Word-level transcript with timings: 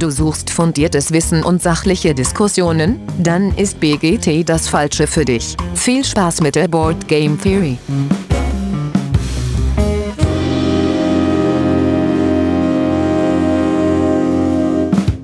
Du 0.00 0.08
suchst 0.08 0.48
fundiertes 0.48 1.12
Wissen 1.12 1.44
und 1.44 1.60
sachliche 1.60 2.14
Diskussionen? 2.14 3.02
Dann 3.22 3.54
ist 3.54 3.80
BGT 3.80 4.48
das 4.48 4.66
Falsche 4.66 5.06
für 5.06 5.26
dich. 5.26 5.58
Viel 5.74 6.02
Spaß 6.02 6.40
mit 6.40 6.54
der 6.54 6.68
Board 6.68 7.06
Game 7.06 7.38
Theory. 7.38 7.76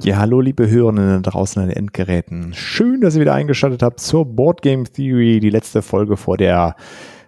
Ja, 0.02 0.18
hallo 0.18 0.42
liebe 0.42 0.68
Hörerinnen 0.68 1.22
draußen 1.22 1.62
an 1.62 1.68
den 1.68 1.76
Endgeräten. 1.78 2.52
Schön, 2.52 3.00
dass 3.00 3.14
ihr 3.14 3.22
wieder 3.22 3.32
eingeschaltet 3.32 3.82
habt 3.82 4.00
zur 4.00 4.26
Board 4.26 4.60
Game 4.60 4.84
Theory, 4.84 5.40
die 5.40 5.48
letzte 5.48 5.80
Folge 5.80 6.18
vor 6.18 6.36
der 6.36 6.76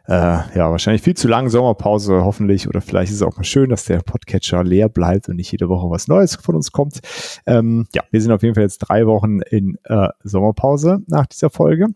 äh, 0.09 0.56
ja, 0.56 0.70
wahrscheinlich 0.70 1.02
viel 1.02 1.16
zu 1.16 1.29
langen 1.29 1.50
Sommerpause, 1.50 2.24
hoffentlich. 2.24 2.66
Oder 2.66 2.80
vielleicht 2.80 3.11
ist 3.11 3.18
es 3.18 3.22
auch 3.22 3.36
mal 3.36 3.45
schön, 3.45 3.68
dass 3.68 3.84
der 3.84 3.98
Podcatcher 3.98 4.64
leer 4.64 4.88
bleibt 4.88 5.29
und 5.29 5.36
nicht 5.36 5.52
jede 5.52 5.68
Woche 5.68 5.91
was 5.91 6.09
Neues 6.09 6.37
von 6.37 6.55
uns 6.55 6.73
kommt. 6.73 7.01
Ähm, 7.46 7.87
ja, 7.95 8.02
wir 8.10 8.23
sind 8.23 8.32
auf 8.32 8.42
jeden 8.42 8.55
Fall 8.55 8.65
jetzt 8.65 8.79
drei 8.79 9.06
Wochen 9.06 9.41
in 9.41 9.77
äh, 9.84 10.09
Sommerpause 10.24 11.01
nach 11.09 11.27
dieser 11.27 11.51
Folge 11.51 11.88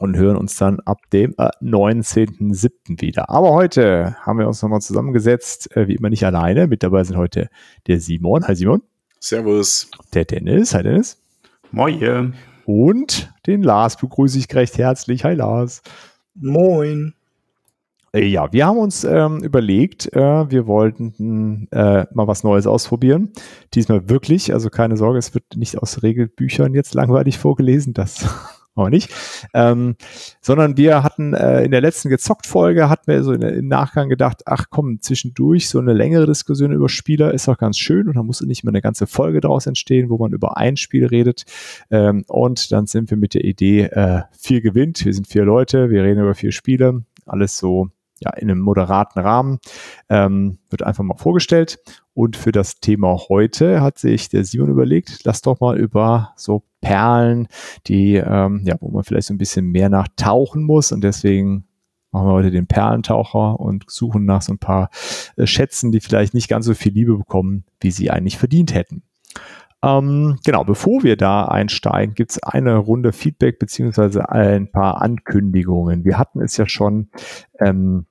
und 0.00 0.16
hören 0.16 0.36
uns 0.36 0.56
dann 0.56 0.80
ab 0.80 0.98
dem 1.12 1.32
äh, 1.38 1.50
19.07. 1.62 3.00
wieder. 3.00 3.30
Aber 3.30 3.52
heute 3.52 4.16
haben 4.22 4.40
wir 4.40 4.48
uns 4.48 4.60
nochmal 4.60 4.80
zusammengesetzt, 4.80 5.76
äh, 5.76 5.86
wie 5.86 5.94
immer 5.94 6.10
nicht 6.10 6.26
alleine. 6.26 6.66
Mit 6.66 6.82
dabei 6.82 7.04
sind 7.04 7.16
heute 7.16 7.50
der 7.86 8.00
Simon. 8.00 8.48
Hi 8.48 8.56
Simon. 8.56 8.82
Servus. 9.20 9.88
Der 10.12 10.24
Dennis. 10.24 10.74
Hi 10.74 10.82
Dennis. 10.82 11.22
Moin. 11.70 12.34
Und 12.64 13.32
den 13.46 13.62
Lars 13.62 13.96
begrüße 13.96 14.38
ich 14.38 14.52
recht 14.56 14.76
herzlich. 14.76 15.22
Hi 15.22 15.34
Lars. 15.34 15.82
Moin. 16.34 17.14
Äh, 18.12 18.24
ja, 18.24 18.52
wir 18.52 18.66
haben 18.66 18.78
uns 18.78 19.04
ähm, 19.04 19.42
überlegt, 19.42 20.12
äh, 20.12 20.50
wir 20.50 20.66
wollten 20.66 21.68
äh, 21.70 22.06
mal 22.12 22.26
was 22.26 22.44
Neues 22.44 22.66
ausprobieren. 22.66 23.32
Diesmal 23.74 24.08
wirklich, 24.08 24.52
also 24.52 24.70
keine 24.70 24.96
Sorge, 24.96 25.18
es 25.18 25.34
wird 25.34 25.44
nicht 25.56 25.78
aus 25.78 26.02
Regelbüchern 26.02 26.74
jetzt 26.74 26.94
langweilig 26.94 27.38
vorgelesen, 27.38 27.94
das 27.94 28.26
aber 28.78 28.90
nicht. 28.90 29.12
Ähm, 29.54 29.96
sondern 30.40 30.76
wir 30.76 31.02
hatten 31.02 31.34
äh, 31.34 31.64
in 31.64 31.72
der 31.72 31.80
letzten 31.80 32.08
Gezockt-Folge, 32.08 32.88
hatten 32.88 33.08
wir 33.08 33.24
so 33.24 33.32
in, 33.32 33.42
im 33.42 33.68
Nachgang 33.68 34.08
gedacht, 34.08 34.42
ach 34.46 34.66
komm, 34.70 35.00
zwischendurch 35.02 35.68
so 35.68 35.78
eine 35.78 35.92
längere 35.92 36.26
Diskussion 36.26 36.72
über 36.72 36.88
Spieler 36.88 37.34
ist 37.34 37.48
auch 37.48 37.58
ganz 37.58 37.76
schön 37.76 38.08
und 38.08 38.16
da 38.16 38.22
muss 38.22 38.40
nicht 38.40 38.64
mehr 38.64 38.70
eine 38.70 38.82
ganze 38.82 39.06
Folge 39.06 39.40
daraus 39.40 39.66
entstehen, 39.66 40.10
wo 40.10 40.18
man 40.18 40.32
über 40.32 40.56
ein 40.56 40.76
Spiel 40.76 41.06
redet. 41.06 41.44
Ähm, 41.90 42.24
und 42.28 42.72
dann 42.72 42.86
sind 42.86 43.10
wir 43.10 43.18
mit 43.18 43.34
der 43.34 43.44
Idee, 43.44 43.82
äh, 43.82 44.22
vier 44.30 44.60
gewinnt, 44.60 45.04
wir 45.04 45.12
sind 45.12 45.26
vier 45.26 45.44
Leute, 45.44 45.90
wir 45.90 46.04
reden 46.04 46.20
über 46.20 46.34
vier 46.34 46.52
Spiele, 46.52 47.02
alles 47.26 47.58
so 47.58 47.90
ja, 48.20 48.32
in 48.34 48.50
einem 48.50 48.60
moderaten 48.60 49.20
Rahmen, 49.20 49.58
ähm, 50.08 50.58
wird 50.70 50.82
einfach 50.82 51.04
mal 51.04 51.16
vorgestellt. 51.16 51.78
Und 52.14 52.36
für 52.36 52.52
das 52.52 52.80
Thema 52.80 53.16
heute 53.28 53.80
hat 53.80 53.98
sich 53.98 54.28
der 54.28 54.44
Simon 54.44 54.70
überlegt, 54.70 55.20
lass 55.24 55.42
doch 55.42 55.60
mal 55.60 55.78
über 55.78 56.32
so 56.36 56.64
Perlen, 56.80 57.48
die, 57.86 58.16
ähm, 58.16 58.62
ja, 58.64 58.76
wo 58.80 58.90
man 58.90 59.04
vielleicht 59.04 59.28
so 59.28 59.34
ein 59.34 59.38
bisschen 59.38 59.66
mehr 59.66 59.88
nach 59.88 60.08
tauchen 60.16 60.62
muss 60.62 60.92
und 60.92 61.02
deswegen 61.02 61.64
machen 62.10 62.26
wir 62.26 62.32
heute 62.32 62.50
den 62.50 62.66
Perlentaucher 62.66 63.60
und 63.60 63.84
suchen 63.88 64.24
nach 64.24 64.42
so 64.42 64.52
ein 64.52 64.58
paar 64.58 64.90
äh, 65.36 65.46
Schätzen, 65.46 65.92
die 65.92 66.00
vielleicht 66.00 66.34
nicht 66.34 66.48
ganz 66.48 66.66
so 66.66 66.74
viel 66.74 66.92
Liebe 66.92 67.16
bekommen, 67.16 67.64
wie 67.80 67.90
sie 67.90 68.10
eigentlich 68.10 68.38
verdient 68.38 68.74
hätten. 68.74 69.02
Ähm, 69.82 70.38
genau, 70.44 70.64
bevor 70.64 71.04
wir 71.04 71.16
da 71.16 71.44
einsteigen, 71.44 72.14
gibt 72.14 72.32
es 72.32 72.42
eine 72.42 72.76
Runde 72.76 73.12
Feedback 73.12 73.58
beziehungsweise 73.58 74.28
ein 74.28 74.70
paar 74.70 75.00
Ankündigungen. 75.00 76.04
Wir 76.04 76.18
hatten 76.18 76.40
es 76.40 76.56
ja 76.56 76.66
schon 76.68 77.10
ähm, 77.60 78.06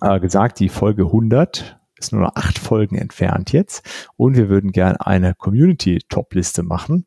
äh, 0.00 0.20
gesagt, 0.20 0.60
die 0.60 0.68
Folge 0.68 1.04
100 1.04 1.78
ist 1.98 2.12
nur 2.12 2.22
noch 2.22 2.34
acht 2.34 2.58
Folgen 2.58 2.96
entfernt 2.96 3.52
jetzt 3.52 4.10
und 4.16 4.36
wir 4.36 4.48
würden 4.48 4.72
gerne 4.72 5.06
eine 5.06 5.34
Community-Top-Liste 5.34 6.62
machen. 6.62 7.06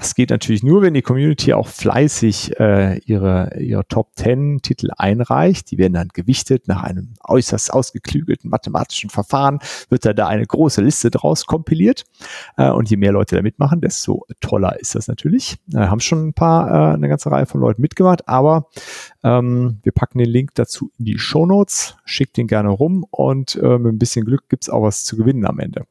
Das 0.00 0.16
geht 0.16 0.30
natürlich 0.30 0.64
nur, 0.64 0.82
wenn 0.82 0.92
die 0.92 1.02
Community 1.02 1.52
auch 1.52 1.68
fleißig 1.68 2.58
äh, 2.58 2.98
ihre, 3.04 3.56
ihre 3.60 3.86
Top 3.86 4.10
10 4.16 4.58
Titel 4.60 4.90
einreicht. 4.96 5.70
Die 5.70 5.78
werden 5.78 5.92
dann 5.92 6.08
gewichtet 6.08 6.66
nach 6.66 6.82
einem 6.82 7.14
äußerst 7.22 7.72
ausgeklügelten 7.72 8.50
mathematischen 8.50 9.08
Verfahren, 9.08 9.60
wird 9.90 10.04
da 10.04 10.12
da 10.12 10.26
eine 10.26 10.44
große 10.44 10.82
Liste 10.82 11.12
draus 11.12 11.46
kompiliert. 11.46 12.06
Äh, 12.56 12.70
und 12.70 12.90
je 12.90 12.96
mehr 12.96 13.12
Leute 13.12 13.36
da 13.36 13.42
mitmachen, 13.42 13.80
desto 13.80 14.26
toller 14.40 14.80
ist 14.80 14.96
das 14.96 15.06
natürlich. 15.06 15.58
Äh, 15.72 15.86
haben 15.86 16.00
schon 16.00 16.26
ein 16.26 16.34
paar, 16.34 16.70
äh, 16.70 16.94
eine 16.94 17.08
ganze 17.08 17.30
Reihe 17.30 17.46
von 17.46 17.60
Leuten 17.60 17.80
mitgemacht, 17.80 18.28
aber 18.28 18.70
ähm, 19.22 19.78
wir 19.84 19.92
packen 19.92 20.18
den 20.18 20.28
Link 20.28 20.56
dazu 20.56 20.90
in 20.98 21.04
die 21.04 21.18
Show 21.20 21.46
Notes, 21.46 21.96
schickt 22.04 22.36
den 22.36 22.48
gerne 22.48 22.70
rum 22.70 23.06
und 23.12 23.54
äh, 23.62 23.78
mit 23.78 23.92
ein 23.92 23.98
bisschen 23.98 24.24
Glück 24.24 24.48
gibt's 24.48 24.68
auch 24.68 24.82
was 24.82 25.04
zu 25.04 25.16
gewinnen 25.16 25.46
am 25.46 25.60
Ende. 25.60 25.86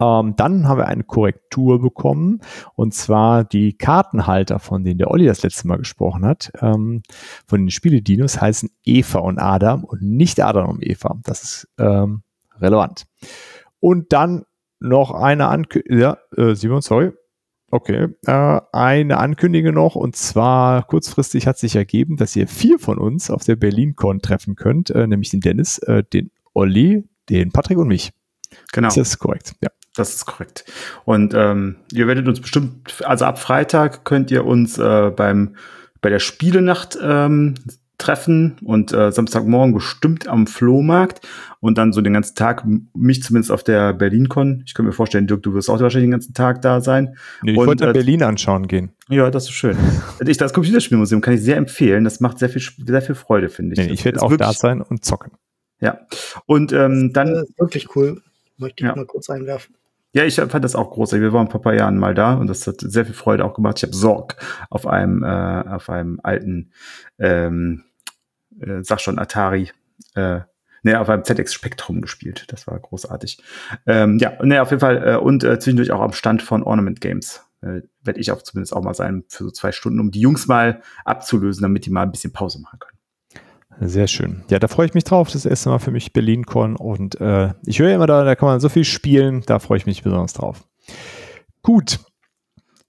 Ähm, 0.00 0.34
dann 0.36 0.68
haben 0.68 0.78
wir 0.78 0.86
eine 0.86 1.02
Korrektur 1.02 1.80
bekommen 1.80 2.40
und 2.74 2.94
zwar 2.94 3.44
die 3.44 3.76
Kartenhalter, 3.76 4.60
von 4.60 4.84
denen 4.84 4.98
der 4.98 5.10
Olli 5.10 5.26
das 5.26 5.42
letzte 5.42 5.66
Mal 5.66 5.78
gesprochen 5.78 6.24
hat, 6.24 6.52
ähm, 6.60 7.02
von 7.46 7.62
den 7.62 7.70
Spieledinos 7.70 8.40
heißen 8.40 8.70
Eva 8.84 9.18
und 9.18 9.38
Adam 9.38 9.84
und 9.84 10.02
nicht 10.02 10.40
Adam 10.40 10.70
und 10.70 10.86
Eva. 10.86 11.18
Das 11.24 11.42
ist 11.42 11.68
ähm, 11.78 12.22
relevant. 12.60 13.06
Und 13.80 14.12
dann 14.12 14.44
noch 14.80 15.10
eine 15.10 15.48
Ankündigung, 15.48 15.98
ja, 15.98 16.18
äh, 16.36 16.54
Simon, 16.54 16.80
sorry. 16.80 17.12
Okay, 17.70 18.08
äh, 18.24 18.60
eine 18.72 19.18
Ankündigung 19.18 19.74
noch 19.74 19.94
und 19.94 20.16
zwar 20.16 20.84
kurzfristig 20.86 21.46
hat 21.46 21.58
sich 21.58 21.76
ergeben, 21.76 22.16
dass 22.16 22.34
ihr 22.34 22.46
vier 22.46 22.78
von 22.78 22.98
uns 22.98 23.30
auf 23.30 23.44
der 23.44 23.56
BerlinCon 23.56 24.22
treffen 24.22 24.56
könnt, 24.56 24.90
äh, 24.90 25.06
nämlich 25.06 25.30
den 25.30 25.40
Dennis, 25.40 25.78
äh, 25.78 26.02
den 26.02 26.30
Olli, 26.54 27.04
den 27.28 27.52
Patrick 27.52 27.76
und 27.78 27.88
mich. 27.88 28.12
Genau. 28.72 28.88
Ist 28.88 28.96
das 28.96 29.18
korrekt? 29.18 29.52
Ja. 29.62 29.68
Das 29.98 30.14
ist 30.14 30.26
korrekt. 30.26 30.64
Und 31.04 31.34
ähm, 31.34 31.76
ihr 31.92 32.06
werdet 32.06 32.28
uns 32.28 32.40
bestimmt, 32.40 33.02
also 33.04 33.24
ab 33.24 33.38
Freitag 33.38 34.04
könnt 34.04 34.30
ihr 34.30 34.44
uns 34.44 34.78
äh, 34.78 35.10
beim 35.10 35.56
bei 36.00 36.10
der 36.10 36.20
Spielenacht 36.20 36.96
ähm, 37.02 37.54
treffen 37.98 38.56
und 38.62 38.92
äh, 38.92 39.10
Samstagmorgen 39.10 39.74
bestimmt 39.74 40.28
am 40.28 40.46
Flohmarkt 40.46 41.26
und 41.58 41.76
dann 41.78 41.92
so 41.92 42.00
den 42.00 42.12
ganzen 42.12 42.36
Tag, 42.36 42.64
mich 42.94 43.24
zumindest 43.24 43.50
auf 43.50 43.64
der 43.64 43.92
BerlinCon. 43.92 44.62
Ich 44.64 44.74
könnte 44.74 44.86
mir 44.86 44.92
vorstellen, 44.92 45.26
Dirk, 45.26 45.42
du 45.42 45.52
wirst 45.54 45.68
auch 45.68 45.80
wahrscheinlich 45.80 46.06
den 46.06 46.12
ganzen 46.12 46.32
Tag 46.32 46.62
da 46.62 46.80
sein. 46.80 47.16
Nee, 47.42 47.52
ich 47.52 47.58
und, 47.58 47.66
wollte 47.66 47.88
äh, 47.88 47.92
Berlin 47.92 48.22
anschauen 48.22 48.68
gehen. 48.68 48.92
Ja, 49.08 49.30
das 49.30 49.44
ist 49.44 49.54
schön. 49.54 49.76
ich, 50.24 50.36
das 50.36 50.52
Computerspielmuseum 50.52 51.20
kann 51.20 51.34
ich 51.34 51.42
sehr 51.42 51.56
empfehlen. 51.56 52.04
Das 52.04 52.20
macht 52.20 52.38
sehr 52.38 52.48
viel, 52.48 52.62
sehr 52.62 53.02
viel 53.02 53.16
Freude, 53.16 53.48
finde 53.48 53.74
ich. 53.74 53.88
Nee, 53.88 53.92
ich 53.92 54.04
werde 54.04 54.22
auch 54.22 54.36
da 54.36 54.52
sein 54.52 54.80
und 54.80 55.04
zocken. 55.04 55.32
Ja. 55.80 55.98
Und 56.46 56.72
ähm, 56.72 57.12
dann. 57.12 57.34
Das 57.34 57.48
ist 57.48 57.58
wirklich 57.58 57.96
cool. 57.96 58.22
Möchte 58.58 58.84
ich 58.84 58.88
ja. 58.88 58.94
mal 58.94 59.06
kurz 59.06 59.28
einwerfen. 59.28 59.74
Ja, 60.12 60.24
ich 60.24 60.36
fand 60.36 60.64
das 60.64 60.74
auch 60.74 60.90
großartig. 60.90 61.22
Wir 61.22 61.32
waren 61.32 61.50
vor 61.50 61.60
ein 61.60 61.64
paar 61.64 61.74
Jahren 61.74 61.98
mal 61.98 62.14
da 62.14 62.34
und 62.34 62.46
das 62.46 62.66
hat 62.66 62.80
sehr 62.80 63.04
viel 63.04 63.14
Freude 63.14 63.44
auch 63.44 63.54
gemacht. 63.54 63.78
Ich 63.78 63.82
habe 63.82 63.94
Sorg 63.94 64.36
auf 64.70 64.86
einem, 64.86 65.22
äh, 65.22 65.26
auf 65.26 65.90
einem 65.90 66.18
alten, 66.22 66.72
ähm, 67.18 67.84
äh, 68.58 68.82
sag 68.82 69.00
schon, 69.00 69.18
Atari, 69.18 69.70
äh, 70.14 70.40
ne, 70.82 71.00
auf 71.00 71.08
einem 71.10 71.24
ZX 71.24 71.52
Spektrum 71.52 72.00
gespielt. 72.00 72.46
Das 72.48 72.66
war 72.66 72.78
großartig. 72.78 73.42
Ähm, 73.86 74.18
ja, 74.18 74.42
ne, 74.42 74.62
auf 74.62 74.70
jeden 74.70 74.80
Fall 74.80 75.06
äh, 75.06 75.16
und 75.16 75.44
äh, 75.44 75.58
zwischendurch 75.58 75.92
auch 75.92 76.00
am 76.00 76.12
Stand 76.12 76.42
von 76.42 76.62
Ornament 76.62 77.00
Games. 77.00 77.44
Äh, 77.60 77.82
Werde 78.02 78.20
ich 78.20 78.32
auch 78.32 78.40
zumindest 78.42 78.74
auch 78.74 78.82
mal 78.82 78.94
sein 78.94 79.24
für 79.28 79.44
so 79.44 79.50
zwei 79.50 79.72
Stunden, 79.72 80.00
um 80.00 80.10
die 80.10 80.20
Jungs 80.20 80.46
mal 80.46 80.82
abzulösen, 81.04 81.62
damit 81.62 81.84
die 81.84 81.90
mal 81.90 82.02
ein 82.02 82.12
bisschen 82.12 82.32
Pause 82.32 82.60
machen 82.60 82.78
können. 82.78 82.97
Sehr 83.80 84.08
schön. 84.08 84.42
Ja, 84.50 84.58
da 84.58 84.66
freue 84.66 84.86
ich 84.86 84.94
mich 84.94 85.04
drauf. 85.04 85.30
Das 85.30 85.46
erste 85.46 85.68
Mal 85.68 85.78
für 85.78 85.92
mich 85.92 86.12
BerlinCon 86.12 86.76
und 86.76 87.20
äh, 87.20 87.52
ich 87.64 87.78
höre 87.78 87.94
immer 87.94 88.06
da, 88.06 88.24
da 88.24 88.34
kann 88.34 88.48
man 88.48 88.60
so 88.60 88.68
viel 88.68 88.84
spielen. 88.84 89.42
Da 89.46 89.60
freue 89.60 89.78
ich 89.78 89.86
mich 89.86 90.02
besonders 90.02 90.32
drauf. 90.32 90.64
Gut. 91.62 92.00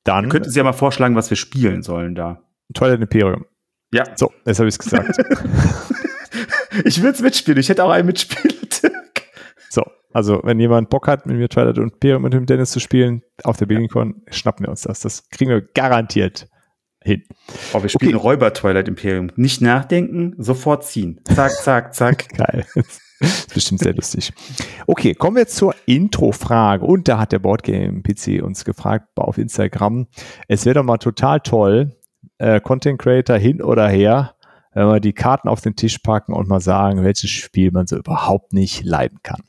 Dann. 0.04 0.30
Könnten 0.30 0.50
Sie 0.50 0.58
ja 0.58 0.64
mal 0.64 0.74
vorschlagen, 0.74 1.16
was 1.16 1.30
wir 1.30 1.38
spielen 1.38 1.84
sollen 1.84 2.16
da. 2.16 2.42
Twilight 2.74 3.02
Imperium. 3.02 3.46
Ja. 3.94 4.04
So, 4.16 4.32
jetzt 4.46 4.60
habe 4.60 4.70
ich 4.70 4.76
es 4.76 4.80
gesagt. 4.80 5.18
ich 6.86 7.02
will 7.04 7.12
es 7.12 7.22
mitspielen. 7.22 7.60
Ich 7.60 7.70
hätte 7.70 7.84
auch 7.84 7.92
einen 7.92 8.08
mitspielt. 8.08 8.82
so, 9.70 9.84
also 10.12 10.42
wenn 10.44 10.60
jemand 10.60 10.90
Bock 10.90 11.08
hat, 11.08 11.28
mit 11.28 11.38
mir 11.38 11.50
Twilight 11.50 11.78
Imperium 11.78 12.24
und 12.24 12.34
dem 12.34 12.48
Dennis 12.48 12.72
zu 12.72 12.80
spielen, 12.80 13.22
auf 13.44 13.58
der 13.58 13.68
BerlinCon, 13.68 14.24
schnappen 14.32 14.66
wir 14.66 14.70
uns 14.72 14.82
das. 14.82 15.02
Das 15.02 15.30
kriegen 15.30 15.52
wir 15.52 15.62
garantiert 15.62 16.48
hin. 17.04 17.24
Oh, 17.74 17.82
wir 17.82 17.90
spielen 17.90 18.16
okay. 18.16 18.24
Räuber 18.24 18.54
Twilight 18.54 18.88
Imperium. 18.88 19.32
Nicht 19.36 19.62
nachdenken, 19.62 20.36
sofort 20.38 20.86
ziehen. 20.86 21.22
Zack, 21.24 21.52
zack, 21.52 21.96
zack. 21.96 22.30
Geil. 22.38 22.66
Das 23.20 23.40
ist 23.40 23.54
bestimmt 23.54 23.82
sehr 23.82 23.94
lustig. 23.94 24.32
Okay, 24.88 25.14
kommen 25.14 25.38
wir 25.38 25.48
zur 25.48 25.76
Intro-Frage. 25.86 26.86
Und 26.86 27.08
da 27.08 27.20
hat 27.20 27.32
der 27.32 27.40
Boardgame-PC 27.40 28.42
uns 28.44 28.64
gefragt 28.64 29.08
auf 29.18 29.38
Instagram. 29.38 30.08
Es 30.48 30.66
wäre 30.66 30.76
doch 30.76 30.84
mal 30.84 30.98
total 30.98 31.42
toll, 31.42 31.98
äh, 32.38 32.62
Content 32.62 33.00
Creator 33.00 33.38
hin 33.38 33.62
oder 33.62 33.90
her, 33.90 34.36
wenn 34.74 34.88
wir 34.88 35.00
die 35.00 35.14
Karten 35.14 35.50
auf 35.50 35.62
den 35.62 35.76
Tisch 35.76 35.98
packen 35.98 36.34
und 36.34 36.48
mal 36.48 36.62
sagen, 36.62 37.04
welches 37.04 37.30
Spiel 37.30 37.72
man 37.72 37.88
so 37.88 37.98
überhaupt 37.98 38.54
nicht 38.54 38.84
leiden 38.84 39.20
kann 39.24 39.42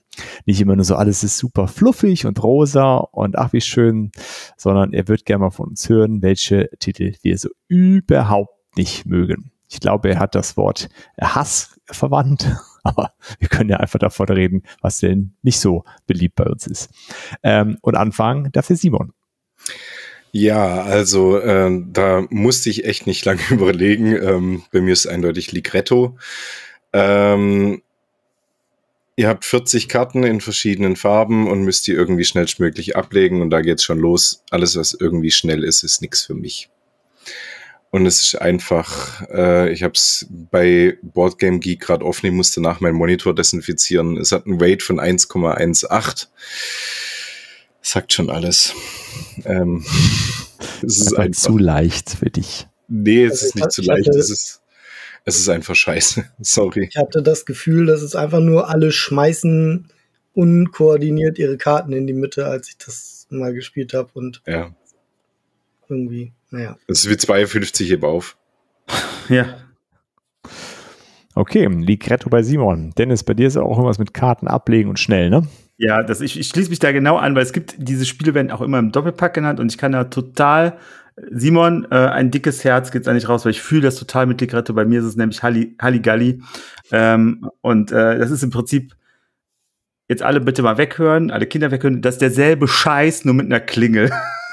nicht 0.46 0.60
immer 0.60 0.76
nur 0.76 0.84
so, 0.84 0.96
alles 0.96 1.22
ist 1.24 1.38
super 1.38 1.68
fluffig 1.68 2.26
und 2.26 2.42
rosa 2.42 2.96
und 2.96 3.38
ach 3.38 3.52
wie 3.52 3.60
schön, 3.60 4.12
sondern 4.56 4.92
er 4.92 5.08
wird 5.08 5.24
gerne 5.24 5.44
mal 5.44 5.50
von 5.50 5.68
uns 5.68 5.88
hören, 5.88 6.22
welche 6.22 6.70
Titel 6.78 7.14
wir 7.22 7.38
so 7.38 7.48
überhaupt 7.68 8.54
nicht 8.76 9.06
mögen. 9.06 9.52
Ich 9.68 9.80
glaube, 9.80 10.10
er 10.10 10.18
hat 10.18 10.34
das 10.34 10.56
Wort 10.56 10.88
Hass 11.20 11.78
verwandt. 11.86 12.50
Aber 12.82 13.12
wir 13.38 13.48
können 13.48 13.68
ja 13.68 13.76
einfach 13.76 13.98
davon 13.98 14.26
reden, 14.28 14.62
was 14.80 15.00
denn 15.00 15.34
nicht 15.42 15.60
so 15.60 15.84
beliebt 16.06 16.34
bei 16.34 16.44
uns 16.44 16.66
ist. 16.66 16.90
Ähm, 17.42 17.76
und 17.82 17.94
anfangen 17.94 18.50
dafür 18.52 18.76
Simon. 18.76 19.12
Ja, 20.32 20.82
also 20.82 21.38
äh, 21.38 21.82
da 21.92 22.24
musste 22.30 22.70
ich 22.70 22.84
echt 22.84 23.06
nicht 23.06 23.24
lange 23.24 23.42
überlegen. 23.50 24.16
Ähm, 24.16 24.62
bei 24.72 24.80
mir 24.80 24.92
ist 24.92 25.06
eindeutig 25.06 25.52
Ligretto. 25.52 26.16
Ähm, 26.92 27.82
ihr 29.16 29.28
habt 29.28 29.44
40 29.44 29.88
Karten 29.88 30.22
in 30.24 30.40
verschiedenen 30.40 30.96
Farben 30.96 31.48
und 31.48 31.62
müsst 31.62 31.86
die 31.86 31.92
irgendwie 31.92 32.24
schnellstmöglich 32.24 32.96
ablegen 32.96 33.42
und 33.42 33.50
da 33.50 33.60
geht's 33.60 33.84
schon 33.84 33.98
los. 33.98 34.42
Alles, 34.50 34.76
was 34.76 34.96
irgendwie 34.98 35.30
schnell 35.30 35.64
ist, 35.64 35.82
ist 35.82 36.00
nichts 36.00 36.22
für 36.22 36.34
mich. 36.34 36.70
Und 37.90 38.06
es 38.06 38.22
ist 38.22 38.40
einfach, 38.40 39.28
äh, 39.30 39.72
ich 39.72 39.82
habe 39.82 39.94
es 39.94 40.26
bei 40.30 40.96
Boardgame 41.02 41.58
Geek 41.58 41.80
gerade 41.80 42.04
offen, 42.04 42.26
ich 42.26 42.32
musste 42.32 42.60
nach 42.60 42.80
meinem 42.80 42.94
Monitor 42.94 43.34
desinfizieren. 43.34 44.16
Es 44.16 44.30
hat 44.30 44.46
einen 44.46 44.60
Weight 44.60 44.82
von 44.82 45.00
1,18. 45.00 46.28
Sagt 47.82 48.12
schon 48.12 48.30
alles. 48.30 48.74
Ähm, 49.44 49.84
es 50.82 50.98
ist 50.98 51.14
einfach 51.14 51.40
zu 51.40 51.58
leicht 51.58 52.10
für 52.10 52.30
dich. 52.30 52.68
Nee, 52.86 53.24
es 53.24 53.32
also 53.32 53.46
ist 53.46 53.54
nicht 53.56 53.72
zu 53.72 53.82
leicht. 53.82 54.08
Es 54.08 54.30
ist, 54.30 54.59
es 55.30 55.40
ist 55.40 55.48
einfach 55.48 55.74
scheiße. 55.74 56.24
Sorry. 56.40 56.88
Ich 56.90 56.96
hatte 56.96 57.22
das 57.22 57.46
Gefühl, 57.46 57.86
dass 57.86 58.02
es 58.02 58.14
einfach 58.14 58.40
nur 58.40 58.68
alle 58.68 58.92
schmeißen 58.92 59.88
unkoordiniert 60.34 61.38
ihre 61.38 61.56
Karten 61.56 61.92
in 61.92 62.06
die 62.06 62.12
Mitte, 62.12 62.46
als 62.46 62.68
ich 62.68 62.78
das 62.78 63.26
mal 63.30 63.52
gespielt 63.52 63.94
habe 63.94 64.10
und 64.14 64.42
ja. 64.46 64.74
irgendwie, 65.88 66.32
naja. 66.50 66.76
Das 66.86 67.04
ist 67.04 67.10
wie 67.10 67.16
52 67.16 67.90
eben 67.90 68.04
auf. 68.04 68.36
Ja. 69.28 69.58
Okay, 71.36 71.66
Ligretto 71.66 72.28
bei 72.28 72.42
Simon. 72.42 72.90
Dennis, 72.98 73.22
bei 73.22 73.34
dir 73.34 73.46
ist 73.46 73.56
auch 73.56 73.70
irgendwas 73.70 74.00
mit 74.00 74.12
Karten 74.12 74.48
ablegen 74.48 74.90
und 74.90 74.98
schnell, 74.98 75.30
ne? 75.30 75.46
Ja, 75.76 76.02
das, 76.02 76.20
ich, 76.20 76.38
ich 76.38 76.48
schließe 76.48 76.68
mich 76.68 76.80
da 76.80 76.90
genau 76.90 77.16
an, 77.16 77.36
weil 77.36 77.44
es 77.44 77.52
gibt, 77.52 77.76
diese 77.78 78.04
Spiele 78.04 78.34
werden 78.34 78.50
auch 78.50 78.60
immer 78.60 78.78
im 78.80 78.90
Doppelpack 78.90 79.32
genannt 79.32 79.60
und 79.60 79.70
ich 79.70 79.78
kann 79.78 79.92
da 79.92 80.04
total, 80.04 80.78
Simon, 81.30 81.86
äh, 81.90 81.96
ein 81.96 82.30
dickes 82.30 82.64
Herz 82.64 82.90
geht's 82.90 83.08
eigentlich 83.08 83.28
raus, 83.28 83.44
weil 83.44 83.52
ich 83.52 83.62
fühle 83.62 83.82
das 83.82 83.96
total 83.96 84.26
mit 84.26 84.40
Ligretto. 84.40 84.72
Bei 84.72 84.84
mir 84.84 85.00
ist 85.00 85.06
es 85.06 85.16
nämlich 85.16 85.42
Halli, 85.42 85.76
Halligalli. 85.80 86.42
Ähm, 86.92 87.50
und 87.60 87.92
äh, 87.92 88.18
das 88.18 88.30
ist 88.30 88.42
im 88.42 88.50
Prinzip, 88.50 88.94
jetzt 90.08 90.22
alle 90.22 90.40
bitte 90.40 90.62
mal 90.62 90.78
weghören, 90.78 91.30
alle 91.30 91.46
Kinder 91.46 91.70
weghören, 91.70 92.02
das 92.02 92.16
ist 92.16 92.22
derselbe 92.22 92.68
Scheiß, 92.68 93.24
nur 93.24 93.34
mit 93.34 93.46
einer 93.46 93.60
Klingel. 93.60 94.10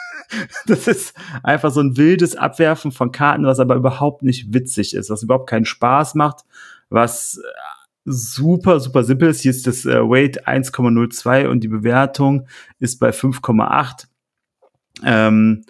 das 0.67 0.87
ist 0.87 1.13
einfach 1.43 1.71
so 1.71 1.79
ein 1.81 1.97
wildes 1.97 2.35
Abwerfen 2.35 2.91
von 2.91 3.11
Karten, 3.11 3.45
was 3.45 3.59
aber 3.59 3.75
überhaupt 3.75 4.23
nicht 4.23 4.53
witzig 4.53 4.95
ist, 4.95 5.09
was 5.09 5.23
überhaupt 5.23 5.49
keinen 5.49 5.65
Spaß 5.65 6.15
macht, 6.15 6.41
was 6.89 7.41
super, 8.07 8.79
super 8.79 9.03
simpel 9.03 9.29
ist. 9.29 9.41
Hier 9.41 9.51
ist 9.51 9.67
das 9.67 9.85
äh, 9.85 9.99
Weight 9.99 10.47
1,02 10.47 11.47
und 11.47 11.61
die 11.61 11.67
Bewertung 11.67 12.47
ist 12.79 12.99
bei 12.99 13.09
5,8. 13.09 14.07
Ähm, 15.03 15.63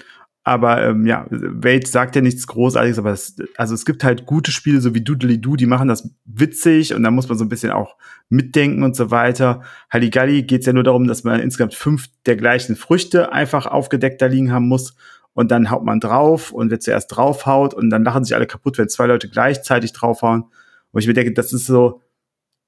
aber 0.48 0.82
ähm, 0.82 1.06
ja, 1.06 1.26
Wade 1.30 1.86
sagt 1.86 2.16
ja 2.16 2.22
nichts 2.22 2.48
Großartiges, 2.48 3.00
aber 3.00 3.12
es, 3.12 3.36
also 3.58 3.74
es 3.74 3.86
gibt 3.86 4.06
halt 4.06 4.26
gute 4.26 4.54
Spiele, 4.54 4.80
so 4.80 4.96
wie 4.96 5.02
Doodly 5.02 5.42
Doo, 5.42 5.58
die 5.58 5.66
machen 5.66 5.90
das 5.90 6.10
witzig 6.24 6.94
und 6.94 7.04
da 7.04 7.12
muss 7.12 7.28
man 7.28 7.38
so 7.38 7.44
ein 7.44 7.50
bisschen 7.50 7.72
auch 7.72 7.98
mitdenken 8.30 8.82
und 8.84 8.96
so 8.96 9.12
weiter. 9.12 9.62
Halligalli 9.92 10.44
geht 10.44 10.62
es 10.62 10.66
ja 10.66 10.72
nur 10.72 10.84
darum, 10.84 11.06
dass 11.06 11.26
man 11.26 11.42
insgesamt 11.42 11.74
fünf 11.74 12.08
der 12.26 12.38
gleichen 12.38 12.78
Früchte 12.78 13.34
einfach 13.34 13.66
aufgedeckt 13.66 14.22
da 14.22 14.28
liegen 14.28 14.54
haben 14.54 14.70
muss 14.70 14.96
und 15.34 15.52
dann 15.52 15.70
haut 15.70 15.84
man 15.84 16.00
drauf 16.00 16.54
und 16.54 16.72
wer 16.72 16.80
zuerst 16.80 17.14
draufhaut 17.14 17.74
und 17.74 17.90
dann 17.90 18.06
lachen 18.06 18.24
sich 18.24 18.34
alle 18.34 18.48
kaputt, 18.48 18.78
wenn 18.78 18.88
zwei 18.88 19.06
Leute 19.06 19.28
gleichzeitig 19.28 19.92
draufhauen. 19.92 20.46
Und 20.92 21.02
ich 21.02 21.08
mir 21.08 21.14
denke, 21.14 21.34
das 21.34 21.52
ist 21.52 21.66
so, 21.66 22.02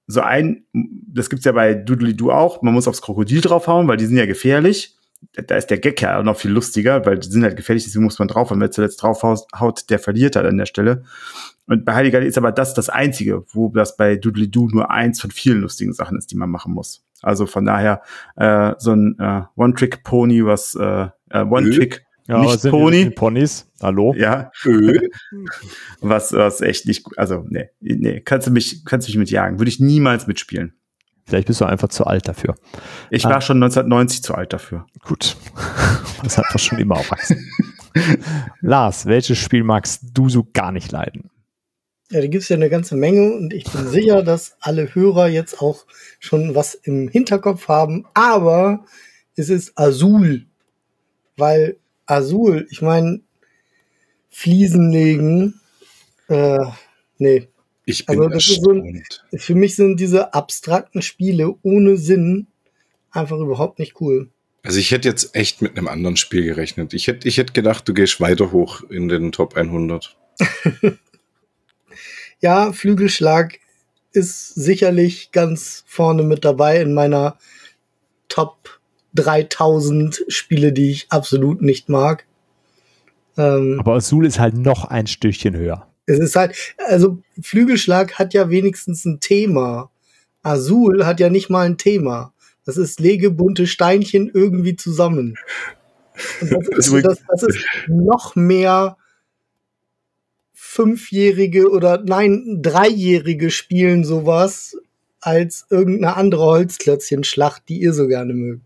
so 0.06 0.20
ein, 0.20 0.66
das 0.74 1.30
gibt's 1.30 1.46
ja 1.46 1.54
bei 1.54 1.76
Doodly 1.76 2.14
Doo 2.14 2.32
auch, 2.32 2.62
man 2.62 2.74
muss 2.74 2.90
aufs 2.90 3.02
Krokodil 3.02 3.40
draufhauen, 3.40 3.88
weil 3.88 3.96
die 3.96 4.06
sind 4.06 4.18
ja 4.18 4.26
gefährlich. 4.26 4.99
Da 5.34 5.56
ist 5.56 5.68
der 5.68 5.80
Gag 5.80 6.02
ja 6.02 6.22
noch 6.24 6.38
viel 6.38 6.52
lustiger, 6.52 7.06
weil 7.06 7.20
die 7.20 7.30
sind 7.30 7.44
halt 7.44 7.58
gefährlich, 7.58 7.84
deswegen 7.84 8.06
muss 8.06 8.20
man 8.20 8.28
draufhauen. 8.28 8.62
Wer 8.62 8.72
zuletzt 8.72 9.02
draufhaut, 9.02 9.90
der 9.90 10.00
verliert 10.00 10.36
halt 10.36 10.46
an 10.46 10.58
der 10.58 10.66
Stelle. 10.66 11.04
Und 11.68 11.86
bei 11.86 11.94
Heiliger 11.94 12.22
ist 12.22 12.38
aber 12.38 12.52
das 12.52 12.74
das 12.74 12.90
Einzige, 12.90 13.44
wo 13.54 13.70
das 13.70 13.96
bei 13.96 14.16
Doodly 14.16 14.50
Doo 14.50 14.70
nur 14.70 14.90
eins 14.90 15.22
von 15.22 15.30
vielen 15.30 15.62
lustigen 15.62 15.94
Sachen 15.94 16.18
ist, 16.18 16.32
die 16.32 16.36
man 16.36 16.50
machen 16.50 16.74
muss. 16.74 17.06
Also 17.22 17.46
von 17.46 17.66
daher 17.66 18.02
äh, 18.38 18.74
so 18.78 18.94
ein 18.94 19.18
äh, 19.20 19.42
One-Trick-Pony, 19.56 20.46
was 20.46 20.76
äh, 20.76 21.08
äh 21.30 21.44
One-Trick 21.44 22.06
ja, 22.30 22.42
nicht 22.42 22.60
sind 22.60 22.72
Pony. 22.72 23.10
Ponys. 23.10 23.72
Hallo? 23.82 24.14
Ja. 24.16 24.52
was, 26.00 26.32
was 26.32 26.62
echt 26.62 26.86
nicht, 26.86 27.08
also, 27.18 27.44
nee, 27.50 27.70
nee, 27.80 28.22
kannst 28.22 28.46
du 28.46 28.52
mich, 28.52 28.86
kannst 28.86 29.08
du 29.08 29.12
mich 29.12 29.18
mitjagen. 29.18 29.60
Würde 29.60 29.70
ich 29.70 29.80
niemals 29.80 30.28
mitspielen. 30.28 30.79
Vielleicht 31.30 31.48
bist 31.48 31.62
du 31.62 31.66
einfach 31.66 31.90
zu 31.90 32.06
alt 32.06 32.28
dafür. 32.28 32.56
Ich 33.12 33.26
ah. 33.26 33.30
war 33.30 33.42
schon 33.42 33.58
1990 33.58 34.24
zu 34.24 34.34
alt 34.34 34.52
dafür. 34.52 34.86
Gut. 35.04 35.38
Das 36.22 36.38
hat 36.38 36.48
doch 36.52 36.60
schon 36.60 36.80
immer 36.80 36.98
erwachsen. 36.98 37.50
Lars, 38.60 39.06
welches 39.06 39.38
Spiel 39.38 39.64
magst 39.64 40.02
du 40.12 40.28
so 40.28 40.46
gar 40.52 40.74
nicht 40.74 40.92
leiden? 40.92 41.30
Ja, 42.12 42.20
da 42.20 42.28
gibt 42.28 42.44
es 42.44 42.50
ja 42.50 42.58
eine 42.58 42.70
ganze 42.70 42.98
Menge 42.98 43.32
und 43.36 43.54
ich 43.54 43.64
bin 43.72 43.88
sicher, 43.88 44.22
dass 44.22 44.58
alle 44.60 44.94
Hörer 44.94 45.30
jetzt 45.30 45.62
auch 45.62 45.86
schon 46.20 46.56
was 46.56 46.76
im 46.76 47.08
Hinterkopf 47.08 47.70
haben, 47.70 48.06
aber 48.14 48.84
es 49.38 49.48
ist 49.48 49.80
Azul, 49.80 50.46
weil 51.38 51.78
Azul, 52.06 52.68
ich 52.70 52.82
meine, 52.82 53.22
Fliesen 54.30 54.92
legen, 54.92 55.62
äh, 56.28 56.66
nee. 57.18 57.48
Ich 57.90 58.06
bin 58.06 58.20
also 58.20 58.30
das 58.30 58.48
ist 58.48 58.64
so 58.64 58.72
ein, 58.72 59.04
Für 59.36 59.56
mich 59.56 59.76
sind 59.76 60.00
diese 60.00 60.34
abstrakten 60.34 61.02
Spiele 61.02 61.56
ohne 61.64 61.98
Sinn 61.98 62.48
einfach 63.12 63.38
überhaupt 63.38 63.80
nicht 63.80 64.00
cool. 64.00 64.30
Also 64.62 64.80
ich 64.80 64.92
hätte 64.92 65.08
jetzt 65.08 65.36
echt 65.36 65.62
mit 65.62 65.78
einem 65.78 65.88
anderen 65.88 66.18
Spiel 66.18 66.44
gerechnet. 66.44 66.94
Ich 66.94 67.08
hätte, 67.08 67.28
ich 67.28 67.38
hätte 67.38 67.54
gedacht, 67.54 67.88
du 67.88 67.94
gehst 67.94 68.22
weiter 68.22 68.52
hoch 68.52 68.84
in 68.90 69.08
den 69.08 69.32
Top 69.32 69.56
100. 69.56 70.18
ja, 72.42 72.72
Flügelschlag 72.74 73.60
ist 74.12 74.54
sicherlich 74.54 75.32
ganz 75.32 75.84
vorne 75.88 76.24
mit 76.24 76.46
dabei 76.46 76.82
in 76.82 76.94
meiner 76.94 77.38
Top 78.28 78.80
3000 79.16 80.26
Spiele, 80.28 80.74
die 80.74 80.92
ich 80.92 81.08
absolut 81.10 81.62
nicht 81.62 81.90
mag. 81.90 82.26
Ähm, 83.38 83.78
Aber 83.80 83.96
Azul 83.96 84.26
ist 84.26 84.40
halt 84.40 84.56
noch 84.56 84.86
ein 84.86 85.08
Stückchen 85.08 85.56
höher. 85.56 85.89
Es 86.10 86.20
ist 86.20 86.36
halt, 86.36 86.56
also 86.78 87.20
Flügelschlag 87.42 88.16
hat 88.18 88.34
ja 88.34 88.50
wenigstens 88.50 89.06
ein 89.06 89.20
Thema. 89.20 89.92
Azul 90.42 91.06
hat 91.06 91.20
ja 91.20 91.30
nicht 91.30 91.50
mal 91.50 91.66
ein 91.66 91.78
Thema. 91.78 92.34
Das 92.66 92.78
ist 92.78 93.00
lege 93.00 93.32
bunte 93.32 93.68
Steinchen 93.68 94.30
irgendwie 94.34 94.76
zusammen. 94.76 95.36
Und 96.42 96.52
das, 96.76 96.88
ist, 96.88 97.06
das, 97.06 97.20
das 97.28 97.44
ist 97.44 97.66
noch 97.88 98.36
mehr 98.36 98.98
Fünfjährige 100.54 101.70
oder 101.70 102.04
nein, 102.06 102.60
Dreijährige 102.62 103.50
spielen 103.50 104.04
sowas 104.04 104.78
als 105.22 105.66
irgendeine 105.70 106.16
andere 106.16 106.44
Holzklötzchenschlacht, 106.44 107.64
die 107.70 107.80
ihr 107.80 107.94
so 107.94 108.08
gerne 108.08 108.34
mögt. 108.34 108.62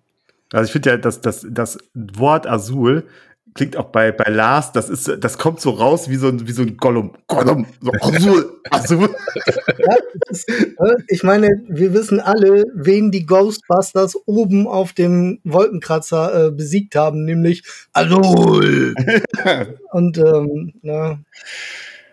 Also 0.51 0.65
ich 0.65 0.71
finde 0.71 0.91
ja, 0.91 0.97
dass 0.97 1.21
das, 1.21 1.45
das 1.49 1.77
Wort 1.93 2.47
Azul 2.47 3.07
klingt 3.53 3.77
auch 3.77 3.85
bei, 3.85 4.11
bei 4.11 4.29
Lars, 4.31 4.71
das 4.71 4.89
ist, 4.89 5.17
das 5.19 5.37
kommt 5.37 5.61
so 5.61 5.71
raus 5.71 6.09
wie 6.09 6.15
so 6.15 6.27
ein, 6.27 6.47
wie 6.47 6.51
so 6.51 6.63
ein 6.63 6.77
Gollum. 6.77 7.13
Gollum, 7.27 7.67
so 7.81 7.91
Azul, 8.01 8.61
Azul. 8.69 9.15
Ja, 9.77 9.95
ist, 10.29 10.49
ich 11.07 11.23
meine, 11.23 11.49
wir 11.67 11.93
wissen 11.93 12.19
alle, 12.19 12.65
wen 12.73 13.11
die 13.11 13.25
Ghostbusters 13.25 14.15
oben 14.25 14.67
auf 14.67 14.93
dem 14.93 15.39
Wolkenkratzer 15.43 16.47
äh, 16.47 16.51
besiegt 16.51 16.95
haben, 16.95 17.25
nämlich 17.25 17.63
Azul. 17.93 18.95
Und 19.91 20.17
ähm, 20.17 20.73
na, 20.81 21.19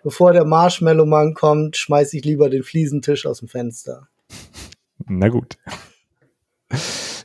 bevor 0.03 0.33
der 0.33 0.45
Marshmallow-Mann 0.45 1.35
kommt, 1.35 1.77
schmeiße 1.77 2.19
ich 2.19 2.25
lieber 2.25 2.51
den 2.51 2.63
Fliesentisch 2.63 3.27
aus 3.27 3.41
dem 3.41 3.49
Fenster. 3.49 4.09
Na 5.07 5.29
gut. 5.29 5.57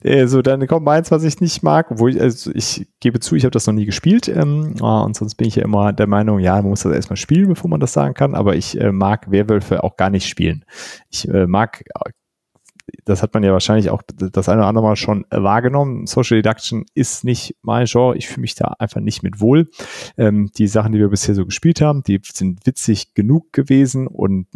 Äh, 0.05 0.27
so, 0.27 0.43
dann 0.43 0.67
kommt 0.67 0.85
meins, 0.85 1.09
was 1.09 1.23
ich 1.23 1.41
nicht 1.41 1.63
mag, 1.63 1.87
wo 1.97 2.07
ich, 2.07 2.21
also 2.21 2.51
ich 2.53 2.87
gebe 2.99 3.19
zu, 3.19 3.35
ich 3.35 3.43
habe 3.43 3.51
das 3.51 3.65
noch 3.65 3.73
nie 3.73 3.85
gespielt 3.85 4.27
ähm, 4.27 4.75
ah, 4.81 5.01
und 5.01 5.15
sonst 5.15 5.33
bin 5.33 5.47
ich 5.47 5.55
ja 5.55 5.63
immer 5.63 5.93
der 5.93 6.05
Meinung, 6.05 6.37
ja, 6.37 6.55
man 6.57 6.69
muss 6.69 6.83
das 6.83 6.93
erstmal 6.93 7.17
spielen, 7.17 7.47
bevor 7.47 7.71
man 7.71 7.79
das 7.79 7.93
sagen 7.93 8.13
kann, 8.13 8.35
aber 8.35 8.55
ich 8.55 8.79
äh, 8.79 8.91
mag 8.91 9.31
Werwölfe 9.31 9.83
auch 9.83 9.97
gar 9.97 10.11
nicht 10.11 10.27
spielen. 10.27 10.63
Ich 11.09 11.27
äh, 11.27 11.47
mag 11.47 11.83
das 13.03 13.23
hat 13.23 13.33
man 13.33 13.41
ja 13.41 13.51
wahrscheinlich 13.51 13.89
auch 13.89 14.03
das 14.07 14.47
eine 14.47 14.59
oder 14.59 14.67
andere 14.67 14.85
Mal 14.85 14.95
schon 14.95 15.25
wahrgenommen. 15.31 16.05
Social 16.05 16.37
Deduction 16.37 16.85
ist 16.93 17.23
nicht 17.23 17.55
mein 17.63 17.87
Genre. 17.87 18.15
Ich 18.15 18.27
fühle 18.27 18.41
mich 18.41 18.53
da 18.53 18.75
einfach 18.77 19.01
nicht 19.01 19.23
mit 19.23 19.41
wohl. 19.41 19.69
Ähm, 20.17 20.51
die 20.55 20.67
Sachen, 20.67 20.91
die 20.91 20.99
wir 20.99 21.09
bisher 21.09 21.33
so 21.33 21.45
gespielt 21.45 21.81
haben, 21.81 22.03
die 22.03 22.19
sind 22.23 22.65
witzig 22.67 23.15
genug 23.15 23.53
gewesen 23.53 24.05
und 24.05 24.47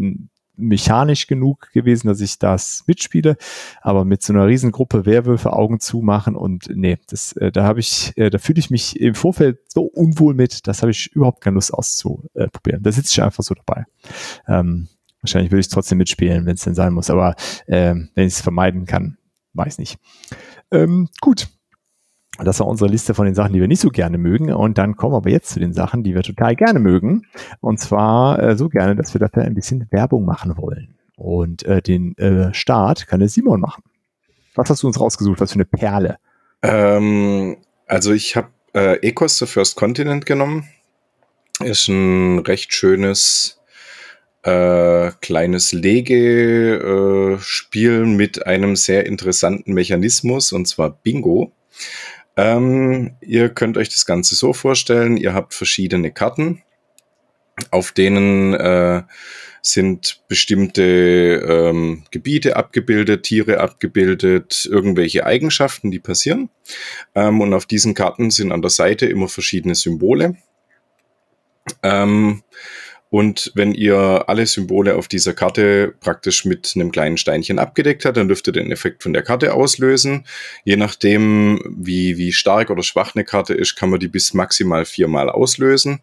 mechanisch 0.59 1.27
genug 1.27 1.71
gewesen, 1.71 2.07
dass 2.07 2.21
ich 2.21 2.39
das 2.39 2.83
mitspiele, 2.87 3.37
aber 3.81 4.05
mit 4.05 4.21
so 4.21 4.33
einer 4.33 4.47
Riesengruppe 4.47 5.05
Werwölfe 5.05 5.53
Augen 5.53 5.79
zumachen 5.79 6.35
und 6.35 6.69
nee, 6.73 6.97
das, 7.09 7.33
äh, 7.33 7.51
da 7.51 7.63
habe 7.63 7.79
ich, 7.79 8.13
äh, 8.17 8.29
da 8.29 8.37
fühle 8.37 8.59
ich 8.59 8.69
mich 8.69 8.99
im 8.99 9.15
Vorfeld 9.15 9.59
so 9.67 9.83
unwohl 9.83 10.33
mit, 10.33 10.67
das 10.67 10.81
habe 10.81 10.91
ich 10.91 11.11
überhaupt 11.13 11.41
keine 11.41 11.55
Lust 11.55 11.73
auszuprobieren. 11.73 12.83
Da 12.83 12.91
sitze 12.91 13.11
ich 13.11 13.23
einfach 13.23 13.43
so 13.43 13.55
dabei. 13.55 13.85
Ähm, 14.47 14.87
Wahrscheinlich 15.21 15.51
würde 15.51 15.59
ich 15.59 15.67
trotzdem 15.67 15.97
mitspielen, 15.97 16.45
wenn 16.45 16.55
es 16.55 16.63
denn 16.63 16.75
sein 16.75 16.93
muss, 16.93 17.09
aber 17.09 17.35
äh, 17.67 17.93
wenn 17.93 18.27
ich 18.27 18.33
es 18.33 18.41
vermeiden 18.41 18.85
kann, 18.85 19.17
weiß 19.53 19.77
nicht. 19.77 19.97
Ähm, 20.71 21.09
gut. 21.19 21.49
Das 22.43 22.59
war 22.59 22.67
unsere 22.67 22.89
Liste 22.89 23.13
von 23.13 23.25
den 23.25 23.35
Sachen, 23.35 23.53
die 23.53 23.59
wir 23.59 23.67
nicht 23.67 23.81
so 23.81 23.89
gerne 23.89 24.17
mögen. 24.17 24.53
Und 24.53 24.77
dann 24.77 24.95
kommen 24.95 25.13
wir 25.13 25.17
aber 25.17 25.29
jetzt 25.29 25.49
zu 25.49 25.59
den 25.59 25.73
Sachen, 25.73 26.03
die 26.03 26.15
wir 26.15 26.23
total 26.23 26.55
gerne 26.55 26.79
mögen. 26.79 27.25
Und 27.59 27.79
zwar 27.79 28.41
äh, 28.41 28.55
so 28.55 28.69
gerne, 28.69 28.95
dass 28.95 29.13
wir 29.13 29.19
dafür 29.19 29.43
ein 29.43 29.55
bisschen 29.55 29.87
Werbung 29.91 30.25
machen 30.25 30.57
wollen. 30.57 30.95
Und 31.15 31.63
äh, 31.63 31.81
den 31.81 32.17
äh, 32.17 32.53
Start 32.53 33.07
kann 33.07 33.19
der 33.19 33.29
Simon 33.29 33.59
machen. 33.59 33.83
Was 34.55 34.69
hast 34.69 34.83
du 34.83 34.87
uns 34.87 34.99
rausgesucht? 34.99 35.41
Was 35.41 35.51
für 35.51 35.57
eine 35.57 35.65
Perle? 35.65 36.17
Ähm, 36.61 37.57
also 37.87 38.13
ich 38.13 38.35
habe 38.35 38.49
äh, 38.73 38.95
Ecos 39.05 39.37
The 39.37 39.45
First 39.45 39.75
Continent 39.75 40.25
genommen. 40.25 40.69
Ist 41.61 41.89
ein 41.89 42.39
recht 42.39 42.73
schönes 42.73 43.59
äh, 44.43 45.11
kleines 45.21 45.73
Legespiel 45.73 48.03
äh, 48.03 48.05
mit 48.05 48.47
einem 48.47 48.77
sehr 48.77 49.05
interessanten 49.05 49.73
Mechanismus, 49.73 50.53
und 50.53 50.67
zwar 50.67 50.91
Bingo. 50.91 51.51
Ähm, 52.39 53.17
ihr 53.19 53.49
könnt 53.49 53.77
euch 53.77 53.89
das 53.89 54.05
Ganze 54.05 54.33
so 54.33 54.53
vorstellen, 54.53 55.17
ihr 55.17 55.33
habt 55.33 55.53
verschiedene 55.53 56.09
Karten, 56.09 56.63
auf 57.69 57.91
denen 57.91 58.53
äh, 58.53 59.03
sind 59.61 60.23
bestimmte 60.29 60.81
ähm, 60.81 62.05
Gebiete 62.11 62.55
abgebildet, 62.55 63.23
Tiere 63.23 63.59
abgebildet, 63.59 64.65
irgendwelche 64.71 65.25
Eigenschaften, 65.25 65.91
die 65.91 65.99
passieren. 65.99 66.49
Ähm, 67.13 67.41
und 67.41 67.53
auf 67.53 67.65
diesen 67.65 67.93
Karten 67.93 68.31
sind 68.31 68.53
an 68.53 68.61
der 68.61 68.71
Seite 68.71 69.05
immer 69.05 69.27
verschiedene 69.27 69.75
Symbole. 69.75 70.37
Ähm, 71.83 72.43
und 73.09 73.51
wenn 73.55 73.73
ihr 73.73 74.25
alle 74.27 74.45
Symbole 74.45 74.95
auf 74.95 75.07
dieser 75.07 75.33
Karte 75.33 75.95
praktisch 75.99 76.45
mit 76.45 76.73
einem 76.75 76.91
kleinen 76.91 77.17
Steinchen 77.17 77.57
abgedeckt 77.57 78.05
habt, 78.05 78.17
dann 78.17 78.27
dürft 78.27 78.45
ihr 78.47 78.53
den 78.53 78.71
Effekt 78.71 79.01
von 79.01 79.13
der 79.13 79.23
Karte 79.23 79.53
auslösen. 79.53 80.25
Je 80.63 80.75
nachdem, 80.75 81.59
wie, 81.75 82.17
wie 82.17 82.31
stark 82.31 82.69
oder 82.69 82.83
schwach 82.83 83.15
eine 83.15 83.25
Karte 83.25 83.55
ist, 83.55 83.75
kann 83.75 83.89
man 83.89 83.99
die 83.99 84.07
bis 84.07 84.35
maximal 84.35 84.85
viermal 84.85 85.29
auslösen. 85.29 86.01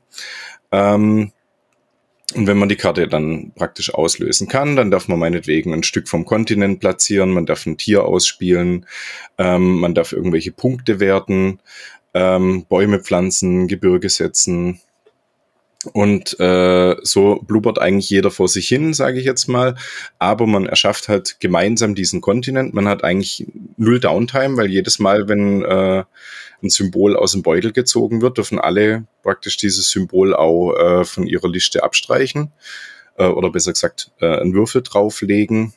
Ähm, 0.72 1.30
und 2.34 2.48
wenn 2.48 2.58
man 2.58 2.68
die 2.68 2.76
Karte 2.76 3.06
dann 3.06 3.52
praktisch 3.54 3.94
auslösen 3.94 4.48
kann, 4.48 4.74
dann 4.74 4.90
darf 4.90 5.06
man 5.06 5.20
meinetwegen 5.20 5.72
ein 5.72 5.84
Stück 5.84 6.08
vom 6.08 6.24
Kontinent 6.24 6.80
platzieren, 6.80 7.30
man 7.30 7.46
darf 7.46 7.66
ein 7.66 7.78
Tier 7.78 8.04
ausspielen, 8.04 8.84
ähm, 9.38 9.78
man 9.78 9.94
darf 9.94 10.10
irgendwelche 10.10 10.50
Punkte 10.50 10.98
werten, 10.98 11.60
ähm, 12.14 12.66
Bäume 12.68 12.98
pflanzen, 12.98 13.68
Gebirge 13.68 14.08
setzen, 14.08 14.80
und 15.92 16.38
äh, 16.40 16.96
so 17.02 17.40
blubbert 17.46 17.80
eigentlich 17.80 18.10
jeder 18.10 18.30
vor 18.30 18.48
sich 18.48 18.68
hin, 18.68 18.94
sage 18.94 19.18
ich 19.18 19.24
jetzt 19.24 19.48
mal. 19.48 19.76
Aber 20.18 20.46
man 20.46 20.66
erschafft 20.66 21.08
halt 21.08 21.38
gemeinsam 21.40 21.94
diesen 21.94 22.20
Kontinent. 22.20 22.74
Man 22.74 22.88
hat 22.88 23.04
eigentlich 23.04 23.46
null 23.76 24.00
Downtime, 24.00 24.56
weil 24.56 24.66
jedes 24.66 24.98
Mal, 24.98 25.28
wenn 25.28 25.62
äh, 25.62 26.04
ein 26.62 26.70
Symbol 26.70 27.16
aus 27.16 27.32
dem 27.32 27.42
Beutel 27.42 27.72
gezogen 27.72 28.22
wird, 28.22 28.38
dürfen 28.38 28.58
alle 28.58 29.06
praktisch 29.22 29.56
dieses 29.56 29.90
Symbol 29.90 30.34
auch 30.34 30.72
äh, 30.74 31.04
von 31.04 31.26
ihrer 31.26 31.48
Liste 31.48 31.82
abstreichen. 31.82 32.52
Äh, 33.16 33.26
oder 33.26 33.50
besser 33.50 33.72
gesagt, 33.72 34.10
äh, 34.20 34.38
einen 34.38 34.54
Würfel 34.54 34.82
drauflegen. 34.82 35.72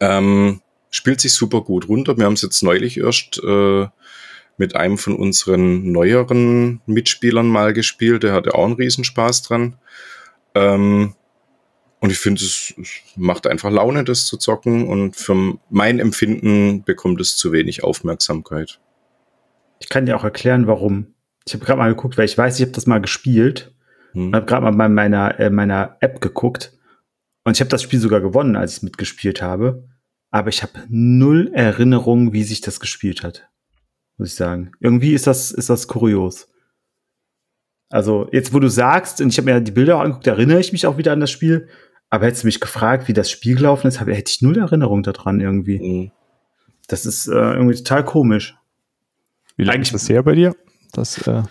Ähm, 0.00 0.60
spielt 0.90 1.20
sich 1.20 1.32
super 1.32 1.62
gut 1.62 1.88
runter. 1.88 2.16
Wir 2.16 2.24
haben 2.24 2.34
es 2.34 2.42
jetzt 2.42 2.62
neulich 2.62 2.98
erst 2.98 3.40
äh, 3.42 3.86
mit 4.58 4.76
einem 4.76 4.98
von 4.98 5.14
unseren 5.14 5.90
neueren 5.90 6.80
Mitspielern 6.86 7.48
mal 7.48 7.72
gespielt. 7.72 8.24
Der 8.24 8.32
hatte 8.32 8.54
auch 8.54 8.66
einen 8.66 8.74
Riesenspaß 8.74 9.42
dran. 9.42 9.76
Ähm, 10.54 11.14
und 12.00 12.10
ich 12.10 12.18
finde, 12.18 12.42
es 12.42 12.74
macht 13.16 13.46
einfach 13.46 13.70
Laune, 13.70 14.04
das 14.04 14.26
zu 14.26 14.36
zocken. 14.36 14.86
Und 14.86 15.16
für 15.16 15.58
mein 15.70 16.00
Empfinden 16.00 16.84
bekommt 16.84 17.20
es 17.20 17.36
zu 17.36 17.52
wenig 17.52 17.84
Aufmerksamkeit. 17.84 18.80
Ich 19.78 19.88
kann 19.88 20.06
dir 20.06 20.16
auch 20.16 20.24
erklären, 20.24 20.66
warum. 20.66 21.14
Ich 21.46 21.54
habe 21.54 21.64
gerade 21.64 21.78
mal 21.78 21.88
geguckt, 21.88 22.18
weil 22.18 22.26
ich 22.26 22.36
weiß, 22.36 22.58
ich 22.58 22.62
habe 22.62 22.72
das 22.72 22.86
mal 22.86 23.00
gespielt. 23.00 23.74
Hm. 24.12 24.34
habe 24.34 24.46
gerade 24.46 24.64
mal 24.64 24.72
bei 24.72 24.88
meiner, 24.88 25.38
äh, 25.38 25.50
meiner 25.50 25.96
App 26.00 26.20
geguckt. 26.20 26.72
Und 27.44 27.56
ich 27.56 27.60
habe 27.60 27.70
das 27.70 27.82
Spiel 27.82 28.00
sogar 28.00 28.20
gewonnen, 28.20 28.56
als 28.56 28.78
ich 28.78 28.82
mitgespielt 28.82 29.40
habe. 29.40 29.88
Aber 30.30 30.48
ich 30.48 30.62
habe 30.62 30.84
null 30.88 31.50
Erinnerung, 31.54 32.32
wie 32.32 32.42
sich 32.42 32.60
das 32.60 32.80
gespielt 32.80 33.22
hat 33.22 33.48
muss 34.18 34.28
ich 34.28 34.34
sagen. 34.34 34.72
Irgendwie 34.80 35.14
ist 35.14 35.26
das, 35.26 35.50
ist 35.50 35.70
das 35.70 35.88
kurios. 35.88 36.48
Also, 37.90 38.28
jetzt, 38.32 38.52
wo 38.52 38.58
du 38.58 38.68
sagst, 38.68 39.20
und 39.20 39.28
ich 39.28 39.38
habe 39.38 39.50
mir 39.50 39.60
die 39.60 39.70
Bilder 39.70 39.96
auch 39.96 40.00
angeguckt, 40.00 40.26
erinnere 40.26 40.60
ich 40.60 40.72
mich 40.72 40.86
auch 40.86 40.98
wieder 40.98 41.12
an 41.12 41.20
das 41.20 41.30
Spiel. 41.30 41.68
Aber 42.10 42.26
hättest 42.26 42.42
du 42.42 42.48
mich 42.48 42.60
gefragt, 42.60 43.08
wie 43.08 43.12
das 43.12 43.30
Spiel 43.30 43.56
gelaufen 43.56 43.86
ist, 43.86 44.00
hätte 44.00 44.30
ich 44.30 44.42
null 44.42 44.58
Erinnerung 44.58 45.02
daran 45.02 45.40
irgendwie. 45.40 45.78
Mhm. 45.78 46.10
Das 46.86 47.06
ist 47.06 47.28
äh, 47.28 47.32
irgendwie 47.32 47.76
total 47.76 48.04
komisch. 48.04 48.56
Wie 49.56 49.64
lange 49.64 49.82
ist 49.82 49.92
das 49.92 50.08
her 50.08 50.22
bei 50.22 50.34
dir? 50.34 50.54
Das, 50.92 51.26
äh 51.26 51.42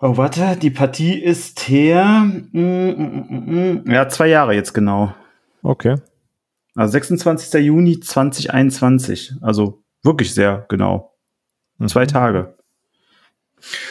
oh, 0.00 0.16
warte, 0.16 0.56
die 0.60 0.70
Partie 0.70 1.18
ist 1.18 1.68
her. 1.68 2.24
Mm, 2.52 2.60
mm, 2.60 3.26
mm, 3.28 3.82
mm, 3.86 3.90
ja, 3.90 4.08
zwei 4.08 4.28
Jahre 4.28 4.54
jetzt 4.54 4.72
genau. 4.72 5.14
Okay. 5.62 5.96
Also 6.74 6.92
26. 6.92 7.64
Juni 7.64 8.00
2021. 8.00 9.34
Also 9.40 9.82
wirklich 10.02 10.32
sehr 10.34 10.66
genau. 10.68 11.11
Zwei 11.88 12.06
Tage. 12.06 12.54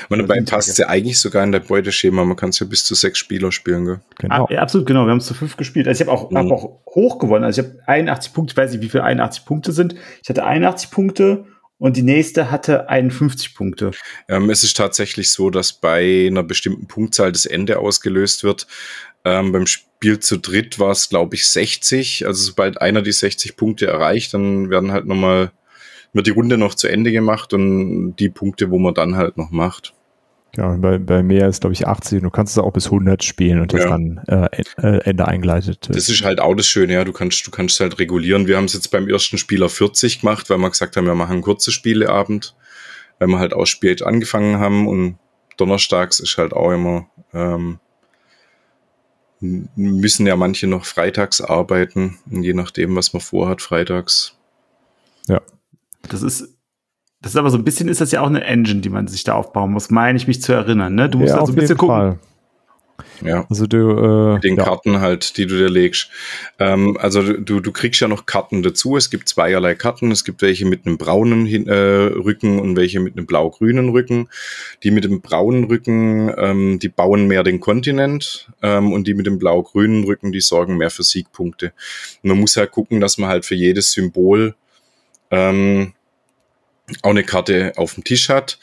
Und 0.10 0.20
dabei 0.20 0.42
passt 0.42 0.70
es 0.70 0.78
ja 0.78 0.88
eigentlich 0.88 1.20
sogar 1.20 1.44
in 1.44 1.52
der 1.52 1.60
Beuteschema. 1.60 2.26
Man 2.26 2.36
kann 2.36 2.50
es 2.50 2.60
ja 2.60 2.66
bis 2.66 2.84
zu 2.84 2.96
sechs 2.96 3.20
Spieler 3.20 3.52
spielen, 3.52 3.86
gell? 3.86 4.02
Genau. 4.20 4.46
Ah, 4.46 4.54
ja, 4.54 4.62
absolut, 4.62 4.86
genau. 4.86 5.06
Wir 5.06 5.12
haben 5.12 5.20
es 5.20 5.28
zu 5.28 5.34
fünf 5.34 5.56
gespielt. 5.58 5.88
Also 5.88 6.04
ich 6.04 6.08
habe 6.08 6.18
auch, 6.18 6.30
mhm. 6.30 6.38
hab 6.38 6.52
auch 6.52 6.82
hoch 6.88 7.20
gewonnen. 7.20 7.46
Also 7.46 7.62
ich 7.62 7.68
habe 7.68 7.80
81 7.88 8.34
Punkte. 8.34 8.54
Ich 8.54 8.58
weiß 8.58 8.72
nicht, 8.72 8.82
wie 8.82 8.90
viele 8.90 9.04
81 9.04 9.46
Punkte 9.46 9.72
sind. 9.72 9.96
Ich 10.22 10.30
hatte 10.30 10.44
81 10.44 10.92
Punkte 10.92 11.46
und 11.78 11.98
die 11.98 12.04
nächste 12.04 12.52
hatte 12.52 12.90
51 12.90 13.56
Punkte. 13.56 13.92
Ähm, 14.28 14.50
es 14.50 14.64
ist 14.64 14.76
tatsächlich 14.76 15.32
so, 15.32 15.50
dass 15.50 15.74
bei 15.74 16.28
einer 16.28 16.44
bestimmten 16.44 16.88
Punktzahl 16.88 17.32
das 17.32 17.46
Ende 17.46 17.80
ausgelöst 17.80 18.44
wird. 18.44 18.68
Ähm, 19.24 19.52
beim 19.52 19.68
Spiel 19.68 20.20
zu 20.20 20.38
dritt 20.38 20.80
war 20.80 20.92
es, 20.92 21.10
glaube 21.10 21.36
ich, 21.36 21.48
60. 21.48 22.28
Also 22.28 22.44
sobald 22.44 22.82
einer 22.82 23.02
die 23.02 23.12
60 23.12 23.56
Punkte 23.56 23.88
erreicht, 23.88 24.34
dann 24.34 24.70
werden 24.70 24.92
halt 24.92 25.06
nochmal 25.06 25.52
wird 26.14 26.28
die 26.28 26.32
Runde 26.32 26.58
noch 26.58 26.76
zu 26.76 26.88
Ende 26.88 27.12
gemacht 27.12 27.54
und 27.54 28.16
die 28.16 28.30
Punkte, 28.30 28.70
wo 28.70 28.80
man 28.80 28.94
dann 28.94 29.16
halt 29.16 29.38
noch 29.38 29.52
macht. 29.52 29.94
Ja, 30.58 30.76
bei, 30.76 30.98
bei 30.98 31.24
mehr 31.24 31.48
ist, 31.48 31.62
glaube 31.62 31.74
ich, 31.74 31.88
80 31.88 32.18
und 32.18 32.24
du 32.24 32.30
kannst 32.30 32.58
es 32.58 32.58
auch 32.62 32.74
bis 32.74 32.86
100 32.86 33.24
spielen 33.24 33.62
und 33.62 33.72
das 33.72 33.84
ja. 33.84 33.90
dann 33.90 34.18
äh, 34.28 34.50
äh, 34.82 34.98
Ende 35.06 35.26
eingeleitet. 35.26 35.88
Das 35.90 36.10
ist 36.10 36.26
halt 36.26 36.42
auch 36.42 36.56
das 36.56 36.68
Schöne, 36.68 36.94
ja, 36.94 37.06
du 37.06 37.14
kannst, 37.14 37.48
du 37.48 37.52
kannst 37.52 37.80
halt 37.80 38.00
regulieren. 38.00 38.48
Wir 38.48 38.58
haben 38.58 38.66
es 38.66 38.74
jetzt 38.74 38.92
beim 38.92 39.08
ersten 39.08 39.38
Spieler 39.38 39.70
40 39.70 40.20
gemacht, 40.20 40.50
weil 40.50 40.58
wir 40.58 40.70
gesagt 40.70 40.98
haben, 40.98 41.06
wir 41.06 41.16
machen 41.16 41.42
kurzen 41.42 41.72
Spieleabend, 41.72 42.54
weil 43.20 43.30
wir 43.30 43.40
halt 43.40 43.54
auch 43.54 43.66
spät 43.66 44.04
angefangen 44.04 44.60
haben 44.60 44.90
und 44.90 45.18
donnerstags 45.56 46.20
ist 46.20 46.38
halt 46.38 46.52
auch 46.52 46.72
immer, 46.72 47.08
ähm, 47.34 47.80
müssen 49.40 50.28
ja 50.28 50.36
manche 50.36 50.68
noch 50.68 50.86
freitags 50.86 51.42
arbeiten 51.42 52.20
je 52.30 52.54
nachdem, 52.54 52.96
was 52.96 53.14
man 53.14 53.22
vorhat, 53.22 53.62
freitags. 53.62 54.38
Ja. 55.28 55.42
Das 56.10 56.22
ist, 56.22 56.58
das 57.22 57.34
ist 57.34 57.38
aber 57.38 57.50
so 57.50 57.58
ein 57.58 57.64
bisschen, 57.64 57.88
ist 57.88 58.02
das 58.02 58.12
ja 58.12 58.22
auch 58.22 58.28
eine 58.28 58.44
Engine, 58.44 58.82
die 58.82 58.90
man 58.90 59.08
sich 59.08 59.24
da 59.24 59.34
aufbauen 59.34 59.72
muss, 59.72 59.90
meine 59.90 60.18
ich 60.18 60.28
mich 60.28 60.42
zu 60.42 60.54
erinnern. 60.54 60.96
Ne? 60.96 61.10
Du 61.10 61.20
musst 61.20 61.34
ja, 61.34 61.40
also 61.40 61.54
ein 61.54 61.56
bisschen 61.56 61.78
gucken. 61.78 61.96
Fall. 61.96 62.20
Ja. 63.22 63.46
Also 63.50 63.68
du, 63.68 64.38
äh, 64.38 64.40
den 64.40 64.56
ja. 64.56 64.64
Karten 64.64 65.00
halt, 65.00 65.38
die 65.38 65.46
du 65.46 65.58
dir 65.58 65.70
legst. 65.70 66.10
Ähm, 66.60 66.98
also 67.00 67.22
du, 67.22 67.60
du 67.60 67.72
kriegst 67.72 68.02
ja 68.02 68.08
noch 68.08 68.26
Karten 68.26 68.64
dazu. 68.64 68.98
Es 68.98 69.10
gibt 69.10 69.30
zweierlei 69.30 69.76
Karten. 69.76 70.12
Es 70.12 70.24
gibt 70.24 70.42
welche 70.42 70.66
mit 70.66 70.86
einem 70.86 70.98
braunen 70.98 71.48
äh, 71.68 71.74
Rücken 71.74 72.60
und 72.60 72.76
welche 72.76 73.00
mit 73.00 73.18
einem 73.18 73.26
blau-grünen 73.26 73.90
Rücken. 73.90 74.28
Die 74.84 74.92
mit 74.92 75.04
dem 75.04 75.22
braunen 75.22 75.66
Rücken, 75.66 76.32
ähm, 76.38 76.80
die 76.80 76.90
bauen 76.90 77.28
mehr 77.28 77.44
den 77.44 77.60
Kontinent 77.60 78.50
ähm, 78.62 78.92
und 78.92 79.08
die 79.08 79.14
mit 79.14 79.26
dem 79.26 79.38
blau-grünen 79.38 80.04
Rücken, 80.04 80.32
die 80.32 80.42
sorgen 80.42 80.78
mehr 80.78 80.90
für 80.90 81.04
Siegpunkte. 81.04 81.74
Und 82.24 82.30
man 82.30 82.40
muss 82.40 82.58
halt 82.58 82.72
gucken, 82.72 83.00
dass 83.00 83.18
man 83.18 83.30
halt 83.30 83.46
für 83.46 83.56
jedes 83.56 83.92
Symbol 83.92 84.56
ähm, 85.32 85.94
auch 87.02 87.10
eine 87.10 87.24
Karte 87.24 87.74
auf 87.78 87.96
dem 87.96 88.04
Tisch 88.04 88.30
hat. 88.30 88.60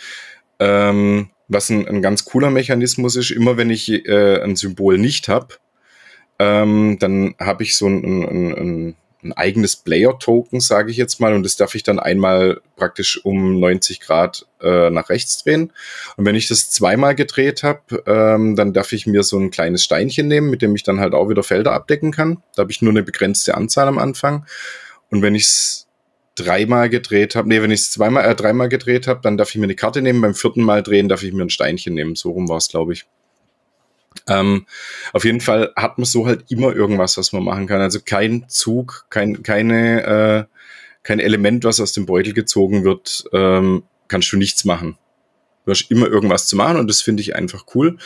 Ähm, 0.60 1.30
was 1.48 1.70
ein, 1.70 1.88
ein, 1.88 2.02
ganz 2.02 2.24
cooler 2.24 2.50
Mechanismus 2.50 3.16
ist, 3.16 3.30
immer 3.30 3.56
wenn 3.56 3.70
ich 3.70 3.88
äh, 3.90 4.42
ein 4.42 4.54
Symbol 4.54 4.98
nicht 4.98 5.28
habe, 5.28 5.54
ähm, 6.38 6.98
dann 7.00 7.34
habe 7.40 7.62
ich 7.62 7.76
so 7.76 7.86
ein, 7.86 8.04
ein, 8.04 8.94
ein, 9.22 9.32
eigenes 9.34 9.74
Player-Token, 9.76 10.60
sage 10.60 10.92
ich 10.92 10.96
jetzt 10.96 11.20
mal, 11.20 11.34
und 11.34 11.42
das 11.42 11.56
darf 11.56 11.74
ich 11.74 11.82
dann 11.82 11.98
einmal 11.98 12.60
praktisch 12.76 13.24
um 13.24 13.58
90 13.58 14.00
Grad 14.00 14.46
äh, 14.62 14.90
nach 14.90 15.10
rechts 15.10 15.42
drehen. 15.42 15.72
Und 16.16 16.24
wenn 16.24 16.36
ich 16.36 16.46
das 16.46 16.70
zweimal 16.70 17.16
gedreht 17.16 17.64
habe, 17.64 18.04
ähm, 18.06 18.54
dann 18.54 18.72
darf 18.72 18.92
ich 18.92 19.08
mir 19.08 19.24
so 19.24 19.36
ein 19.36 19.50
kleines 19.50 19.82
Steinchen 19.82 20.28
nehmen, 20.28 20.50
mit 20.50 20.62
dem 20.62 20.74
ich 20.76 20.84
dann 20.84 21.00
halt 21.00 21.14
auch 21.14 21.28
wieder 21.28 21.42
Felder 21.42 21.72
abdecken 21.72 22.12
kann. 22.12 22.42
Da 22.54 22.62
habe 22.62 22.70
ich 22.70 22.80
nur 22.80 22.92
eine 22.92 23.02
begrenzte 23.02 23.56
Anzahl 23.56 23.88
am 23.88 23.98
Anfang. 23.98 24.46
Und 25.10 25.20
wenn 25.20 25.34
ich 25.34 25.44
es 25.44 25.87
dreimal 26.38 26.88
gedreht 26.88 27.34
habe, 27.34 27.48
nee, 27.48 27.60
wenn 27.62 27.70
ich 27.70 27.80
es 27.80 27.90
zweimal, 27.90 28.24
äh, 28.24 28.34
dreimal 28.34 28.68
gedreht 28.68 29.06
habe, 29.06 29.20
dann 29.22 29.36
darf 29.36 29.50
ich 29.50 29.56
mir 29.56 29.64
eine 29.64 29.74
Karte 29.74 30.02
nehmen. 30.02 30.20
Beim 30.20 30.34
vierten 30.34 30.62
Mal 30.62 30.82
drehen 30.82 31.08
darf 31.08 31.22
ich 31.22 31.32
mir 31.32 31.42
ein 31.42 31.50
Steinchen 31.50 31.94
nehmen. 31.94 32.14
So 32.14 32.30
rum 32.30 32.48
war 32.48 32.56
es, 32.56 32.68
glaube 32.68 32.92
ich. 32.92 33.06
Ähm, 34.26 34.66
auf 35.12 35.24
jeden 35.24 35.40
Fall 35.40 35.72
hat 35.76 35.98
man 35.98 36.04
so 36.04 36.26
halt 36.26 36.44
immer 36.50 36.74
irgendwas, 36.74 37.16
was 37.16 37.32
man 37.32 37.44
machen 37.44 37.66
kann. 37.66 37.80
Also 37.80 38.00
kein 38.04 38.48
Zug, 38.48 39.06
kein, 39.10 39.42
keine, 39.42 40.48
äh, 40.48 40.54
kein 41.02 41.20
Element, 41.20 41.64
was 41.64 41.80
aus 41.80 41.92
dem 41.92 42.06
Beutel 42.06 42.34
gezogen 42.34 42.84
wird, 42.84 43.24
ähm, 43.32 43.84
kannst 44.08 44.32
du 44.32 44.36
nichts 44.36 44.64
machen. 44.64 44.96
Du 45.64 45.72
hast 45.72 45.90
immer 45.90 46.06
irgendwas 46.06 46.46
zu 46.46 46.56
machen 46.56 46.78
und 46.78 46.88
das 46.88 47.02
finde 47.02 47.20
ich 47.20 47.36
einfach 47.36 47.66
cool, 47.74 47.98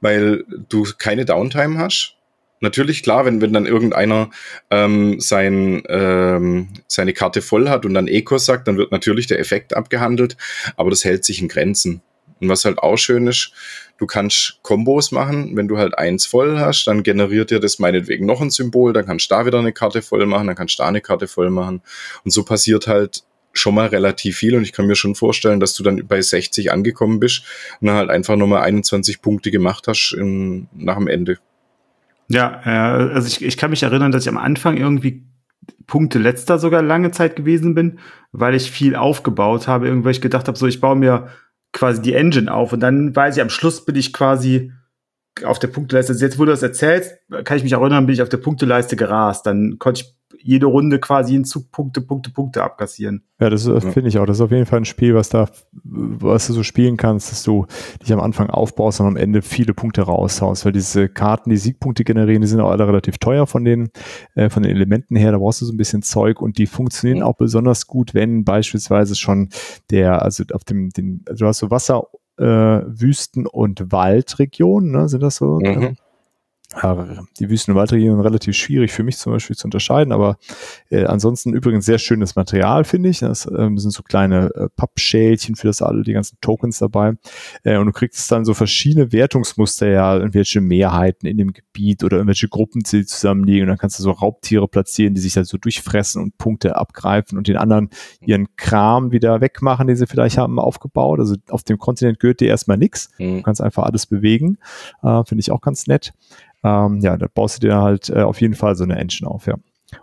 weil 0.00 0.44
du 0.68 0.86
keine 0.98 1.24
Downtime 1.24 1.78
hast. 1.78 2.17
Natürlich, 2.60 3.02
klar, 3.02 3.24
wenn, 3.24 3.40
wenn 3.40 3.52
dann 3.52 3.66
irgendeiner 3.66 4.30
ähm, 4.70 5.20
sein, 5.20 5.82
ähm, 5.88 6.68
seine 6.88 7.12
Karte 7.12 7.40
voll 7.40 7.68
hat 7.68 7.86
und 7.86 7.94
dann 7.94 8.08
Eco 8.08 8.38
sagt, 8.38 8.66
dann 8.66 8.76
wird 8.76 8.90
natürlich 8.90 9.26
der 9.26 9.38
Effekt 9.38 9.76
abgehandelt, 9.76 10.36
aber 10.76 10.90
das 10.90 11.04
hält 11.04 11.24
sich 11.24 11.40
in 11.40 11.48
Grenzen. 11.48 12.02
Und 12.40 12.48
was 12.48 12.64
halt 12.64 12.78
auch 12.78 12.96
schön 12.96 13.26
ist, 13.26 13.52
du 13.98 14.06
kannst 14.06 14.58
Kombos 14.62 15.12
machen. 15.12 15.56
Wenn 15.56 15.68
du 15.68 15.78
halt 15.78 15.98
eins 15.98 16.26
voll 16.26 16.58
hast, 16.58 16.86
dann 16.86 17.02
generiert 17.02 17.50
dir 17.50 17.60
das 17.60 17.78
meinetwegen 17.78 18.26
noch 18.26 18.40
ein 18.40 18.50
Symbol, 18.50 18.92
dann 18.92 19.06
kannst 19.06 19.30
du 19.30 19.34
da 19.34 19.46
wieder 19.46 19.58
eine 19.58 19.72
Karte 19.72 20.02
voll 20.02 20.24
machen, 20.26 20.46
dann 20.46 20.56
kannst 20.56 20.78
du 20.78 20.82
da 20.82 20.88
eine 20.88 21.00
Karte 21.00 21.26
voll 21.26 21.50
machen. 21.50 21.82
Und 22.24 22.30
so 22.30 22.44
passiert 22.44 22.86
halt 22.86 23.24
schon 23.52 23.74
mal 23.74 23.88
relativ 23.88 24.36
viel 24.38 24.54
und 24.54 24.62
ich 24.62 24.72
kann 24.72 24.86
mir 24.86 24.94
schon 24.94 25.14
vorstellen, 25.14 25.58
dass 25.58 25.74
du 25.74 25.82
dann 25.82 26.06
bei 26.06 26.20
60 26.20 26.70
angekommen 26.70 27.18
bist 27.18 27.42
und 27.80 27.88
dann 27.88 27.96
halt 27.96 28.10
einfach 28.10 28.36
nochmal 28.36 28.62
21 28.62 29.20
Punkte 29.20 29.50
gemacht 29.50 29.88
hast 29.88 30.14
in, 30.16 30.68
nach 30.72 30.96
dem 30.96 31.08
Ende. 31.08 31.38
Ja, 32.28 32.60
äh, 32.64 33.14
also 33.14 33.26
ich, 33.26 33.44
ich 33.44 33.56
kann 33.56 33.70
mich 33.70 33.82
erinnern, 33.82 34.12
dass 34.12 34.22
ich 34.22 34.28
am 34.28 34.38
Anfang 34.38 34.76
irgendwie 34.76 35.26
Punkte 35.86 36.18
letzter 36.18 36.58
sogar 36.58 36.82
lange 36.82 37.10
Zeit 37.10 37.36
gewesen 37.36 37.74
bin, 37.74 37.98
weil 38.32 38.54
ich 38.54 38.70
viel 38.70 38.94
aufgebaut 38.94 39.66
habe, 39.66 39.88
irgendwie 39.88 40.10
ich 40.10 40.20
gedacht 40.20 40.46
habe, 40.46 40.58
so 40.58 40.66
ich 40.66 40.80
baue 40.80 40.96
mir 40.96 41.28
quasi 41.72 42.02
die 42.02 42.14
Engine 42.14 42.52
auf 42.52 42.72
und 42.72 42.80
dann 42.80 43.14
weiß 43.14 43.36
ich, 43.36 43.42
am 43.42 43.50
Schluss 43.50 43.84
bin 43.84 43.96
ich 43.96 44.12
quasi 44.12 44.72
auf 45.44 45.58
der 45.58 45.68
Punkteleiste. 45.68 46.12
Also 46.12 46.24
jetzt, 46.24 46.38
wo 46.38 46.44
du 46.44 46.50
das 46.50 46.62
erzählst, 46.62 47.14
kann 47.44 47.56
ich 47.56 47.62
mich 47.62 47.72
erinnern, 47.72 48.06
bin 48.06 48.14
ich 48.14 48.22
auf 48.22 48.28
der 48.28 48.38
Punkteleiste 48.38 48.96
gerast. 48.96 49.46
Dann 49.46 49.78
konnte 49.78 50.02
ich 50.02 50.17
jede 50.48 50.64
Runde 50.64 50.98
quasi 50.98 51.36
in 51.36 51.44
Zug 51.44 51.70
Punkte, 51.70 52.00
Punkte, 52.00 52.30
Punkte 52.30 52.62
abkassieren. 52.62 53.22
Ja, 53.38 53.50
das 53.50 53.66
ja. 53.66 53.80
finde 53.80 54.08
ich 54.08 54.18
auch. 54.18 54.24
Das 54.24 54.38
ist 54.38 54.40
auf 54.40 54.50
jeden 54.50 54.64
Fall 54.64 54.78
ein 54.78 54.86
Spiel, 54.86 55.14
was 55.14 55.28
da, 55.28 55.46
was 55.84 56.46
du 56.46 56.54
so 56.54 56.62
spielen 56.62 56.96
kannst, 56.96 57.30
dass 57.30 57.42
du 57.42 57.66
dich 58.02 58.10
am 58.14 58.20
Anfang 58.20 58.48
aufbaust 58.48 58.98
und 59.00 59.08
am 59.08 59.16
Ende 59.16 59.42
viele 59.42 59.74
Punkte 59.74 60.00
raushaust, 60.00 60.64
weil 60.64 60.72
diese 60.72 61.10
Karten, 61.10 61.50
die 61.50 61.58
Siegpunkte 61.58 62.02
generieren, 62.02 62.40
die 62.40 62.48
sind 62.48 62.62
auch 62.62 62.70
alle 62.70 62.88
relativ 62.88 63.18
teuer 63.18 63.46
von 63.46 63.62
den, 63.62 63.90
äh, 64.36 64.48
von 64.48 64.62
den 64.62 64.74
Elementen 64.74 65.16
her. 65.16 65.32
Da 65.32 65.38
brauchst 65.38 65.60
du 65.60 65.66
so 65.66 65.72
ein 65.74 65.76
bisschen 65.76 66.00
Zeug 66.00 66.40
und 66.40 66.56
die 66.56 66.66
funktionieren 66.66 67.22
auch 67.22 67.36
besonders 67.36 67.86
gut, 67.86 68.14
wenn 68.14 68.44
beispielsweise 68.44 69.16
schon 69.16 69.50
der, 69.90 70.22
also 70.22 70.44
auf 70.54 70.64
dem, 70.64 70.88
den, 70.88 71.24
also 71.28 71.44
du 71.44 71.48
hast 71.48 71.58
so 71.58 71.70
Wasser, 71.70 72.04
äh, 72.38 72.44
Wüsten- 72.44 73.46
und 73.46 73.92
Waldregionen, 73.92 74.92
ne? 74.92 75.10
sind 75.10 75.22
das 75.22 75.36
so? 75.36 75.60
Mhm 75.60 75.96
die 77.38 77.50
Wüsten- 77.50 77.72
und 77.72 77.76
Waldregionen 77.76 78.20
relativ 78.20 78.56
schwierig 78.56 78.92
für 78.92 79.02
mich 79.02 79.18
zum 79.18 79.32
Beispiel 79.32 79.56
zu 79.56 79.66
unterscheiden, 79.66 80.12
aber 80.12 80.38
äh, 80.90 81.04
ansonsten 81.04 81.52
übrigens 81.52 81.84
sehr 81.84 81.98
schönes 81.98 82.36
Material, 82.36 82.84
finde 82.84 83.08
ich. 83.08 83.20
Das 83.20 83.46
ähm, 83.46 83.78
sind 83.78 83.90
so 83.90 84.02
kleine 84.02 84.50
äh, 84.54 84.68
Pappschälchen 84.76 85.56
für 85.56 85.66
das 85.66 85.82
alle, 85.82 86.02
die 86.02 86.12
ganzen 86.12 86.38
Tokens 86.40 86.78
dabei. 86.78 87.14
Äh, 87.64 87.78
und 87.78 87.86
du 87.86 87.92
kriegst 87.92 88.30
dann 88.30 88.44
so 88.44 88.54
verschiedene 88.54 89.12
Wertungsmuster, 89.12 89.88
ja, 89.88 90.16
irgendwelche 90.16 90.60
Mehrheiten 90.60 91.26
in 91.26 91.36
dem 91.38 91.52
Gebiet 91.52 92.04
oder 92.04 92.18
irgendwelche 92.18 92.48
Gruppen, 92.48 92.82
die 92.82 93.04
zusammenliegen. 93.04 93.62
Und 93.62 93.68
dann 93.68 93.78
kannst 93.78 93.98
du 93.98 94.02
so 94.02 94.10
Raubtiere 94.10 94.68
platzieren, 94.68 95.14
die 95.14 95.20
sich 95.20 95.34
da 95.34 95.44
so 95.44 95.58
durchfressen 95.58 96.22
und 96.22 96.38
Punkte 96.38 96.76
abgreifen 96.76 97.38
und 97.38 97.48
den 97.48 97.56
anderen 97.56 97.90
ihren 98.20 98.54
Kram 98.56 99.12
wieder 99.12 99.40
wegmachen, 99.40 99.86
den 99.86 99.96
sie 99.96 100.06
vielleicht 100.06 100.38
haben 100.38 100.58
aufgebaut. 100.58 101.18
Also 101.20 101.36
auf 101.48 101.62
dem 101.62 101.78
Kontinent 101.78 102.20
gehört 102.20 102.40
dir 102.40 102.48
erstmal 102.48 102.78
nichts. 102.78 103.10
Mhm. 103.18 103.38
Du 103.38 103.42
kannst 103.42 103.60
einfach 103.60 103.84
alles 103.84 104.06
bewegen. 104.06 104.58
Äh, 105.02 105.24
finde 105.24 105.40
ich 105.40 105.50
auch 105.50 105.60
ganz 105.60 105.86
nett 105.86 106.12
ähm, 106.68 107.00
ja, 107.00 107.16
da 107.16 107.26
baust 107.32 107.56
du 107.56 107.68
dir 107.68 107.76
halt 107.76 108.10
äh, 108.10 108.22
auf 108.22 108.40
jeden 108.40 108.54
Fall 108.54 108.76
so 108.76 108.84
eine 108.84 108.96
Engine 108.96 109.30
auf, 109.30 109.46
ja. 109.46 109.54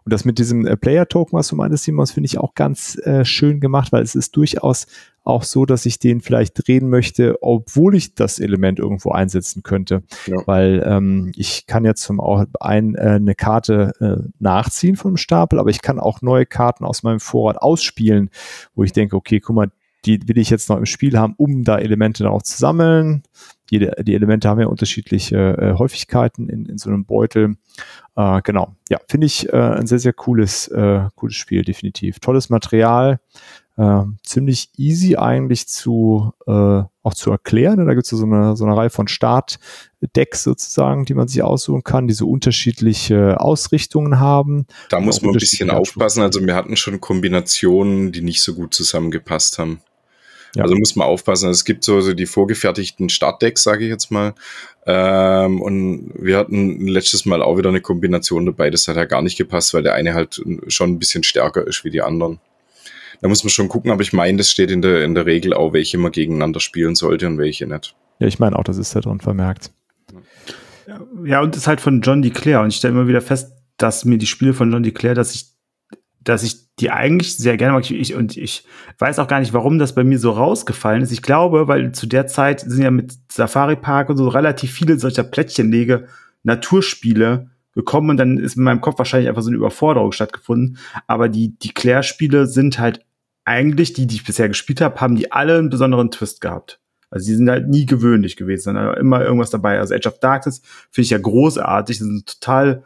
Und 0.04 0.14
das 0.14 0.26
mit 0.26 0.40
diesem 0.40 0.66
äh, 0.66 0.76
Player-Token, 0.76 1.38
was 1.38 1.48
du 1.50 1.56
meintest, 1.56 1.84
Simons, 1.84 2.12
finde 2.12 2.26
ich 2.26 2.40
auch 2.40 2.56
ganz 2.56 2.98
äh, 3.04 3.24
schön 3.24 3.60
gemacht, 3.60 3.92
weil 3.92 4.02
es 4.02 4.16
ist 4.16 4.36
durchaus 4.36 4.88
auch 5.24 5.44
so, 5.44 5.66
dass 5.66 5.86
ich 5.86 6.00
den 6.00 6.22
vielleicht 6.22 6.68
drehen 6.68 6.90
möchte, 6.90 7.38
obwohl 7.42 7.96
ich 7.96 8.16
das 8.16 8.40
Element 8.40 8.80
irgendwo 8.80 9.12
einsetzen 9.12 9.64
könnte. 9.64 10.04
Ja. 10.26 10.38
Weil 10.46 10.84
ähm, 10.86 11.32
ich 11.36 11.68
kann 11.68 11.86
jetzt 11.86 12.02
zum 12.02 12.20
auch 12.20 12.46
ein, 12.60 12.96
äh, 12.96 13.02
eine 13.02 13.36
Karte 13.36 13.94
äh, 14.00 14.28
nachziehen 14.40 14.96
vom 14.96 15.18
Stapel, 15.18 15.60
aber 15.60 15.70
ich 15.70 15.82
kann 15.82 16.00
auch 16.00 16.22
neue 16.22 16.46
Karten 16.46 16.84
aus 16.84 17.04
meinem 17.04 17.20
Vorrat 17.20 17.62
ausspielen, 17.62 18.30
wo 18.74 18.84
ich 18.84 18.92
denke, 18.92 19.16
okay, 19.16 19.40
guck 19.40 19.56
mal, 19.56 19.72
die 20.06 20.28
will 20.28 20.38
ich 20.38 20.50
jetzt 20.50 20.70
noch 20.70 20.78
im 20.78 20.86
Spiel 20.86 21.18
haben, 21.18 21.34
um 21.38 21.64
da 21.64 21.78
Elemente 21.78 22.24
dann 22.24 22.32
auch 22.32 22.44
zu 22.44 22.58
sammeln 22.58 23.24
jede, 23.70 23.96
die 24.04 24.14
Elemente 24.14 24.48
haben 24.48 24.60
ja 24.60 24.68
unterschiedliche 24.68 25.38
äh, 25.58 25.78
Häufigkeiten 25.78 26.50
in, 26.50 26.66
in 26.66 26.78
so 26.78 26.90
einem 26.90 27.06
Beutel. 27.06 27.58
Äh, 28.16 28.42
genau, 28.44 28.76
ja, 28.90 29.00
finde 29.08 29.28
ich 29.28 29.50
äh, 29.50 29.58
ein 29.58 29.88
sehr, 29.88 30.00
sehr 30.00 30.14
cooles, 30.14 30.68
äh, 30.68 31.02
cooles 31.16 31.36
Spiel, 31.36 31.64
definitiv. 31.64 32.20
Tolles 32.20 32.50
Material, 32.50 33.20
äh, 33.78 34.04
ziemlich 34.24 34.70
easy 34.78 35.16
eigentlich 35.18 35.68
zu 35.68 36.32
äh, 36.46 36.52
auch 37.04 37.14
zu 37.14 37.32
erklären. 37.32 37.86
Da 37.86 37.94
gibt 37.94 38.06
es 38.06 38.10
so 38.10 38.24
eine, 38.24 38.56
so 38.56 38.66
eine 38.66 38.78
Reihe 38.78 38.90
von 38.90 39.08
Startdecks 39.08 40.44
sozusagen, 40.44 41.06
die 41.06 41.14
man 41.14 41.28
sich 41.28 41.44
aussuchen 41.44 41.84
kann, 41.84 42.08
die 42.08 42.14
so 42.14 42.30
unterschiedliche 42.30 43.40
Ausrichtungen 43.40 44.20
haben. 44.20 44.66
Da 44.90 45.00
muss 45.00 45.22
man 45.22 45.32
ein 45.32 45.40
bisschen 45.40 45.70
aufpassen. 45.70 46.22
Also 46.22 46.46
wir 46.46 46.56
hatten 46.56 46.78
schon 46.78 47.02
Kombinationen, 47.02 48.12
die 48.12 48.22
nicht 48.22 48.42
so 48.42 48.54
gut 48.54 48.74
zusammengepasst 48.74 49.60
haben. 49.60 49.82
Ja. 50.56 50.64
Also 50.64 50.76
muss 50.76 50.96
man 50.96 51.08
aufpassen. 51.08 51.48
Also 51.48 51.58
es 51.58 51.66
gibt 51.66 51.84
so, 51.84 52.02
so 52.02 52.14
die 52.14 52.26
vorgefertigten 52.26 53.10
Startdecks, 53.10 53.64
sage 53.64 53.84
ich 53.84 53.90
jetzt 53.90 54.10
mal. 54.12 54.34
Ähm, 54.86 55.62
und 55.62 56.12
wir 56.16 56.38
hatten 56.38 56.88
letztes 56.88 57.26
Mal 57.26 57.42
auch 57.42 57.58
wieder 57.58 57.70
eine 57.70 57.82
Kombination 57.82 58.46
dabei. 58.46 58.70
Das 58.70 58.88
hat 58.88 58.96
ja 58.96 59.06
gar 59.06 59.22
nicht 59.22 59.38
gepasst, 59.38 59.74
weil 59.74 59.84
der 59.84 59.94
eine 59.94 60.14
halt 60.14 60.42
schon 60.68 60.92
ein 60.92 61.00
bisschen 61.00 61.24
stärker 61.24 61.66
ist 61.66 61.84
wie 61.84 61.90
die 61.90 62.02
anderen. 62.02 62.40
Da 63.22 63.28
muss 63.28 63.44
man 63.44 63.50
schon 63.50 63.70
gucken, 63.70 63.92
aber 63.92 64.02
ich 64.02 64.14
meine, 64.14 64.38
das 64.38 64.52
steht 64.52 64.72
in 64.72 64.82
der, 64.82 65.04
in 65.04 65.16
der 65.16 65.26
Regel 65.26 65.54
auch, 65.54 65.74
welche 65.74 65.98
man 65.98 66.12
gegeneinander 66.12 66.60
spielen 66.60 66.96
sollte 66.96 67.28
und 67.28 67.38
welche 67.38 67.66
nicht. 67.66 67.96
Ja, 68.20 68.28
ich 68.28 68.40
meine 68.40 68.58
auch, 68.58 68.64
das 68.64 68.78
ist 68.78 68.96
da 68.96 69.02
drin 69.02 69.20
vermerkt. 69.20 69.72
Ja, 71.26 71.42
und 71.42 71.56
das 71.56 71.64
ist 71.64 71.68
halt 71.68 71.82
von 71.82 72.02
John 72.02 72.22
DeClaire. 72.22 72.62
Und 72.62 72.70
ich 72.70 72.78
stelle 72.78 72.94
immer 72.94 73.08
wieder 73.08 73.22
fest, 73.22 73.52
dass 73.78 74.06
mir 74.06 74.18
die 74.18 74.28
Spiele 74.28 74.54
von 74.54 74.72
John 74.72 74.84
DeClaire, 74.84 75.16
dass 75.16 75.34
ich 75.34 75.55
dass 76.26 76.44
ich 76.44 76.76
die 76.76 76.92
eigentlich 76.92 77.38
sehr 77.38 77.56
gerne 77.56 77.74
mag. 77.74 77.90
Ich, 77.90 78.14
und 78.16 78.36
ich 78.36 78.66
weiß 79.00 79.20
auch 79.20 79.28
gar 79.28 79.40
nicht, 79.40 79.54
warum 79.54 79.80
das 79.80 79.96
bei 79.96 80.04
mir 80.04 80.20
so 80.20 80.32
rausgefallen 80.32 81.02
ist. 81.02 81.12
Ich 81.12 81.22
glaube, 81.22 81.70
weil 81.70 81.94
zu 81.94 82.06
der 82.06 82.28
Zeit 82.28 82.60
sind 82.60 82.84
ja 82.84 82.92
mit 82.92 83.14
Safari 83.32 83.78
Park 83.78 84.10
und 84.10 84.18
so 84.18 84.28
relativ 84.28 84.74
viele 84.74 85.00
solcher 85.00 85.24
Plättchenlege 85.24 86.08
Naturspiele 86.44 87.50
gekommen 87.74 88.10
und 88.12 88.18
dann 88.18 88.38
ist 88.38 88.58
in 88.58 88.64
meinem 88.64 88.82
Kopf 88.82 88.98
wahrscheinlich 88.98 89.30
einfach 89.30 89.42
so 89.42 89.50
eine 89.50 89.58
Überforderung 89.58 90.12
stattgefunden. 90.12 90.78
Aber 91.08 91.30
die, 91.30 91.58
die 91.60 91.74
Claire-Spiele 91.74 92.48
sind 92.48 92.80
halt 92.80 93.06
eigentlich, 93.46 93.94
die, 93.94 94.08
die 94.08 94.16
ich 94.16 94.26
bisher 94.26 94.48
gespielt 94.48 94.82
habe, 94.82 95.00
haben 95.00 95.16
die 95.16 95.32
alle 95.32 95.58
einen 95.58 95.70
besonderen 95.70 96.12
Twist 96.12 96.42
gehabt. 96.42 96.80
Also 97.10 97.28
die 97.28 97.36
sind 97.36 97.50
halt 97.50 97.70
nie 97.70 97.86
gewöhnlich 97.86 98.36
gewesen, 98.36 98.64
sondern 98.64 98.98
immer 98.98 99.24
irgendwas 99.24 99.52
dabei. 99.52 99.80
Also 99.80 99.94
Age 99.94 100.08
of 100.08 100.20
Darkness 100.20 100.62
finde 100.90 101.06
ich 101.06 101.12
ja 101.12 101.18
großartig. 101.18 102.00
Das 102.00 102.08
ist 102.08 102.12
ein 102.12 102.26
total 102.26 102.84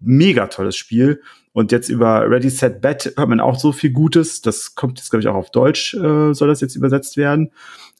mega 0.00 0.46
tolles 0.46 0.76
Spiel. 0.76 1.20
Und 1.56 1.72
jetzt 1.72 1.88
über 1.88 2.30
Ready 2.30 2.50
Set 2.50 2.82
Bet 2.82 3.14
hört 3.16 3.30
man 3.30 3.40
auch 3.40 3.58
so 3.58 3.72
viel 3.72 3.90
Gutes. 3.90 4.42
Das 4.42 4.74
kommt 4.74 4.98
jetzt, 4.98 5.08
glaube 5.08 5.22
ich, 5.22 5.28
auch 5.28 5.36
auf 5.36 5.50
Deutsch, 5.50 5.94
äh, 5.94 6.34
soll 6.34 6.48
das 6.48 6.60
jetzt 6.60 6.76
übersetzt 6.76 7.16
werden. 7.16 7.50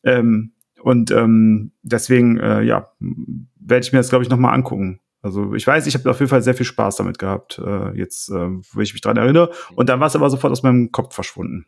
Ähm, 0.04 0.52
und 0.82 1.10
ähm, 1.10 1.72
deswegen, 1.82 2.38
äh, 2.38 2.60
ja, 2.60 2.92
werde 3.00 3.86
ich 3.86 3.94
mir 3.94 3.98
das, 4.00 4.10
glaube 4.10 4.24
ich, 4.24 4.28
nochmal 4.28 4.52
angucken. 4.52 5.00
Also 5.22 5.54
ich 5.54 5.66
weiß, 5.66 5.86
ich 5.86 5.94
habe 5.94 6.10
auf 6.10 6.20
jeden 6.20 6.28
Fall 6.28 6.42
sehr 6.42 6.52
viel 6.52 6.66
Spaß 6.66 6.96
damit 6.96 7.18
gehabt, 7.18 7.58
äh, 7.58 7.96
jetzt, 7.96 8.28
äh, 8.28 8.50
wo 8.72 8.80
ich 8.82 8.92
mich 8.92 9.00
dran 9.00 9.16
erinnere. 9.16 9.50
Und 9.74 9.88
dann 9.88 10.00
war 10.00 10.08
es 10.08 10.16
aber 10.16 10.28
sofort 10.28 10.52
aus 10.52 10.62
meinem 10.62 10.92
Kopf 10.92 11.14
verschwunden. 11.14 11.64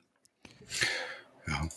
Ja. 1.46 1.68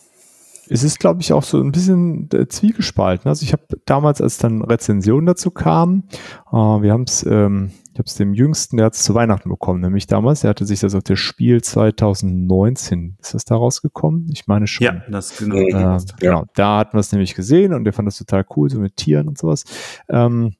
Es 0.68 0.82
ist, 0.82 1.00
glaube 1.00 1.22
ich, 1.22 1.32
auch 1.32 1.42
so 1.42 1.58
ein 1.58 1.72
bisschen 1.72 2.28
äh, 2.34 2.48
zwiegespalten. 2.48 3.30
Also 3.30 3.44
ich 3.44 3.54
habe 3.54 3.62
damals, 3.86 4.20
als 4.20 4.36
dann 4.36 4.60
Rezensionen 4.60 5.24
dazu 5.24 5.50
kamen, 5.50 6.06
äh, 6.52 6.56
wir 6.56 6.92
haben 6.92 7.04
es 7.04 7.24
ähm, 7.24 7.70
ich 7.92 7.98
habe 7.98 8.06
es 8.06 8.14
dem 8.14 8.32
Jüngsten, 8.32 8.78
der 8.78 8.86
hat 8.86 8.94
es 8.94 9.02
zu 9.02 9.14
Weihnachten 9.14 9.50
bekommen, 9.50 9.82
nämlich 9.82 10.06
damals. 10.06 10.40
Der 10.40 10.50
hatte 10.50 10.64
sich 10.64 10.80
das 10.80 10.94
auf 10.94 11.02
das 11.02 11.18
Spiel 11.18 11.62
2019, 11.62 13.18
ist 13.20 13.34
das 13.34 13.44
da 13.44 13.56
rausgekommen? 13.56 14.30
Ich 14.32 14.46
meine 14.46 14.66
schon. 14.66 14.86
Ja, 14.86 15.02
das 15.10 15.36
genau. 15.36 15.56
Äh, 15.56 15.98
genau. 16.18 16.46
Da 16.54 16.78
hatten 16.78 16.94
wir 16.94 17.00
es 17.00 17.12
nämlich 17.12 17.34
gesehen 17.34 17.74
und 17.74 17.84
der 17.84 17.92
fand 17.92 18.08
das 18.08 18.16
total 18.16 18.46
cool, 18.56 18.70
so 18.70 18.80
mit 18.80 18.96
Tieren 18.96 19.28
und 19.28 19.36
sowas. 19.36 19.64
Ähm, 20.08 20.54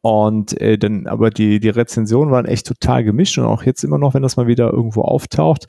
und 0.00 0.60
äh, 0.60 0.78
dann, 0.78 1.06
aber 1.06 1.30
die, 1.30 1.60
die 1.60 1.68
Rezensionen 1.68 2.32
waren 2.32 2.46
echt 2.46 2.66
total 2.66 3.04
gemischt 3.04 3.38
und 3.38 3.44
auch 3.44 3.62
jetzt 3.62 3.84
immer 3.84 3.98
noch, 3.98 4.14
wenn 4.14 4.22
das 4.22 4.36
mal 4.36 4.48
wieder 4.48 4.72
irgendwo 4.72 5.02
auftaucht, 5.02 5.66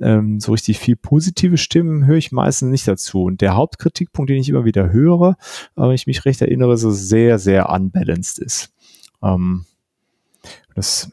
ähm, 0.00 0.40
so 0.40 0.50
richtig 0.50 0.80
viel 0.80 0.96
positive 0.96 1.56
Stimmen 1.56 2.04
höre 2.04 2.16
ich 2.16 2.32
meistens 2.32 2.70
nicht 2.70 2.88
dazu. 2.88 3.24
Und 3.24 3.40
der 3.40 3.54
Hauptkritikpunkt, 3.54 4.28
den 4.28 4.40
ich 4.40 4.48
immer 4.48 4.64
wieder 4.64 4.90
höre, 4.90 5.36
wenn 5.76 5.92
ich 5.92 6.08
mich 6.08 6.24
recht 6.24 6.42
erinnere, 6.42 6.74
ist, 6.74 6.82
dass 6.84 6.94
es 6.94 7.08
sehr, 7.08 7.38
sehr 7.38 7.70
unbalanced 7.70 8.40
ist. 8.40 8.72
Ähm, 9.22 9.66
das 10.74 11.10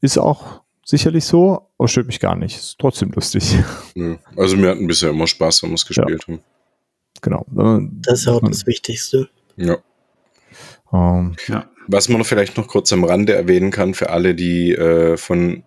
ist 0.00 0.18
auch 0.18 0.62
sicherlich 0.84 1.24
so, 1.24 1.68
aber 1.78 1.88
stört 1.88 2.06
mich 2.06 2.20
gar 2.20 2.36
nicht. 2.36 2.56
Ist 2.56 2.78
trotzdem 2.78 3.10
lustig. 3.12 3.56
Ja, 3.94 4.16
also 4.36 4.56
wir 4.56 4.70
hatten 4.70 4.86
bisher 4.86 5.10
immer 5.10 5.26
Spaß, 5.26 5.62
wenn 5.62 5.70
wir 5.70 5.74
es 5.74 5.84
gespielt 5.84 6.24
ja. 6.26 6.34
haben. 6.34 6.42
Genau. 7.20 7.44
Das 8.02 8.20
ist 8.20 8.28
auch 8.28 8.40
das 8.40 8.66
Wichtigste. 8.66 9.28
Ja. 9.56 9.76
Ähm, 10.92 11.36
ja. 11.46 11.68
Was 11.88 12.08
man 12.08 12.24
vielleicht 12.24 12.56
noch 12.56 12.68
kurz 12.68 12.92
am 12.92 13.04
Rande 13.04 13.34
erwähnen 13.34 13.70
kann 13.70 13.92
für 13.92 14.10
alle, 14.10 14.34
die 14.34 14.72
äh, 14.72 15.16
von 15.16 15.62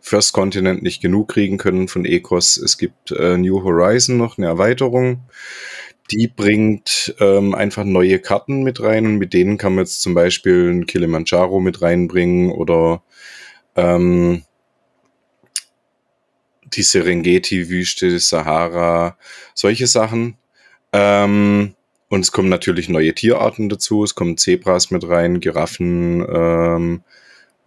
First 0.00 0.32
Continent 0.32 0.82
nicht 0.82 1.00
genug 1.00 1.28
kriegen 1.28 1.58
können 1.58 1.88
von 1.88 2.04
Ecos, 2.04 2.56
es 2.56 2.76
gibt 2.76 3.12
äh, 3.12 3.38
New 3.38 3.62
Horizon 3.62 4.16
noch 4.16 4.36
eine 4.36 4.48
Erweiterung. 4.48 5.22
Die 6.12 6.28
bringt 6.28 7.14
ähm, 7.20 7.54
einfach 7.54 7.84
neue 7.84 8.18
Karten 8.18 8.62
mit 8.62 8.82
rein 8.82 9.06
und 9.06 9.16
mit 9.16 9.32
denen 9.32 9.56
kann 9.56 9.74
man 9.74 9.84
jetzt 9.84 10.02
zum 10.02 10.12
Beispiel 10.12 10.70
ein 10.70 10.86
Kilimanjaro 10.86 11.58
mit 11.58 11.80
reinbringen 11.80 12.52
oder 12.52 13.02
ähm, 13.76 14.42
die 16.64 16.82
Serengeti-Wüste, 16.82 18.18
Sahara, 18.18 19.16
solche 19.54 19.86
Sachen. 19.86 20.36
Ähm, 20.92 21.74
und 22.08 22.20
es 22.20 22.30
kommen 22.30 22.50
natürlich 22.50 22.90
neue 22.90 23.14
Tierarten 23.14 23.70
dazu. 23.70 24.04
Es 24.04 24.14
kommen 24.14 24.36
Zebras 24.36 24.90
mit 24.90 25.08
rein, 25.08 25.40
Giraffen, 25.40 26.26
ähm, 26.30 27.02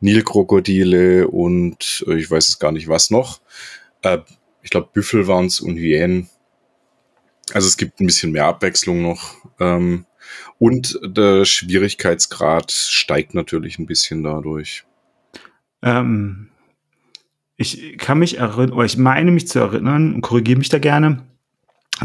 Nilkrokodile 0.02 1.28
und 1.28 2.06
äh, 2.08 2.16
ich 2.20 2.30
weiß 2.30 2.48
es 2.50 2.60
gar 2.60 2.72
nicht 2.72 2.88
was 2.88 3.10
noch. 3.10 3.42
Äh, 4.04 4.20
ich 4.62 4.70
glaube, 4.70 4.90
Büffel 4.94 5.28
waren 5.28 5.48
es 5.48 5.60
und 5.62 5.78
Hyänen. 5.78 6.30
Also 7.54 7.68
es 7.68 7.78
gibt 7.78 8.00
ein 8.00 8.08
bisschen 8.08 8.32
mehr 8.32 8.46
Abwechslung 8.46 9.02
noch. 9.02 9.36
Ähm, 9.60 10.06
und 10.58 11.00
der 11.04 11.46
Schwierigkeitsgrad 11.46 12.72
steigt 12.72 13.34
natürlich 13.34 13.78
ein 13.80 13.86
bisschen 13.86 14.24
dadurch. 14.24 14.86
Ähm, 15.82 16.50
ich 17.58 17.98
kann 17.98 18.20
mich 18.20 18.38
erinnern, 18.40 18.74
oder 18.74 18.86
ich 18.86 18.98
meine 18.98 19.32
mich 19.32 19.48
zu 19.48 19.60
erinnern 19.60 20.14
und 20.14 20.22
korrigiere 20.22 20.58
mich 20.58 20.70
da 20.70 20.80
gerne, 20.80 21.24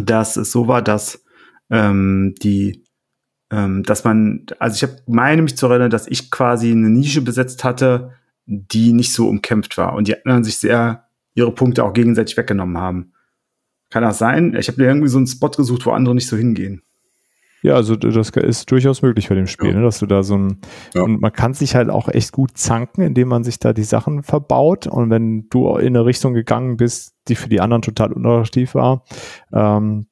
dass 0.00 0.36
es 0.36 0.52
so 0.52 0.68
war, 0.68 0.82
dass 0.82 1.24
ähm, 1.70 2.34
die, 2.42 2.84
ähm, 3.50 3.82
dass 3.82 4.04
man, 4.04 4.46
also 4.58 4.76
ich 4.76 4.82
habe 4.82 5.02
meine 5.06 5.42
mich 5.42 5.56
zu 5.56 5.66
erinnern, 5.66 5.90
dass 5.90 6.06
ich 6.06 6.30
quasi 6.30 6.70
eine 6.70 6.90
Nische 6.90 7.22
besetzt 7.22 7.64
hatte, 7.64 8.12
die 8.46 8.92
nicht 8.92 9.12
so 9.12 9.28
umkämpft 9.28 9.76
war 9.76 9.94
und 9.94 10.08
die 10.08 10.24
anderen 10.24 10.44
sich 10.44 10.58
sehr 10.58 11.08
ihre 11.34 11.52
Punkte 11.52 11.84
auch 11.84 11.92
gegenseitig 11.92 12.36
weggenommen 12.36 12.78
haben. 12.78 13.12
Kann 13.90 14.02
das 14.02 14.18
sein? 14.18 14.54
Ich 14.58 14.68
habe 14.68 14.82
irgendwie 14.82 15.08
so 15.08 15.18
einen 15.18 15.26
Spot 15.26 15.50
gesucht, 15.50 15.84
wo 15.86 15.90
andere 15.90 16.14
nicht 16.14 16.28
so 16.28 16.36
hingehen. 16.36 16.82
Ja, 17.62 17.74
also 17.74 17.94
das 17.94 18.30
ist 18.30 18.70
durchaus 18.70 19.02
möglich 19.02 19.28
bei 19.28 19.34
dem 19.34 19.46
Spiel, 19.46 19.70
ja. 19.70 19.76
ne, 19.76 19.82
dass 19.82 19.98
du 19.98 20.06
da 20.06 20.22
so 20.22 20.34
ein 20.34 20.60
ja. 20.94 21.02
und 21.02 21.20
man 21.20 21.32
kann 21.32 21.52
sich 21.52 21.74
halt 21.74 21.90
auch 21.90 22.08
echt 22.08 22.32
gut 22.32 22.56
zanken, 22.56 23.02
indem 23.02 23.28
man 23.28 23.44
sich 23.44 23.58
da 23.58 23.74
die 23.74 23.82
Sachen 23.82 24.22
verbaut 24.22 24.86
und 24.86 25.10
wenn 25.10 25.46
du 25.50 25.76
in 25.76 25.88
eine 25.88 26.06
Richtung 26.06 26.32
gegangen 26.32 26.78
bist, 26.78 27.14
die 27.28 27.34
für 27.34 27.50
die 27.50 27.60
anderen 27.60 27.82
total 27.82 28.14
unattraktiv 28.14 28.74
war, 28.74 29.04
ähm, 29.52 30.06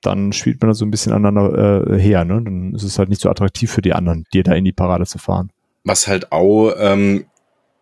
dann 0.00 0.32
spielt 0.32 0.60
man 0.60 0.68
da 0.68 0.74
so 0.74 0.84
ein 0.84 0.92
bisschen 0.92 1.12
aneinander 1.12 1.90
äh, 1.90 1.98
her, 1.98 2.24
ne? 2.24 2.40
Dann 2.40 2.72
ist 2.74 2.84
es 2.84 2.98
halt 2.98 3.08
nicht 3.08 3.20
so 3.20 3.28
attraktiv 3.28 3.70
für 3.70 3.82
die 3.82 3.92
anderen, 3.92 4.24
dir 4.32 4.44
da 4.44 4.52
in 4.52 4.64
die 4.64 4.72
Parade 4.72 5.06
zu 5.06 5.18
fahren. 5.18 5.50
Was 5.82 6.06
halt 6.06 6.30
auch 6.30 6.72
ähm, 6.78 7.24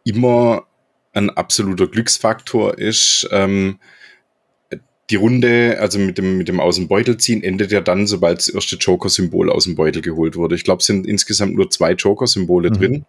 immer 0.05 0.63
ein 1.13 1.29
absoluter 1.29 1.87
Glücksfaktor 1.87 2.79
ist, 2.79 3.29
ähm, 3.31 3.79
die 5.11 5.17
Runde, 5.17 5.77
also 5.81 5.99
mit 5.99 6.17
dem, 6.19 6.39
mit 6.39 6.49
dem 6.49 6.61
aus 6.61 6.77
dem 6.77 6.89
Beutel 6.89 7.19
ziehen, 7.19 7.43
endet 7.43 7.71
ja 7.73 7.81
dann, 7.81 8.07
sobald 8.07 8.39
das 8.39 8.49
erste 8.49 8.77
Joker-Symbol 8.77 9.51
aus 9.51 9.65
dem 9.65 9.75
Beutel 9.75 10.01
geholt 10.01 10.37
wurde. 10.37 10.55
Ich 10.55 10.65
glaube, 10.65 10.81
es 10.81 10.87
sind 10.87 11.07
insgesamt 11.07 11.55
nur 11.55 11.71
zwei 11.71 11.93
Joker-Symbole 11.93 12.71
mhm. 12.71 12.75
drin. 12.75 13.07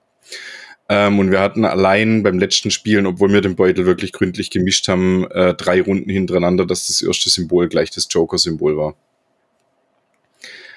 Ähm, 0.90 1.20
und 1.20 1.32
wir 1.32 1.40
hatten 1.40 1.66
allein 1.66 2.22
beim 2.22 2.38
letzten 2.38 2.70
Spielen, 2.70 3.06
obwohl 3.06 3.32
wir 3.32 3.42
den 3.42 3.56
Beutel 3.56 3.86
wirklich 3.86 4.12
gründlich 4.12 4.50
gemischt 4.50 4.88
haben, 4.88 5.26
äh, 5.32 5.54
drei 5.54 5.82
Runden 5.82 6.10
hintereinander, 6.10 6.66
dass 6.66 6.88
das 6.88 7.02
erste 7.02 7.30
Symbol 7.30 7.70
gleich 7.70 7.92
das 7.92 8.08
Joker-Symbol 8.10 8.78
war. 8.78 8.96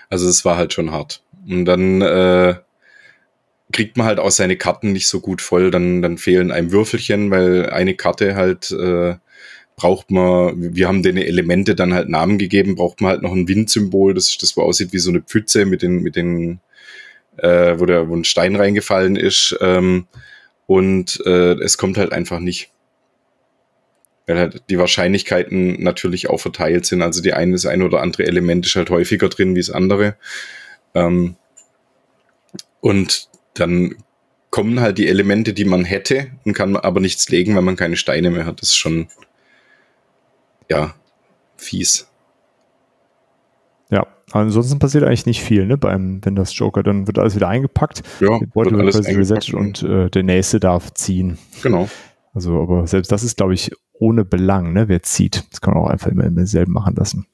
Also 0.08 0.28
es 0.28 0.44
war 0.44 0.56
halt 0.56 0.72
schon 0.72 0.92
hart. 0.92 1.22
Und 1.46 1.64
dann 1.64 2.00
äh, 2.00 2.54
kriegt 3.72 3.96
man 3.96 4.06
halt 4.06 4.18
auch 4.18 4.30
seine 4.30 4.56
Karten 4.56 4.92
nicht 4.92 5.08
so 5.08 5.20
gut 5.20 5.42
voll, 5.42 5.70
dann, 5.70 6.00
dann 6.00 6.16
fehlen 6.16 6.52
einem 6.52 6.72
Würfelchen, 6.72 7.30
weil 7.30 7.68
eine 7.68 7.94
Karte 7.94 8.34
halt 8.34 8.70
äh, 8.70 9.16
braucht 9.78 10.10
man, 10.10 10.74
wir 10.74 10.88
haben 10.88 11.02
den 11.02 11.16
Elemente 11.16 11.74
dann 11.74 11.94
halt 11.94 12.08
Namen 12.08 12.36
gegeben, 12.36 12.74
braucht 12.74 13.00
man 13.00 13.12
halt 13.12 13.22
noch 13.22 13.32
ein 13.32 13.48
Windsymbol, 13.48 14.12
das 14.12 14.28
ist 14.28 14.42
das, 14.42 14.56
wo 14.56 14.62
aussieht 14.62 14.92
wie 14.92 14.98
so 14.98 15.10
eine 15.10 15.22
Pfütze 15.22 15.64
mit 15.64 15.82
den, 15.82 16.02
mit 16.02 16.16
den, 16.16 16.60
äh, 17.38 17.78
wo 17.78 17.86
der, 17.86 18.08
wo 18.08 18.16
ein 18.16 18.24
Stein 18.24 18.56
reingefallen 18.56 19.16
ist. 19.16 19.56
Ähm, 19.60 20.06
und 20.66 21.22
äh, 21.24 21.54
es 21.60 21.78
kommt 21.78 21.96
halt 21.96 22.12
einfach 22.12 22.40
nicht. 22.40 22.70
Weil 24.26 24.38
halt 24.38 24.64
die 24.68 24.78
Wahrscheinlichkeiten 24.78 25.82
natürlich 25.82 26.28
auch 26.28 26.40
verteilt 26.40 26.84
sind. 26.84 27.00
Also 27.00 27.22
die 27.22 27.32
eine, 27.32 27.52
das 27.52 27.64
eine 27.64 27.84
oder 27.84 28.02
andere 28.02 28.26
Element 28.26 28.66
ist 28.66 28.76
halt 28.76 28.90
häufiger 28.90 29.28
drin 29.28 29.54
wie 29.54 29.60
das 29.60 29.70
andere. 29.70 30.16
Ähm, 30.94 31.36
und 32.80 33.28
dann 33.54 33.94
kommen 34.50 34.80
halt 34.80 34.98
die 34.98 35.08
Elemente, 35.08 35.52
die 35.52 35.64
man 35.64 35.84
hätte 35.84 36.32
und 36.44 36.52
kann 36.52 36.76
aber 36.76 37.00
nichts 37.00 37.28
legen, 37.28 37.54
weil 37.54 37.62
man 37.62 37.76
keine 37.76 37.96
Steine 37.96 38.30
mehr 38.30 38.44
hat. 38.44 38.60
Das 38.60 38.70
ist 38.70 38.76
schon, 38.76 39.06
ja, 40.68 40.94
fies. 41.56 42.08
Ja, 43.90 44.06
ansonsten 44.32 44.78
passiert 44.78 45.04
eigentlich 45.04 45.26
nicht 45.26 45.42
viel, 45.42 45.66
ne? 45.66 45.78
Beim, 45.78 46.20
wenn 46.24 46.36
das 46.36 46.56
Joker, 46.56 46.82
dann 46.82 47.06
wird 47.06 47.18
alles 47.18 47.34
wieder 47.34 47.48
eingepackt, 47.48 48.02
ja, 48.20 48.38
der 48.38 48.46
Beutel 48.46 48.78
wird 48.78 48.92
quasi 48.92 49.12
resettet 49.12 49.54
und 49.54 49.82
äh, 49.82 50.10
der 50.10 50.22
nächste 50.22 50.60
darf 50.60 50.92
ziehen. 50.94 51.38
Genau. 51.62 51.88
Also, 52.34 52.60
aber 52.60 52.86
selbst 52.86 53.10
das 53.10 53.22
ist, 53.22 53.38
glaube 53.38 53.54
ich, 53.54 53.72
ohne 53.94 54.24
Belang, 54.24 54.72
ne? 54.72 54.88
Wer 54.88 55.02
zieht. 55.02 55.44
Das 55.50 55.60
kann 55.60 55.74
man 55.74 55.82
auch 55.82 55.88
einfach 55.88 56.10
immer, 56.10 56.24
immer 56.24 56.46
selber 56.46 56.72
machen 56.72 56.94
lassen. 56.96 57.26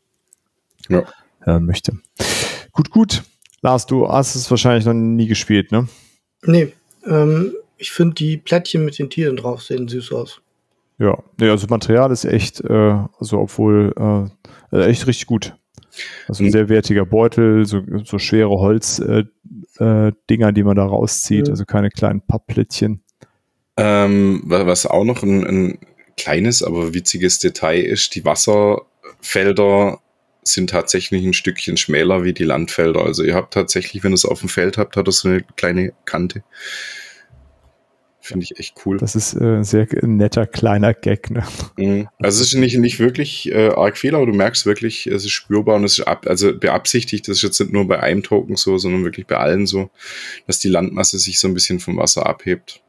Ja. 0.88 1.02
Äh, 1.44 1.58
möchte. 1.58 1.98
Gut, 2.72 2.90
gut. 2.90 3.22
Lars, 3.60 3.86
du 3.86 4.08
hast 4.08 4.34
es 4.34 4.50
wahrscheinlich 4.50 4.84
noch 4.84 4.94
nie 4.94 5.26
gespielt, 5.26 5.72
ne? 5.72 5.88
Nee. 6.42 6.72
Ähm, 7.06 7.54
ich 7.76 7.90
finde 7.90 8.14
die 8.14 8.36
Plättchen 8.36 8.84
mit 8.84 8.98
den 8.98 9.10
Tieren 9.10 9.36
drauf 9.36 9.62
sehen 9.62 9.88
süß 9.88 10.12
aus. 10.12 10.40
Ja, 10.98 11.22
nee, 11.38 11.48
also 11.48 11.66
Material 11.68 12.10
ist 12.12 12.24
echt, 12.24 12.60
äh, 12.60 12.98
also 13.18 13.40
obwohl 13.40 13.92
äh, 13.96 14.76
äh, 14.76 14.86
echt 14.86 15.06
richtig 15.06 15.26
gut. 15.26 15.54
Also 16.28 16.42
ein 16.42 16.46
mhm. 16.46 16.52
sehr 16.52 16.68
wertiger 16.68 17.06
Beutel, 17.06 17.66
so, 17.66 17.82
so 18.04 18.18
schwere 18.18 18.50
Holzdinger, 18.50 19.26
äh, 19.80 20.08
äh, 20.08 20.52
die 20.52 20.62
man 20.62 20.76
da 20.76 20.84
rauszieht, 20.84 21.48
also 21.48 21.64
keine 21.64 21.90
kleinen 21.90 22.20
Pappplättchen. 22.20 23.02
Ähm, 23.76 24.42
was 24.46 24.86
auch 24.86 25.04
noch 25.04 25.22
ein, 25.22 25.44
ein 25.46 25.78
kleines, 26.16 26.62
aber 26.62 26.94
witziges 26.94 27.38
Detail 27.38 27.80
ist, 27.80 28.14
die 28.14 28.24
Wasserfelder 28.24 29.98
sind 30.44 30.70
tatsächlich 30.70 31.24
ein 31.24 31.32
Stückchen 31.32 31.76
schmäler 31.76 32.22
wie 32.22 32.34
die 32.34 32.44
Landfelder. 32.44 33.04
Also 33.04 33.24
ihr 33.24 33.34
habt 33.34 33.54
tatsächlich, 33.54 34.04
wenn 34.04 34.12
ihr 34.12 34.16
es 34.16 34.26
auf 34.26 34.40
dem 34.40 34.48
Feld 34.48 34.78
habt, 34.78 34.96
hat 34.96 35.08
das 35.08 35.18
so 35.18 35.28
eine 35.28 35.42
kleine 35.56 35.92
Kante. 36.04 36.44
Finde 38.24 38.44
ich 38.44 38.58
echt 38.58 38.74
cool. 38.86 38.96
Das 38.96 39.14
ist 39.14 39.34
äh, 39.34 39.56
ein 39.56 39.64
sehr 39.64 39.86
netter 40.00 40.46
kleiner 40.46 40.94
Gag. 40.94 41.30
Ne? 41.30 41.44
Mhm. 41.76 42.08
Also 42.18 42.40
es 42.40 42.54
ist 42.54 42.58
nicht, 42.58 42.78
nicht 42.78 42.98
wirklich 42.98 43.52
äh, 43.52 43.68
arg 43.68 43.98
viel, 43.98 44.14
aber 44.14 44.24
du 44.24 44.32
merkst 44.32 44.64
wirklich, 44.64 45.06
es 45.06 45.26
ist 45.26 45.32
spürbar 45.32 45.76
und 45.76 45.84
es 45.84 45.98
ist 45.98 46.06
ab, 46.06 46.26
also 46.26 46.58
beabsichtigt, 46.58 47.28
das 47.28 47.36
ist 47.36 47.42
jetzt 47.42 47.60
nicht 47.60 47.74
nur 47.74 47.86
bei 47.86 48.00
einem 48.00 48.22
Token 48.22 48.56
so, 48.56 48.78
sondern 48.78 49.04
wirklich 49.04 49.26
bei 49.26 49.36
allen 49.36 49.66
so, 49.66 49.90
dass 50.46 50.58
die 50.58 50.70
Landmasse 50.70 51.18
sich 51.18 51.38
so 51.38 51.48
ein 51.48 51.52
bisschen 51.52 51.80
vom 51.80 51.98
Wasser 51.98 52.24
abhebt. 52.24 52.80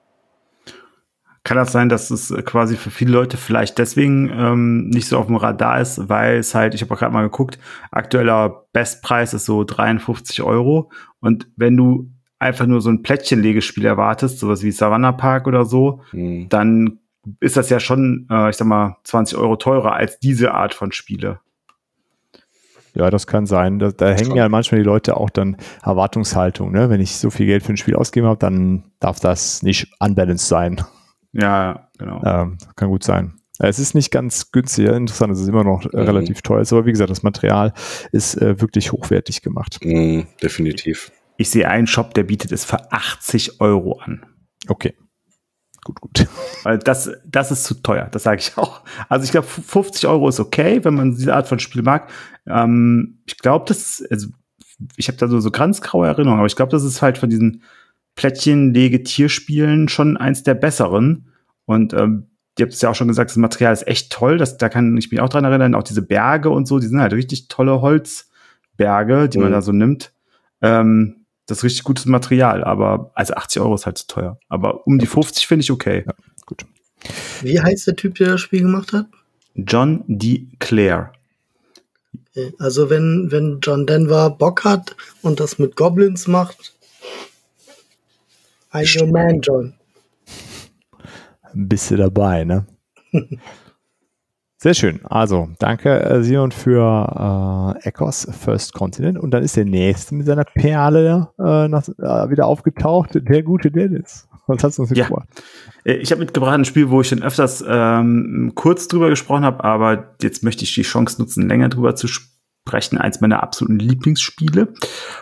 Kann 1.43 1.58
das 1.58 1.74
sein, 1.74 1.89
dass 1.89 2.12
es 2.12 2.34
quasi 2.45 2.78
für 2.78 2.89
viele 2.89 3.12
Leute 3.12 3.36
vielleicht 3.36 3.78
deswegen 3.78 4.30
ähm, 4.30 4.88
nicht 4.88 5.10
so 5.10 5.17
auf 5.17 5.26
dem 5.26 5.36
Radar 5.36 5.82
ist, 5.82 6.08
weil 6.08 6.38
es 6.38 6.56
halt, 6.56 6.76
ich 6.76 6.82
habe 6.82 6.93
auch 6.93 7.00
gerade 7.00 7.13
mal 7.13 7.24
geguckt, 7.24 7.60
aktueller 7.91 8.67
Bestpreis 8.71 9.34
ist 9.34 9.43
so 9.43 9.65
53 9.65 10.43
Euro. 10.43 10.91
Und 11.19 11.50
wenn 11.58 11.76
du 11.76 12.10
einfach 12.39 12.65
nur 12.65 12.82
so 12.82 12.89
ein 12.89 13.02
Plättchenlegespiel 13.02 13.86
erwartest, 13.86 14.39
sowas 14.39 14.63
wie 14.63 14.71
Savannah 14.71 15.13
Park 15.13 15.48
oder 15.48 15.65
so, 15.65 16.02
mhm. 16.12 16.50
dann 16.50 17.00
ist 17.39 17.58
das 17.58 17.69
ja 17.69 17.80
schon, 17.80 18.28
äh, 18.30 18.50
ich 18.50 18.58
sag 18.58 18.67
mal, 18.67 18.98
20 19.04 19.38
Euro 19.38 19.56
teurer 19.56 19.93
als 19.93 20.19
diese 20.19 20.54
Art 20.54 20.74
von 20.74 20.91
Spiele. 20.91 21.39
Ja, 22.93 23.10
das 23.10 23.28
kann 23.28 23.45
sein. 23.45 23.80
Da, 23.80 23.91
da 23.91 24.12
hängen 24.12 24.36
ja 24.36 24.48
manchmal 24.48 24.80
die 24.80 24.86
Leute 24.86 25.17
auch 25.17 25.30
dann 25.30 25.58
Erwartungshaltung. 25.84 26.71
Ne? 26.71 26.89
Wenn 26.89 27.02
ich 27.02 27.17
so 27.17 27.30
viel 27.30 27.45
Geld 27.45 27.63
für 27.63 27.74
ein 27.74 27.78
Spiel 27.78 27.95
ausgegeben 27.95 28.28
habe, 28.28 28.39
dann 28.39 28.86
darf 29.00 29.19
das 29.19 29.63
nicht 29.63 29.91
unbalanced 30.00 30.48
sein. 30.48 30.82
Ja, 31.34 31.89
genau. 31.98 32.21
Ähm, 32.24 32.58
kann 32.78 32.89
gut 32.89 33.04
sein. 33.04 33.34
Es 33.60 33.80
ist 33.80 33.95
nicht 33.95 34.12
ganz 34.12 34.52
günstig, 34.52 34.88
interessant, 34.88 35.32
es 35.32 35.39
ist 35.39 35.48
immer 35.48 35.63
noch 35.63 35.86
äh, 35.86 35.98
mhm. 35.98 36.04
relativ 36.04 36.41
teuer. 36.41 36.65
Aber 36.69 36.86
wie 36.86 36.91
gesagt, 36.91 37.10
das 37.10 37.24
Material 37.24 37.74
ist 38.12 38.41
äh, 38.41 38.60
wirklich 38.62 38.91
hochwertig 38.91 39.41
gemacht. 39.41 39.80
Mhm, 39.84 40.28
definitiv. 40.41 41.12
Ich 41.38 41.50
sehe 41.50 41.67
einen 41.67 41.88
Shop, 41.88 42.13
der 42.13 42.24
bietet 42.24 42.52
es 42.52 42.65
für 42.65 42.91
80 42.91 43.60
Euro 43.62 44.00
an. 44.00 44.26
Okay. 44.67 44.95
Gut, 45.84 46.02
gut. 46.02 46.28
Weil 46.63 46.80
das, 46.80 47.12
das 47.26 47.52
ist 47.52 47.63
zu 47.63 47.76
teuer, 47.76 48.08
das 48.12 48.24
sage 48.24 48.39
ich 48.39 48.58
auch. 48.58 48.82
Also 49.08 49.24
ich 49.24 49.32
glaube, 49.32 49.45
50 49.45 50.08
Euro 50.08 50.28
ist 50.28 50.39
okay, 50.39 50.84
wenn 50.84 50.95
man 50.95 51.15
diese 51.15 51.36
Art 51.36 51.48
von 51.48 51.60
Spiel 51.60 51.84
mag. 51.84 52.10
Ähm, 52.48 53.19
ich 53.28 53.38
glaube, 53.38 53.65
das 53.67 54.00
ist, 54.00 54.12
also 54.12 54.28
ich 54.98 55.08
habe 55.08 55.17
da 55.17 55.28
so, 55.28 55.39
so 55.39 55.52
ganz 55.52 55.82
graue 55.82 56.08
Erinnerungen, 56.08 56.39
aber 56.39 56.48
ich 56.48 56.56
glaube, 56.56 56.71
das 56.71 56.84
ist 56.84 57.04
halt 57.04 57.19
von 57.19 57.30
diesen 57.30 57.62
Plättchen-Lege-Tierspielen 58.15 59.88
schon 59.88 60.17
eins 60.17 60.41
der 60.43 60.56
besseren. 60.56 61.32
Und 61.65 61.93
ähm, 61.93 62.32
ihr 62.58 62.65
habt 62.65 62.74
es 62.74 62.82
ja 62.82 62.89
auch 62.89 62.95
schon 62.95 63.08
gesagt, 63.08 63.30
das 63.30 63.38
Material 63.38 63.74
ist 63.74 63.88
echt 63.88 64.12
toll. 64.12 64.38
Das, 64.38 64.58
da 64.58 64.69
kann 64.69 64.98
ich 64.98 65.12
mich 65.12 65.21
auch 65.21 65.30
dran 65.30 65.45
erinnern. 65.45 65.76
Auch 65.76 65.84
diese 65.84 66.02
Berge 66.02 66.50
und 66.50 66.67
so, 66.67 66.80
die 66.80 66.88
sind 66.88 67.00
halt 67.00 67.13
richtig 67.13 67.48
tolle 67.48 67.82
Holzberge, 67.82 69.30
die 69.30 69.38
mhm. 69.38 69.43
man 69.43 69.52
da 69.52 69.62
so 69.62 69.71
nimmt. 69.71 70.13
Ähm, 70.62 71.24
das 71.45 71.60
ist 71.60 71.63
richtig 71.63 71.84
gutes 71.84 72.05
Material, 72.05 72.63
aber 72.63 73.12
also 73.13 73.34
80 73.36 73.62
Euro 73.62 73.75
ist 73.75 73.86
halt 73.86 73.97
zu 73.97 74.08
teuer. 74.08 74.39
Aber 74.49 74.86
um 74.88 74.97
die 74.97 75.05
50 75.05 75.45
finde 75.47 75.63
ich 75.63 75.71
okay. 75.71 76.03
Ja, 76.05 76.13
gut. 76.45 76.65
Wie 77.41 77.60
heißt 77.60 77.88
der 77.88 77.95
Typ, 77.95 78.15
der 78.15 78.29
das 78.31 78.41
Spiel 78.41 78.62
gemacht 78.62 78.93
hat? 78.93 79.08
John 79.53 80.03
D. 80.08 80.47
Clare. 80.60 81.12
Also 82.60 82.89
wenn, 82.89 83.31
wenn 83.31 83.60
John 83.62 83.86
Denver 83.86 84.29
Bock 84.29 84.65
hat 84.65 84.95
und 85.21 85.39
das 85.39 85.58
mit 85.60 85.75
Goblins 85.75 86.27
macht, 86.27 86.73
I'm 88.73 89.01
your 89.01 89.08
man, 89.08 89.39
John. 89.41 89.73
Bist 91.53 91.91
du 91.91 91.95
dabei, 91.95 92.43
ne? 92.43 92.65
Sehr 94.58 94.74
schön. 94.74 95.02
Also, 95.04 95.50
danke, 95.60 96.00
äh, 96.02 96.24
Sion, 96.24 96.52
für 96.52 97.76
äh, 97.84 97.88
Echos 97.88 98.28
First 98.32 98.74
Continent. 98.74 99.20
Und 99.20 99.32
dann 99.32 99.44
ist 99.44 99.58
der 99.58 99.65
nächste 99.65 100.15
mit 100.15 100.26
seiner 100.26 100.46
Perle 100.46 101.30
äh, 101.38 101.68
nach, 101.68 101.88
äh, 101.89 102.30
wieder 102.30 102.46
aufgetaucht, 102.46 103.12
der 103.13 103.44
gute 103.44 103.70
Dennis. 103.70 104.28
Was 104.48 104.63
hast 104.63 104.78
du 104.78 104.84
uns 104.84 104.91
mitgebracht? 104.91 105.28
Ja. 105.84 105.94
Äh, 105.94 105.98
ich 105.98 106.12
habe 106.12 106.22
mitgebracht 106.22 106.54
ein 106.54 106.65
Spiel, 106.65 106.89
wo 106.89 107.02
ich 107.02 107.10
schon 107.10 107.22
öfters 107.22 107.63
ähm, 107.68 108.54
kurz 108.56 108.88
drüber 108.88 109.10
gesprochen 109.10 109.44
habe, 109.44 109.63
aber 109.63 110.15
jetzt 110.22 110.44
möchte 110.44 110.63
ich 110.63 110.74
die 110.74 110.84
Chance 110.84 111.22
nutzen, 111.22 111.50
länger 111.50 111.70
drüber 111.70 111.96
zu 111.96 112.08
sprechen. 112.08 112.98
Eins 112.98 113.22
meiner 113.22 113.44
absoluten 113.44 113.80
Lieblingsspiele. 113.80 114.74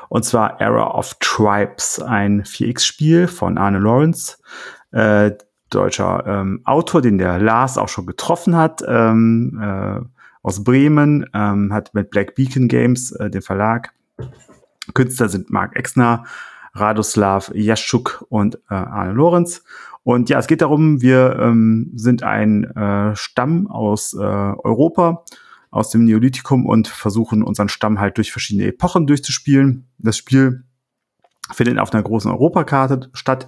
Und 0.09 0.25
zwar 0.25 0.61
Era 0.61 0.95
of 0.95 1.15
Tribes, 1.19 1.99
ein 1.99 2.43
4X-Spiel 2.43 3.27
von 3.27 3.57
Arne 3.57 3.79
Lawrence. 3.79 4.37
Äh, 4.91 5.31
deutscher 5.75 6.23
ähm, 6.25 6.61
Autor, 6.63 7.01
den 7.01 7.17
der 7.17 7.39
Lars 7.39 7.77
auch 7.77 7.89
schon 7.89 8.05
getroffen 8.05 8.55
hat, 8.55 8.81
ähm, 8.87 9.59
äh, 9.61 10.01
aus 10.41 10.63
Bremen, 10.63 11.25
ähm, 11.33 11.73
hat 11.73 11.93
mit 11.93 12.09
Black 12.09 12.35
Beacon 12.35 12.67
Games, 12.67 13.11
äh, 13.11 13.29
den 13.29 13.41
Verlag. 13.41 13.93
Künstler 14.93 15.29
sind 15.29 15.49
Mark 15.49 15.75
Exner, 15.75 16.25
Radoslav 16.73 17.51
Jaschuk 17.53 18.25
und 18.29 18.55
äh, 18.69 18.73
Arne 18.73 19.13
Lorenz. 19.13 19.63
Und 20.03 20.29
ja, 20.29 20.37
es 20.39 20.47
geht 20.47 20.61
darum, 20.61 21.01
wir 21.01 21.37
ähm, 21.39 21.91
sind 21.95 22.23
ein 22.23 22.65
äh, 22.75 23.15
Stamm 23.15 23.67
aus 23.67 24.13
äh, 24.13 24.17
Europa, 24.17 25.23
aus 25.71 25.89
dem 25.89 26.03
Neolithikum 26.03 26.65
und 26.65 26.87
versuchen 26.87 27.41
unseren 27.41 27.69
Stamm 27.69 27.99
halt 27.99 28.17
durch 28.17 28.31
verschiedene 28.31 28.67
Epochen 28.67 29.07
durchzuspielen. 29.07 29.87
Das 29.97 30.17
Spiel 30.17 30.65
findet 31.51 31.79
auf 31.79 31.93
einer 31.93 32.03
großen 32.03 32.29
Europakarte 32.31 33.09
statt. 33.13 33.47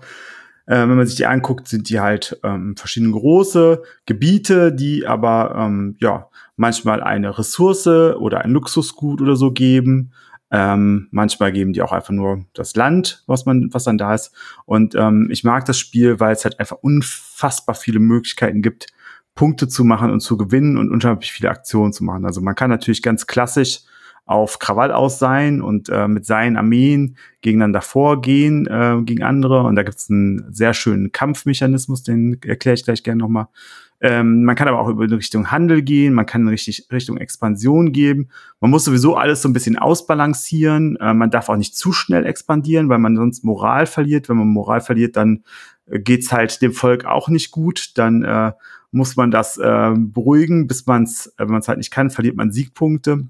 Äh, 0.66 0.80
wenn 0.80 0.96
man 0.96 1.06
sich 1.06 1.16
die 1.16 1.26
anguckt, 1.26 1.68
sind 1.68 1.90
die 1.90 2.00
halt 2.00 2.40
ähm, 2.44 2.76
verschiedene 2.76 3.12
große 3.12 3.84
Gebiete, 4.06 4.74
die 4.74 5.06
aber 5.06 5.56
ähm, 5.58 5.96
ja 6.00 6.30
manchmal 6.56 7.04
eine 7.04 7.38
Ressource 7.38 7.88
oder 7.88 8.42
ein 8.42 8.52
Luxusgut 8.52 9.22
oder 9.22 9.36
so 9.36 9.52
geben. 9.52 10.12
Ähm, 10.52 11.08
manchmal 11.12 11.52
geben 11.52 11.74
die 11.74 11.82
auch 11.82 11.92
einfach 11.92 12.14
nur 12.14 12.46
das 12.54 12.76
Land, 12.76 13.24
was 13.28 13.46
man, 13.46 13.70
was 13.74 13.84
dann 13.84 13.98
da 13.98 14.14
ist. 14.14 14.34
Und 14.66 14.96
ähm, 14.96 15.28
ich 15.32 15.44
mag 15.44 15.66
das 15.66 15.78
Spiel, 15.78 16.20
weil 16.20 16.34
es 16.34 16.46
halt 16.46 16.60
einfach 16.60 16.78
unfassbar 16.82 17.76
viele 17.76 18.00
Möglichkeiten 18.00 18.62
gibt, 18.62 18.88
Punkte 19.34 19.68
zu 19.68 19.84
machen 19.84 20.12
und 20.12 20.22
zu 20.22 20.38
gewinnen 20.38 20.78
und 20.78 20.92
unglaublich 20.92 21.32
viele 21.32 21.50
Aktionen 21.50 21.94
zu 21.94 22.04
machen. 22.04 22.26
Also 22.26 22.42
man 22.42 22.56
kann 22.56 22.70
natürlich 22.70 23.02
ganz 23.02 23.28
klassisch 23.28 23.82
auf 24.26 24.60
Krawall 24.60 24.92
aus 24.92 25.20
sein 25.20 25.62
und 25.62 25.90
äh, 25.90 26.08
mit 26.08 26.26
seinen 26.26 26.58
Armeen 26.58 27.16
gegeneinander 27.42 27.82
vorgehen 27.82 28.66
äh, 28.66 28.98
gegen 29.04 29.24
andere. 29.24 29.64
Und 29.64 29.76
da 29.76 29.84
gibt 29.84 29.98
es 29.98 30.10
einen 30.10 30.52
sehr 30.52 30.74
schönen 30.74 31.12
Kampfmechanismus, 31.12 32.04
den 32.04 32.40
erkläre 32.44 32.74
ich 32.74 32.84
gleich 32.84 33.04
gerne 33.04 33.20
nochmal. 33.20 33.48
Ähm, 34.02 34.44
man 34.44 34.56
kann 34.56 34.68
aber 34.68 34.80
auch 34.80 34.90
über 34.90 35.10
Richtung 35.10 35.52
Handel 35.52 35.82
gehen, 35.82 36.14
man 36.14 36.26
kann 36.26 36.48
richtig 36.48 36.88
Richtung 36.92 37.18
Expansion 37.18 37.92
gehen. 37.92 38.30
Man 38.60 38.70
muss 38.72 38.84
sowieso 38.84 39.16
alles 39.16 39.42
so 39.42 39.50
ein 39.50 39.54
bisschen 39.54 39.78
ausbalancieren. 39.78 40.98
Äh, 40.98 41.14
man 41.14 41.30
darf 41.30 41.48
auch 41.48 41.56
nicht 41.56 41.78
zu 41.78 41.94
schnell 41.94 42.26
expandieren, 42.26 42.90
weil 42.90 43.00
man 43.00 43.16
sonst 43.16 43.46
Moral 43.46 43.86
verliert. 43.86 44.28
Wenn 44.28 44.38
man 44.38 44.48
Moral 44.48 44.82
verliert, 44.82 45.16
dann 45.16 45.44
äh, 45.90 46.00
geht's 46.00 46.32
halt 46.32 46.62
dem 46.62 46.74
Volk 46.74 47.06
auch 47.06 47.30
nicht 47.30 47.52
gut. 47.52 47.98
Dann 47.98 48.24
äh, 48.24 48.52
muss 48.92 49.16
man 49.16 49.32
das 49.32 49.58
äh, 49.58 49.94
beruhigen, 49.96 50.68
bis 50.68 50.86
man 50.86 51.04
es, 51.04 51.28
äh, 51.38 51.44
wenn 51.44 51.52
man 51.52 51.62
es 51.62 51.68
halt 51.68 51.78
nicht 51.78 51.92
kann, 51.92 52.10
verliert 52.10 52.36
man 52.36 52.52
Siegpunkte. 52.52 53.24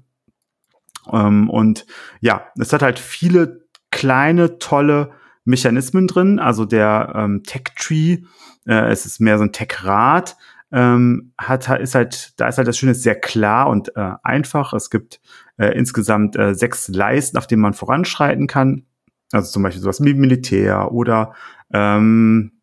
Ähm, 1.12 1.50
und 1.50 1.86
ja, 2.20 2.46
es 2.58 2.72
hat 2.72 2.82
halt 2.82 2.98
viele 2.98 3.66
kleine, 3.90 4.58
tolle 4.58 5.12
Mechanismen 5.44 6.06
drin. 6.06 6.38
Also 6.38 6.64
der 6.64 7.12
ähm, 7.14 7.42
Tech-Tree, 7.44 8.18
äh, 8.66 8.90
es 8.90 9.06
ist 9.06 9.20
mehr 9.20 9.38
so 9.38 9.44
ein 9.44 9.52
Tech-Rad, 9.52 10.36
ähm, 10.72 11.32
hat, 11.38 11.68
ist 11.80 11.94
halt, 11.94 12.38
da 12.40 12.48
ist 12.48 12.58
halt 12.58 12.68
das 12.68 12.76
Schöne, 12.76 12.94
sehr 12.94 13.14
klar 13.14 13.68
und 13.68 13.96
äh, 13.96 14.12
einfach. 14.22 14.72
Es 14.72 14.90
gibt 14.90 15.20
äh, 15.56 15.68
insgesamt 15.68 16.36
äh, 16.36 16.54
sechs 16.54 16.88
Leisten, 16.88 17.38
auf 17.38 17.46
denen 17.46 17.62
man 17.62 17.74
voranschreiten 17.74 18.46
kann. 18.46 18.84
Also 19.32 19.50
zum 19.50 19.62
Beispiel 19.62 19.82
sowas 19.82 20.02
wie 20.02 20.14
Militär 20.14 20.92
oder 20.92 21.34
ähm, 21.72 22.55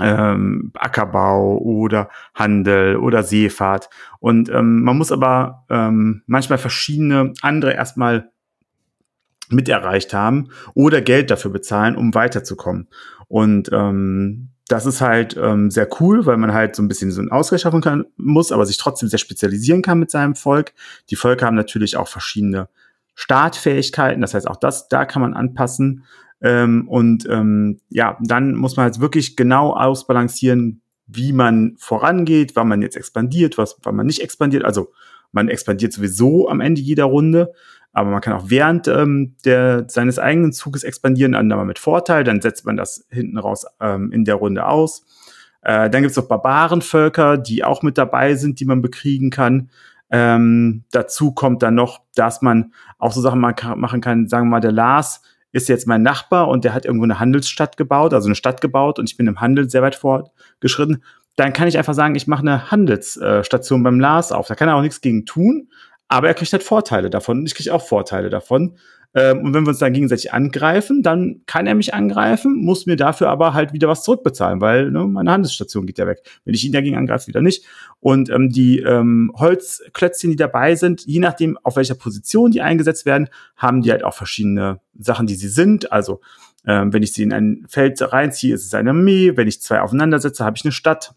ähm, 0.00 0.72
Ackerbau 0.74 1.58
oder 1.58 2.08
Handel 2.34 2.96
oder 2.96 3.22
Seefahrt. 3.22 3.90
Und 4.20 4.48
ähm, 4.48 4.82
man 4.82 4.98
muss 4.98 5.12
aber 5.12 5.64
ähm, 5.70 6.22
manchmal 6.26 6.58
verschiedene 6.58 7.32
andere 7.42 7.74
erstmal 7.74 8.30
mit 9.50 9.68
erreicht 9.68 10.14
haben 10.14 10.48
oder 10.74 11.00
Geld 11.00 11.30
dafür 11.30 11.50
bezahlen, 11.50 11.96
um 11.96 12.14
weiterzukommen. 12.14 12.88
Und 13.28 13.70
ähm, 13.72 14.48
das 14.68 14.86
ist 14.86 15.00
halt 15.00 15.36
ähm, 15.36 15.70
sehr 15.70 15.88
cool, 16.00 16.24
weil 16.24 16.38
man 16.38 16.54
halt 16.54 16.74
so 16.74 16.82
ein 16.82 16.88
bisschen 16.88 17.10
so 17.12 17.20
ein 17.20 17.30
Ausgleich 17.30 17.60
schaffen 17.60 17.82
kann, 17.82 18.06
muss, 18.16 18.52
aber 18.52 18.64
sich 18.64 18.78
trotzdem 18.78 19.08
sehr 19.08 19.18
spezialisieren 19.18 19.82
kann 19.82 19.98
mit 19.98 20.10
seinem 20.10 20.34
Volk. 20.34 20.72
Die 21.10 21.16
Völker 21.16 21.46
haben 21.46 21.56
natürlich 21.56 21.96
auch 21.96 22.08
verschiedene 22.08 22.68
Startfähigkeiten, 23.14 24.22
das 24.22 24.34
heißt 24.34 24.48
auch 24.48 24.56
das, 24.56 24.88
da 24.88 25.04
kann 25.04 25.22
man 25.22 25.34
anpassen. 25.34 26.04
Ähm, 26.44 26.86
und 26.88 27.26
ähm, 27.30 27.80
ja, 27.88 28.18
dann 28.20 28.54
muss 28.54 28.76
man 28.76 28.84
halt 28.84 29.00
wirklich 29.00 29.34
genau 29.34 29.72
ausbalancieren, 29.72 30.82
wie 31.06 31.32
man 31.32 31.74
vorangeht, 31.78 32.54
wann 32.54 32.68
man 32.68 32.82
jetzt 32.82 32.96
expandiert, 32.96 33.56
was, 33.56 33.78
wann 33.82 33.96
man 33.96 34.04
nicht 34.04 34.20
expandiert. 34.20 34.62
Also 34.62 34.92
man 35.32 35.48
expandiert 35.48 35.94
sowieso 35.94 36.50
am 36.50 36.60
Ende 36.60 36.82
jeder 36.82 37.04
Runde, 37.04 37.54
aber 37.94 38.10
man 38.10 38.20
kann 38.20 38.34
auch 38.34 38.50
während 38.50 38.88
ähm, 38.88 39.36
der, 39.46 39.86
seines 39.88 40.18
eigenen 40.18 40.52
Zuges 40.52 40.84
expandieren, 40.84 41.32
dann 41.32 41.50
aber 41.50 41.64
mit 41.64 41.78
Vorteil, 41.78 42.24
dann 42.24 42.42
setzt 42.42 42.66
man 42.66 42.76
das 42.76 43.06
hinten 43.08 43.38
raus 43.38 43.64
ähm, 43.80 44.12
in 44.12 44.26
der 44.26 44.34
Runde 44.34 44.66
aus. 44.66 45.06
Äh, 45.62 45.88
dann 45.88 46.02
gibt's 46.02 46.18
noch 46.18 46.28
Barbarenvölker, 46.28 47.38
die 47.38 47.64
auch 47.64 47.82
mit 47.82 47.96
dabei 47.96 48.34
sind, 48.34 48.60
die 48.60 48.66
man 48.66 48.82
bekriegen 48.82 49.30
kann. 49.30 49.70
Ähm, 50.10 50.84
dazu 50.90 51.32
kommt 51.32 51.62
dann 51.62 51.74
noch, 51.74 52.02
dass 52.14 52.42
man 52.42 52.74
auch 52.98 53.12
so 53.12 53.22
Sachen 53.22 53.40
machen 53.40 54.00
kann, 54.02 54.28
sagen 54.28 54.48
wir 54.48 54.50
mal, 54.50 54.60
der 54.60 54.72
Lars 54.72 55.22
ist 55.54 55.68
jetzt 55.68 55.86
mein 55.86 56.02
Nachbar 56.02 56.48
und 56.48 56.64
der 56.64 56.74
hat 56.74 56.84
irgendwo 56.84 57.04
eine 57.04 57.20
Handelsstadt 57.20 57.76
gebaut, 57.76 58.12
also 58.12 58.26
eine 58.26 58.34
Stadt 58.34 58.60
gebaut 58.60 58.98
und 58.98 59.08
ich 59.08 59.16
bin 59.16 59.28
im 59.28 59.40
Handel 59.40 59.70
sehr 59.70 59.82
weit 59.82 59.94
fortgeschritten, 59.94 61.04
dann 61.36 61.52
kann 61.52 61.68
ich 61.68 61.78
einfach 61.78 61.94
sagen, 61.94 62.16
ich 62.16 62.26
mache 62.26 62.42
eine 62.42 62.72
Handelsstation 62.72 63.84
beim 63.84 64.00
Lars 64.00 64.32
auf. 64.32 64.48
Da 64.48 64.56
kann 64.56 64.68
er 64.68 64.74
auch 64.74 64.82
nichts 64.82 65.00
gegen 65.00 65.26
tun, 65.26 65.68
aber 66.08 66.26
er 66.26 66.34
kriegt 66.34 66.52
halt 66.52 66.64
Vorteile 66.64 67.08
davon 67.08 67.38
und 67.38 67.46
ich 67.46 67.54
kriege 67.54 67.72
auch 67.72 67.86
Vorteile 67.86 68.30
davon. 68.30 68.78
Ähm, 69.14 69.42
und 69.42 69.54
wenn 69.54 69.64
wir 69.64 69.68
uns 69.68 69.78
dann 69.78 69.92
gegenseitig 69.92 70.32
angreifen, 70.32 71.02
dann 71.02 71.42
kann 71.46 71.66
er 71.66 71.74
mich 71.74 71.94
angreifen, 71.94 72.56
muss 72.56 72.86
mir 72.86 72.96
dafür 72.96 73.28
aber 73.28 73.54
halt 73.54 73.72
wieder 73.72 73.88
was 73.88 74.02
zurückbezahlen, 74.02 74.60
weil 74.60 74.90
ne, 74.90 75.04
meine 75.06 75.30
Handelsstation 75.30 75.86
geht 75.86 75.98
ja 75.98 76.06
weg. 76.06 76.18
Wenn 76.44 76.54
ich 76.54 76.64
ihn 76.64 76.72
dagegen 76.72 76.96
angreife, 76.96 77.28
wieder 77.28 77.40
nicht. 77.40 77.64
Und 78.00 78.28
ähm, 78.30 78.50
die 78.50 78.80
ähm, 78.80 79.32
Holzklötzchen, 79.36 80.30
die 80.30 80.36
dabei 80.36 80.74
sind, 80.74 81.06
je 81.06 81.20
nachdem, 81.20 81.56
auf 81.62 81.76
welcher 81.76 81.94
Position 81.94 82.50
die 82.50 82.60
eingesetzt 82.60 83.06
werden, 83.06 83.28
haben 83.56 83.82
die 83.82 83.90
halt 83.90 84.04
auch 84.04 84.14
verschiedene 84.14 84.80
Sachen, 84.98 85.26
die 85.26 85.36
sie 85.36 85.48
sind. 85.48 85.92
Also 85.92 86.20
ähm, 86.66 86.92
wenn 86.92 87.02
ich 87.02 87.12
sie 87.12 87.22
in 87.22 87.32
ein 87.32 87.64
Feld 87.68 88.00
reinziehe, 88.00 88.54
ist 88.54 88.64
es 88.64 88.74
eine 88.74 88.90
Armee. 88.90 89.36
Wenn 89.36 89.48
ich 89.48 89.60
zwei 89.60 89.80
aufeinandersetze, 89.80 90.44
habe 90.44 90.56
ich 90.56 90.64
eine 90.64 90.72
Stadt 90.72 91.14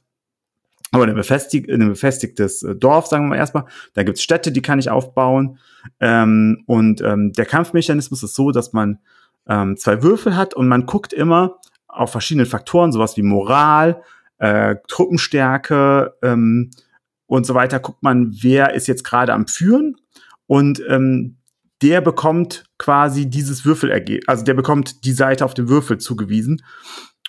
aber 0.92 1.06
ein, 1.06 1.16
befestigt, 1.16 1.70
ein 1.70 1.90
befestigtes 1.90 2.64
äh, 2.64 2.76
Dorf, 2.76 3.08
sagen 3.08 3.26
wir 3.26 3.30
mal 3.30 3.38
erstmal. 3.38 3.66
Da 3.94 4.04
gibt's 4.04 4.24
Städte, 4.24 4.52
die 4.52 4.62
kann 4.62 4.80
ich 4.80 4.90
aufbauen. 4.90 5.60
Ähm, 6.00 6.64
und 6.66 7.02
ähm, 7.02 7.34
der 7.34 7.46
Kampfmechanismus 7.46 8.24
ist 8.24 8.36
so, 8.36 8.52
dass 8.52 8.74
man 8.74 9.00
ähm, 9.48 9.78
zwei 9.78 10.02
Würfel 10.04 10.36
hat 10.36 10.54
und 10.54 10.68
man 10.68 10.86
guckt 10.86 11.14
immer 11.14 11.60
auf 11.88 12.12
verschiedene 12.12 12.46
Faktoren, 12.46 12.92
sowas 12.92 13.18
wie 13.18 13.24
Moral, 13.24 14.02
äh, 14.38 14.76
Truppenstärke 14.88 16.16
ähm, 16.22 16.72
und 17.26 17.46
so 17.46 17.54
weiter, 17.54 17.80
guckt 17.80 18.04
man, 18.04 18.32
wer 18.42 18.74
ist 18.74 18.88
jetzt 18.88 19.04
gerade 19.04 19.34
am 19.34 19.48
Führen. 19.48 19.98
Und 20.46 20.82
ähm, 20.88 21.38
der 21.82 22.02
bekommt 22.02 22.64
quasi 22.78 23.30
dieses 23.30 23.66
Würfelergebnis, 23.66 24.28
also 24.28 24.44
der 24.44 24.54
bekommt 24.54 25.06
die 25.06 25.12
Seite 25.12 25.46
auf 25.46 25.54
dem 25.54 25.70
Würfel 25.70 25.98
zugewiesen. 25.98 26.64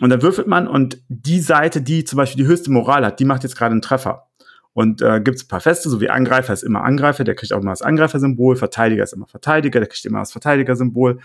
Und 0.00 0.10
dann 0.10 0.22
würfelt 0.22 0.46
man 0.46 0.68
und 0.68 1.02
die 1.08 1.40
Seite, 1.40 1.82
die 1.82 2.04
zum 2.04 2.16
Beispiel 2.16 2.44
die 2.44 2.48
höchste 2.48 2.70
Moral 2.70 3.04
hat, 3.04 3.20
die 3.20 3.24
macht 3.24 3.42
jetzt 3.42 3.56
gerade 3.56 3.72
einen 3.72 3.82
Treffer. 3.82 4.28
Und 4.72 5.02
äh, 5.02 5.20
gibt 5.20 5.38
es 5.38 5.44
ein 5.44 5.48
paar 5.48 5.60
Feste, 5.60 5.88
so 5.90 6.00
wie 6.00 6.08
Angreifer 6.08 6.52
ist 6.52 6.62
immer 6.62 6.84
Angreifer, 6.84 7.24
der 7.24 7.34
kriegt 7.34 7.52
auch 7.52 7.60
immer 7.60 7.72
das 7.72 7.82
Angreifersymbol, 7.82 8.54
Verteidiger 8.54 9.02
ist 9.02 9.12
immer 9.12 9.26
Verteidiger, 9.26 9.80
der 9.80 9.88
kriegt 9.88 10.04
immer 10.04 10.20
das 10.20 10.30
Verteidigersymbol. 10.30 11.18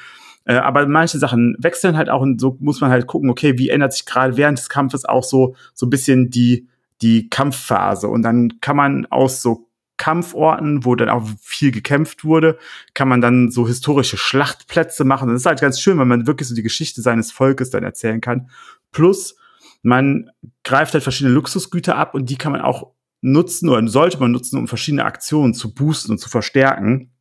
Äh, 0.45 0.55
aber 0.55 0.87
manche 0.87 1.19
Sachen 1.19 1.55
wechseln 1.59 1.95
halt 1.95 2.09
auch 2.09 2.21
und 2.21 2.41
so 2.41 2.57
muss 2.59 2.81
man 2.81 2.89
halt 2.89 3.05
gucken, 3.05 3.29
okay, 3.29 3.57
wie 3.59 3.69
ändert 3.69 3.93
sich 3.93 4.05
gerade 4.05 4.37
während 4.37 4.57
des 4.57 4.69
Kampfes 4.69 5.05
auch 5.05 5.23
so, 5.23 5.55
so 5.73 5.85
ein 5.85 5.91
bisschen 5.91 6.31
die, 6.31 6.67
die 7.03 7.29
Kampfphase. 7.29 8.07
Und 8.07 8.23
dann 8.23 8.59
kann 8.59 8.75
man 8.75 9.05
aus 9.07 9.41
so 9.43 9.67
Kampforten, 9.97 10.85
wo 10.85 10.95
dann 10.95 11.09
auch 11.09 11.27
viel 11.39 11.71
gekämpft 11.71 12.25
wurde, 12.25 12.57
kann 12.93 13.07
man 13.07 13.21
dann 13.21 13.51
so 13.51 13.67
historische 13.67 14.17
Schlachtplätze 14.17 15.03
machen. 15.03 15.29
Das 15.29 15.41
ist 15.41 15.45
halt 15.45 15.61
ganz 15.61 15.79
schön, 15.79 15.99
wenn 15.99 16.07
man 16.07 16.27
wirklich 16.27 16.47
so 16.47 16.55
die 16.55 16.63
Geschichte 16.63 17.01
seines 17.01 17.31
Volkes 17.31 17.69
dann 17.69 17.83
erzählen 17.83 18.19
kann. 18.19 18.49
Plus, 18.91 19.37
man 19.83 20.31
greift 20.63 20.93
halt 20.93 21.03
verschiedene 21.03 21.35
Luxusgüter 21.35 21.95
ab 21.95 22.15
und 22.15 22.29
die 22.29 22.37
kann 22.37 22.51
man 22.51 22.61
auch 22.61 22.91
nutzen 23.21 23.69
oder 23.69 23.87
sollte 23.87 24.19
man 24.19 24.31
nutzen, 24.31 24.57
um 24.57 24.67
verschiedene 24.67 25.05
Aktionen 25.05 25.53
zu 25.53 25.73
boosten 25.73 26.11
und 26.11 26.17
zu 26.17 26.29
verstärken. 26.29 27.11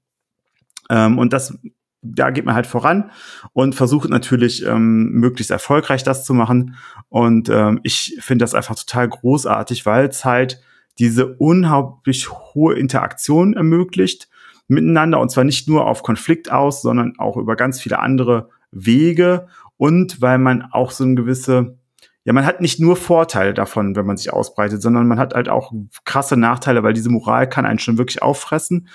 Ähm, 0.90 1.18
und 1.18 1.32
das, 1.32 1.56
da 2.02 2.30
geht 2.30 2.44
man 2.44 2.54
halt 2.54 2.66
voran 2.66 3.10
und 3.52 3.74
versucht 3.74 4.10
natürlich 4.10 4.64
ähm, 4.66 5.12
möglichst 5.12 5.50
erfolgreich 5.50 6.02
das 6.02 6.24
zu 6.24 6.34
machen. 6.34 6.76
Und 7.08 7.48
ähm, 7.48 7.80
ich 7.82 8.16
finde 8.20 8.44
das 8.44 8.54
einfach 8.54 8.74
total 8.74 9.08
großartig, 9.08 9.86
weil 9.86 10.08
es 10.08 10.24
halt 10.24 10.60
diese 10.98 11.34
unheimlich 11.36 12.30
hohe 12.30 12.74
Interaktion 12.74 13.54
ermöglicht 13.54 14.28
miteinander 14.68 15.20
und 15.20 15.30
zwar 15.30 15.44
nicht 15.44 15.68
nur 15.68 15.86
auf 15.86 16.02
Konflikt 16.02 16.50
aus, 16.50 16.82
sondern 16.82 17.18
auch 17.18 17.36
über 17.36 17.56
ganz 17.56 17.80
viele 17.80 17.98
andere 17.98 18.48
Wege 18.70 19.48
und 19.76 20.20
weil 20.20 20.38
man 20.38 20.62
auch 20.70 20.90
so 20.90 21.04
eine 21.04 21.14
gewisse 21.14 21.76
ja, 22.24 22.32
man 22.32 22.46
hat 22.46 22.60
nicht 22.60 22.78
nur 22.78 22.96
Vorteile 22.96 23.52
davon, 23.52 23.96
wenn 23.96 24.06
man 24.06 24.16
sich 24.16 24.32
ausbreitet, 24.32 24.80
sondern 24.80 25.08
man 25.08 25.18
hat 25.18 25.34
halt 25.34 25.48
auch 25.48 25.72
krasse 26.04 26.36
Nachteile, 26.36 26.82
weil 26.84 26.92
diese 26.92 27.10
Moral 27.10 27.48
kann 27.48 27.66
einen 27.66 27.80
schon 27.80 27.98
wirklich 27.98 28.22
auffressen. 28.22 28.88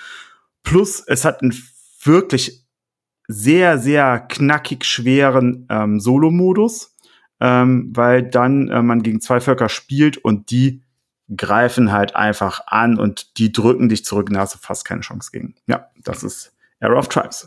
Plus, 0.62 1.04
es 1.06 1.24
hat 1.24 1.42
einen 1.42 1.54
wirklich 2.02 2.64
sehr, 3.26 3.78
sehr 3.78 4.20
knackig 4.20 4.86
schweren 4.86 5.66
ähm, 5.68 6.00
Solo-Modus, 6.00 6.96
ähm, 7.40 7.92
weil 7.94 8.22
dann 8.22 8.68
äh, 8.68 8.82
man 8.82 9.02
gegen 9.02 9.20
zwei 9.20 9.40
Völker 9.40 9.68
spielt 9.68 10.16
und 10.16 10.50
die 10.50 10.82
greifen 11.36 11.92
halt 11.92 12.16
einfach 12.16 12.60
an 12.66 12.98
und 12.98 13.38
die 13.38 13.52
drücken 13.52 13.88
dich 13.88 14.04
zurück 14.04 14.28
und 14.28 14.34
da 14.34 14.40
hast 14.40 14.54
du 14.54 14.58
fast 14.58 14.84
keine 14.84 15.02
Chance 15.02 15.30
gegen. 15.32 15.54
Ja, 15.66 15.90
das 16.02 16.22
ist 16.22 16.52
Era 16.80 16.98
of 16.98 17.08
Tribes. 17.08 17.46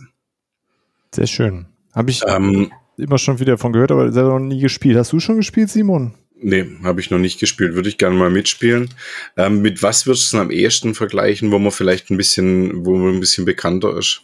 Sehr 1.14 1.28
schön. 1.28 1.66
Habe 1.94 2.12
ich 2.12 2.22
ähm, 2.28 2.72
immer 2.98 3.18
schon 3.18 3.40
wieder 3.40 3.58
von 3.58 3.74
gehört, 3.74 3.92
aber 3.92 4.12
selber 4.12 4.40
noch 4.40 4.46
nie 4.46 4.60
gespielt. 4.60 4.98
Hast 4.98 5.12
du 5.12 5.20
schon 5.20 5.38
gespielt, 5.38 5.70
Simon? 5.70 6.14
Nee, 6.44 6.66
habe 6.84 7.02
ich 7.02 7.12
noch 7.12 7.20
nicht 7.20 7.40
gespielt. 7.40 7.76
Würde 7.76 7.90
ich 7.90 7.98
gerne 7.98 8.16
mal 8.16 8.30
mitspielen. 8.30 8.90
Ähm, 9.38 9.62
mit 9.62 9.84
was 9.84 10.08
würdest 10.08 10.34
du 10.34 10.38
es 10.38 10.42
am 10.42 10.52
ehesten 10.52 10.96
vergleichen, 10.96 11.52
wo 11.52 11.60
man 11.60 11.72
vielleicht 11.72 12.10
ein 12.10 12.18
bisschen, 12.18 12.86
wo 12.86 12.98
man 12.98 13.16
ein 13.16 13.20
bisschen 13.20 13.46
bekannter 13.46 13.96
ist? 13.98 14.24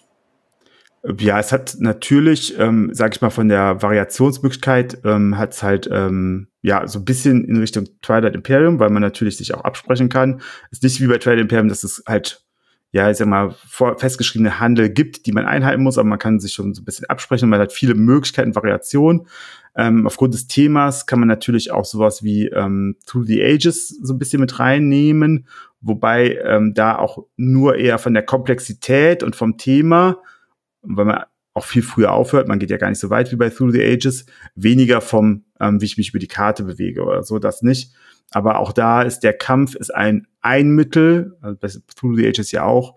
Ja, 1.20 1.40
es 1.40 1.52
hat 1.52 1.78
natürlich, 1.80 2.58
ähm, 2.60 2.90
sag 2.92 3.16
ich 3.16 3.22
mal, 3.22 3.30
von 3.30 3.48
der 3.48 3.82
Variationsmöglichkeit 3.82 5.00
ähm, 5.06 5.38
hat 5.38 5.54
es 5.54 5.64
halt 5.64 5.88
ähm, 5.92 6.48
ja 6.62 6.88
so 6.88 7.00
ein 7.00 7.06
bisschen 7.06 7.46
in 7.46 7.58
Richtung 7.58 7.86
Twilight 8.02 8.36
Imperium, 8.36 8.80
weil 8.80 8.90
man 8.90 9.02
natürlich 9.02 9.38
sich 9.38 9.54
auch 9.54 9.64
absprechen 9.64 10.10
kann. 10.10 10.42
Ist 10.72 10.84
nicht 10.84 11.00
wie 11.00 11.08
bei 11.08 11.18
Twilight 11.18 11.42
Imperium, 11.42 11.70
dass 11.70 11.84
es 11.84 12.04
halt 12.08 12.44
ja, 12.92 13.12
ich 13.12 13.18
sag 13.18 13.28
mal, 13.28 13.54
vor, 13.68 14.00
festgeschriebene 14.00 14.60
Handel 14.60 14.90
gibt, 14.90 15.26
die 15.26 15.34
man 15.34 15.46
einhalten 15.46 15.84
muss, 15.84 15.98
aber 15.98 16.08
man 16.08 16.20
kann 16.20 16.40
sich 16.40 16.54
schon 16.54 16.74
so 16.74 16.82
ein 16.82 16.86
bisschen 16.86 17.06
absprechen 17.10 17.50
man 17.50 17.60
hat 17.60 17.74
viele 17.74 17.96
Möglichkeiten, 17.96 18.56
Variationen. 18.56 19.28
Ähm, 19.76 20.08
aufgrund 20.08 20.34
des 20.34 20.48
Themas 20.48 21.06
kann 21.06 21.20
man 21.20 21.28
natürlich 21.28 21.72
auch 21.72 21.86
sowas 21.86 22.24
wie 22.24 22.48
ähm, 22.48 22.96
Through 23.06 23.26
the 23.26 23.44
Ages 23.44 23.90
so 23.90 24.14
ein 24.14 24.20
bisschen 24.20 24.40
mit 24.40 24.58
reinnehmen, 24.60 25.48
wobei 25.82 26.40
ähm, 26.44 26.74
da 26.74 26.98
auch 26.98 27.26
nur 27.36 27.76
eher 27.76 28.00
von 28.00 28.14
der 28.14 28.24
Komplexität 28.24 29.22
und 29.22 29.36
vom 29.36 29.58
Thema, 29.58 30.18
weil 30.82 31.06
man 31.06 31.24
auch 31.54 31.66
viel 31.66 31.82
früher 31.82 32.12
aufhört, 32.12 32.48
man 32.48 32.60
geht 32.60 32.70
ja 32.70 32.78
gar 32.78 32.90
nicht 32.90 33.00
so 33.00 33.10
weit 33.10 33.32
wie 33.32 33.36
bei 33.36 33.50
Through 33.50 33.72
the 33.72 33.84
Ages, 33.84 34.26
weniger 34.56 35.02
vom, 35.02 35.46
ähm, 35.60 35.82
wie 35.82 35.86
ich 35.86 35.98
mich 35.98 36.10
über 36.10 36.20
die 36.20 36.28
Karte 36.28 36.64
bewege 36.64 37.04
oder 37.04 37.24
so, 37.24 37.40
das 37.40 37.64
nicht. 37.64 37.94
Aber 38.32 38.60
auch 38.60 38.72
da 38.72 39.02
ist 39.02 39.22
der 39.22 39.34
Kampf 39.34 39.76
ist 39.76 39.94
ein 39.94 40.28
ein 40.42 40.70
Mittel, 40.70 41.38
also 41.42 41.58
bei 41.60 41.68
Through 41.96 42.18
the 42.18 42.28
Ages 42.28 42.52
ja 42.52 42.64
auch, 42.64 42.96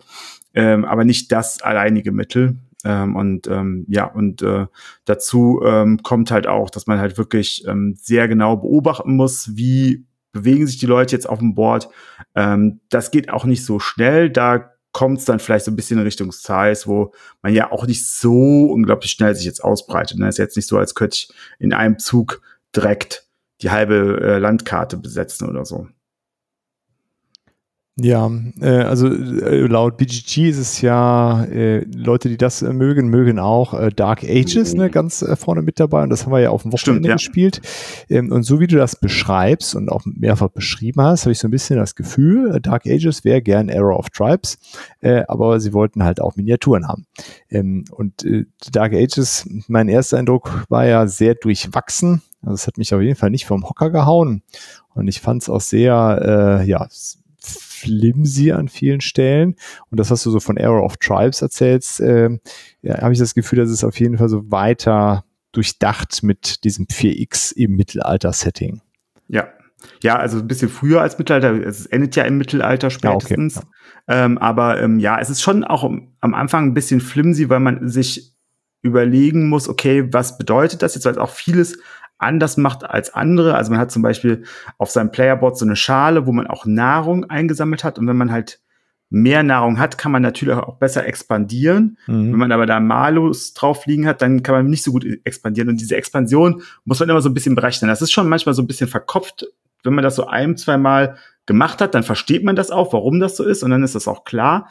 ähm, 0.53 0.85
aber 0.85 1.05
nicht 1.05 1.31
das 1.31 1.61
alleinige 1.61 2.11
Mittel. 2.11 2.57
Ähm, 2.83 3.15
und 3.15 3.47
ähm, 3.47 3.85
ja, 3.87 4.05
und 4.05 4.41
äh, 4.41 4.67
dazu 5.05 5.61
ähm, 5.65 6.01
kommt 6.03 6.31
halt 6.31 6.47
auch, 6.47 6.69
dass 6.69 6.87
man 6.87 6.99
halt 6.99 7.17
wirklich 7.17 7.65
ähm, 7.67 7.95
sehr 7.97 8.27
genau 8.27 8.57
beobachten 8.57 9.15
muss, 9.15 9.55
wie 9.55 10.05
bewegen 10.31 10.65
sich 10.65 10.77
die 10.77 10.85
Leute 10.85 11.15
jetzt 11.15 11.27
auf 11.29 11.39
dem 11.39 11.55
Board. 11.55 11.89
Ähm, 12.35 12.79
das 12.89 13.11
geht 13.11 13.29
auch 13.29 13.45
nicht 13.45 13.65
so 13.65 13.79
schnell. 13.79 14.29
Da 14.29 14.70
kommt 14.91 15.19
es 15.19 15.25
dann 15.25 15.39
vielleicht 15.39 15.65
so 15.65 15.71
ein 15.71 15.75
bisschen 15.75 15.99
in 15.99 16.03
Richtung 16.03 16.31
Size, 16.31 16.83
wo 16.85 17.13
man 17.41 17.53
ja 17.53 17.71
auch 17.71 17.85
nicht 17.85 18.05
so 18.07 18.65
unglaublich 18.65 19.11
schnell 19.11 19.35
sich 19.35 19.45
jetzt 19.45 19.63
ausbreitet. 19.63 20.17
Ne? 20.19 20.27
Ist 20.27 20.37
jetzt 20.37 20.55
nicht 20.55 20.67
so, 20.67 20.77
als 20.77 20.95
könnte 20.95 21.15
ich 21.15 21.33
in 21.59 21.73
einem 21.73 21.99
Zug 21.99 22.41
direkt 22.75 23.25
die 23.61 23.69
halbe 23.69 24.19
äh, 24.21 24.37
Landkarte 24.39 24.97
besetzen 24.97 25.47
oder 25.49 25.65
so. 25.65 25.87
Ja, 27.97 28.31
äh, 28.61 28.69
also 28.69 29.07
äh, 29.07 29.67
laut 29.67 29.97
BGG 29.97 30.49
ist 30.49 30.57
es 30.57 30.81
ja, 30.81 31.43
äh, 31.43 31.83
Leute, 31.93 32.29
die 32.29 32.37
das 32.37 32.61
äh, 32.61 32.71
mögen, 32.71 33.09
mögen 33.09 33.37
auch 33.37 33.73
äh, 33.73 33.89
Dark 33.93 34.23
Ages 34.23 34.73
ne, 34.73 34.89
ganz 34.89 35.21
äh, 35.21 35.35
vorne 35.35 35.61
mit 35.61 35.77
dabei 35.77 36.01
und 36.03 36.09
das 36.09 36.25
haben 36.25 36.31
wir 36.31 36.39
ja 36.39 36.51
auf 36.51 36.61
dem 36.61 36.71
Wochenende 36.71 36.79
Stimmt, 36.79 37.05
ja. 37.05 37.13
gespielt. 37.15 37.61
Ähm, 38.09 38.31
und 38.31 38.43
so 38.43 38.61
wie 38.61 38.67
du 38.67 38.77
das 38.77 38.95
beschreibst 38.95 39.75
und 39.75 39.91
auch 39.91 40.03
mehrfach 40.05 40.47
beschrieben 40.47 41.01
hast, 41.01 41.23
habe 41.25 41.33
ich 41.33 41.39
so 41.39 41.49
ein 41.49 41.51
bisschen 41.51 41.77
das 41.77 41.95
Gefühl, 41.95 42.61
Dark 42.61 42.87
Ages 42.87 43.25
wäre 43.25 43.41
gern 43.41 43.67
Era 43.67 43.93
of 43.93 44.09
Tribes, 44.09 44.57
aber 45.01 45.59
sie 45.59 45.73
wollten 45.73 46.03
halt 46.03 46.21
auch 46.21 46.35
Miniaturen 46.35 46.87
haben. 46.87 47.05
Ähm, 47.49 47.85
und 47.91 48.25
Dark 48.71 48.93
Ages, 48.93 49.47
mein 49.67 49.89
erster 49.89 50.17
Eindruck 50.17 50.65
war 50.69 50.85
ja 50.85 51.07
sehr 51.07 51.35
durchwachsen. 51.35 52.21
Also 52.41 52.55
es 52.55 52.67
hat 52.67 52.77
mich 52.77 52.93
auf 52.93 53.01
jeden 53.01 53.15
Fall 53.15 53.29
nicht 53.31 53.45
vom 53.45 53.67
Hocker 53.67 53.89
gehauen. 53.89 54.43
Und 54.93 55.07
ich 55.07 55.21
fand 55.21 55.41
es 55.43 55.49
auch 55.49 55.61
sehr, 55.61 56.63
ja, 56.65 56.87
flimsy 57.81 58.51
an 58.51 58.67
vielen 58.67 59.01
Stellen. 59.01 59.55
Und 59.89 59.99
das, 59.99 60.11
was 60.11 60.23
du 60.23 60.31
so 60.31 60.39
von 60.39 60.57
Error 60.57 60.83
of 60.83 60.97
Tribes 60.97 61.41
erzählst, 61.41 61.99
äh, 61.99 62.29
ja, 62.81 63.01
habe 63.01 63.13
ich 63.13 63.19
das 63.19 63.35
Gefühl, 63.35 63.59
dass 63.59 63.69
es 63.69 63.83
auf 63.83 63.99
jeden 63.99 64.17
Fall 64.17 64.29
so 64.29 64.51
weiter 64.51 65.25
durchdacht 65.51 66.23
mit 66.23 66.63
diesem 66.63 66.85
4X 66.85 67.53
im 67.53 67.75
Mittelalter-Setting. 67.75 68.81
Ja. 69.27 69.47
Ja, 70.03 70.17
also 70.17 70.37
ein 70.37 70.47
bisschen 70.47 70.69
früher 70.69 71.01
als 71.01 71.17
Mittelalter. 71.17 71.53
Es 71.65 71.87
endet 71.87 72.15
ja 72.15 72.23
im 72.23 72.37
Mittelalter 72.37 72.91
spätestens. 72.91 73.55
Ja, 73.55 73.61
okay. 73.61 73.69
ja. 74.09 74.25
Ähm, 74.25 74.37
aber 74.37 74.79
ähm, 74.81 74.99
ja, 74.99 75.19
es 75.19 75.31
ist 75.31 75.41
schon 75.41 75.63
auch 75.63 75.83
am 75.83 76.33
Anfang 76.33 76.65
ein 76.65 76.73
bisschen 76.75 77.01
flimsy, 77.01 77.49
weil 77.49 77.61
man 77.61 77.89
sich 77.89 78.35
überlegen 78.83 79.49
muss, 79.49 79.69
okay, 79.69 80.11
was 80.11 80.37
bedeutet 80.37 80.81
das 80.81 80.95
jetzt, 80.95 81.05
weil 81.05 81.13
es 81.13 81.17
auch 81.17 81.29
vieles 81.29 81.79
anders 82.21 82.57
macht 82.57 82.83
als 82.83 83.13
andere. 83.13 83.55
Also 83.55 83.71
man 83.71 83.79
hat 83.79 83.91
zum 83.91 84.01
Beispiel 84.01 84.43
auf 84.77 84.89
seinem 84.89 85.11
Playerboard 85.11 85.57
so 85.57 85.65
eine 85.65 85.75
Schale, 85.75 86.25
wo 86.25 86.31
man 86.31 86.47
auch 86.47 86.65
Nahrung 86.65 87.29
eingesammelt 87.29 87.83
hat. 87.83 87.99
Und 87.99 88.07
wenn 88.07 88.17
man 88.17 88.31
halt 88.31 88.59
mehr 89.09 89.43
Nahrung 89.43 89.77
hat, 89.77 89.97
kann 89.97 90.11
man 90.11 90.21
natürlich 90.21 90.55
auch 90.55 90.77
besser 90.77 91.05
expandieren. 91.05 91.97
Mhm. 92.07 92.31
Wenn 92.31 92.39
man 92.39 92.51
aber 92.51 92.65
da 92.65 92.79
Malus 92.79 93.53
drauf 93.53 93.85
liegen 93.85 94.07
hat, 94.07 94.21
dann 94.21 94.41
kann 94.41 94.55
man 94.55 94.67
nicht 94.67 94.83
so 94.83 94.91
gut 94.91 95.05
expandieren. 95.25 95.69
Und 95.69 95.81
diese 95.81 95.97
Expansion 95.97 96.61
muss 96.85 96.99
man 96.99 97.09
immer 97.09 97.21
so 97.21 97.29
ein 97.29 97.33
bisschen 97.33 97.55
berechnen. 97.55 97.89
Das 97.89 98.01
ist 98.01 98.11
schon 98.11 98.29
manchmal 98.29 98.55
so 98.55 98.61
ein 98.61 98.67
bisschen 98.67 98.87
verkopft. 98.87 99.47
Wenn 99.83 99.93
man 99.93 100.03
das 100.03 100.15
so 100.15 100.27
ein, 100.27 100.55
zwei 100.57 100.77
Mal 100.77 101.17
gemacht 101.45 101.81
hat, 101.81 101.93
dann 101.93 102.03
versteht 102.03 102.43
man 102.43 102.55
das 102.55 102.71
auch, 102.71 102.93
warum 102.93 103.19
das 103.19 103.35
so 103.35 103.43
ist. 103.43 103.63
Und 103.63 103.71
dann 103.71 103.83
ist 103.83 103.95
das 103.95 104.07
auch 104.07 104.23
klar. 104.23 104.69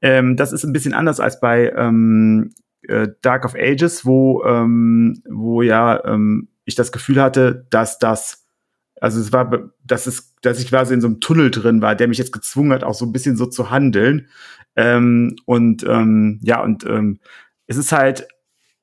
Ähm, 0.00 0.36
das 0.36 0.52
ist 0.52 0.64
ein 0.64 0.72
bisschen 0.72 0.94
anders 0.94 1.20
als 1.20 1.40
bei 1.40 1.70
ähm, 1.76 2.52
äh, 2.88 3.08
Dark 3.20 3.44
of 3.44 3.54
Ages, 3.54 4.06
wo, 4.06 4.42
ähm, 4.44 5.22
wo 5.28 5.60
ja 5.62 6.02
ähm, 6.04 6.48
ich 6.64 6.74
das 6.74 6.92
Gefühl 6.92 7.20
hatte, 7.20 7.66
dass 7.70 7.98
das, 7.98 8.46
also 9.00 9.20
es 9.20 9.32
war, 9.32 9.70
dass 9.84 10.06
es, 10.06 10.34
dass 10.42 10.60
ich 10.60 10.68
quasi 10.68 10.94
in 10.94 11.00
so 11.00 11.06
einem 11.06 11.20
Tunnel 11.20 11.50
drin 11.50 11.82
war, 11.82 11.94
der 11.94 12.08
mich 12.08 12.18
jetzt 12.18 12.32
gezwungen 12.32 12.72
hat, 12.72 12.84
auch 12.84 12.94
so 12.94 13.04
ein 13.04 13.12
bisschen 13.12 13.36
so 13.36 13.46
zu 13.46 13.70
handeln. 13.70 14.28
Ähm, 14.76 15.36
und 15.44 15.84
ähm, 15.84 16.40
ja, 16.42 16.62
und 16.62 16.84
ähm, 16.84 17.20
es 17.66 17.76
ist 17.76 17.92
halt, 17.92 18.28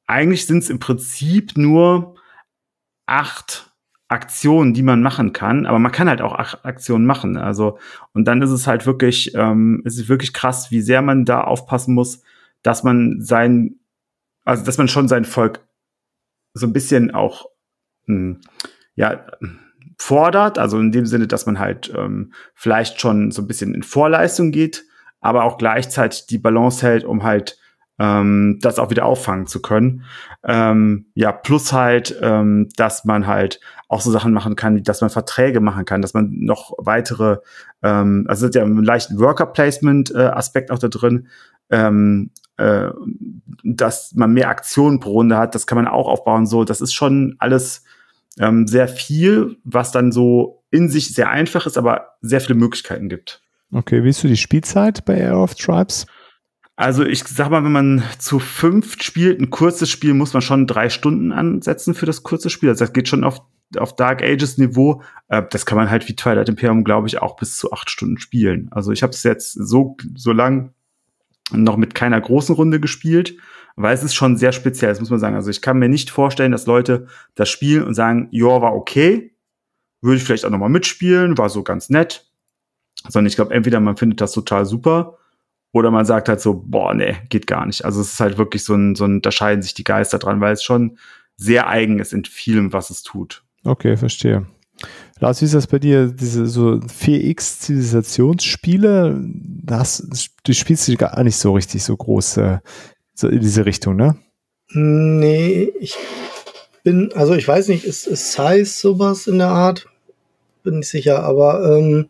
eigentlich 0.08 0.46
sind 0.46 0.60
es 0.60 0.70
im 0.70 0.80
Prinzip 0.80 1.58
nur 1.58 2.16
acht 3.06 3.72
Aktionen, 4.08 4.74
die 4.74 4.84
man 4.84 5.02
machen 5.02 5.32
kann, 5.32 5.66
aber 5.66 5.80
man 5.80 5.94
kann 5.94 6.10
halt 6.10 6.22
auch 6.22 6.34
acht 6.34 6.66
Aktionen 6.66 7.06
machen. 7.06 7.38
Also, 7.38 7.80
und 8.14 8.26
dann 8.26 8.42
ist 8.42 8.50
es 8.50 8.68
halt 8.68 8.86
wirklich, 8.86 9.34
ähm, 9.36 9.82
es 9.86 9.98
ist 9.98 10.10
wirklich 10.10 10.34
krass, 10.34 10.70
wie 10.70 10.82
sehr 10.82 11.02
man 11.02 11.24
da 11.24 11.42
aufpassen 11.42 11.96
muss, 11.96 12.22
dass 12.62 12.84
man 12.84 13.22
sein, 13.22 13.80
also 14.44 14.66
dass 14.66 14.78
man 14.78 14.90
schon 14.90 15.08
sein 15.08 15.24
Volk 15.24 15.66
so 16.54 16.68
ein 16.68 16.74
bisschen 16.74 17.12
auch 17.12 17.46
hm, 18.08 18.42
ja, 18.96 19.26
fordert, 19.98 20.58
also 20.58 20.80
in 20.80 20.92
dem 20.92 21.06
Sinne, 21.06 21.28
dass 21.28 21.46
man 21.46 21.60
halt 21.60 21.94
ähm, 21.96 22.34
vielleicht 22.56 23.00
schon 23.00 23.32
so 23.32 23.42
ein 23.42 23.48
bisschen 23.48 23.76
in 23.76 23.84
Vorleistung 23.84 24.52
geht, 24.52 24.84
aber 25.20 25.44
auch 25.44 25.58
gleichzeitig 25.58 26.26
die 26.26 26.40
Balance 26.40 26.86
hält, 26.86 27.04
um 27.04 27.24
halt 27.24 27.60
ähm, 28.00 28.58
das 28.62 28.80
auch 28.80 28.90
wieder 28.90 29.06
auffangen 29.06 29.46
zu 29.46 29.62
können. 29.62 30.06
Ähm, 30.44 31.12
ja, 31.14 31.32
plus 31.32 31.72
halt, 31.72 32.18
ähm, 32.22 32.70
dass 32.76 33.06
man 33.06 33.28
halt 33.28 33.60
auch 33.88 34.02
so 34.02 34.10
Sachen 34.10 34.34
machen 34.34 34.56
kann, 34.56 34.82
dass 34.84 35.02
man 35.02 35.12
Verträge 35.12 35.60
machen 35.60 35.86
kann, 35.86 36.02
dass 36.02 36.16
man 36.16 36.32
noch 36.32 36.74
weitere, 36.80 37.38
ähm, 37.84 38.26
also 38.28 38.48
ist 38.48 38.56
ja 38.56 38.64
einen 38.64 38.84
leichten 38.84 39.20
Worker-Placement-Aspekt 39.20 40.72
äh, 40.72 40.74
auch 40.74 40.80
da 40.80 40.88
drin, 40.88 41.28
ähm, 41.70 42.32
äh, 42.62 42.92
dass 43.64 44.14
man 44.16 44.34
mehr 44.34 44.50
Aktionen 44.50 45.00
pro 45.00 45.12
Runde 45.14 45.38
hat, 45.38 45.56
das 45.56 45.68
kann 45.68 45.78
man 45.78 45.88
auch 45.88 46.08
aufbauen. 46.08 46.46
So, 46.46 46.64
das 46.64 46.82
ist 46.82 46.94
schon 46.94 47.36
alles 47.40 47.84
ähm, 48.40 48.68
sehr 48.68 48.88
viel, 48.88 49.58
was 49.64 49.92
dann 49.92 50.12
so 50.12 50.64
in 50.70 50.90
sich 50.90 51.14
sehr 51.14 51.30
einfach 51.30 51.66
ist, 51.66 51.78
aber 51.78 52.16
sehr 52.22 52.42
viele 52.42 52.58
Möglichkeiten 52.60 53.10
gibt. 53.10 53.42
Okay, 53.74 54.04
wie 54.04 54.10
ist 54.10 54.24
du 54.24 54.28
die 54.28 54.38
Spielzeit 54.38 55.06
bei 55.06 55.18
Air 55.18 55.40
of 55.40 55.56
Tribes? 55.56 56.06
Also 56.76 57.06
ich 57.06 57.24
sag 57.26 57.50
mal, 57.50 57.64
wenn 57.64 57.72
man 57.72 58.04
zu 58.18 58.40
fünft 58.40 59.04
spielt, 59.04 59.40
ein 59.40 59.50
kurzes 59.50 59.90
Spiel, 59.90 60.14
muss 60.14 60.34
man 60.34 60.42
schon 60.42 60.68
drei 60.68 60.90
Stunden 60.90 61.32
ansetzen 61.32 61.94
für 61.94 62.06
das 62.06 62.24
kurze 62.24 62.50
Spiel. 62.50 62.70
Also 62.70 62.86
das 62.86 62.94
geht 62.94 63.08
schon 63.08 63.24
auf, 63.24 63.42
auf 63.78 63.96
Dark 63.96 64.24
Ages 64.24 64.58
Niveau. 64.58 65.02
Äh, 65.28 65.44
das 65.50 65.66
kann 65.66 65.78
man 65.78 65.90
halt 65.90 66.08
wie 66.08 66.16
Twilight 66.16 66.50
Imperium, 66.50 66.84
glaube 66.84 67.08
ich, 67.08 67.22
auch 67.22 67.36
bis 67.36 67.58
zu 67.58 67.72
acht 67.72 67.90
Stunden 67.90 68.18
spielen. 68.18 68.70
Also 68.72 68.92
ich 68.92 69.04
habe 69.04 69.14
es 69.14 69.24
jetzt 69.24 69.54
so, 69.54 69.96
so 70.16 70.32
lang 70.32 70.74
noch 71.52 71.78
mit 71.78 71.96
keiner 71.96 72.20
großen 72.20 72.56
Runde 72.56 72.80
gespielt, 72.80 73.36
weil 73.76 73.94
es 73.94 74.04
ist 74.04 74.16
schon 74.16 74.38
sehr 74.38 74.52
speziell, 74.52 74.92
das 74.92 75.00
muss 75.00 75.10
man 75.10 75.20
sagen. 75.20 75.36
Also 75.36 75.50
ich 75.50 75.62
kann 75.62 75.80
mir 75.80 75.90
nicht 75.90 76.10
vorstellen, 76.10 76.52
dass 76.52 76.66
Leute 76.66 77.08
das 77.36 77.50
spielen 77.50 77.84
und 77.84 77.94
sagen, 77.94 78.28
ja, 78.32 78.62
war 78.62 78.76
okay, 78.76 79.36
würde 80.02 80.18
ich 80.18 80.24
vielleicht 80.24 80.46
auch 80.46 80.50
noch 80.50 80.60
mal 80.60 80.70
mitspielen, 80.70 81.38
war 81.38 81.50
so 81.50 81.64
ganz 81.64 81.90
nett. 81.90 82.28
Sondern 83.08 83.28
ich 83.28 83.36
glaube, 83.36 83.54
entweder 83.54 83.80
man 83.80 83.98
findet 83.98 84.22
das 84.22 84.34
total 84.34 84.66
super 84.66 85.18
oder 85.72 85.90
man 85.92 86.06
sagt 86.06 86.30
halt 86.30 86.42
so, 86.42 86.64
boah, 86.66 86.94
nee, 86.94 87.16
geht 87.30 87.48
gar 87.48 87.66
nicht. 87.66 87.86
Also 87.86 88.02
es 88.02 88.14
ist 88.14 88.20
halt 88.20 88.38
wirklich 88.38 88.64
so 88.64 88.76
ein, 88.76 88.96
so 88.96 89.06
ein, 89.06 89.22
da 89.22 89.32
scheiden 89.32 89.62
sich 89.62 89.74
die 89.74 89.84
Geister 89.84 90.20
dran, 90.20 90.42
weil 90.42 90.54
es 90.54 90.64
schon 90.64 90.98
sehr 91.38 91.68
eigen 91.68 92.00
ist 92.00 92.14
in 92.14 92.26
vielem, 92.26 92.74
was 92.74 92.90
es 92.90 93.04
tut. 93.04 93.44
Okay, 93.64 93.98
verstehe. 93.98 94.46
Lars, 95.20 95.42
wie 95.42 95.46
ist 95.46 95.54
das 95.54 95.68
bei 95.68 95.80
dir? 95.80 96.08
Diese 96.08 96.48
so 96.48 96.80
4X-Zivilisationsspiele, 96.80 99.24
du 100.44 100.54
spielst 100.54 100.88
du 100.88 100.96
gar 100.96 101.24
nicht 101.24 101.38
so 101.38 101.54
richtig 101.54 101.84
so 101.84 101.96
groß 101.96 102.38
äh, 102.38 102.58
so 103.14 103.28
in 103.28 103.40
diese 103.40 103.66
Richtung, 103.66 103.96
ne? 103.96 104.18
Nee, 104.74 105.72
ich 105.80 105.96
bin, 106.84 107.12
also 107.14 107.36
ich 107.36 107.48
weiß 107.48 107.68
nicht, 107.68 107.86
ist, 107.86 108.08
ist 108.08 108.34
Size 108.34 108.66
sowas 108.66 109.28
in 109.28 109.38
der 109.38 109.50
Art? 109.50 109.88
Bin 110.64 110.80
nicht 110.80 110.90
sicher, 110.90 111.24
aber 111.24 111.78
ähm, 111.78 112.08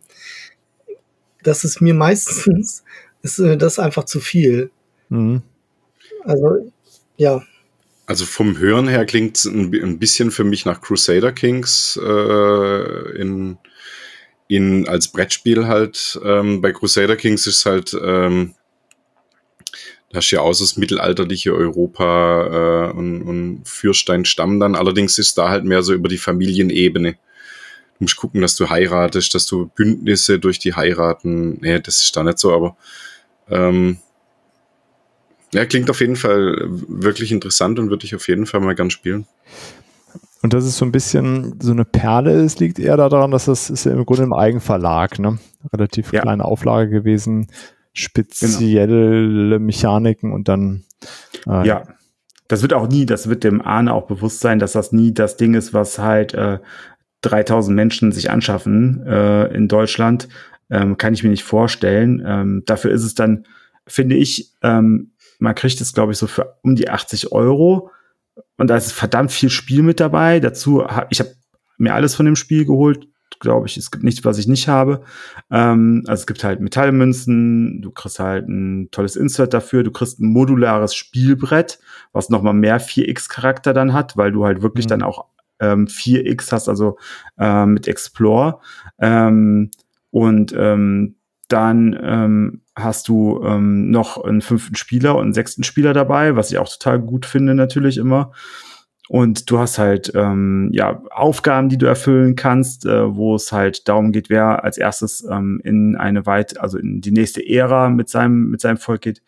das 1.43 1.63
ist 1.63 1.81
mir 1.81 1.93
meistens, 1.93 2.83
ist 3.21 3.39
äh, 3.39 3.57
das 3.57 3.79
einfach 3.79 4.05
zu 4.05 4.19
viel. 4.19 4.71
Mhm. 5.09 5.41
Also, 6.23 6.71
ja. 7.17 7.41
Also 8.11 8.25
vom 8.25 8.57
Hören 8.57 8.89
her 8.89 9.05
klingt 9.05 9.37
es 9.37 9.45
ein, 9.45 9.73
ein, 9.73 9.97
bisschen 9.97 10.31
für 10.31 10.43
mich 10.43 10.65
nach 10.65 10.81
Crusader 10.81 11.31
Kings 11.31 11.97
äh, 11.97 13.17
in, 13.17 13.57
in 14.49 14.85
als 14.85 15.07
Brettspiel 15.07 15.65
halt. 15.65 16.19
Ähm, 16.21 16.59
bei 16.59 16.73
Crusader 16.73 17.15
Kings 17.15 17.47
ist 17.47 17.65
halt 17.65 17.93
ähm, 18.03 18.53
da 20.09 20.17
hast 20.17 20.29
ja 20.31 20.41
auch 20.41 20.49
das 20.49 20.75
mittelalterliche 20.75 21.55
Europa 21.55 22.89
äh, 22.89 22.97
und, 22.97 23.21
und 23.21 23.61
Fürsteinstamm 23.63 24.59
dann. 24.59 24.75
Allerdings 24.75 25.17
ist 25.17 25.37
da 25.37 25.47
halt 25.47 25.63
mehr 25.63 25.81
so 25.81 25.93
über 25.93 26.09
die 26.09 26.17
Familienebene. 26.17 27.13
Du 27.13 27.17
musst 27.97 28.17
gucken, 28.17 28.41
dass 28.41 28.57
du 28.57 28.69
heiratest, 28.69 29.33
dass 29.35 29.45
du 29.45 29.67
Bündnisse 29.73 30.37
durch 30.37 30.59
die 30.59 30.73
heiraten. 30.73 31.59
Nee, 31.61 31.79
das 31.79 32.03
ist 32.03 32.13
da 32.17 32.23
nicht 32.23 32.39
so, 32.39 32.53
aber 32.53 32.75
ähm, 33.49 33.99
ja, 35.53 35.65
klingt 35.65 35.89
auf 35.89 35.99
jeden 35.99 36.15
Fall 36.15 36.67
wirklich 36.87 37.31
interessant 37.31 37.79
und 37.79 37.89
würde 37.89 38.05
ich 38.05 38.15
auf 38.15 38.27
jeden 38.27 38.45
Fall 38.45 38.59
mal 38.61 38.75
gern 38.75 38.89
spielen. 38.89 39.25
Und 40.41 40.53
das 40.53 40.65
ist 40.65 40.77
so 40.77 40.85
ein 40.85 40.91
bisschen 40.91 41.59
so 41.61 41.71
eine 41.71 41.85
Perle. 41.85 42.31
Es 42.41 42.59
liegt 42.59 42.79
eher 42.79 42.97
daran, 42.97 43.31
dass 43.31 43.45
das 43.45 43.69
ist 43.69 43.85
ja 43.85 43.91
im 43.91 44.05
Grunde 44.05 44.23
im 44.23 44.33
Eigenverlag, 44.33 45.19
ne? 45.19 45.37
Relativ 45.71 46.11
ja. 46.11 46.21
kleine 46.21 46.45
Auflage 46.45 46.89
gewesen 46.89 47.47
spezielle 47.93 49.49
genau. 49.49 49.59
Mechaniken 49.59 50.33
und 50.33 50.47
dann. 50.47 50.83
Äh, 51.47 51.67
ja. 51.67 51.83
Das 52.47 52.61
wird 52.61 52.73
auch 52.73 52.89
nie, 52.89 53.05
das 53.05 53.29
wird 53.29 53.45
dem 53.45 53.61
Ahne 53.61 53.93
auch 53.93 54.07
bewusst 54.07 54.41
sein, 54.41 54.59
dass 54.59 54.73
das 54.73 54.91
nie 54.91 55.13
das 55.13 55.37
Ding 55.37 55.53
ist, 55.53 55.73
was 55.73 55.99
halt 55.99 56.33
äh, 56.33 56.59
3000 57.21 57.73
Menschen 57.73 58.11
sich 58.11 58.29
anschaffen 58.29 59.05
äh, 59.05 59.45
in 59.53 59.69
Deutschland. 59.69 60.27
Ähm, 60.69 60.97
kann 60.97 61.13
ich 61.13 61.23
mir 61.23 61.29
nicht 61.29 61.43
vorstellen. 61.43 62.21
Ähm, 62.25 62.63
dafür 62.65 62.91
ist 62.91 63.03
es 63.03 63.13
dann, 63.13 63.45
finde 63.87 64.15
ich, 64.15 64.51
ähm, 64.63 65.10
man 65.41 65.55
kriegt 65.55 65.81
es, 65.81 65.93
glaube 65.93 66.11
ich, 66.11 66.17
so 66.17 66.27
für 66.27 66.57
um 66.61 66.75
die 66.75 66.89
80 66.89 67.31
Euro. 67.31 67.91
Und 68.57 68.69
da 68.69 68.77
ist 68.77 68.91
verdammt 68.91 69.31
viel 69.31 69.49
Spiel 69.49 69.83
mit 69.83 69.99
dabei. 69.99 70.39
Dazu 70.39 70.85
habe 70.85 71.07
ich 71.09 71.19
habe 71.19 71.31
mir 71.77 71.93
alles 71.93 72.15
von 72.15 72.25
dem 72.25 72.35
Spiel 72.35 72.65
geholt 72.65 73.07
glaube 73.41 73.67
ich, 73.67 73.75
es 73.75 73.91
gibt 73.91 74.03
nichts, 74.05 74.23
was 74.23 74.37
ich 74.37 74.47
nicht 74.47 74.69
habe. 74.69 75.01
Ähm, 75.49 76.03
also 76.07 76.21
es 76.21 76.27
gibt 76.27 76.43
halt 76.45 76.61
Metallmünzen, 76.61 77.81
du 77.81 77.91
kriegst 77.91 78.19
halt 78.19 78.47
ein 78.47 78.89
tolles 78.91 79.17
Insert 79.17 79.53
dafür, 79.53 79.83
du 79.83 79.91
kriegst 79.91 80.19
ein 80.19 80.27
modulares 80.27 80.95
Spielbrett, 80.95 81.79
was 82.13 82.29
nochmal 82.29 82.53
mehr 82.53 82.79
4X-Charakter 82.79 83.73
dann 83.73 83.93
hat, 83.93 84.15
weil 84.15 84.31
du 84.31 84.45
halt 84.45 84.61
wirklich 84.61 84.85
mhm. 84.85 84.89
dann 84.89 85.03
auch 85.03 85.25
ähm, 85.59 85.87
4X 85.87 86.51
hast, 86.53 86.69
also 86.69 86.97
äh, 87.37 87.65
mit 87.65 87.87
Explore. 87.87 88.59
Ähm, 88.99 89.71
und 90.11 90.53
ähm, 90.57 91.15
dann 91.51 91.97
ähm, 92.01 92.61
hast 92.75 93.07
du 93.07 93.41
ähm, 93.43 93.89
noch 93.91 94.23
einen 94.23 94.41
fünften 94.41 94.75
Spieler 94.75 95.15
und 95.15 95.23
einen 95.23 95.33
sechsten 95.33 95.63
Spieler 95.63 95.93
dabei, 95.93 96.35
was 96.35 96.51
ich 96.51 96.57
auch 96.57 96.69
total 96.69 96.99
gut 96.99 97.25
finde 97.25 97.55
natürlich 97.55 97.97
immer. 97.97 98.31
Und 99.09 99.51
du 99.51 99.59
hast 99.59 99.77
halt 99.77 100.13
ähm, 100.15 100.69
ja 100.71 101.03
Aufgaben, 101.11 101.67
die 101.67 101.77
du 101.77 101.85
erfüllen 101.85 102.37
kannst, 102.37 102.85
äh, 102.85 103.13
wo 103.13 103.35
es 103.35 103.51
halt 103.51 103.89
darum 103.89 104.13
geht, 104.13 104.29
wer 104.29 104.63
als 104.63 104.77
erstes 104.77 105.27
ähm, 105.29 105.59
in 105.65 105.97
eine 105.97 106.25
weit, 106.25 106.59
also 106.61 106.77
in 106.77 107.01
die 107.01 107.11
nächste 107.11 107.45
Ära 107.45 107.89
mit 107.89 108.07
seinem 108.07 108.49
mit 108.49 108.61
seinem 108.61 108.77
Volk 108.77 109.01
geht. 109.01 109.21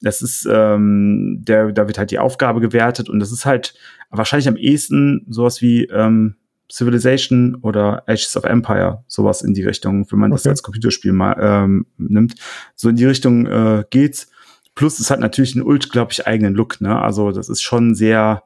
Das 0.00 0.22
ist 0.22 0.46
ähm, 0.48 1.38
der, 1.40 1.72
da 1.72 1.88
wird 1.88 1.98
halt 1.98 2.12
die 2.12 2.20
Aufgabe 2.20 2.60
gewertet 2.60 3.08
und 3.08 3.18
das 3.18 3.32
ist 3.32 3.44
halt 3.44 3.74
wahrscheinlich 4.10 4.46
am 4.46 4.56
ehesten 4.56 5.26
sowas 5.28 5.60
wie 5.60 5.86
ähm, 5.86 6.36
Civilization 6.70 7.56
oder 7.56 8.02
Ages 8.08 8.36
of 8.36 8.44
Empire, 8.44 9.04
sowas 9.06 9.42
in 9.42 9.54
die 9.54 9.64
Richtung, 9.64 10.10
wenn 10.10 10.18
man 10.18 10.32
okay. 10.32 10.42
das 10.42 10.46
als 10.46 10.62
Computerspiel 10.62 11.12
mal 11.12 11.36
ähm, 11.38 11.86
nimmt. 11.98 12.34
So 12.74 12.88
in 12.88 12.96
die 12.96 13.04
Richtung 13.04 13.46
äh, 13.46 13.84
geht's. 13.90 14.28
Plus 14.74 14.98
es 14.98 15.10
hat 15.10 15.20
natürlich 15.20 15.54
einen 15.54 15.64
unglaublich 15.64 16.26
eigenen 16.26 16.54
Look, 16.54 16.80
ne? 16.80 17.00
Also 17.00 17.30
das 17.30 17.48
ist 17.48 17.62
schon 17.62 17.94
sehr 17.94 18.42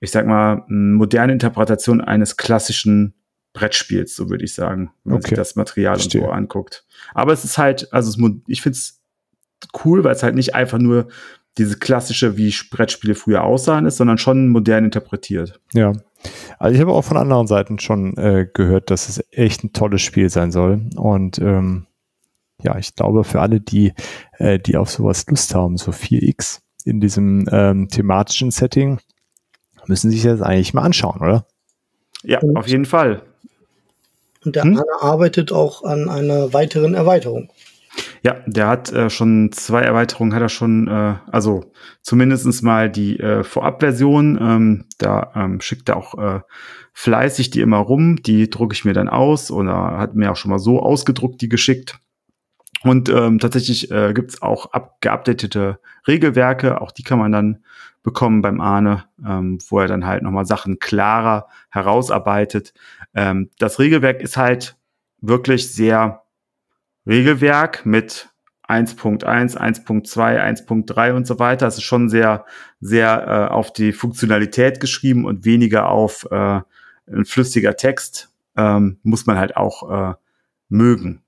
ich 0.00 0.10
sag 0.10 0.26
mal, 0.26 0.64
moderne 0.68 1.32
Interpretation 1.32 2.00
eines 2.00 2.36
klassischen 2.36 3.14
Brettspiels, 3.52 4.16
so 4.16 4.30
würde 4.30 4.44
ich 4.44 4.54
sagen, 4.54 4.92
wenn 5.04 5.12
man 5.12 5.20
okay. 5.20 5.30
sich 5.30 5.36
das 5.36 5.56
Material 5.56 5.96
Verstehe. 5.96 6.22
und 6.22 6.28
so 6.28 6.32
anguckt. 6.32 6.86
Aber 7.14 7.32
es 7.32 7.44
ist 7.44 7.58
halt, 7.58 7.92
also 7.92 8.08
es, 8.08 8.32
ich 8.46 8.62
finde 8.62 8.76
es 8.76 9.00
cool, 9.84 10.02
weil 10.02 10.14
es 10.14 10.22
halt 10.22 10.34
nicht 10.34 10.54
einfach 10.54 10.78
nur 10.78 11.08
diese 11.58 11.78
klassische, 11.78 12.36
wie 12.36 12.54
Brettspiele 12.70 13.14
früher 13.14 13.44
aussahen 13.44 13.86
ist, 13.86 13.96
sondern 13.96 14.18
schon 14.18 14.48
modern 14.48 14.84
interpretiert. 14.84 15.60
Ja. 15.72 15.92
Also 16.58 16.74
ich 16.74 16.80
habe 16.80 16.92
auch 16.92 17.02
von 17.02 17.16
anderen 17.16 17.46
Seiten 17.46 17.78
schon 17.78 18.16
äh, 18.16 18.46
gehört, 18.52 18.90
dass 18.90 19.08
es 19.08 19.24
echt 19.30 19.64
ein 19.64 19.72
tolles 19.72 20.02
Spiel 20.02 20.28
sein 20.28 20.52
soll. 20.52 20.82
Und 20.96 21.38
ähm, 21.38 21.86
ja, 22.62 22.76
ich 22.78 22.94
glaube, 22.94 23.24
für 23.24 23.40
alle, 23.40 23.60
die, 23.60 23.94
äh, 24.38 24.58
die 24.58 24.76
auf 24.76 24.90
sowas 24.90 25.26
Lust 25.28 25.54
haben, 25.54 25.76
so 25.76 25.92
4X 25.92 26.60
in 26.84 27.00
diesem 27.00 27.46
ähm, 27.50 27.88
thematischen 27.88 28.50
Setting, 28.50 29.00
müssen 29.86 30.10
sich 30.10 30.22
das 30.22 30.42
eigentlich 30.42 30.74
mal 30.74 30.82
anschauen, 30.82 31.20
oder? 31.20 31.46
Ja, 32.22 32.38
und, 32.40 32.56
auf 32.56 32.68
jeden 32.68 32.84
Fall. 32.84 33.22
Und 34.44 34.56
der 34.56 34.64
hm? 34.64 34.78
Arne 34.78 35.02
arbeitet 35.02 35.52
auch 35.52 35.84
an 35.84 36.08
einer 36.08 36.52
weiteren 36.52 36.94
Erweiterung. 36.94 37.50
Ja, 38.22 38.36
der 38.46 38.68
hat 38.68 38.92
äh, 38.92 39.08
schon 39.08 39.50
zwei 39.52 39.80
Erweiterungen, 39.80 40.34
hat 40.34 40.42
er 40.42 40.50
schon, 40.50 40.88
äh, 40.88 41.14
also 41.30 41.72
zumindestens 42.02 42.60
mal 42.60 42.90
die 42.90 43.18
äh, 43.18 43.42
Vorabversion. 43.44 44.38
Ähm, 44.40 44.84
da 44.98 45.32
ähm, 45.34 45.60
schickt 45.60 45.88
er 45.88 45.96
auch 45.96 46.18
äh, 46.18 46.40
fleißig 46.92 47.50
die 47.50 47.62
immer 47.62 47.78
rum. 47.78 48.16
Die 48.22 48.50
drucke 48.50 48.74
ich 48.74 48.84
mir 48.84 48.92
dann 48.92 49.08
aus 49.08 49.50
oder 49.50 49.98
hat 49.98 50.14
mir 50.14 50.30
auch 50.30 50.36
schon 50.36 50.50
mal 50.50 50.58
so 50.58 50.80
ausgedruckt, 50.80 51.40
die 51.40 51.48
geschickt. 51.48 51.98
Und 52.82 53.08
ähm, 53.08 53.38
tatsächlich 53.38 53.90
äh, 53.90 54.12
gibt 54.12 54.42
auch 54.42 54.72
up 54.72 55.00
geupdatete 55.00 55.80
Regelwerke, 56.06 56.80
auch 56.80 56.92
die 56.92 57.02
kann 57.02 57.18
man 57.18 57.32
dann 57.32 57.64
bekommen 58.02 58.40
beim 58.40 58.60
Arne, 58.60 59.04
ähm, 59.26 59.58
wo 59.68 59.80
er 59.80 59.86
dann 59.86 60.06
halt 60.06 60.22
nochmal 60.22 60.46
Sachen 60.46 60.78
klarer 60.78 61.48
herausarbeitet. 61.70 62.72
Ähm, 63.14 63.50
das 63.58 63.78
Regelwerk 63.78 64.22
ist 64.22 64.38
halt 64.38 64.78
wirklich 65.20 65.72
sehr 65.72 66.22
Regelwerk 67.06 67.86
mit 67.86 68.28
1.1, 68.68 69.56
1.2, 69.56 70.66
1.3 70.66 71.12
und 71.12 71.26
so 71.26 71.38
weiter. 71.38 71.66
Es 71.66 71.78
ist 71.78 71.82
schon 71.82 72.08
sehr, 72.08 72.44
sehr 72.80 73.48
äh, 73.50 73.52
auf 73.52 73.72
die 73.72 73.92
Funktionalität 73.92 74.78
geschrieben 74.78 75.24
und 75.24 75.44
weniger 75.44 75.88
auf 75.88 76.26
äh, 76.30 76.60
ein 77.10 77.24
flüssiger 77.24 77.76
Text. 77.76 78.32
Ähm, 78.56 78.98
muss 79.02 79.26
man 79.26 79.38
halt 79.38 79.56
auch 79.56 80.10
äh, 80.10 80.14
mögen. 80.68 81.22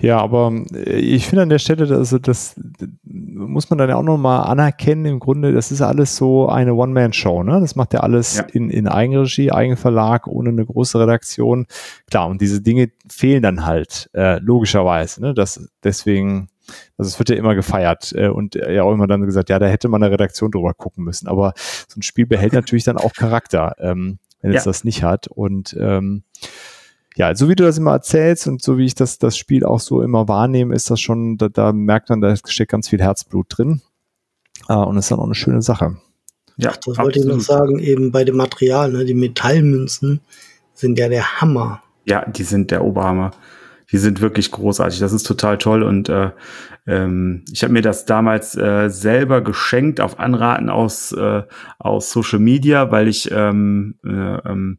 Ja, 0.00 0.18
aber 0.18 0.52
äh, 0.74 0.98
ich 0.98 1.26
finde 1.26 1.42
an 1.42 1.48
der 1.48 1.58
Stelle, 1.58 1.94
also 1.94 2.18
das 2.18 2.58
muss 3.04 3.70
man 3.70 3.78
dann 3.78 3.88
ja 3.88 3.96
auch 3.96 4.02
nochmal 4.02 4.44
anerkennen. 4.44 5.06
Im 5.06 5.18
Grunde, 5.18 5.52
das 5.52 5.72
ist 5.72 5.82
alles 5.82 6.16
so 6.16 6.48
eine 6.48 6.74
One-Man-Show, 6.74 7.42
ne? 7.42 7.60
Das 7.60 7.76
macht 7.76 7.94
ja 7.94 8.00
alles 8.00 8.38
ja. 8.38 8.44
in, 8.52 8.70
in 8.70 8.86
Eigenregie, 8.86 9.50
Eigenverlag, 9.50 10.26
ohne 10.26 10.50
eine 10.50 10.64
große 10.64 10.98
Redaktion. 11.00 11.66
Klar, 12.10 12.28
und 12.28 12.40
diese 12.40 12.60
Dinge 12.60 12.90
fehlen 13.08 13.42
dann 13.42 13.66
halt, 13.66 14.10
äh, 14.14 14.38
logischerweise, 14.38 15.20
ne? 15.20 15.34
Das, 15.34 15.68
deswegen, 15.82 16.48
also 16.96 17.08
es 17.08 17.18
wird 17.18 17.30
ja 17.30 17.36
immer 17.36 17.54
gefeiert 17.54 18.12
äh, 18.14 18.28
und 18.28 18.54
ja 18.54 18.82
auch 18.82 18.92
immer 18.92 19.06
dann 19.06 19.24
gesagt, 19.24 19.48
ja, 19.50 19.58
da 19.58 19.66
hätte 19.66 19.88
man 19.88 20.02
eine 20.02 20.12
Redaktion 20.12 20.50
drüber 20.50 20.74
gucken 20.74 21.04
müssen. 21.04 21.28
Aber 21.28 21.54
so 21.56 21.98
ein 21.98 22.02
Spiel 22.02 22.26
behält 22.26 22.52
natürlich 22.54 22.84
dann 22.84 22.98
auch 22.98 23.12
Charakter, 23.12 23.74
ähm, 23.78 24.18
wenn 24.42 24.52
ja. 24.52 24.58
es 24.58 24.64
das 24.64 24.84
nicht 24.84 25.02
hat. 25.02 25.26
Und 25.26 25.76
ähm, 25.78 26.22
ja, 27.18 27.34
so 27.34 27.48
wie 27.48 27.56
du 27.56 27.64
das 27.64 27.78
immer 27.78 27.90
erzählst 27.90 28.46
und 28.46 28.62
so 28.62 28.78
wie 28.78 28.84
ich 28.84 28.94
das, 28.94 29.18
das 29.18 29.36
Spiel 29.36 29.64
auch 29.64 29.80
so 29.80 30.02
immer 30.02 30.28
wahrnehme, 30.28 30.72
ist 30.72 30.88
das 30.88 31.00
schon, 31.00 31.36
da, 31.36 31.48
da 31.48 31.72
merkt 31.72 32.10
man, 32.10 32.20
da 32.20 32.36
steckt 32.36 32.70
ganz 32.70 32.88
viel 32.88 33.00
Herzblut 33.00 33.46
drin. 33.48 33.82
Äh, 34.68 34.74
und 34.74 34.96
ist 34.96 35.10
dann 35.10 35.18
auch 35.18 35.24
eine 35.24 35.34
schöne 35.34 35.60
Sache. 35.60 35.96
Ja, 36.56 36.70
Ach, 36.72 36.76
das 36.76 36.98
wollte 36.98 37.18
ich 37.18 37.24
noch 37.24 37.40
sagen, 37.40 37.80
eben 37.80 38.12
bei 38.12 38.22
dem 38.22 38.36
Material, 38.36 38.92
ne, 38.92 39.04
die 39.04 39.14
Metallmünzen 39.14 40.20
sind 40.74 40.96
ja 40.96 41.08
der 41.08 41.40
Hammer. 41.40 41.82
Ja, 42.04 42.24
die 42.24 42.44
sind 42.44 42.70
der 42.70 42.84
Oberhammer. 42.84 43.32
Die 43.90 43.98
sind 43.98 44.20
wirklich 44.20 44.52
großartig. 44.52 45.00
Das 45.00 45.12
ist 45.12 45.26
total 45.26 45.58
toll. 45.58 45.82
Und 45.82 46.08
äh, 46.08 46.30
ähm, 46.86 47.44
ich 47.50 47.64
habe 47.64 47.72
mir 47.72 47.82
das 47.82 48.04
damals 48.04 48.54
äh, 48.56 48.90
selber 48.90 49.40
geschenkt 49.40 50.00
auf 50.00 50.20
Anraten 50.20 50.70
aus, 50.70 51.10
äh, 51.12 51.42
aus 51.78 52.12
Social 52.12 52.38
Media, 52.38 52.92
weil 52.92 53.08
ich 53.08 53.30
ähm, 53.32 53.96
äh, 54.04 54.08
ähm, 54.08 54.78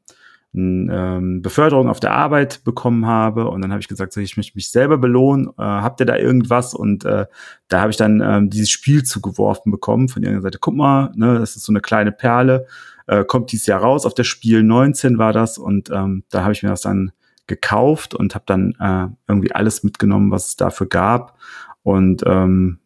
ähm, 0.54 1.41
Beförderung 1.41 1.89
auf 1.89 2.00
der 2.00 2.12
Arbeit 2.12 2.64
bekommen 2.64 3.06
habe 3.06 3.50
und 3.50 3.62
dann 3.62 3.72
habe 3.72 3.82
ich 3.82 3.88
gesagt, 3.88 4.14
so, 4.14 4.20
ich 4.20 4.36
möchte 4.36 4.58
mich 4.58 4.72
selber 4.72 4.97
belohnen, 4.97 5.47
äh, 5.50 5.62
habt 5.62 6.00
ihr 6.00 6.06
da 6.06 6.18
irgendwas? 6.18 6.74
Und 6.74 7.06
äh, 7.06 7.28
da 7.68 7.82
habe 7.82 7.91
ich 7.91 7.97
dann 7.97 8.22
ähm, 8.22 8.50
dieses 8.50 8.72
Spiel 8.72 9.04
zugeworfen 9.04 9.72
bekommen 9.72 10.10
von 10.10 10.24
irgendeiner 10.24 10.43
Seite. 10.43 10.58
Guck 10.60 10.76
mal, 10.76 11.12
ne, 11.16 11.38
das 11.38 11.56
ist 11.56 11.66
so 11.66 11.72
eine 11.72 11.82
kleine 11.82 12.12
Perle, 12.12 12.66
äh, 13.08 13.24
kommt 13.24 13.52
dieses 13.52 13.68
Jahr 13.68 13.82
raus, 13.82 14.06
auf 14.06 14.16
der 14.16 14.24
Spiel 14.24 14.64
19 14.64 15.20
war 15.20 15.34
das 15.34 15.58
und 15.58 15.91
ähm, 15.91 16.24
da 16.30 16.41
habe 16.41 16.54
ich 16.54 16.64
mir 16.64 16.70
das 16.70 16.82
dann 16.82 17.12
gekauft 17.45 18.16
und 18.16 18.34
habe 18.34 18.45
dann 18.47 18.76
äh, 18.80 19.14
irgendwie 19.28 19.52
alles 19.52 19.84
mitgenommen, 19.84 20.32
was 20.32 20.47
es 20.47 20.56
dafür 20.56 20.88
gab 20.88 21.38
und 21.84 22.24
ähm, 22.26 22.80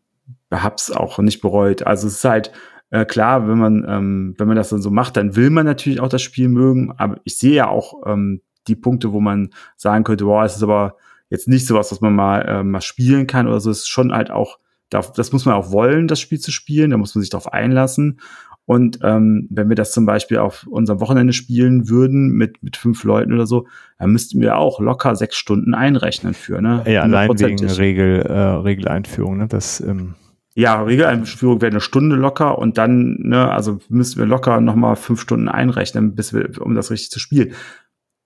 habe 0.51 0.76
es 0.76 0.91
auch 0.91 1.18
nicht 1.20 1.41
bereut. 1.41 1.84
Also 1.84 2.07
es 2.07 2.16
ist 2.16 2.26
halt 2.26 2.51
äh, 2.94 3.06
klar, 3.06 3.48
wenn 3.48 3.58
man, 3.58 3.86
ähm, 3.89 4.36
wenn 4.38 4.48
man 4.48 4.56
das 4.56 4.70
dann 4.70 4.84
so 4.84 4.91
macht, 4.91 5.18
dann 5.18 5.36
will 5.36 5.50
man 5.50 5.66
natürlich 5.66 6.00
auch 6.00 6.10
das 6.10 6.22
Spiel 6.22 6.48
mögen. 6.48 6.94
Aber 6.98 7.20
ich 7.24 7.39
sehe 7.39 7.56
ja 7.56 7.68
auch 7.68 8.04
ähm, 8.06 8.41
die 8.68 8.76
Punkte, 8.76 9.12
wo 9.12 9.20
man 9.20 9.50
sagen 9.78 10.04
könnte, 10.04 10.28
wow, 10.28 10.46
es 10.46 10.58
ist 10.58 10.62
aber 10.62 10.98
jetzt 11.28 11.48
nicht 11.48 11.66
sowas, 11.66 11.91
was 11.91 12.02
man 12.02 12.14
mal, 12.14 12.41
äh, 12.44 12.64
mal 12.64 12.82
spielen 12.82 13.26
kann 13.26 13.48
oder 13.48 13.60
so. 13.60 13.72
Es 13.72 13.80
ist 13.80 13.89
schon 13.89 14.14
halt 14.14 14.30
auch, 14.30 14.60
das 14.89 15.32
muss 15.32 15.46
man 15.46 15.56
auch 15.56 15.72
wollen, 15.72 16.08
das 16.08 16.20
Spiel 16.20 16.39
zu 16.39 16.52
spielen. 16.52 16.91
Da 16.91 16.98
muss 16.98 17.16
man 17.16 17.24
sich 17.24 17.32
darauf 17.32 17.52
einlassen. 17.52 18.20
Und 18.66 19.00
ähm, 19.02 19.48
wenn 19.50 19.70
wir 19.70 19.76
das 19.76 19.91
zum 19.91 20.06
Beispiel 20.06 20.38
auf 20.38 20.68
unserem 20.68 21.00
Wochenende 21.00 21.34
spielen 21.34 21.89
würden 21.89 22.30
mit, 22.30 22.62
mit 22.62 22.78
fünf 22.78 23.04
Leuten 23.04 23.34
oder 23.34 23.48
so, 23.48 23.66
dann 23.98 24.12
müssten 24.12 24.39
wir 24.39 24.58
auch 24.58 24.80
locker 24.80 25.16
sechs 25.16 25.36
Stunden 25.36 25.74
einrechnen 25.74 26.36
für, 26.36 26.62
ne? 26.62 26.84
Ja, 26.86 27.02
allein 27.02 27.28
wegen 27.39 27.68
Regel, 27.68 28.22
äh, 28.22 28.38
Regeleinführung, 28.38 29.39
ne? 29.39 29.48
Das, 29.48 29.82
ähm 29.82 30.14
ja, 30.56 30.82
Regeleinführung 30.82 31.62
wäre 31.62 31.72
eine 31.72 31.82
Stunde 31.82 32.16
locker 32.16 32.58
und 32.60 32.78
dann, 32.78 33.16
ne, 33.20 33.51
also 33.51 33.80
müssen 33.89 34.20
wir 34.20 34.26
locker 34.26 34.62
nochmal 34.62 34.95
fünf 34.95 35.22
Stunden 35.22 35.49
einrechnen, 35.49 36.16
bis 36.16 36.34
wir, 36.34 36.62
um 36.62 36.76
das 36.76 36.91
richtig 36.91 37.10
zu 37.10 37.20
spielen. 37.20 37.54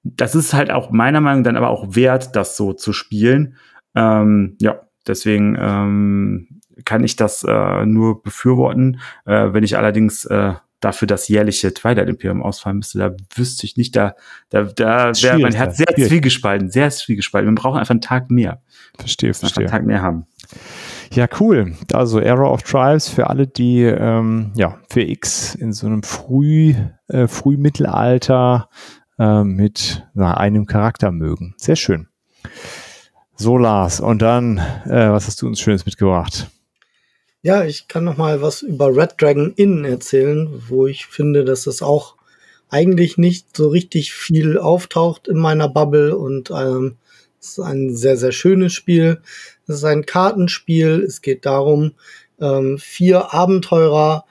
Das 0.04 0.36
ist 0.36 0.54
halt 0.54 0.72
auch 0.72 0.92
meiner 0.92 1.22
Meinung 1.22 1.42
nach 1.42 1.48
dann 1.48 1.58
aber 1.58 1.70
auch 1.70 1.96
wert, 1.96 2.36
das 2.36 2.58
so 2.58 2.74
zu 2.74 2.92
spielen. 2.92 3.56
Ähm, 3.96 4.58
ja, 4.60 4.82
deswegen 5.08 5.58
ähm, 5.60 6.62
kann 6.86 7.04
ich 7.04 7.16
das 7.16 7.44
äh, 7.44 7.86
nur 7.86 8.22
befürworten. 8.22 9.00
Äh, 9.26 9.54
wenn 9.54 9.64
ich 9.64 9.78
allerdings 9.78 10.26
äh, 10.26 10.54
dafür 10.80 11.08
das 11.08 11.28
jährliche 11.28 11.74
Twilight 11.74 12.08
Imperium 12.08 12.44
ausfallen 12.44 12.78
müsste, 12.78 13.00
da 13.00 13.16
wüsste 13.36 13.66
ich 13.66 13.78
nicht, 13.78 13.96
da, 13.96 14.16
da, 14.50 14.64
da 14.64 15.12
wäre 15.22 15.40
mein 15.40 15.56
Herz 15.56 15.78
sehr 15.78 15.88
zwiegespalten, 15.88 16.70
sehr 16.70 16.90
zwiegespalten. 16.92 17.50
Wir 17.50 17.56
brauchen 17.56 17.80
einfach 17.80 17.92
einen 17.92 18.02
Tag 18.02 18.30
mehr. 18.30 18.62
Verstehe, 18.98 19.34
verstehe. 19.34 19.64
Einen 19.64 19.72
Tag 19.72 19.86
mehr 19.86 20.02
haben. 20.02 20.28
Ja, 21.14 21.28
cool. 21.40 21.74
Also 21.94 22.20
Era 22.20 22.50
of 22.50 22.64
Tribes 22.64 23.10
für 23.10 23.30
alle, 23.30 23.48
die 23.48 23.84
ähm, 23.84 24.52
ja 24.56 24.80
für 24.90 25.02
X 25.02 25.56
in 25.56 25.74
so 25.74 25.88
einem 25.88 26.04
Früh, 26.04 26.74
äh, 27.08 27.28
Frühmittelalter 27.28 28.70
äh, 29.20 29.44
mit 29.44 30.06
na, 30.14 30.36
einem 30.36 30.66
Charakter 30.66 31.12
mögen. 31.12 31.56
Sehr 31.58 31.76
schön. 31.76 32.08
So 33.36 33.58
Lars, 33.58 34.00
und 34.00 34.22
dann, 34.22 34.58
äh, 34.86 35.12
was 35.12 35.28
hast 35.28 35.42
du 35.42 35.48
uns 35.48 35.60
Schönes 35.60 35.86
mitgebracht? 35.86 36.50
Ja, 37.44 37.64
ich 37.64 37.88
kann 37.88 38.04
noch 38.04 38.18
mal 38.18 38.42
was 38.42 38.62
über 38.64 38.96
Red 38.96 39.22
Dragon 39.22 39.54
Inn 39.56 39.86
erzählen, 39.86 40.50
wo 40.68 40.88
ich 40.88 41.06
finde, 41.06 41.46
dass 41.46 41.64
das 41.64 41.82
auch 41.82 42.16
eigentlich 42.70 43.18
nicht 43.18 43.56
so 43.56 43.70
richtig 43.70 44.14
viel 44.14 44.58
auftaucht 44.58 45.28
in 45.28 45.38
meiner 45.38 45.70
Bubble 45.70 46.18
und 46.18 46.52
ähm, 46.52 46.98
es 47.40 47.50
ist 47.50 47.60
ein 47.60 47.96
sehr, 47.96 48.18
sehr 48.18 48.32
schönes 48.32 48.74
Spiel. 48.74 49.22
Es 49.68 49.76
ist 49.76 49.84
ein 49.84 50.06
Kartenspiel. 50.06 51.04
Es 51.06 51.22
geht 51.22 51.46
darum, 51.46 51.94
ähm, 52.40 52.78
vier 52.78 53.34
Abenteurer, 53.34 54.26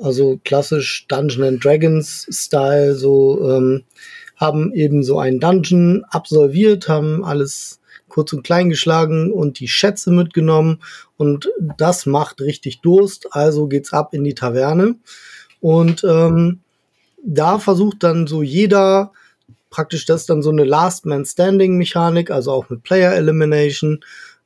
also 0.00 0.40
klassisch 0.44 1.06
Dungeon 1.08 1.44
and 1.44 1.64
Dragons 1.64 2.26
Style, 2.30 2.94
so 2.94 3.50
ähm, 3.50 3.84
haben 4.36 4.72
eben 4.74 5.02
so 5.02 5.18
einen 5.18 5.40
Dungeon 5.40 6.04
absolviert, 6.10 6.88
haben 6.88 7.24
alles 7.24 7.80
kurz 8.08 8.32
und 8.32 8.44
klein 8.44 8.68
geschlagen 8.68 9.32
und 9.32 9.60
die 9.60 9.68
Schätze 9.68 10.10
mitgenommen. 10.10 10.80
Und 11.16 11.50
das 11.78 12.06
macht 12.06 12.40
richtig 12.40 12.80
Durst, 12.80 13.28
also 13.32 13.66
geht's 13.66 13.92
ab 13.92 14.14
in 14.14 14.24
die 14.24 14.34
Taverne. 14.34 14.96
Und 15.60 16.04
ähm, 16.04 16.60
da 17.24 17.58
versucht 17.58 18.02
dann 18.02 18.26
so 18.26 18.42
jeder 18.42 19.12
praktisch 19.70 20.06
das 20.06 20.26
dann 20.26 20.42
so 20.42 20.50
eine 20.50 20.62
Last 20.62 21.04
Man 21.06 21.24
Standing 21.24 21.76
Mechanik, 21.76 22.30
also 22.30 22.52
auch 22.52 22.70
mit 22.70 22.84
Player 22.84 23.12
Elimination 23.14 24.04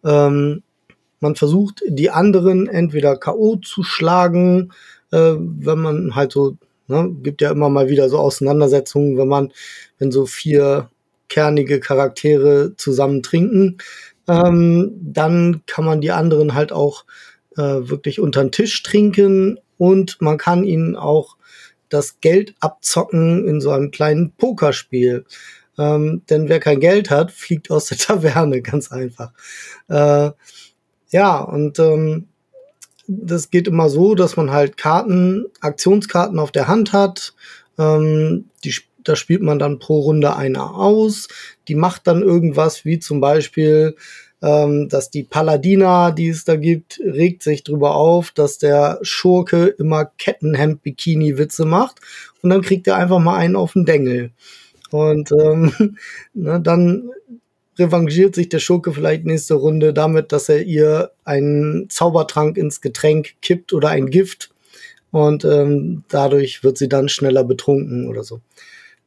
ähm, 0.09 0.63
man 1.21 1.37
versucht, 1.37 1.83
die 1.87 2.11
anderen 2.11 2.69
entweder 2.69 3.17
K.O. 3.17 3.57
zu 3.57 3.83
schlagen, 3.83 4.73
äh, 5.11 5.35
wenn 5.37 5.79
man 5.79 6.15
halt 6.15 6.33
so, 6.33 6.57
ne, 6.87 7.15
gibt 7.23 7.43
ja 7.43 7.51
immer 7.51 7.69
mal 7.69 7.89
wieder 7.89 8.09
so 8.09 8.19
Auseinandersetzungen, 8.19 9.19
wenn 9.19 9.29
man, 9.29 9.53
wenn 9.99 10.13
so 10.13 10.27
vier 10.27 10.91
kernige 11.29 11.81
Charaktere 11.81 12.75
zusammen 12.77 13.23
trinken, 13.23 13.79
ähm, 14.29 14.93
dann 15.03 15.63
kann 15.67 15.85
man 15.85 16.01
die 16.01 16.13
anderen 16.13 16.55
halt 16.55 16.73
auch 16.73 17.05
äh, 17.57 17.63
wirklich 17.63 18.21
unter 18.21 18.43
den 18.43 18.53
Tisch 18.53 18.83
trinken 18.83 19.59
und 19.77 20.21
man 20.21 20.39
kann 20.39 20.65
ihnen 20.65 20.97
auch 20.97 21.37
das 21.89 22.21
Geld 22.21 22.55
abzocken 22.61 23.47
in 23.47 23.61
so 23.61 23.71
einem 23.71 23.91
kleinen 23.91 24.33
Pokerspiel. 24.33 25.25
Ähm, 25.79 26.23
denn 26.29 26.49
wer 26.49 26.61
kein 26.61 26.81
Geld 26.81 27.11
hat, 27.11 27.31
fliegt 27.33 27.71
aus 27.71 27.87
der 27.87 27.99
Taverne, 27.99 28.61
ganz 28.63 28.91
einfach. 28.93 29.33
Äh, 29.89 30.31
ja, 31.11 31.39
und 31.41 31.79
ähm, 31.79 32.29
das 33.07 33.51
geht 33.51 33.67
immer 33.67 33.89
so, 33.89 34.15
dass 34.15 34.37
man 34.37 34.51
halt 34.51 34.77
Karten, 34.77 35.47
Aktionskarten 35.61 36.39
auf 36.39 36.53
der 36.53 36.69
Hand 36.69 36.93
hat. 36.93 37.33
Ähm, 37.79 38.51
die, 38.65 38.75
da 39.03 39.17
spielt 39.17 39.41
man 39.41 39.59
dann 39.59 39.79
pro 39.79 40.01
Runde 40.01 40.37
einer 40.37 40.75
aus. 40.75 41.29
Die 41.69 41.75
macht 41.75 42.07
dann 42.07 42.23
irgendwas, 42.23 42.85
wie 42.85 42.99
zum 42.99 43.21
Beispiel, 43.21 43.97
ähm, 44.43 44.89
dass 44.91 45.11
die 45.11 45.25
Paladina, 45.25 46.11
die 46.11 46.29
es 46.29 46.45
da 46.45 46.57
gibt, 46.57 47.01
regt 47.03 47.43
sich 47.43 47.65
drüber 47.65 47.95
auf, 47.95 48.31
dass 48.31 48.59
der 48.59 48.99
Schurke 49.03 49.67
immer 49.67 50.05
Kettenhemd-Bikini-Witze 50.05 51.65
macht. 51.65 52.01
Und 52.43 52.51
dann 52.51 52.61
kriegt 52.61 52.87
er 52.87 52.97
einfach 52.97 53.19
mal 53.19 53.39
einen 53.39 53.57
auf 53.57 53.73
den 53.73 53.87
Dengel. 53.87 54.33
Und 54.91 55.33
ähm, 55.33 55.97
ne, 56.35 56.61
dann 56.61 57.11
revanchiert 57.79 58.35
sich 58.35 58.49
der 58.49 58.59
Schurke 58.59 58.93
vielleicht 58.93 59.25
nächste 59.25 59.55
Runde 59.55 59.93
damit, 59.93 60.33
dass 60.33 60.49
er 60.49 60.63
ihr 60.63 61.13
einen 61.25 61.89
Zaubertrank 61.89 62.57
ins 62.57 62.81
Getränk 62.81 63.35
kippt 63.41 63.73
oder 63.73 63.91
ein 63.91 64.11
Gift. 64.11 64.51
Und 65.11 65.45
ähm, 65.45 66.05
dadurch 66.09 66.65
wird 66.65 66.77
sie 66.77 66.89
dann 66.89 67.09
schneller 67.09 67.45
betrunken 67.45 68.09
oder 68.09 68.25
so. 68.25 68.41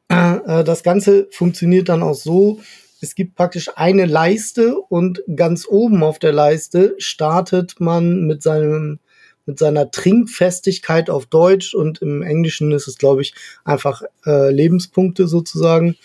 Äh, 0.07 0.63
das 0.63 0.83
Ganze 0.83 1.27
funktioniert 1.31 1.89
dann 1.89 2.03
auch 2.03 2.15
so, 2.15 2.59
es 3.01 3.15
gibt 3.15 3.35
praktisch 3.35 3.69
eine 3.75 4.05
Leiste 4.05 4.77
und 4.77 5.23
ganz 5.35 5.67
oben 5.67 6.03
auf 6.03 6.19
der 6.19 6.33
Leiste 6.33 6.95
startet 6.99 7.79
man 7.79 8.27
mit 8.27 8.43
seinem 8.43 8.99
mit 9.45 9.59
seiner 9.59 9.91
Trinkfestigkeit 9.91 11.09
auf 11.09 11.25
Deutsch 11.25 11.73
und 11.73 12.01
im 12.01 12.21
Englischen 12.21 12.71
ist 12.71 12.87
es, 12.87 12.97
glaube 12.97 13.21
ich, 13.21 13.33
einfach 13.63 14.01
äh, 14.25 14.51
Lebenspunkte 14.51 15.27
sozusagen. 15.27 15.95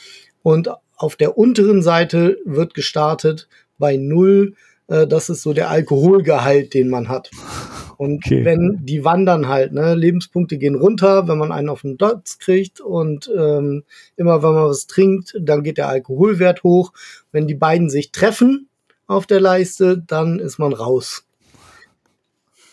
Und 0.43 0.71
auf 0.97 1.17
der 1.17 1.37
unteren 1.37 1.83
Seite 1.83 2.39
wird 2.45 2.75
gestartet 2.75 3.49
bei 3.79 3.97
null. 3.97 4.55
Äh, 4.89 5.07
das 5.07 5.29
ist 5.29 5.43
so 5.43 5.53
der 5.53 5.71
Alkoholgehalt, 5.71 6.75
den 6.75 6.89
man 6.89 7.09
hat. 7.09 7.31
Und 7.97 8.27
okay. 8.27 8.45
wenn 8.45 8.81
die 8.83 9.05
wandern 9.05 9.49
halt, 9.49 9.73
ne, 9.73 9.95
Lebenspunkte 9.95 10.59
gehen 10.59 10.75
runter, 10.75 11.29
wenn 11.29 11.39
man 11.39 11.53
einen 11.53 11.71
auf 11.71 11.83
den 11.83 11.97
Dots 11.97 12.39
kriegt 12.39 12.81
und 12.81 13.31
ähm, 13.35 13.85
immer 14.17 14.43
wenn 14.43 14.53
man 14.53 14.69
was 14.69 14.87
trinkt, 14.87 15.35
dann 15.41 15.63
geht 15.63 15.79
der 15.79 15.89
Alkoholwert 15.89 16.63
hoch. 16.63 16.93
Wenn 17.33 17.47
die 17.47 17.55
beiden 17.55 17.89
sich 17.89 18.13
treffen 18.13 18.69
auf 19.07 19.27
der 19.27 19.41
Leiste, 19.41 19.99
dann 19.99 20.39
ist 20.39 20.59
man 20.59 20.75
raus. 20.75 21.25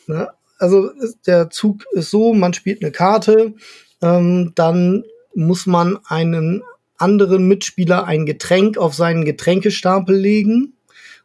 Ne? 0.08 0.28
Also 0.64 0.92
der 1.28 1.50
Zug 1.50 1.84
ist 1.92 2.10
so, 2.10 2.34
man 2.34 2.54
spielt 2.54 2.82
eine 2.82 2.92
Karte, 2.92 3.54
ähm, 4.02 4.54
dann 4.56 5.04
muss 5.36 5.66
man 5.66 6.00
einen 6.06 6.64
anderen 6.98 7.50
Mitspieler 7.50 8.06
ein 8.06 8.26
Getränk 8.26 8.78
auf 8.78 8.94
seinen 8.94 9.26
Getränkestapel 9.26 10.16
legen 10.16 10.74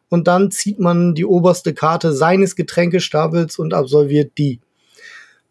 und 0.09 0.27
dann 0.27 0.51
zieht 0.51 0.79
man 0.79 1.15
die 1.15 1.23
oberste 1.23 1.73
Karte 1.73 2.11
seines 2.11 2.57
Getränkestapels 2.57 3.57
und 3.59 3.73
absolviert 3.73 4.33
die. 4.37 4.59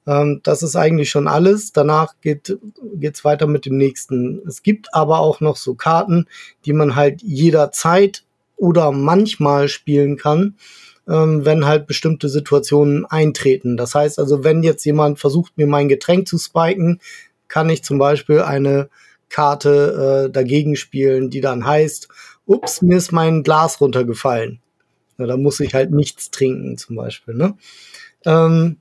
Ähm, 0.07 0.41
das 0.43 0.62
ist 0.62 0.76
eigentlich 0.76 1.09
schon 1.09 1.26
alles. 1.26 1.72
Danach 1.72 2.14
geht 2.20 2.59
geht's 2.95 3.24
weiter 3.24 3.47
mit 3.47 3.64
dem 3.64 3.78
nächsten. 3.78 4.43
Es 4.47 4.62
gibt 4.62 4.93
aber 4.93 5.20
auch 5.20 5.41
noch 5.41 5.57
so 5.57 5.74
Karten, 5.74 6.26
die 6.66 6.74
man 6.74 6.95
halt 6.95 7.22
jederzeit 7.22 8.24
oder 8.57 8.93
manchmal 8.93 9.68
spielen 9.68 10.18
kann, 10.18 10.57
ähm, 11.09 11.45
wenn 11.45 11.67
halt 11.67 11.87
bestimmte 11.87 12.29
Situationen 12.29 13.07
eintreten. 13.07 13.77
Das 13.77 13.95
heißt 13.95 14.19
also, 14.19 14.45
wenn 14.45 14.63
jetzt 14.63 14.85
jemand 14.85 15.19
versucht, 15.19 15.57
mir 15.57 15.67
mein 15.67 15.89
Getränk 15.89 16.29
zu 16.29 16.39
spiken, 16.39 17.01
kann 17.49 17.71
ich 17.71 17.83
zum 17.83 17.99
Beispiel 17.99 18.41
eine 18.41 18.89
Karte 19.31 20.27
äh, 20.27 20.31
dagegen 20.31 20.77
spielen, 20.77 21.31
die 21.31 21.41
dann 21.41 21.65
heißt, 21.65 22.09
ups, 22.47 22.83
mir 22.83 22.97
ist 22.97 23.13
mein 23.13 23.43
Glas 23.43 23.81
runtergefallen. 23.81 24.61
Ja, 25.19 25.27
da 25.27 25.37
muss 25.37 25.61
ich 25.61 25.75
halt 25.75 25.91
nichts 25.91 26.31
trinken 26.31 26.77
zum 26.79 26.97
Beispiel. 26.97 27.35
Ne? 27.35 27.55
Ähm, 28.25 28.77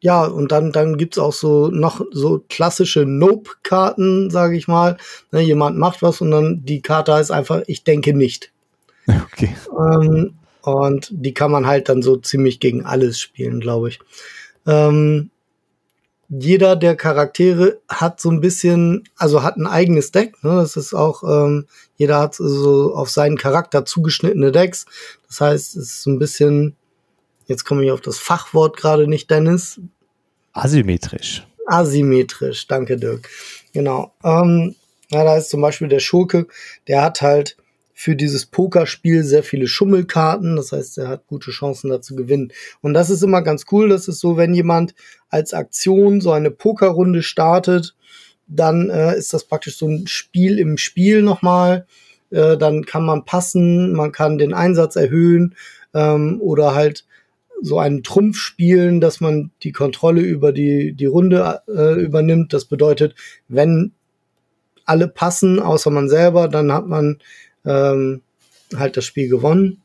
ja, 0.00 0.24
und 0.24 0.50
dann, 0.50 0.72
dann 0.72 0.96
gibt's 0.98 1.18
auch 1.18 1.32
so 1.32 1.68
noch 1.68 2.04
so 2.10 2.44
klassische 2.48 3.06
Nope-Karten, 3.06 4.30
sage 4.30 4.56
ich 4.56 4.66
mal. 4.66 4.96
Ne, 5.30 5.40
jemand 5.40 5.78
macht 5.78 6.02
was 6.02 6.20
und 6.20 6.32
dann 6.32 6.64
die 6.64 6.82
Karte 6.82 7.14
heißt 7.14 7.30
einfach, 7.30 7.62
ich 7.66 7.84
denke 7.84 8.12
nicht. 8.12 8.52
Okay. 9.32 9.56
Ähm, 9.76 10.34
und 10.62 11.08
die 11.10 11.34
kann 11.34 11.50
man 11.50 11.66
halt 11.66 11.88
dann 11.88 12.02
so 12.02 12.16
ziemlich 12.16 12.60
gegen 12.60 12.84
alles 12.84 13.20
spielen, 13.20 13.60
glaube 13.60 13.90
ich. 13.90 13.98
Ähm, 14.66 15.30
jeder 16.28 16.76
der 16.76 16.96
Charaktere 16.96 17.80
hat 17.88 18.18
so 18.20 18.30
ein 18.30 18.40
bisschen, 18.40 19.04
also 19.16 19.42
hat 19.42 19.56
ein 19.56 19.66
eigenes 19.66 20.12
Deck. 20.12 20.42
Ne? 20.42 20.52
Das 20.52 20.76
ist 20.76 20.94
auch, 20.94 21.22
ähm, 21.24 21.66
jeder 21.96 22.20
hat 22.20 22.34
so 22.34 22.94
auf 22.94 23.10
seinen 23.10 23.36
Charakter 23.36 23.84
zugeschnittene 23.84 24.50
Decks. 24.50 24.86
Das 25.28 25.42
heißt, 25.42 25.76
es 25.76 25.82
ist 25.82 26.02
so 26.02 26.10
ein 26.10 26.18
bisschen, 26.18 26.74
jetzt 27.48 27.64
komme 27.64 27.84
ich 27.84 27.90
auf 27.90 28.00
das 28.00 28.18
Fachwort 28.18 28.78
gerade 28.78 29.06
nicht, 29.08 29.30
Dennis. 29.30 29.78
Asymmetrisch. 30.54 31.46
Asymmetrisch, 31.66 32.66
danke 32.66 32.96
Dirk. 32.96 33.28
Genau. 33.74 34.14
Ähm, 34.24 34.74
ja, 35.10 35.24
da 35.24 35.36
ist 35.36 35.50
zum 35.50 35.60
Beispiel 35.60 35.88
der 35.88 36.00
Schurke, 36.00 36.46
der 36.88 37.02
hat 37.02 37.20
halt 37.20 37.56
für 38.02 38.16
dieses 38.16 38.46
Pokerspiel 38.46 39.22
sehr 39.22 39.44
viele 39.44 39.68
Schummelkarten. 39.68 40.56
Das 40.56 40.72
heißt, 40.72 40.98
er 40.98 41.06
hat 41.06 41.28
gute 41.28 41.52
Chancen 41.52 41.88
da 41.88 42.00
zu 42.00 42.16
gewinnen. 42.16 42.52
Und 42.80 42.94
das 42.94 43.10
ist 43.10 43.22
immer 43.22 43.42
ganz 43.42 43.66
cool. 43.70 43.88
Das 43.88 44.08
ist 44.08 44.18
so, 44.18 44.36
wenn 44.36 44.54
jemand 44.54 44.96
als 45.28 45.54
Aktion 45.54 46.20
so 46.20 46.32
eine 46.32 46.50
Pokerrunde 46.50 47.22
startet, 47.22 47.94
dann 48.48 48.90
äh, 48.90 49.16
ist 49.16 49.32
das 49.32 49.44
praktisch 49.44 49.76
so 49.76 49.86
ein 49.86 50.08
Spiel 50.08 50.58
im 50.58 50.78
Spiel 50.78 51.22
nochmal. 51.22 51.86
Äh, 52.30 52.56
dann 52.56 52.84
kann 52.86 53.04
man 53.04 53.24
passen, 53.24 53.92
man 53.92 54.10
kann 54.10 54.36
den 54.36 54.52
Einsatz 54.52 54.96
erhöhen 54.96 55.54
ähm, 55.94 56.40
oder 56.40 56.74
halt 56.74 57.04
so 57.60 57.78
einen 57.78 58.02
Trumpf 58.02 58.36
spielen, 58.36 59.00
dass 59.00 59.20
man 59.20 59.52
die 59.62 59.70
Kontrolle 59.70 60.22
über 60.22 60.52
die, 60.52 60.92
die 60.94 61.06
Runde 61.06 61.60
äh, 61.68 62.02
übernimmt. 62.02 62.52
Das 62.52 62.64
bedeutet, 62.64 63.14
wenn 63.46 63.92
alle 64.86 65.06
passen, 65.06 65.60
außer 65.60 65.90
man 65.92 66.08
selber, 66.08 66.48
dann 66.48 66.72
hat 66.72 66.88
man 66.88 67.18
ähm, 67.64 68.22
halt 68.74 68.96
das 68.96 69.04
Spiel 69.04 69.28
gewonnen. 69.28 69.82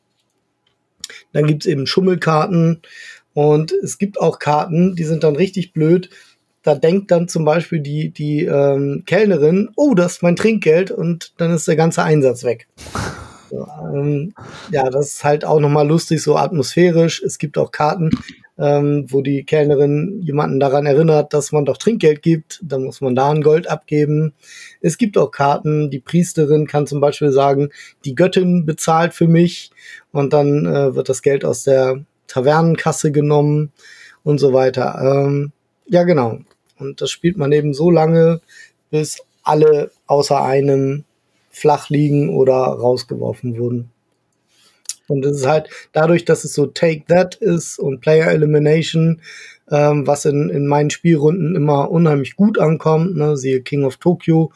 Dann 1.33 1.45
gibt's 1.45 1.65
eben 1.65 1.87
Schummelkarten 1.87 2.81
und 3.33 3.71
es 3.71 3.97
gibt 3.97 4.19
auch 4.19 4.39
Karten, 4.39 4.95
die 4.95 5.03
sind 5.03 5.23
dann 5.23 5.35
richtig 5.35 5.73
blöd. 5.73 6.09
Da 6.63 6.75
denkt 6.75 7.11
dann 7.11 7.27
zum 7.27 7.45
Beispiel 7.45 7.79
die, 7.79 8.09
die 8.09 8.43
ähm, 8.45 9.03
Kellnerin, 9.05 9.69
oh, 9.75 9.93
das 9.93 10.13
ist 10.13 10.23
mein 10.23 10.35
Trinkgeld 10.35 10.91
und 10.91 11.33
dann 11.37 11.51
ist 11.51 11.67
der 11.67 11.75
ganze 11.75 12.03
Einsatz 12.03 12.43
weg. 12.43 12.67
So, 13.49 13.65
ähm, 13.93 14.33
ja, 14.71 14.89
das 14.89 15.13
ist 15.13 15.23
halt 15.23 15.45
auch 15.45 15.59
nochmal 15.59 15.87
lustig, 15.87 16.21
so 16.21 16.35
atmosphärisch. 16.35 17.21
Es 17.23 17.37
gibt 17.37 17.57
auch 17.57 17.71
Karten, 17.71 18.09
ähm, 18.57 19.05
wo 19.09 19.21
die 19.21 19.43
Kellnerin 19.43 20.21
jemanden 20.21 20.59
daran 20.59 20.85
erinnert, 20.85 21.33
dass 21.33 21.51
man 21.51 21.65
doch 21.65 21.77
Trinkgeld 21.77 22.21
gibt. 22.21 22.59
Dann 22.63 22.83
muss 22.83 23.01
man 23.01 23.15
da 23.15 23.29
ein 23.29 23.41
Gold 23.41 23.69
abgeben. 23.69 24.33
Es 24.81 24.97
gibt 24.97 25.17
auch 25.17 25.31
Karten, 25.31 25.89
die 25.89 25.99
Priesterin 25.99 26.67
kann 26.67 26.87
zum 26.87 26.99
Beispiel 26.99 27.31
sagen, 27.31 27.69
die 28.05 28.15
Göttin 28.15 28.65
bezahlt 28.65 29.13
für 29.13 29.27
mich 29.27 29.71
und 30.11 30.33
dann 30.33 30.65
äh, 30.65 30.95
wird 30.95 31.09
das 31.09 31.21
Geld 31.21 31.45
aus 31.45 31.63
der 31.63 32.03
Tavernenkasse 32.27 33.11
genommen 33.11 33.71
und 34.23 34.39
so 34.39 34.53
weiter. 34.53 34.99
Ähm, 35.01 35.51
ja, 35.87 36.03
genau. 36.03 36.39
Und 36.79 37.01
das 37.01 37.11
spielt 37.11 37.37
man 37.37 37.51
eben 37.51 37.73
so 37.73 37.89
lange, 37.89 38.41
bis 38.89 39.23
alle 39.43 39.91
außer 40.05 40.43
einem 40.43 41.05
flach 41.49 41.89
liegen 41.89 42.35
oder 42.35 42.55
rausgeworfen 42.55 43.57
wurden. 43.57 43.91
Und 45.07 45.25
es 45.25 45.37
ist 45.37 45.47
halt 45.47 45.69
dadurch, 45.93 46.25
dass 46.25 46.43
es 46.43 46.53
so 46.53 46.65
Take 46.65 47.05
That 47.07 47.35
ist 47.35 47.79
und 47.79 48.01
Player 48.01 48.31
Elimination, 48.31 49.21
ähm, 49.69 50.07
was 50.07 50.25
in, 50.25 50.49
in 50.49 50.67
meinen 50.67 50.89
Spielrunden 50.89 51.55
immer 51.55 51.91
unheimlich 51.91 52.35
gut 52.35 52.59
ankommt, 52.59 53.15
ne, 53.15 53.37
siehe 53.37 53.61
King 53.61 53.83
of 53.83 53.97
Tokyo, 53.97 54.51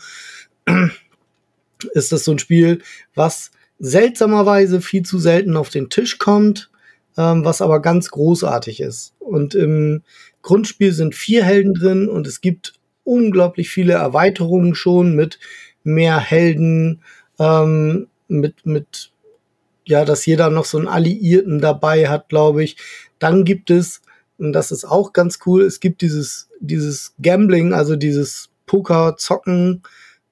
ist 1.94 2.12
das 2.12 2.24
so 2.24 2.32
ein 2.32 2.40
Spiel, 2.40 2.82
was 3.16 3.52
seltsamerweise 3.80 4.80
viel 4.82 5.04
zu 5.04 5.20
selten 5.20 5.58
auf 5.58 5.70
den 5.70 5.90
Tisch 5.90 6.20
kommt, 6.20 6.70
ähm, 7.18 7.44
was 7.44 7.62
aber 7.62 7.82
ganz 7.82 8.12
großartig 8.12 8.80
ist. 8.80 9.14
Und 9.20 9.56
im 9.56 10.04
Grundspiel 10.42 10.92
sind 10.94 11.16
vier 11.16 11.44
Helden 11.44 11.74
drin 11.74 12.08
und 12.08 12.28
es 12.28 12.42
gibt 12.42 12.74
unglaublich 13.04 13.70
viele 13.70 13.94
Erweiterungen 13.94 14.76
schon 14.76 15.16
mit 15.16 15.40
mehr 15.84 16.20
Helden, 16.20 17.02
ähm, 17.40 18.08
mit, 18.28 18.66
mit, 18.66 19.11
ja, 19.92 20.06
dass 20.06 20.26
jeder 20.26 20.50
noch 20.50 20.66
so 20.66 20.78
einen 20.78 20.88
Alliierten 20.88 21.60
dabei 21.60 22.08
hat, 22.08 22.30
glaube 22.30 22.64
ich. 22.64 22.78
Dann 23.20 23.44
gibt 23.44 23.70
es, 23.70 24.02
und 24.38 24.54
das 24.54 24.72
ist 24.72 24.86
auch 24.86 25.14
ganz 25.14 25.40
cool, 25.46 25.64
es 25.64 25.80
gibt 25.80 26.02
dieses, 26.02 26.50
dieses 26.60 27.14
Gambling, 27.22 27.74
also 27.74 27.96
dieses 27.96 28.50
Poker-Zocken 28.66 29.84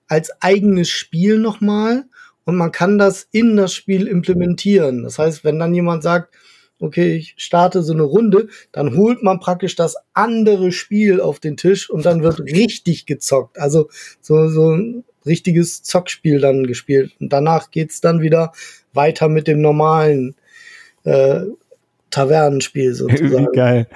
als 0.07 0.32
eigenes 0.41 0.89
Spiel 0.89 1.38
nochmal. 1.38 2.05
Und 2.45 2.55
man 2.55 2.72
kann 2.72 2.97
das 2.97 3.28
in 3.32 3.57
das 3.57 3.74
Spiel 3.74 4.07
implementieren. 4.07 5.03
Das 5.03 5.20
heißt, 5.20 5.43
wenn 5.43 5.60
dann 5.60 5.76
jemand 5.76 6.01
sagt, 6.01 6.34
okay, 6.80 7.18
ich 7.18 7.36
starte 7.38 7.84
so 7.84 7.91
eine 7.93 8.03
Runde, 8.03 8.47
dann 8.72 8.95
holt 8.95 9.22
man 9.22 9.41
praktisch 9.41 9.76
das 9.76 9.97
andere 10.14 10.72
Spiel 10.72 11.20
auf 11.20 11.39
den 11.39 11.57
Tisch 11.57 11.89
und 11.89 12.05
dann 12.05 12.24
wird 12.24 12.39
richtig 12.39 13.05
gezockt. 13.05 13.60
Also 13.60 13.89
so, 14.22 14.47
so 14.47 14.72
ein 14.72 15.03
richtiges 15.30 15.84
Zockspiel 15.84 16.42
dann 16.42 16.68
gespielt. 16.68 17.14
Und 17.22 17.32
danach 17.32 17.72
geht's 17.72 18.02
dann 18.02 18.22
wieder 18.22 18.52
weiter 18.94 19.30
mit 19.30 19.48
dem 19.48 19.62
normalen 19.62 20.36
äh, 21.06 21.44
Tavernenspiel 22.10 22.94
sozusagen. 22.96 23.52
Geil. 23.54 23.88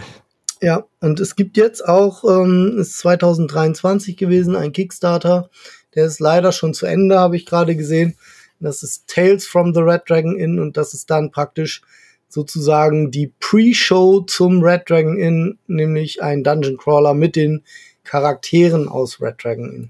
Ja, 0.62 0.86
und 1.02 1.20
es 1.20 1.36
gibt 1.36 1.58
jetzt 1.58 1.86
auch, 1.86 2.24
ähm, 2.24 2.78
ist 2.80 2.98
2023 3.00 4.16
gewesen, 4.16 4.56
ein 4.56 4.72
Kickstarter. 4.72 5.50
Der 5.94 6.06
ist 6.06 6.22
leider 6.22 6.54
schon 6.54 6.74
zu 6.74 6.86
Ende, 6.86 7.20
habe 7.20 7.36
ich 7.36 7.46
gerade 7.46 7.76
gesehen. 7.76 8.16
Das 8.62 8.82
ist 8.82 9.08
Tales 9.08 9.46
from 9.46 9.74
the 9.74 9.82
Red 9.82 10.04
Dragon 10.08 10.38
Inn 10.38 10.60
und 10.60 10.78
das 10.78 10.94
ist 10.94 11.10
dann 11.10 11.32
praktisch 11.32 11.82
sozusagen 12.30 13.12
die 13.12 13.34
Pre-Show 13.40 14.22
zum 14.22 14.64
Red 14.64 14.90
Dragon 14.90 15.18
Inn, 15.18 15.60
nämlich 15.68 16.24
ein 16.24 16.44
Dungeon 16.44 16.78
Crawler 16.78 17.14
mit 17.14 17.36
den 17.36 17.64
Charakteren 18.06 18.88
aus 18.88 19.22
Red 19.22 19.44
Dragon 19.44 19.70
Inn. 19.70 19.90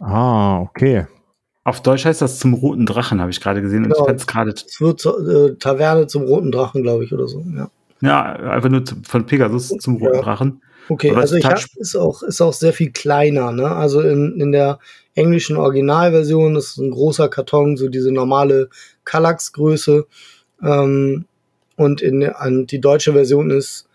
Ah, 0.00 0.60
okay. 0.60 1.06
Auf 1.64 1.80
Deutsch 1.82 2.04
heißt 2.04 2.20
das 2.20 2.38
zum 2.38 2.52
roten 2.54 2.84
Drachen, 2.86 3.20
habe 3.20 3.30
ich 3.30 3.40
gerade 3.40 3.62
gesehen. 3.62 3.84
Genau. 3.84 3.96
Und 3.96 4.02
ich 4.02 4.06
fand's 4.08 4.26
gerade. 4.26 4.50
Es 4.50 4.80
wird 4.80 5.04
äh, 5.06 5.54
Taverne 5.56 6.06
zum 6.06 6.22
roten 6.24 6.52
Drachen, 6.52 6.82
glaube 6.82 7.04
ich, 7.04 7.12
oder 7.12 7.26
so. 7.26 7.42
Ja. 7.56 7.70
Ja, 8.00 8.22
einfach 8.50 8.68
nur 8.68 8.84
zum- 8.84 9.02
von 9.04 9.24
Pegasus 9.24 9.68
zum 9.68 9.96
roten 9.96 10.16
Ja. 10.16 10.22
Drachen. 10.22 10.60
Okay, 10.90 11.10
Aber 11.12 11.20
also 11.20 11.36
ich 11.36 11.46
hab, 11.46 11.58
ist 11.76 11.96
auch 11.96 12.22
ist 12.22 12.42
auch 12.42 12.52
sehr 12.52 12.74
viel 12.74 12.90
kleiner, 12.92 13.52
ne? 13.52 13.70
Also 13.70 14.02
in, 14.02 14.38
in 14.38 14.52
der 14.52 14.78
englischen 15.14 15.56
Originalversion 15.56 16.56
ist 16.56 16.76
ein 16.76 16.90
großer 16.90 17.28
Karton, 17.30 17.78
so 17.78 17.88
diese 17.88 18.12
normale 18.12 18.68
Kallax-Größe. 19.06 20.06
Ähm, 20.62 21.24
und 21.76 22.02
in 22.02 22.22
an, 22.24 22.66
die 22.66 22.80
deutsche 22.82 23.14
Version 23.14 23.50
ist 23.50 23.88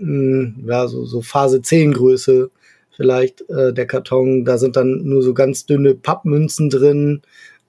mh, 0.00 0.54
ja 0.66 0.88
so, 0.88 1.04
so 1.04 1.22
Phase 1.22 1.62
10 1.62 1.92
Größe 1.92 2.50
vielleicht 2.96 3.48
äh, 3.50 3.72
der 3.72 3.86
Karton. 3.86 4.44
Da 4.44 4.58
sind 4.58 4.76
dann 4.76 5.04
nur 5.04 5.22
so 5.22 5.34
ganz 5.34 5.66
dünne 5.66 5.94
Pappmünzen 5.94 6.70
drin, 6.70 7.22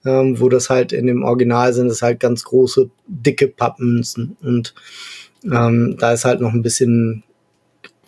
ähm, 0.04 0.40
wo 0.40 0.48
das 0.48 0.70
halt 0.70 0.92
in 0.92 1.06
dem 1.06 1.22
Original 1.22 1.72
sind, 1.72 1.88
das 1.88 2.02
halt 2.02 2.20
ganz 2.20 2.44
große, 2.44 2.90
dicke 3.06 3.48
Pappmünzen. 3.48 4.36
Und 4.42 4.74
ähm, 5.44 5.96
da 5.98 6.12
ist 6.12 6.24
halt 6.24 6.40
noch 6.40 6.52
ein 6.52 6.62
bisschen 6.62 7.22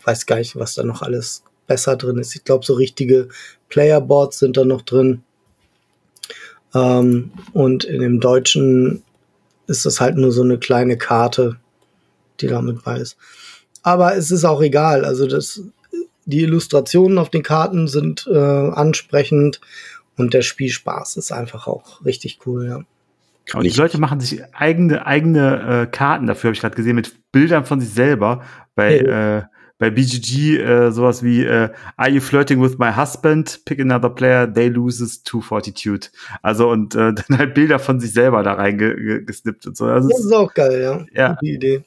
weiß 0.04 0.26
gar 0.26 0.36
nicht, 0.36 0.56
was 0.56 0.74
da 0.74 0.82
noch 0.82 1.02
alles 1.02 1.44
besser 1.66 1.96
drin 1.96 2.18
ist. 2.18 2.34
Ich 2.34 2.44
glaube, 2.44 2.64
so 2.64 2.74
richtige 2.74 3.28
Playerboards 3.68 4.38
sind 4.38 4.56
da 4.56 4.64
noch 4.64 4.82
drin. 4.82 5.22
Ähm, 6.74 7.32
und 7.52 7.84
in 7.84 8.00
dem 8.00 8.20
Deutschen 8.20 9.02
ist 9.66 9.86
das 9.86 10.00
halt 10.00 10.16
nur 10.16 10.32
so 10.32 10.42
eine 10.42 10.58
kleine 10.58 10.96
Karte, 10.96 11.56
die 12.40 12.48
damit 12.48 12.84
bei 12.84 12.98
ist. 12.98 13.16
Aber 13.82 14.16
es 14.16 14.30
ist 14.30 14.44
auch 14.44 14.62
egal. 14.62 15.04
Also 15.04 15.26
das, 15.26 15.62
die 16.24 16.42
Illustrationen 16.42 17.18
auf 17.18 17.30
den 17.30 17.42
Karten 17.42 17.88
sind 17.88 18.28
äh, 18.30 18.36
ansprechend 18.38 19.60
und 20.16 20.34
der 20.34 20.42
Spielspaß 20.42 21.16
ist 21.16 21.32
einfach 21.32 21.66
auch 21.66 22.04
richtig 22.04 22.38
cool. 22.46 22.66
Ja. 22.66 22.80
Und 23.58 23.64
die 23.64 23.70
Leute 23.70 23.98
machen 23.98 24.20
sich 24.20 24.42
eigene, 24.54 25.06
eigene 25.06 25.82
äh, 25.82 25.86
Karten 25.90 26.26
dafür, 26.26 26.48
habe 26.48 26.54
ich 26.54 26.60
gerade 26.60 26.76
gesehen, 26.76 26.94
mit 26.96 27.16
Bildern 27.32 27.64
von 27.64 27.80
sich 27.80 27.90
selber. 27.90 28.42
Bei, 28.74 29.00
Ja. 29.00 29.38
äh, 29.38 29.42
bei 29.78 29.88
BGG 29.90 30.58
äh, 30.58 30.90
sowas 30.92 31.22
wie 31.22 31.42
äh, 31.42 31.70
Are 31.96 32.10
you 32.10 32.20
flirting 32.20 32.62
with 32.62 32.76
my 32.78 32.92
husband? 32.94 33.60
Pick 33.64 33.80
another 33.80 34.10
player, 34.10 34.46
they 34.52 34.68
loses 34.68 35.22
to 35.22 35.40
fortitude. 35.40 36.08
Also 36.42 36.68
und 36.70 36.94
äh, 36.94 37.14
dann 37.28 37.38
halt 37.38 37.54
Bilder 37.54 37.78
von 37.78 37.98
sich 37.98 38.12
selber 38.12 38.42
da 38.42 38.52
reingesnippt 38.52 39.66
und 39.66 39.76
so. 39.76 39.86
Also 39.86 40.10
Das 40.10 40.20
ist 40.20 40.32
auch 40.32 40.52
geil, 40.52 40.80
ja. 40.82 41.06
Ja. 41.18 41.34
Gute 41.40 41.46
Idee. 41.52 41.82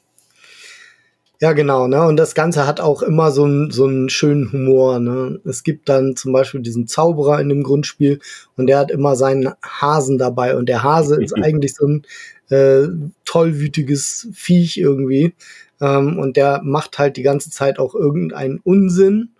Ja, 1.44 1.52
genau, 1.52 1.88
ne? 1.88 2.02
Und 2.06 2.16
das 2.16 2.34
Ganze 2.34 2.66
hat 2.66 2.80
auch 2.80 3.02
immer 3.02 3.30
so 3.30 3.44
einen 3.44 3.70
so 3.70 3.84
einen 3.86 4.08
schönen 4.08 4.50
Humor, 4.50 4.98
ne? 4.98 5.40
Es 5.44 5.62
gibt 5.62 5.90
dann 5.90 6.16
zum 6.16 6.32
Beispiel 6.32 6.62
diesen 6.62 6.86
Zauberer 6.86 7.38
in 7.38 7.50
dem 7.50 7.62
Grundspiel 7.62 8.18
und 8.56 8.66
der 8.66 8.78
hat 8.78 8.90
immer 8.90 9.14
seinen 9.14 9.52
Hasen 9.62 10.16
dabei 10.16 10.56
und 10.56 10.70
der 10.70 10.82
Hase 10.82 11.22
ist 11.22 11.34
eigentlich 11.44 11.74
so 11.74 11.86
ein 11.86 12.02
äh, 12.48 12.88
tollwütiges 13.26 14.26
Viech 14.32 14.78
irgendwie 14.78 15.34
ähm, 15.82 16.18
und 16.18 16.38
der 16.38 16.62
macht 16.64 16.98
halt 16.98 17.18
die 17.18 17.22
ganze 17.22 17.50
Zeit 17.50 17.78
auch 17.78 17.94
irgendeinen 17.94 18.58
Unsinn. 18.64 19.34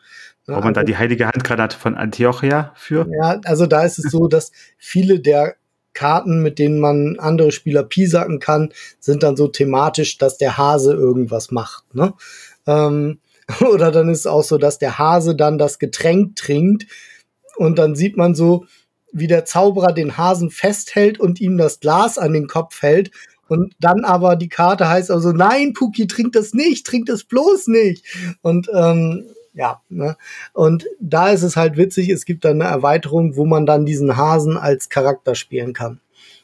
Ne? 0.46 0.56
Braucht 0.56 0.64
man 0.64 0.74
da 0.74 0.82
Also- 0.82 0.92
die 0.92 0.98
heilige 0.98 1.26
Handgranate 1.26 1.74
von 1.78 1.94
Antiochia 1.94 2.72
für? 2.76 3.08
ja, 3.18 3.40
also 3.46 3.64
da 3.64 3.82
ist 3.82 3.98
es 3.98 4.10
so, 4.10 4.28
dass 4.28 4.52
viele 4.76 5.20
der 5.20 5.54
Karten, 5.94 6.42
mit 6.42 6.58
denen 6.58 6.80
man 6.80 7.18
andere 7.18 7.52
Spieler 7.52 7.82
piesacken 7.82 8.40
kann, 8.40 8.72
sind 9.00 9.22
dann 9.22 9.36
so 9.36 9.48
thematisch, 9.48 10.18
dass 10.18 10.36
der 10.38 10.58
Hase 10.58 10.92
irgendwas 10.92 11.50
macht. 11.50 11.94
Ne? 11.94 12.12
Ähm, 12.66 13.18
oder 13.60 13.90
dann 13.90 14.08
ist 14.08 14.20
es 14.20 14.26
auch 14.26 14.44
so, 14.44 14.58
dass 14.58 14.78
der 14.78 14.98
Hase 14.98 15.34
dann 15.34 15.58
das 15.58 15.78
Getränk 15.78 16.36
trinkt 16.36 16.86
und 17.56 17.78
dann 17.78 17.94
sieht 17.94 18.16
man 18.16 18.34
so, 18.34 18.66
wie 19.12 19.26
der 19.28 19.44
Zauberer 19.44 19.92
den 19.92 20.16
Hasen 20.16 20.50
festhält 20.50 21.20
und 21.20 21.40
ihm 21.40 21.56
das 21.56 21.80
Glas 21.80 22.18
an 22.18 22.32
den 22.32 22.48
Kopf 22.48 22.82
hält. 22.82 23.12
Und 23.46 23.74
dann 23.78 24.04
aber 24.04 24.36
die 24.36 24.48
Karte 24.48 24.88
heißt 24.88 25.10
also, 25.10 25.30
nein, 25.30 25.72
Puki, 25.72 26.06
trink 26.06 26.32
das 26.32 26.54
nicht, 26.54 26.86
trink 26.86 27.06
das 27.06 27.24
bloß 27.24 27.68
nicht. 27.68 28.04
Und 28.42 28.68
ähm, 28.74 29.26
ja, 29.54 29.80
ne? 29.88 30.16
Und 30.52 30.86
da 31.00 31.30
ist 31.30 31.42
es 31.42 31.56
halt 31.56 31.76
witzig, 31.76 32.08
es 32.10 32.24
gibt 32.24 32.44
dann 32.44 32.60
eine 32.60 32.70
Erweiterung, 32.70 33.36
wo 33.36 33.44
man 33.44 33.66
dann 33.66 33.86
diesen 33.86 34.16
Hasen 34.16 34.56
als 34.56 34.88
Charakter 34.88 35.34
spielen 35.34 35.72
kann. 35.72 36.00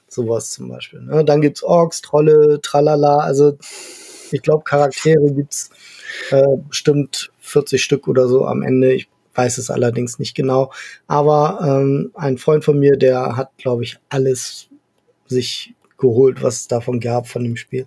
Sowas 0.08 0.50
zum 0.50 0.68
Beispiel. 0.68 1.02
Ne? 1.02 1.24
Dann 1.24 1.40
gibt's 1.40 1.62
Orks, 1.62 2.02
Trolle, 2.02 2.60
Tralala. 2.62 3.18
Also 3.18 3.58
ich 4.32 4.42
glaube, 4.42 4.64
Charaktere 4.64 5.32
gibt's 5.32 5.70
äh, 6.30 6.56
bestimmt 6.68 7.30
40 7.40 7.82
Stück 7.82 8.08
oder 8.08 8.28
so 8.28 8.46
am 8.46 8.62
Ende. 8.62 8.92
Ich 8.92 9.08
weiß 9.34 9.58
es 9.58 9.70
allerdings 9.70 10.18
nicht 10.18 10.34
genau. 10.34 10.72
Aber 11.06 11.60
ähm, 11.62 12.10
ein 12.14 12.38
Freund 12.38 12.64
von 12.64 12.78
mir, 12.78 12.96
der 12.96 13.36
hat, 13.36 13.50
glaube 13.56 13.84
ich, 13.84 13.98
alles 14.08 14.68
sich 15.26 15.74
geholt, 15.98 16.42
was 16.42 16.60
es 16.60 16.68
davon 16.68 16.98
gab 16.98 17.28
von 17.28 17.44
dem 17.44 17.56
Spiel. 17.56 17.86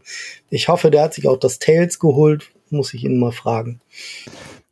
Ich 0.49 0.67
hoffe, 0.67 0.91
der 0.91 1.03
hat 1.03 1.13
sich 1.13 1.27
auch 1.27 1.37
das 1.37 1.59
Tales 1.59 1.99
geholt. 1.99 2.51
Muss 2.69 2.93
ich 2.93 3.03
ihn 3.03 3.19
mal 3.19 3.31
fragen. 3.31 3.81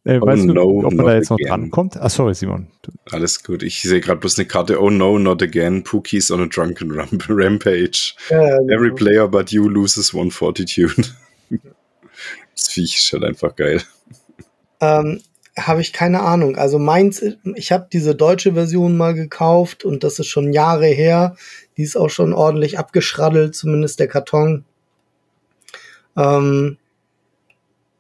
Äh, 0.04 0.18
Oh 0.20 0.26
weißt 0.26 0.44
du, 0.44 0.54
no, 0.54 0.64
ob 0.80 0.84
man 0.86 0.96
not 0.98 1.08
da 1.08 1.16
jetzt 1.16 1.30
noch 1.30 1.38
again. 1.38 1.48
drankommt? 1.50 1.98
Ah, 1.98 2.10
sorry, 2.10 2.34
Simon. 2.34 2.68
Du- 2.82 2.92
Alles 3.12 3.44
gut. 3.44 3.62
Ich 3.62 3.82
sehe 3.84 4.02
gerade 4.02 4.20
bloß 4.20 4.40
eine 4.40 4.48
Karte. 4.48 4.82
Oh 4.82 4.90
no, 4.90 5.20
not 5.20 5.44
again. 5.44 5.84
Pookie's 5.84 6.32
on 6.32 6.42
a 6.42 6.48
drunken 6.48 6.92
ramp 6.92 7.26
rampage. 7.30 8.16
Ja, 8.30 8.58
Every 8.62 8.90
genau. 8.90 8.96
player 8.96 9.28
but 9.28 9.52
you 9.52 9.68
loses 9.70 10.14
one 10.14 10.32
fortitude. 10.32 10.94
Das 12.54 12.68
Viech 12.68 12.98
ist 12.98 13.14
halt 13.14 13.24
einfach 13.24 13.56
geil. 13.56 13.82
Ähm, 14.82 15.22
habe 15.58 15.82
ich 15.82 15.94
keine 15.94 16.22
Ahnung. 16.22 16.58
Also 16.58 16.78
meins, 16.80 17.24
ich 17.56 17.72
habe 17.72 17.88
diese 17.92 18.14
deutsche 18.14 18.54
Version 18.54 18.98
mal 18.98 19.14
gekauft 19.14 19.84
und 19.86 20.04
das 20.04 20.20
ist 20.20 20.28
schon 20.28 20.54
Jahre 20.54 20.86
her. 20.88 21.36
Die 21.78 21.84
ist 21.84 21.96
auch 21.98 22.10
schon 22.10 22.34
ordentlich 22.34 22.78
abgeschraddelt, 22.78 23.56
zumindest 23.56 24.00
der 24.00 24.08
Karton. 24.10 24.66
Ähm, 26.18 26.78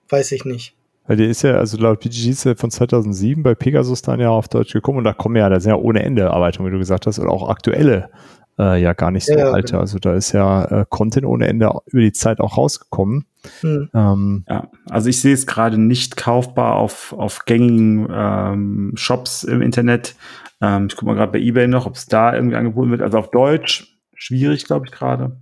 weiß 0.09 0.31
ich 0.33 0.45
nicht. 0.45 0.75
Weil 1.11 1.17
der 1.17 1.27
ist 1.27 1.41
ja, 1.41 1.55
also 1.55 1.75
laut 1.77 1.99
BGG 1.99 2.29
ist 2.29 2.45
er 2.45 2.55
von 2.55 2.71
2007 2.71 3.43
bei 3.43 3.53
Pegasus 3.53 4.01
dann 4.01 4.21
ja 4.21 4.29
auf 4.29 4.47
Deutsch 4.47 4.71
gekommen 4.71 4.99
und 4.99 5.03
da 5.03 5.11
kommen 5.11 5.35
ja, 5.35 5.49
da 5.49 5.59
sind 5.59 5.71
ja 5.71 5.75
ohne 5.75 6.03
Ende 6.03 6.21
Erweiterungen, 6.21 6.71
wie 6.71 6.75
du 6.75 6.79
gesagt 6.79 7.05
hast, 7.05 7.19
oder 7.19 7.31
auch 7.31 7.49
aktuelle 7.49 8.09
äh, 8.57 8.81
ja 8.81 8.93
gar 8.93 9.11
nicht 9.11 9.25
so 9.25 9.33
Ja, 9.33 9.39
ja, 9.39 9.51
alte. 9.51 9.71
genau. 9.73 9.81
Also 9.81 9.99
da 9.99 10.13
ist 10.15 10.31
ja 10.31 10.63
äh, 10.63 10.85
Content 10.87 11.25
ohne 11.25 11.47
Ende 11.47 11.69
über 11.87 12.01
die 12.01 12.13
Zeit 12.13 12.39
auch 12.39 12.55
rausgekommen. 12.57 13.25
Hm. 13.59 13.89
Ähm, 13.93 14.45
Ja, 14.47 14.69
also 14.89 15.09
ich 15.09 15.19
sehe 15.19 15.33
es 15.33 15.45
gerade 15.45 15.77
nicht 15.77 16.15
kaufbar 16.15 16.75
auf, 16.75 17.11
auf 17.11 17.43
gängigen 17.43 18.07
ähm, 18.09 18.93
Shops 18.95 19.43
im 19.43 19.61
Internet. 19.61 20.15
Ähm, 20.61 20.87
ich 20.89 20.95
gucke 20.95 21.07
mal 21.07 21.15
gerade 21.15 21.33
bei 21.33 21.39
eBay 21.39 21.67
noch, 21.67 21.87
ob 21.87 21.95
es 21.95 22.05
da 22.05 22.33
irgendwie 22.33 22.55
angeboten 22.55 22.89
wird. 22.89 23.01
Also 23.01 23.17
auf 23.17 23.31
Deutsch 23.31 23.97
schwierig, 24.15 24.63
glaube 24.63 24.85
ich 24.85 24.93
gerade. 24.93 25.35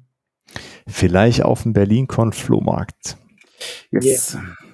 vielleicht 0.87 1.43
auf 1.45 1.61
dem 1.61 1.73
Berlin-Con 1.73 2.33
Flohmarkt. 2.33 3.17
Yes. 3.91 4.35
Doch 4.35 4.68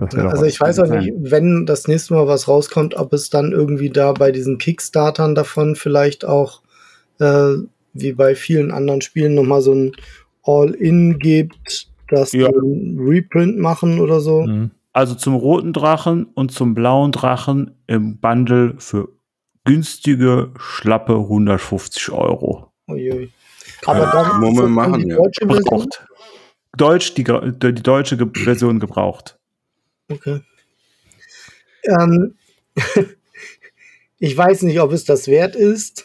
Also 0.00 0.44
ich 0.44 0.60
weiß 0.60 0.78
auch 0.78 0.88
nicht, 0.88 1.12
wenn 1.18 1.66
das 1.66 1.88
nächste 1.88 2.14
Mal 2.14 2.28
was 2.28 2.46
rauskommt, 2.46 2.94
ob 2.94 3.12
es 3.12 3.30
dann 3.30 3.52
irgendwie 3.52 3.90
da 3.90 4.12
bei 4.12 4.30
diesen 4.30 4.58
Kickstartern 4.58 5.34
davon 5.34 5.74
vielleicht 5.74 6.24
auch, 6.24 6.62
äh, 7.18 7.54
wie 7.94 8.12
bei 8.12 8.34
vielen 8.36 8.70
anderen 8.70 9.00
Spielen, 9.00 9.34
nochmal 9.34 9.60
so 9.60 9.74
ein 9.74 9.92
All-In 10.44 11.18
gibt, 11.18 11.88
dass 12.08 12.32
Ja. 12.32 12.48
die 12.48 12.54
einen 12.54 12.98
Reprint 13.00 13.58
machen 13.58 13.98
oder 13.98 14.20
so. 14.20 14.42
Mhm. 14.42 14.70
Also 14.92 15.14
zum 15.14 15.34
roten 15.34 15.72
Drachen 15.72 16.26
und 16.34 16.52
zum 16.52 16.74
blauen 16.74 17.12
Drachen 17.12 17.72
im 17.86 18.18
Bundle 18.18 18.74
für 18.78 19.08
günstige, 19.64 20.52
schlappe 20.58 21.14
150 21.14 22.10
Euro. 22.10 22.72
Uiui. 22.88 23.30
Aber 23.84 24.06
dann 24.06 24.40
man 24.40 24.54
dann 24.54 24.70
machen, 24.70 25.00
die 25.00 25.08
ja. 25.08 25.16
deutsche 25.16 25.46
Version. 25.46 25.64
Gebraucht. 25.64 26.06
Deutsch, 26.76 27.14
die, 27.14 27.24
die 27.24 27.82
deutsche 27.82 28.16
Version 28.34 28.78
gebraucht. 28.80 29.37
Okay. 30.08 30.40
Ähm, 31.84 32.34
ich 34.18 34.36
weiß 34.36 34.62
nicht, 34.62 34.80
ob 34.80 34.92
es 34.92 35.04
das 35.04 35.26
wert 35.28 35.56
ist. 35.56 36.04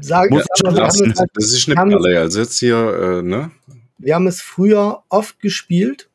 Sag, 0.00 0.30
Muss 0.30 0.46
aber 0.64 0.76
wir, 0.76 0.84
es 0.84 1.00
halt, 1.00 1.30
das 1.34 1.52
ist 1.52 1.68
eine 1.68 1.90
Perle. 1.90 2.18
Also 2.18 2.40
jetzt 2.40 2.58
hier, 2.58 2.76
äh, 2.76 3.22
ne? 3.22 3.52
wir 3.98 4.14
haben 4.14 4.26
es 4.26 4.40
früher 4.40 5.02
oft 5.08 5.40
gespielt 5.40 6.08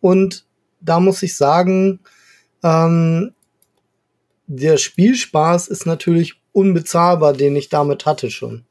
und 0.00 0.44
da 0.80 1.00
muss 1.00 1.22
ich 1.22 1.36
sagen, 1.36 2.00
ähm, 2.62 3.32
der 4.46 4.76
Spielspaß 4.76 5.68
ist 5.68 5.86
natürlich 5.86 6.42
unbezahlbar, 6.52 7.32
den 7.32 7.56
ich 7.56 7.68
damit 7.68 8.04
hatte 8.04 8.30
schon. 8.30 8.66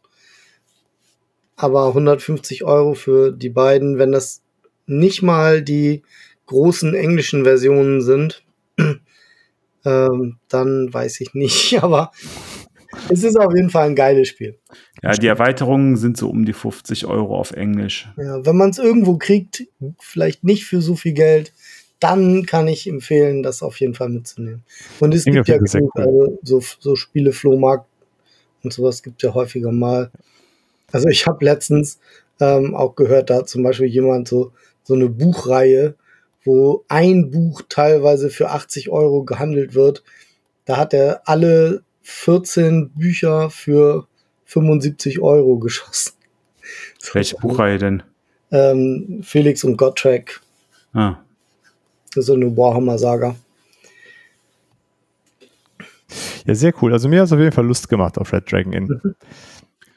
Aber 1.56 1.88
150 1.88 2.64
Euro 2.64 2.94
für 2.94 3.32
die 3.32 3.50
beiden, 3.50 3.98
wenn 3.98 4.12
das 4.12 4.43
nicht 4.86 5.22
mal 5.22 5.62
die 5.62 6.04
großen 6.46 6.94
englischen 6.94 7.44
Versionen 7.44 8.02
sind, 8.02 8.44
ähm, 9.86 10.38
dann 10.50 10.94
weiß 10.94 11.22
ich 11.22 11.34
nicht. 11.34 11.78
Aber 11.84 12.12
es 13.10 13.24
ist 13.24 13.38
auf 13.40 13.54
jeden 13.56 13.70
Fall 13.70 13.88
ein 13.88 13.96
geiles 13.96 14.28
Spiel. 14.28 14.58
Ja, 15.02 15.12
die 15.12 15.28
Erweiterungen 15.28 15.98
sind 15.98 16.18
so 16.18 16.30
um 16.30 16.46
die 16.46 16.54
50 16.54 17.06
Euro 17.06 17.38
auf 17.38 17.52
Englisch. 17.52 18.08
Ja, 18.18 18.46
wenn 18.46 18.58
man 18.58 18.70
es 18.70 18.78
irgendwo 18.78 19.18
kriegt, 19.18 19.66
vielleicht 20.00 20.44
nicht 20.44 20.66
für 20.66 20.82
so 20.82 20.96
viel 20.96 21.14
Geld, 21.14 21.54
dann 22.00 22.46
kann 22.46 22.68
ich 22.68 22.88
empfehlen, 22.88 23.44
das 23.44 23.64
auf 23.64 23.80
jeden 23.80 23.94
Fall 23.94 24.10
mitzunehmen. 24.10 24.64
Und 25.00 25.14
es 25.14 25.24
Klingt 25.24 25.38
gibt 25.38 25.48
ja 25.48 25.56
genug, 25.56 25.70
sehr 25.96 26.06
also 26.06 26.40
so, 26.44 26.62
so 26.80 26.96
Spiele, 26.96 27.32
Flohmarkt 27.32 27.88
und 28.64 28.74
sowas 28.74 29.04
gibt 29.04 29.24
ja 29.24 29.34
häufiger 29.34 29.72
mal. 29.72 30.12
Also 30.92 31.08
ich 31.08 31.26
habe 31.26 31.44
letztens 31.46 32.00
ähm, 32.40 32.76
auch 32.76 32.96
gehört, 32.96 33.30
da 33.30 33.38
hat 33.38 33.50
zum 33.50 33.64
Beispiel 33.64 33.88
jemand 33.88 34.28
so, 34.28 34.52
so 34.84 34.94
eine 34.94 35.10
Buchreihe, 35.10 35.96
wo 36.44 36.84
ein 36.90 37.32
Buch 37.32 37.62
teilweise 37.70 38.30
für 38.30 38.50
80 38.50 38.90
Euro 38.90 39.24
gehandelt 39.24 39.76
wird. 39.76 40.04
Da 40.66 40.78
hat 40.78 40.94
er 40.94 41.22
alle 41.26 41.84
14 42.02 42.90
Bücher 42.90 43.50
für 43.50 44.08
75 44.46 45.22
Euro 45.22 45.58
geschossen. 45.60 46.14
Welche 47.14 47.36
Buchreihe 47.38 47.78
denn? 47.78 48.04
Ähm, 48.52 49.22
Felix 49.24 49.64
und 49.64 49.78
Gottschalk. 49.78 50.42
Ah. 50.94 51.18
Das 52.10 52.18
ist 52.24 52.26
so 52.28 52.34
eine 52.34 52.56
Warhammer-Saga. 52.56 53.36
Ja, 56.46 56.56
sehr 56.56 56.74
cool. 56.82 56.94
Also 56.94 57.08
mir 57.08 57.20
hat 57.20 57.28
es 57.28 57.34
auf 57.34 57.40
jeden 57.40 57.52
Fall 57.52 57.66
Lust 57.66 57.90
gemacht 57.90 58.18
auf 58.18 58.32
Red 58.34 58.52
Dragon 58.52 58.74
Inn. 58.74 59.02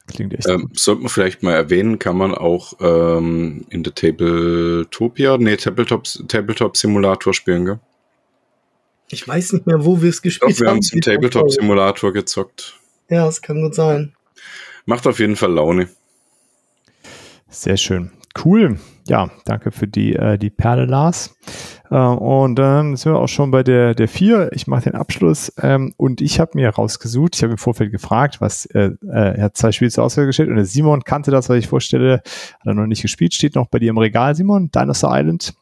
Klingt 0.07 0.35
echt 0.35 0.49
Ähm, 0.49 0.71
sollte 0.75 1.03
man 1.03 1.09
vielleicht 1.09 1.43
mal 1.43 1.55
erwähnen, 1.55 1.99
kann 1.99 2.17
man 2.17 2.35
auch 2.35 2.75
ähm, 2.81 3.67
in 3.71 3.83
der 3.83 3.95
Tabletopia, 3.95 5.37
nee, 5.39 5.57
Tabletop, 5.57 6.05
Tabletop 6.29 6.77
Simulator 6.77 7.35
spielen, 7.35 7.65
gell? 7.65 7.81
Ich 9.09 9.27
weiß 9.27 9.53
nicht 9.53 9.67
mehr, 9.67 9.85
wo 9.85 10.01
wir 10.03 10.11
es 10.11 10.17
Ich 10.17 10.23
gespielt 10.23 10.57
glaube, 10.57 10.61
wir 10.61 10.71
haben 10.71 10.79
es 10.79 10.93
im 10.93 11.01
Tabletop. 11.01 11.51
Simulator 11.51 12.13
gezockt. 12.13 12.75
Ja, 13.09 13.27
es 13.29 13.41
kann 13.41 13.63
gut 13.63 13.75
sein. 13.75 14.15
Macht 14.85 15.07
auf 15.07 15.19
jeden 15.19 15.37
Fall 15.37 15.53
Laune. 15.53 15.89
Sehr 17.49 17.77
schön. 17.77 18.11
Cool. 18.45 18.79
Ja, 19.09 19.31
danke 19.45 19.71
für 19.71 19.87
die, 19.87 20.15
äh, 20.15 20.37
die 20.39 20.51
Perle, 20.51 20.87
Lars. 20.87 21.35
Äh, 21.91 21.97
und 21.97 22.57
dann 22.57 22.97
sind 22.97 23.13
wir 23.13 23.19
auch 23.19 23.29
schon 23.29 23.51
bei 23.51 23.63
der, 23.63 23.95
der 23.95 24.09
vier. 24.09 24.51
Ich 24.53 24.67
mache 24.67 24.85
den 24.85 24.95
Abschluss. 24.95 25.53
Ähm, 25.61 25.93
und 25.97 26.21
ich 26.21 26.41
habe 26.41 26.53
mir 26.55 26.71
rausgesucht, 26.71 27.37
ich 27.37 27.43
habe 27.43 27.53
im 27.53 27.59
Vorfeld 27.59 27.93
gefragt, 27.93 28.41
was 28.41 28.67
äh, 28.67 28.91
äh, 29.03 29.37
er 29.37 29.45
hat 29.45 29.57
zwei 29.57 29.73
Spiele 29.73 29.91
zur 29.91 30.05
Auswahl 30.05 30.27
gestellt 30.27 30.49
und 30.49 30.57
der 30.57 30.65
Simon 30.65 31.03
kannte 31.03 31.31
das, 31.31 31.49
was 31.49 31.59
ich 31.59 31.69
vorstelle, 31.69 32.23
hat 32.25 32.67
er 32.67 32.75
noch 32.75 32.87
nicht 32.87 33.03
gespielt, 33.03 33.35
steht 33.35 33.55
noch 33.55 33.69
bei 33.69 33.79
dir 33.79 33.91
im 33.91 33.99
Regal, 33.99 34.35
Simon, 34.35 34.71
Dinosaur 34.71 35.17
Island 35.17 35.55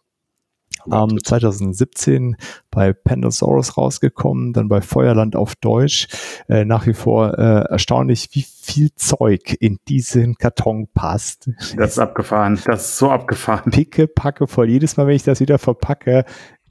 ähm, 0.91 1.19
2017 1.23 2.37
bei 2.71 2.93
Pandasaurus 2.93 3.77
rausgekommen, 3.77 4.53
dann 4.53 4.69
bei 4.69 4.81
Feuerland 4.81 5.37
auf 5.37 5.55
Deutsch. 5.57 6.09
Äh, 6.49 6.65
nach 6.65 6.87
wie 6.87 6.95
vor 6.95 7.39
äh, 7.39 7.71
erstaunlich, 7.71 8.29
wie 8.33 8.45
viel 8.45 8.95
Zeug 8.95 9.57
in 9.61 9.79
diesen 9.89 10.37
Karton 10.37 10.89
passt. 10.93 11.51
Das 11.77 11.93
ist 11.93 11.99
abgefahren. 11.99 12.61
Das 12.65 12.83
ist 12.83 12.99
so 12.99 13.11
abgefahren. 13.11 13.71
Picke, 13.71 14.09
packe 14.09 14.47
voll. 14.47 14.71
Jedes 14.71 14.97
Mal, 14.97 15.07
wenn 15.07 15.17
ich 15.17 15.23
das 15.23 15.41
wieder 15.41 15.59
verpacke, 15.59 16.25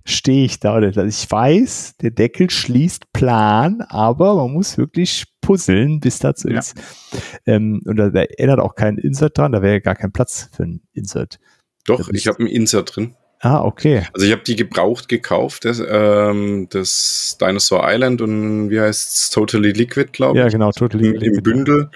stehe 0.05 0.45
ich 0.45 0.59
da. 0.59 0.81
Ich 0.81 1.29
weiß, 1.29 1.97
der 2.01 2.11
Deckel 2.11 2.49
schließt 2.49 3.13
plan, 3.13 3.81
aber 3.81 4.35
man 4.35 4.51
muss 4.51 4.77
wirklich 4.77 5.25
puzzeln, 5.41 5.99
bis 5.99 6.19
dazu 6.19 6.49
ja. 6.49 6.59
ist. 6.59 6.75
Ähm, 7.45 7.81
und 7.85 7.97
da, 7.97 8.09
da 8.09 8.21
erinnert 8.21 8.59
auch 8.59 8.75
kein 8.75 8.97
Insert 8.97 9.37
dran, 9.37 9.51
da 9.51 9.61
wäre 9.61 9.73
ja 9.73 9.79
gar 9.79 9.95
kein 9.95 10.11
Platz 10.11 10.49
für 10.51 10.63
ein 10.63 10.81
Insert. 10.93 11.39
Doch, 11.85 12.09
ich 12.09 12.27
habe 12.27 12.43
ein 12.43 12.47
Insert 12.47 12.95
drin. 12.95 13.15
Ah, 13.43 13.61
okay. 13.61 14.07
Also 14.13 14.25
ich 14.25 14.31
habe 14.31 14.43
die 14.43 14.55
gebraucht 14.55 15.09
gekauft, 15.09 15.65
das, 15.65 15.83
ähm, 15.85 16.67
das 16.69 17.37
Dinosaur 17.41 17.83
Island 17.83 18.21
und 18.21 18.69
wie 18.69 18.79
heißt 18.79 19.15
es? 19.15 19.29
Totally 19.31 19.73
Liquid, 19.73 20.13
glaube 20.13 20.37
ich. 20.39 20.43
Ja, 20.45 20.49
genau, 20.49 20.71
Totally 20.71 21.07
Im, 21.07 21.13
Liquid. 21.15 21.37
Im 21.37 21.43
Bündel. 21.43 21.89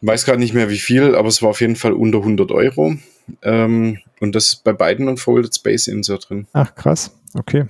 Weiß 0.00 0.24
gerade 0.24 0.38
nicht 0.38 0.54
mehr 0.54 0.70
wie 0.70 0.78
viel, 0.78 1.14
aber 1.14 1.28
es 1.28 1.42
war 1.42 1.50
auf 1.50 1.60
jeden 1.60 1.76
Fall 1.76 1.92
unter 1.92 2.18
100 2.18 2.52
Euro. 2.52 2.96
Ähm, 3.42 3.98
und 4.18 4.34
das 4.34 4.46
ist 4.46 4.64
bei 4.64 4.72
beiden 4.72 5.10
ein 5.10 5.18
Folded 5.18 5.54
Space 5.54 5.88
Insert 5.88 6.30
drin. 6.30 6.46
Ach, 6.54 6.74
krass. 6.74 7.14
Okay. 7.34 7.66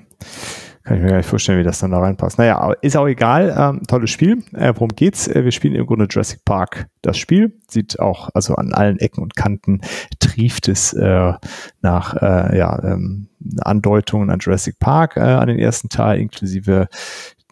Kann 0.87 0.99
ich 0.99 1.03
mir 1.03 1.09
gar 1.09 1.17
nicht 1.17 1.29
vorstellen, 1.29 1.59
wie 1.59 1.65
das 1.65 1.81
dann 1.81 1.91
da 1.91 1.99
reinpasst. 1.99 2.39
Naja, 2.39 2.73
ist 2.81 2.97
auch 2.97 3.09
egal. 3.09 3.53
Ähm, 3.59 3.83
tolles 3.89 4.09
Spiel. 4.09 4.45
Äh, 4.53 4.73
worum 4.77 4.91
geht's? 4.91 5.27
Äh, 5.27 5.43
wir 5.43 5.51
spielen 5.51 5.75
im 5.75 5.85
Grunde 5.85 6.07
Jurassic 6.09 6.45
Park. 6.45 6.87
Das 7.03 7.19
Spiel 7.19 7.59
sieht 7.67 7.99
auch, 7.99 8.31
also 8.35 8.55
an 8.55 8.73
allen 8.73 9.01
Ecken 9.01 9.21
und 9.21 9.35
Kanten 9.35 9.81
trieft 10.21 10.69
es 10.69 10.93
äh, 10.93 11.33
nach 11.83 12.15
äh, 12.23 12.57
ja, 12.57 12.81
ähm, 12.85 13.27
Andeutungen 13.63 14.31
an 14.31 14.39
Jurassic 14.39 14.79
Park 14.79 15.17
äh, 15.17 15.23
an 15.23 15.49
den 15.49 15.59
ersten 15.59 15.89
Teil, 15.89 16.21
inklusive, 16.21 16.87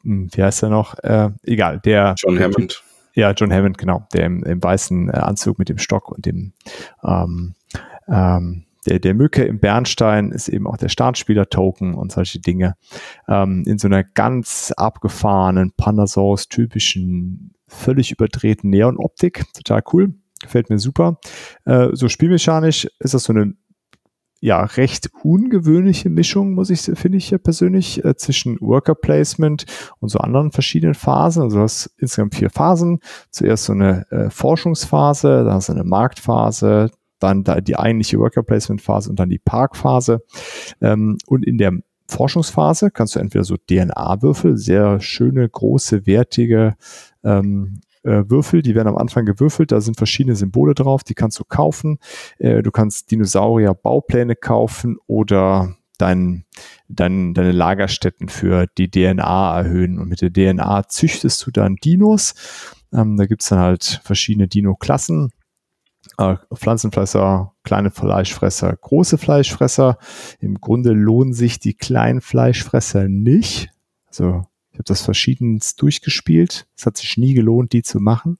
mh, 0.05 0.15
hm, 0.15 0.29
wie 0.33 0.43
heißt 0.45 0.63
er 0.63 0.69
noch? 0.69 0.97
Äh, 1.03 1.31
egal, 1.43 1.81
der. 1.81 2.15
John 2.17 2.39
Hammond. 2.39 2.85
Ja, 3.15 3.33
John 3.33 3.53
Hammond, 3.53 3.79
genau, 3.79 4.07
der 4.13 4.27
im, 4.27 4.45
im 4.45 4.63
weißen 4.63 5.09
äh, 5.09 5.13
Anzug 5.13 5.59
mit 5.59 5.69
dem 5.69 5.79
Stock 5.79 6.13
und 6.13 6.25
dem 6.25 6.53
ähm, 7.03 7.57
ähm, 8.07 8.64
der, 8.87 8.99
der 8.99 9.15
Mücke 9.15 9.45
im 9.45 9.61
Bernstein 9.61 10.31
ist 10.31 10.49
eben 10.49 10.67
auch 10.67 10.77
der 10.77 10.89
Startspieler-Token 10.89 11.95
und 11.95 12.13
solche 12.13 12.41
Dinge. 12.41 12.75
Ähm, 13.29 13.65
in 13.67 13.79
so 13.79 13.89
einer 13.89 14.05
ganz 14.05 14.73
abgefahrenen 14.77 15.73
Pandasaurus-typischen, 15.77 17.55
völlig 17.67 18.13
überdrehten 18.13 18.71
Neon-Optik. 18.71 19.45
Total 19.55 19.83
cool. 19.93 20.15
Gefällt 20.43 20.71
mir 20.71 20.79
super. 20.79 21.19
Äh, 21.65 21.89
so 21.93 22.09
spielmechanisch 22.09 22.89
ist 22.99 23.15
das 23.15 23.25
so 23.25 23.33
eine 23.33 23.55
ja, 24.45 24.63
recht 24.63 25.09
ungewöhnliche 25.23 26.11
Mischung, 26.11 26.53
muss 26.53 26.69
ich, 26.69 26.83
finde 26.83 27.17
ich 27.17 27.31
ja 27.31 27.39
persönlich, 27.39 28.05
äh, 28.05 28.15
zwischen 28.15 28.61
Worker 28.61 28.95
Placement 28.95 29.65
und 30.01 30.11
so 30.11 30.19
anderen 30.19 30.53
verschiedenen 30.53 30.93
Phasen. 30.93 31.45
Also 31.45 31.57
du 31.57 31.63
hast 31.63 31.87
insgesamt 31.97 32.35
vier 32.35 32.51
Phasen. 32.51 32.99
Zuerst 33.31 33.65
so 33.65 33.73
eine 33.73 34.05
äh, 34.11 34.29
Forschungsphase, 34.29 35.45
dann 35.45 35.55
hast 35.55 35.71
du 35.71 35.73
eine 35.73 35.85
Marktphase, 35.85 36.91
dann 37.25 37.45
da 37.45 37.61
die 37.61 37.77
eigentliche 37.77 38.19
Worker 38.19 38.43
Placement 38.43 38.81
Phase 38.81 39.11
und 39.11 39.19
dann 39.19 39.31
die 39.31 39.39
Parkphase. 39.39 40.23
Ähm, 40.81 41.19
und 41.27 41.45
in 41.45 41.59
der 41.59 41.73
Forschungsphase 42.09 42.91
kannst 42.91 43.17
du 43.17 43.21
entweder 43.21 43.45
so 43.45 43.57
DNA-Würfel, 43.57 44.57
sehr 44.57 45.01
schöne, 45.01 45.49
große, 45.49 46.07
wertige 46.07 46.75
ähm, 47.25 47.81
äh, 48.03 48.25
Würfel, 48.29 48.63
die 48.63 48.75
werden 48.75 48.89
am 48.89 48.99
Anfang 48.99 49.25
gewürfelt, 49.25 49.73
da 49.73 49.81
sind 49.81 49.97
verschiedene 49.97 50.37
Symbole 50.37 50.75
drauf, 50.75 51.03
die 51.03 51.15
kannst 51.15 51.41
du 51.41 51.45
kaufen. 51.45 51.99
Äh, 52.39 52.63
du 52.63 52.71
kannst 52.71 53.11
Dinosaurier-Baupläne 53.11 54.37
kaufen 54.37 54.99
oder 55.07 55.75
dein, 55.99 56.45
dein, 56.89 57.35
deine 57.35 57.53
Lagerstätten 57.53 58.29
für 58.29 58.67
die 58.79 58.91
DNA 58.91 59.59
erhöhen. 59.59 59.99
Und 59.99 60.09
mit 60.09 60.21
der 60.21 60.33
DNA 60.33 60.89
züchtest 60.89 61.47
du 61.47 61.51
dann 61.51 61.77
Dinos. 61.77 62.35
Ähm, 62.93 63.17
da 63.17 63.27
gibt's 63.27 63.49
dann 63.49 63.61
halt 63.61 64.01
verschiedene 64.05 64.49
Dino-Klassen 64.49 65.31
äh, 66.19 66.37
Pflanzenfresser, 66.55 67.53
kleine 67.63 67.91
Fleischfresser, 67.91 68.75
große 68.77 69.19
Fleischfresser. 69.19 69.99
Im 70.41 70.61
Grunde 70.61 70.93
lohnen 70.93 71.33
sich 71.33 71.59
die 71.59 71.75
kleinen 71.75 72.21
Fleischfresser 72.21 73.09
nicht. 73.09 73.71
Also 74.07 74.45
ich 74.75 74.79
habe 74.79 74.89
das 74.89 75.03
verschiedenst 75.03 75.81
durchgespielt. 75.81 76.67
Es 76.77 76.85
hat 76.85 76.97
sich 76.97 77.17
nie 77.17 77.33
gelohnt, 77.33 77.73
die 77.73 77.85
zu 77.85 78.01
machen, 78.01 78.39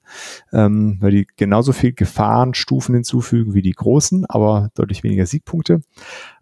ähm, 0.51 0.97
weil 0.99 1.11
die 1.11 1.27
genauso 1.37 1.71
viel 1.71 1.93
Gefahrenstufen 1.93 2.93
hinzufügen 2.93 3.53
wie 3.53 3.61
die 3.61 3.71
großen, 3.71 4.25
aber 4.25 4.69
deutlich 4.75 5.03
weniger 5.03 5.25
Siegpunkte. 5.25 5.79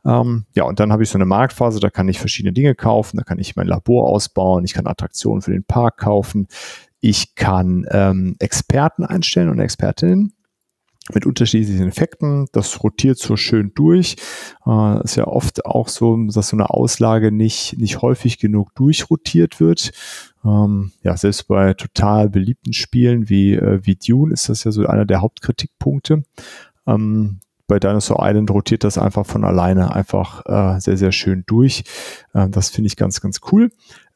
Ähm, 0.04 0.46
ja, 0.56 0.64
und 0.64 0.80
dann 0.80 0.92
habe 0.92 1.04
ich 1.04 1.10
so 1.10 1.20
eine 1.20 1.28
Marktphase, 1.28 1.80
da 1.80 1.92
kann 1.92 2.10
ich 2.10 2.18
verschiedene 2.18 2.54
Dinge 2.54 2.74
kaufen, 2.74 3.18
da 3.18 3.24
kann 3.24 3.38
ich 3.38 3.56
mein 3.56 3.68
Labor 3.68 4.10
ausbauen, 4.10 4.66
ich 4.66 4.74
kann 4.74 4.88
Attraktionen 4.88 5.44
für 5.44 5.52
den 5.52 5.64
Park 5.64 5.98
kaufen, 5.98 6.48
ich 7.00 7.36
kann 7.36 7.86
ähm, 7.92 8.36
Experten 8.40 9.06
einstellen 9.06 9.50
und 9.50 9.60
Expertinnen 9.60 10.34
mit 11.12 11.26
unterschiedlichen 11.26 11.88
Effekten. 11.88 12.48
Das 12.54 12.84
rotiert 12.84 13.18
so 13.18 13.36
schön 13.36 13.72
durch. 13.76 14.16
Äh, 14.66 15.04
ist 15.04 15.16
ja 15.16 15.28
oft 15.28 15.66
auch 15.66 15.90
so, 15.90 16.18
dass 16.28 16.50
so 16.50 16.56
eine 16.56 16.70
Auslage 16.70 17.32
nicht, 17.32 17.78
nicht 17.78 18.02
häufig 18.02 18.40
genug 18.40 18.74
durchrotiert 18.76 19.60
wird. 19.60 19.92
Ähm, 20.46 20.92
ja, 21.02 21.18
selbst 21.18 21.48
bei 21.48 21.74
total 21.74 22.30
beliebten 22.30 22.74
Spielen 22.74 23.30
wie, 23.30 23.54
äh, 23.54 23.80
wie 23.84 23.96
Dune 23.96 24.34
ist 24.34 24.50
das 24.50 24.64
ja 24.64 24.72
so 24.72 24.86
einer 24.86 25.06
der 25.06 25.22
Hauptkritikpunkte. 25.22 26.24
Ähm, 26.88 27.40
bei 27.68 27.80
Dinosaur 27.80 28.20
Island 28.22 28.52
rotiert 28.52 28.84
das 28.84 28.98
einfach 28.98 29.26
von 29.26 29.44
alleine 29.44 29.96
einfach 29.96 30.46
äh, 30.46 30.80
sehr, 30.80 30.98
sehr 30.98 31.12
schön 31.12 31.44
durch. 31.48 31.84
Äh, 32.34 32.50
das 32.50 32.70
finde 32.70 32.88
ich 32.88 32.96
ganz, 32.96 33.22
ganz 33.22 33.40
cool. 33.52 33.72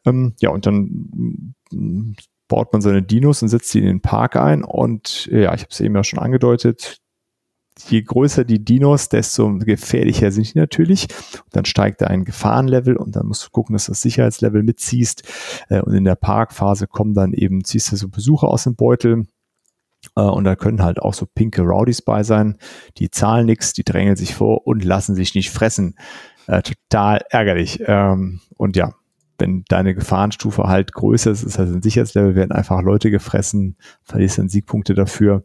Ähm, 0.05 0.35
ja, 0.39 0.49
und 0.49 0.65
dann 0.65 1.55
baut 2.47 2.71
man 2.73 2.81
seine 2.81 3.03
Dinos 3.03 3.41
und 3.41 3.49
setzt 3.49 3.69
sie 3.69 3.79
in 3.79 3.85
den 3.85 4.01
Park 4.01 4.35
ein. 4.35 4.63
Und 4.63 5.27
ja, 5.27 5.53
ich 5.53 5.61
habe 5.61 5.71
es 5.71 5.79
eben 5.79 5.95
ja 5.95 6.03
schon 6.03 6.19
angedeutet, 6.19 6.99
je 7.89 8.01
größer 8.01 8.43
die 8.43 8.63
Dinos, 8.63 9.09
desto 9.09 9.57
gefährlicher 9.59 10.31
sind 10.31 10.53
die 10.53 10.59
natürlich. 10.59 11.07
Und 11.45 11.55
dann 11.55 11.65
steigt 11.65 12.01
da 12.01 12.07
ein 12.07 12.25
Gefahrenlevel 12.25 12.95
und 12.95 13.15
dann 13.15 13.27
musst 13.27 13.45
du 13.45 13.49
gucken, 13.51 13.73
dass 13.73 13.85
du 13.85 13.91
das 13.91 14.01
Sicherheitslevel 14.01 14.63
mitziehst. 14.63 15.23
Äh, 15.69 15.81
und 15.81 15.93
in 15.93 16.03
der 16.03 16.15
Parkphase 16.15 16.87
kommen 16.87 17.13
dann 17.13 17.33
eben, 17.33 17.63
ziehst 17.63 17.91
du 17.91 17.95
so 17.95 18.09
Besucher 18.09 18.47
aus 18.47 18.63
dem 18.63 18.75
Beutel. 18.75 19.27
Äh, 20.15 20.21
und 20.21 20.43
da 20.43 20.55
können 20.55 20.83
halt 20.83 20.99
auch 20.99 21.13
so 21.13 21.25
pinke 21.25 21.61
Rowdies 21.61 22.01
bei 22.01 22.23
sein. 22.23 22.57
Die 22.97 23.11
zahlen 23.11 23.45
nichts, 23.45 23.73
die 23.73 23.83
drängeln 23.83 24.15
sich 24.15 24.35
vor 24.35 24.65
und 24.65 24.83
lassen 24.83 25.15
sich 25.15 25.35
nicht 25.35 25.51
fressen. 25.51 25.95
Äh, 26.47 26.61
total 26.61 27.21
ärgerlich. 27.29 27.81
Ähm, 27.85 28.41
und 28.55 28.75
ja, 28.75 28.93
wenn 29.37 29.63
deine 29.67 29.95
Gefahrenstufe 29.95 30.63
halt 30.63 30.93
größer 30.93 31.31
ist, 31.31 31.43
ist 31.43 31.59
halt 31.59 31.69
ein 31.69 31.81
Sicherheitslevel, 31.81 32.35
werden 32.35 32.51
einfach 32.51 32.81
Leute 32.81 33.11
gefressen, 33.11 33.77
verlierst 34.03 34.37
dann 34.37 34.49
Siegpunkte 34.49 34.93
dafür. 34.93 35.43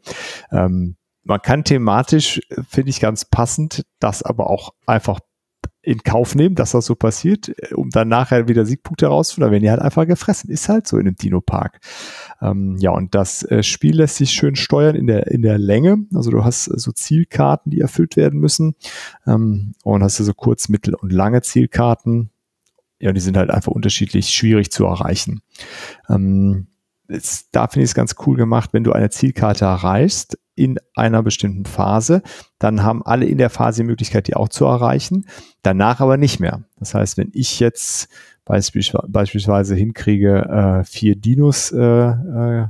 Ähm, 0.50 0.96
man 1.24 1.40
kann 1.40 1.64
thematisch, 1.64 2.40
finde 2.68 2.90
ich 2.90 3.00
ganz 3.00 3.24
passend, 3.24 3.84
das 4.00 4.22
aber 4.22 4.50
auch 4.50 4.74
einfach 4.86 5.20
in 5.82 6.02
Kauf 6.04 6.36
nehmen, 6.36 6.54
dass 6.54 6.72
das 6.72 6.86
so 6.86 6.94
passiert, 6.94 7.52
um 7.74 7.90
dann 7.90 8.08
nachher 8.08 8.46
wieder 8.46 8.64
Siegpunkte 8.64 9.06
rauszuholen, 9.06 9.50
werden 9.50 9.62
die 9.62 9.70
halt 9.70 9.82
einfach 9.82 10.06
gefressen. 10.06 10.48
Ist 10.48 10.68
halt 10.68 10.86
so 10.86 10.96
in 10.96 11.08
einem 11.08 11.16
Dino-Park. 11.16 11.80
Ähm, 12.40 12.76
ja, 12.78 12.92
und 12.92 13.16
das 13.16 13.42
äh, 13.42 13.64
Spiel 13.64 13.96
lässt 13.96 14.16
sich 14.16 14.30
schön 14.30 14.54
steuern 14.54 14.94
in 14.94 15.08
der, 15.08 15.26
in 15.26 15.42
der 15.42 15.58
Länge. 15.58 16.06
Also 16.14 16.30
du 16.30 16.44
hast 16.44 16.68
äh, 16.68 16.78
so 16.78 16.92
Zielkarten, 16.92 17.70
die 17.70 17.80
erfüllt 17.80 18.16
werden 18.16 18.38
müssen. 18.38 18.76
Ähm, 19.26 19.74
und 19.82 20.04
hast 20.04 20.20
du 20.20 20.24
so 20.24 20.34
kurz, 20.34 20.68
mittel 20.68 20.94
und 20.94 21.12
lange 21.12 21.42
Zielkarten 21.42 22.30
ja, 23.02 23.12
die 23.12 23.20
sind 23.20 23.36
halt 23.36 23.50
einfach 23.50 23.72
unterschiedlich 23.72 24.30
schwierig 24.30 24.70
zu 24.70 24.86
erreichen. 24.86 25.42
Ähm, 26.08 26.68
jetzt, 27.08 27.48
da 27.50 27.66
finde 27.66 27.84
ich 27.84 27.90
es 27.90 27.94
ganz 27.94 28.14
cool 28.26 28.36
gemacht, 28.36 28.70
wenn 28.72 28.84
du 28.84 28.92
eine 28.92 29.10
Zielkarte 29.10 29.64
erreichst 29.64 30.38
in 30.54 30.78
einer 30.94 31.24
bestimmten 31.24 31.64
Phase, 31.64 32.22
dann 32.60 32.84
haben 32.84 33.04
alle 33.04 33.26
in 33.26 33.38
der 33.38 33.50
Phase 33.50 33.82
die 33.82 33.88
Möglichkeit, 33.88 34.28
die 34.28 34.36
auch 34.36 34.48
zu 34.48 34.66
erreichen, 34.66 35.26
danach 35.62 36.00
aber 36.00 36.16
nicht 36.16 36.38
mehr. 36.38 36.62
Das 36.78 36.94
heißt, 36.94 37.18
wenn 37.18 37.30
ich 37.32 37.58
jetzt 37.58 38.08
beispielsweise, 38.44 39.08
beispielsweise 39.08 39.74
hinkriege, 39.74 40.82
äh, 40.82 40.84
vier 40.84 41.16
Dinos 41.16 41.72
äh, 41.72 41.80
äh, 41.80 42.66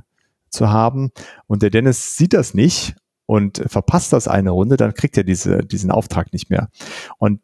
zu 0.49 0.71
haben 0.71 1.11
und 1.47 1.63
der 1.63 1.71
Dennis 1.71 2.17
sieht 2.17 2.33
das 2.33 2.55
nicht 2.55 2.95
und 3.27 3.63
verpasst 3.67 4.15
das 4.15 4.29
eine 4.29 4.51
Runde, 4.51 4.79
dann 4.79 4.95
kriegt 4.95 5.19
er 5.19 5.25
diese, 5.25 5.59
diesen 5.59 5.91
Auftrag 5.91 6.33
nicht 6.33 6.49
mehr. 6.49 6.71
Und 7.19 7.41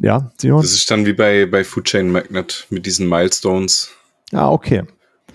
ja, 0.00 0.30
Simon? 0.38 0.62
Das 0.62 0.72
ist 0.72 0.90
dann 0.90 1.06
wie 1.06 1.12
bei, 1.12 1.46
bei 1.46 1.64
Food 1.64 1.84
Chain 1.84 2.10
Magnet 2.10 2.66
mit 2.70 2.86
diesen 2.86 3.08
Milestones. 3.08 3.90
Ah, 4.32 4.50
okay. 4.50 4.84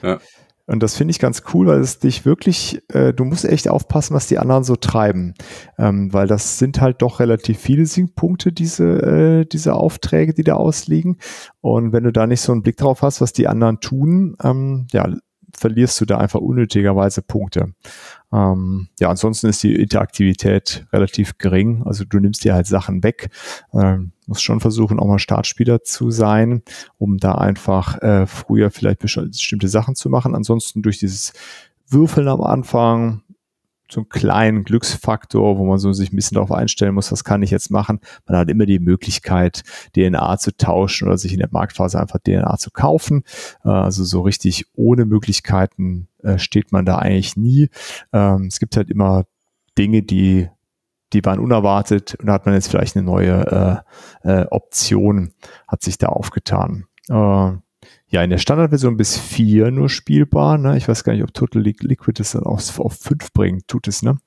Ja. 0.01 0.20
Und 0.68 0.82
das 0.82 0.95
finde 0.95 1.11
ich 1.11 1.20
ganz 1.20 1.43
cool, 1.53 1.68
weil 1.68 1.80
es 1.80 1.99
dich 1.99 2.26
wirklich, 2.26 2.82
äh, 2.91 3.13
du 3.13 3.24
musst 3.24 3.45
echt 3.45 3.70
aufpassen, 3.70 4.16
was 4.16 4.28
die 4.28 4.39
anderen 4.39 4.63
so 4.63 4.76
treiben. 4.76 5.36
Ähm, 5.78 6.11
weil 6.11 6.26
das 6.26 6.57
sind 6.57 6.82
halt 6.82 7.03
doch 7.03 7.20
relativ 7.20 7.59
viele 7.59 7.86
Siegpunkte, 7.86 8.51
diese, 8.51 8.84
äh, 8.84 9.45
diese 9.45 9.76
Aufträge, 9.76 10.34
die 10.34 10.43
da 10.43 10.55
ausliegen. 10.55 11.18
Und 11.61 11.93
wenn 11.93 12.03
du 12.03 12.11
da 12.11 12.26
nicht 12.26 12.41
so 12.41 12.51
einen 12.51 12.63
Blick 12.63 12.78
drauf 12.78 13.03
hast, 13.03 13.22
was 13.22 13.32
die 13.32 13.47
anderen 13.47 13.80
tun, 13.80 14.36
ähm, 14.43 14.88
ja, 14.91 15.07
verlierst 15.55 16.01
du 16.01 16.05
da 16.05 16.18
einfach 16.18 16.41
unnötigerweise 16.41 17.22
Punkte. 17.22 17.74
Ähm, 18.34 18.88
ja, 18.99 19.09
ansonsten 19.09 19.47
ist 19.47 19.63
die 19.63 19.76
Interaktivität 19.76 20.86
relativ 20.91 21.38
gering. 21.38 21.84
Also 21.86 22.05
du 22.05 22.19
nimmst 22.19 22.43
dir 22.43 22.53
halt 22.53 22.67
Sachen 22.67 23.03
weg. 23.03 23.30
Ähm, 23.73 24.11
musst 24.28 24.43
schon 24.43 24.59
versuchen, 24.59 24.99
auch 24.99 25.07
mal 25.07 25.19
Startspieler 25.19 25.84
zu 25.84 26.11
sein, 26.11 26.63
um 26.97 27.17
da 27.17 27.34
einfach 27.36 28.01
äh, 28.01 28.26
früher 28.26 28.71
vielleicht 28.71 28.99
bestimmte 28.99 29.67
Sachen 29.67 29.95
zu 29.95 30.09
machen. 30.09 30.36
Ansonsten 30.36 30.82
durch 30.82 30.99
dieses 30.99 31.34
Würfeln 31.88 32.28
am 32.28 32.41
Anfang, 32.41 33.21
so 33.90 34.02
einen 34.02 34.10
kleinen 34.10 34.64
Glücksfaktor, 34.64 35.58
wo 35.58 35.66
man 35.66 35.78
so 35.78 35.94
sich 35.94 36.12
ein 36.12 36.16
bisschen 36.16 36.36
darauf 36.36 36.52
einstellen 36.52 36.96
muss, 36.96 37.12
was 37.12 37.24
kann 37.24 37.44
ich 37.44 37.52
jetzt 37.52 37.70
machen. 37.70 38.00
Man 38.28 38.38
hat 38.38 38.50
immer 38.50 38.66
die 38.66 38.80
Möglichkeit, 38.80 39.64
DNA 39.96 40.38
zu 40.38 40.56
tauschen 40.58 41.08
oder 41.08 41.18
sich 41.18 41.34
in 41.34 41.40
der 41.40 41.50
Marktphase 41.52 42.00
einfach 42.00 42.20
DNA 42.20 42.58
zu 42.58 42.72
kaufen. 42.72 43.24
Äh, 43.64 43.70
also 43.70 44.04
so 44.04 44.22
richtig 44.22 44.66
ohne 44.74 45.06
Möglichkeiten 45.06 46.08
äh, 46.24 46.40
steht 46.40 46.72
man 46.72 46.86
da 46.86 46.98
eigentlich 46.98 47.38
nie. 47.38 47.70
Ähm, 48.12 48.48
es 48.48 48.60
gibt 48.60 48.76
halt 48.78 48.90
immer 48.90 49.26
Dinge, 49.78 50.02
die 50.02 50.50
die 51.14 51.24
waren 51.24 51.40
unerwartet 51.40 52.16
und 52.16 52.26
da 52.26 52.34
hat 52.34 52.46
man 52.46 52.56
jetzt 52.56 52.68
vielleicht 52.68 52.98
eine 52.98 53.06
neue 53.06 53.84
äh, 54.24 54.46
Option, 54.50 55.34
hat 55.68 55.82
sich 55.82 55.98
da 55.98 56.08
aufgetan. 56.08 56.88
Ja, 58.16 58.24
in 58.24 58.30
der 58.30 58.38
Standardversion 58.38 58.95
bis 58.95 59.18
4 59.18 59.72
nur 59.72 59.89
spielbar. 59.89 60.57
Ne? 60.57 60.78
Ich 60.78 60.88
weiß 60.88 61.03
gar 61.03 61.11
nicht, 61.11 61.24
ob 61.24 61.34
Total 61.34 61.61
Liquid 61.61 62.22
es 62.22 62.32
dann 62.32 62.43
auf, 62.43 62.80
auf 62.80 62.93
5 62.93 63.34
bringt. 63.34 63.68
Tut 63.68 63.89
es, 63.89 64.03
ne? 64.03 64.20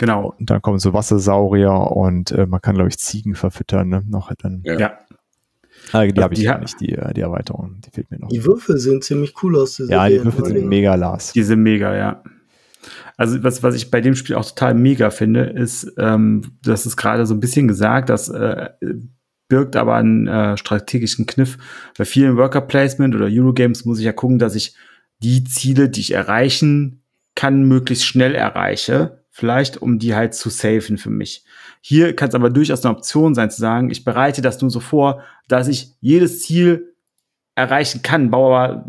Genau. 0.00 0.34
Und 0.38 0.50
dann 0.50 0.60
kommen 0.60 0.78
so 0.78 0.92
Wassersaurier 0.92 1.72
und 1.72 2.30
äh, 2.32 2.44
man 2.44 2.60
kann, 2.60 2.74
glaube 2.74 2.90
ich, 2.90 2.98
Ziegen 2.98 3.34
verfüttern. 3.34 3.88
Ne? 3.88 4.04
Noch 4.06 4.30
dann. 4.34 4.60
Ja. 4.66 4.78
ja. 4.78 4.98
Ah, 5.92 6.04
die 6.04 6.10
also 6.10 6.22
habe 6.24 6.34
ich 6.34 6.42
ja 6.42 6.58
nicht, 6.58 6.78
die, 6.78 6.92
äh, 6.92 7.14
die 7.14 7.22
Erweiterung. 7.22 7.80
Die 7.82 7.90
fehlt 7.90 8.10
mir 8.10 8.18
noch. 8.18 8.28
Die 8.28 8.44
Würfel 8.44 8.76
sehen 8.76 9.00
ziemlich 9.00 9.32
cool 9.42 9.56
aus. 9.56 9.78
Ja, 9.78 10.10
die 10.10 10.22
Würfel 10.22 10.44
sind 10.44 10.66
mega, 10.66 10.94
Lars. 10.94 11.32
Die 11.32 11.42
sind 11.42 11.62
mega, 11.62 11.96
ja. 11.96 12.22
Also 13.16 13.42
was, 13.42 13.62
was 13.62 13.74
ich 13.74 13.90
bei 13.90 14.02
dem 14.02 14.14
Spiel 14.14 14.36
auch 14.36 14.44
total 14.44 14.74
mega 14.74 15.08
finde, 15.08 15.44
ist, 15.44 15.90
ähm, 15.96 16.42
das 16.62 16.84
ist 16.84 16.98
gerade 16.98 17.24
so 17.24 17.32
ein 17.32 17.40
bisschen 17.40 17.66
gesagt, 17.66 18.10
dass 18.10 18.28
äh, 18.28 18.68
birgt 19.52 19.76
aber 19.76 19.96
einen 19.96 20.28
äh, 20.28 20.56
strategischen 20.56 21.26
Kniff. 21.26 21.58
Bei 21.98 22.06
vielen 22.06 22.38
Worker 22.38 22.62
Placement 22.62 23.14
oder 23.14 23.26
Eurogames 23.28 23.84
muss 23.84 23.98
ich 23.98 24.06
ja 24.06 24.12
gucken, 24.14 24.38
dass 24.38 24.54
ich 24.54 24.74
die 25.18 25.44
Ziele, 25.44 25.90
die 25.90 26.00
ich 26.00 26.14
erreichen 26.14 27.02
kann, 27.34 27.64
möglichst 27.64 28.06
schnell 28.06 28.34
erreiche. 28.34 29.22
Vielleicht, 29.28 29.76
um 29.76 29.98
die 29.98 30.14
halt 30.14 30.32
zu 30.32 30.48
safen 30.48 30.96
für 30.96 31.10
mich. 31.10 31.44
Hier 31.82 32.16
kann 32.16 32.30
es 32.30 32.34
aber 32.34 32.48
durchaus 32.48 32.82
eine 32.82 32.96
Option 32.96 33.34
sein, 33.34 33.50
zu 33.50 33.60
sagen, 33.60 33.90
ich 33.90 34.06
bereite 34.06 34.40
das 34.40 34.58
nur 34.62 34.70
so 34.70 34.80
vor, 34.80 35.22
dass 35.48 35.68
ich 35.68 35.92
jedes 36.00 36.40
Ziel 36.40 36.94
erreichen 37.54 38.00
kann, 38.00 38.30
baue 38.30 38.56
aber 38.56 38.86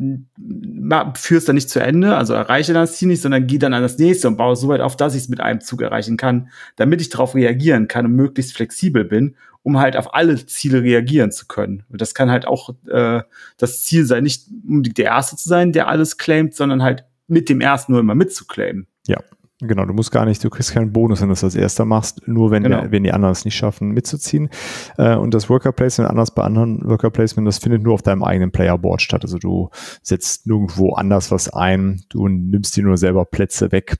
führe 1.15 1.39
es 1.39 1.45
dann 1.45 1.55
nicht 1.55 1.69
zu 1.69 1.79
Ende, 1.79 2.15
also 2.15 2.33
erreiche 2.33 2.73
dann 2.73 2.83
das 2.83 2.97
Ziel 2.97 3.07
nicht, 3.07 3.21
sondern 3.21 3.47
gehe 3.47 3.59
dann 3.59 3.73
an 3.73 3.81
das 3.81 3.97
nächste 3.97 4.27
und 4.27 4.37
baue 4.37 4.55
so 4.55 4.67
weit 4.67 4.81
auf, 4.81 4.95
dass 4.97 5.15
ich 5.15 5.23
es 5.23 5.29
mit 5.29 5.39
einem 5.39 5.61
Zug 5.61 5.81
erreichen 5.81 6.17
kann, 6.17 6.49
damit 6.75 7.01
ich 7.01 7.09
darauf 7.09 7.35
reagieren 7.35 7.87
kann 7.87 8.05
und 8.05 8.13
möglichst 8.13 8.55
flexibel 8.55 9.05
bin, 9.05 9.35
um 9.61 9.79
halt 9.79 9.95
auf 9.95 10.13
alle 10.13 10.45
Ziele 10.45 10.83
reagieren 10.83 11.31
zu 11.31 11.47
können. 11.47 11.83
Und 11.89 12.01
das 12.01 12.13
kann 12.13 12.29
halt 12.29 12.47
auch 12.47 12.69
äh, 12.87 13.21
das 13.57 13.83
Ziel 13.83 14.05
sein, 14.05 14.23
nicht 14.23 14.47
unbedingt 14.67 14.97
der 14.97 15.05
Erste 15.05 15.37
zu 15.37 15.47
sein, 15.47 15.71
der 15.71 15.87
alles 15.87 16.17
claimt, 16.17 16.55
sondern 16.55 16.83
halt 16.83 17.05
mit 17.27 17.49
dem 17.49 17.61
Ersten 17.61 17.93
nur 17.93 18.01
immer 18.01 18.15
mitzuklämen. 18.15 18.87
Ja, 19.07 19.19
Genau, 19.67 19.85
du 19.85 19.93
musst 19.93 20.11
gar 20.11 20.25
nicht, 20.25 20.43
du 20.43 20.49
kriegst 20.49 20.71
keinen 20.73 20.91
Bonus, 20.91 21.21
wenn 21.21 21.29
du 21.29 21.33
das 21.33 21.43
als 21.43 21.55
erster 21.55 21.85
machst, 21.85 22.27
nur 22.27 22.51
wenn, 22.51 22.63
genau. 22.63 22.81
der, 22.81 22.91
wenn 22.91 23.03
die 23.03 23.11
anderen 23.11 23.31
es 23.31 23.45
nicht 23.45 23.55
schaffen, 23.55 23.91
mitzuziehen. 23.91 24.49
Äh, 24.97 25.15
und 25.15 25.33
das 25.33 25.49
Worker 25.49 25.71
Placement, 25.71 26.09
anders 26.09 26.31
bei 26.31 26.43
anderen 26.43 26.87
Worker 26.87 27.09
Placement, 27.09 27.47
das 27.47 27.59
findet 27.59 27.83
nur 27.83 27.93
auf 27.93 28.01
deinem 28.01 28.23
eigenen 28.23 28.51
Playerboard 28.51 29.01
statt. 29.01 29.23
Also 29.23 29.37
du 29.37 29.69
setzt 30.01 30.47
nirgendwo 30.47 30.93
anders 30.93 31.31
was 31.31 31.49
ein, 31.49 32.01
du 32.09 32.27
nimmst 32.27 32.75
dir 32.75 32.83
nur 32.83 32.97
selber 32.97 33.25
Plätze 33.25 33.71
weg 33.71 33.97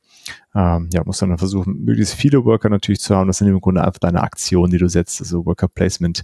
ähm, 0.56 0.90
ja, 0.94 1.02
musst 1.04 1.22
dann 1.22 1.38
versuchen, 1.38 1.84
möglichst 1.84 2.14
viele 2.14 2.46
Worker 2.46 2.70
natürlich 2.70 3.00
zu 3.00 3.16
haben. 3.16 3.28
Das 3.28 3.40
sind 3.40 3.48
im 3.48 3.60
Grunde 3.60 3.84
einfach 3.84 4.00
deine 4.00 4.22
Aktionen, 4.22 4.72
die 4.72 4.78
du 4.78 4.88
setzt, 4.88 5.20
also 5.22 5.46
Worker 5.46 5.68
Placement. 5.68 6.22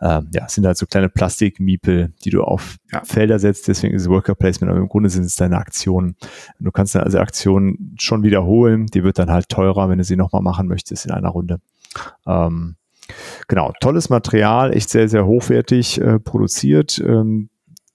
Ähm, 0.00 0.28
ja, 0.34 0.48
sind 0.48 0.66
halt 0.66 0.76
so 0.76 0.86
kleine 0.86 1.08
Plastikmiepel, 1.08 2.12
die 2.24 2.30
du 2.30 2.42
auf 2.42 2.76
ja. 2.92 3.02
Felder 3.04 3.38
setzt. 3.38 3.68
Deswegen 3.68 3.94
ist 3.94 4.02
es 4.02 4.08
Worker 4.08 4.34
Placement, 4.34 4.70
aber 4.70 4.80
im 4.80 4.88
Grunde 4.88 5.10
sind 5.10 5.24
es 5.24 5.36
deine 5.36 5.58
Aktionen. 5.58 6.16
Du 6.58 6.72
kannst 6.72 6.94
dann 6.94 7.02
also 7.02 7.18
Aktionen 7.18 7.94
schon 7.98 8.22
wiederholen. 8.22 8.86
Die 8.86 9.04
wird 9.04 9.18
dann 9.18 9.30
halt 9.30 9.48
teurer, 9.48 9.88
wenn 9.88 9.98
du 9.98 10.04
sie 10.04 10.16
nochmal 10.16 10.42
machen 10.42 10.66
möchtest 10.66 11.06
in 11.06 11.12
einer 11.12 11.28
Runde. 11.28 11.60
Ähm, 12.26 12.76
genau, 13.46 13.72
tolles 13.80 14.10
Material, 14.10 14.74
echt 14.74 14.90
sehr, 14.90 15.08
sehr 15.08 15.24
hochwertig 15.24 16.00
äh, 16.00 16.18
produziert. 16.18 16.98
Ähm, 16.98 17.48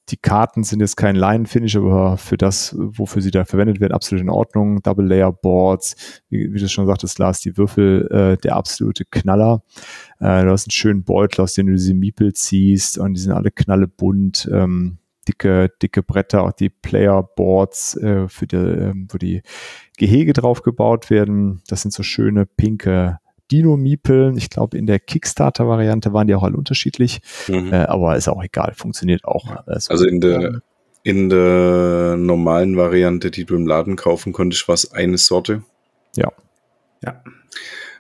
die 0.10 0.18
Karten 0.18 0.64
sind 0.64 0.82
jetzt 0.82 0.98
kein 0.98 1.16
Line-Finish, 1.16 1.78
aber 1.78 2.18
für 2.18 2.36
das, 2.36 2.76
wofür 2.78 3.22
sie 3.22 3.32
da 3.32 3.46
verwendet 3.46 3.80
werden, 3.80 3.94
absolut 3.94 4.22
in 4.22 4.30
Ordnung. 4.30 4.82
Double-Layer-Boards, 4.82 6.22
wie, 6.30 6.54
wie, 6.54 6.60
du 6.60 6.68
schon 6.68 6.88
sagtest, 6.88 7.20
Lars, 7.20 7.40
die 7.40 7.58
Würfel, 7.58 8.08
äh, 8.12 8.38
der 8.38 8.56
absolute 8.56 9.06
Knaller. 9.06 9.64
Äh, 10.20 10.44
du 10.44 10.52
hast 10.52 10.68
einen 10.68 10.72
schönen 10.72 11.04
Beutel, 11.04 11.42
aus 11.42 11.54
dem 11.54 11.68
du 11.68 11.74
diese 11.74 11.94
Miepel 11.94 12.34
ziehst 12.34 12.98
und 12.98 13.14
die 13.14 13.22
sind 13.22 13.32
alle 13.32 13.52
knallebunt. 13.52 14.50
Ähm, 14.52 14.98
dicke, 15.28 15.70
dicke 15.82 16.04
Bretter, 16.04 16.44
auch 16.44 16.52
die 16.52 16.70
Player-Boards, 16.70 17.96
äh, 17.98 18.28
für 18.28 18.46
die, 18.46 18.58
äh, 18.58 18.94
wo 19.10 19.18
die 19.18 19.42
Gehege 19.98 20.34
drauf 20.34 20.64
gebaut 20.64 21.10
werden. 21.10 21.62
Das 21.68 21.82
sind 21.82 21.94
so 21.94 22.04
schöne 22.04 22.46
pinke 22.46 23.20
Dino-Miepel. 23.54 24.34
Ich 24.36 24.50
glaube, 24.50 24.78
in 24.78 24.88
der 24.88 25.00
Kickstarter-Variante 25.00 26.12
waren 26.12 26.28
die 26.28 26.34
auch 26.34 26.44
alle 26.44 26.58
unterschiedlich, 26.58 27.22
mhm. 27.48 27.72
äh, 27.72 27.84
aber 27.84 28.16
ist 28.18 28.28
auch 28.28 28.44
egal, 28.44 28.74
funktioniert 28.76 29.26
auch. 29.26 29.46
Also, 29.68 29.92
also 29.92 30.08
in 30.08 30.20
der, 30.20 30.62
in 31.04 31.30
der 31.30 32.16
normalen 32.18 32.76
Variante, 32.76 33.30
die 33.30 33.46
du 33.46 33.56
im 33.56 33.68
Laden 33.68 33.96
kaufen 33.96 34.34
konntest, 34.34 34.68
war 34.68 34.74
es 34.74 34.92
eine 34.92 35.18
Sorte. 35.18 35.62
Ja. 36.16 36.32
Ja. 37.04 37.22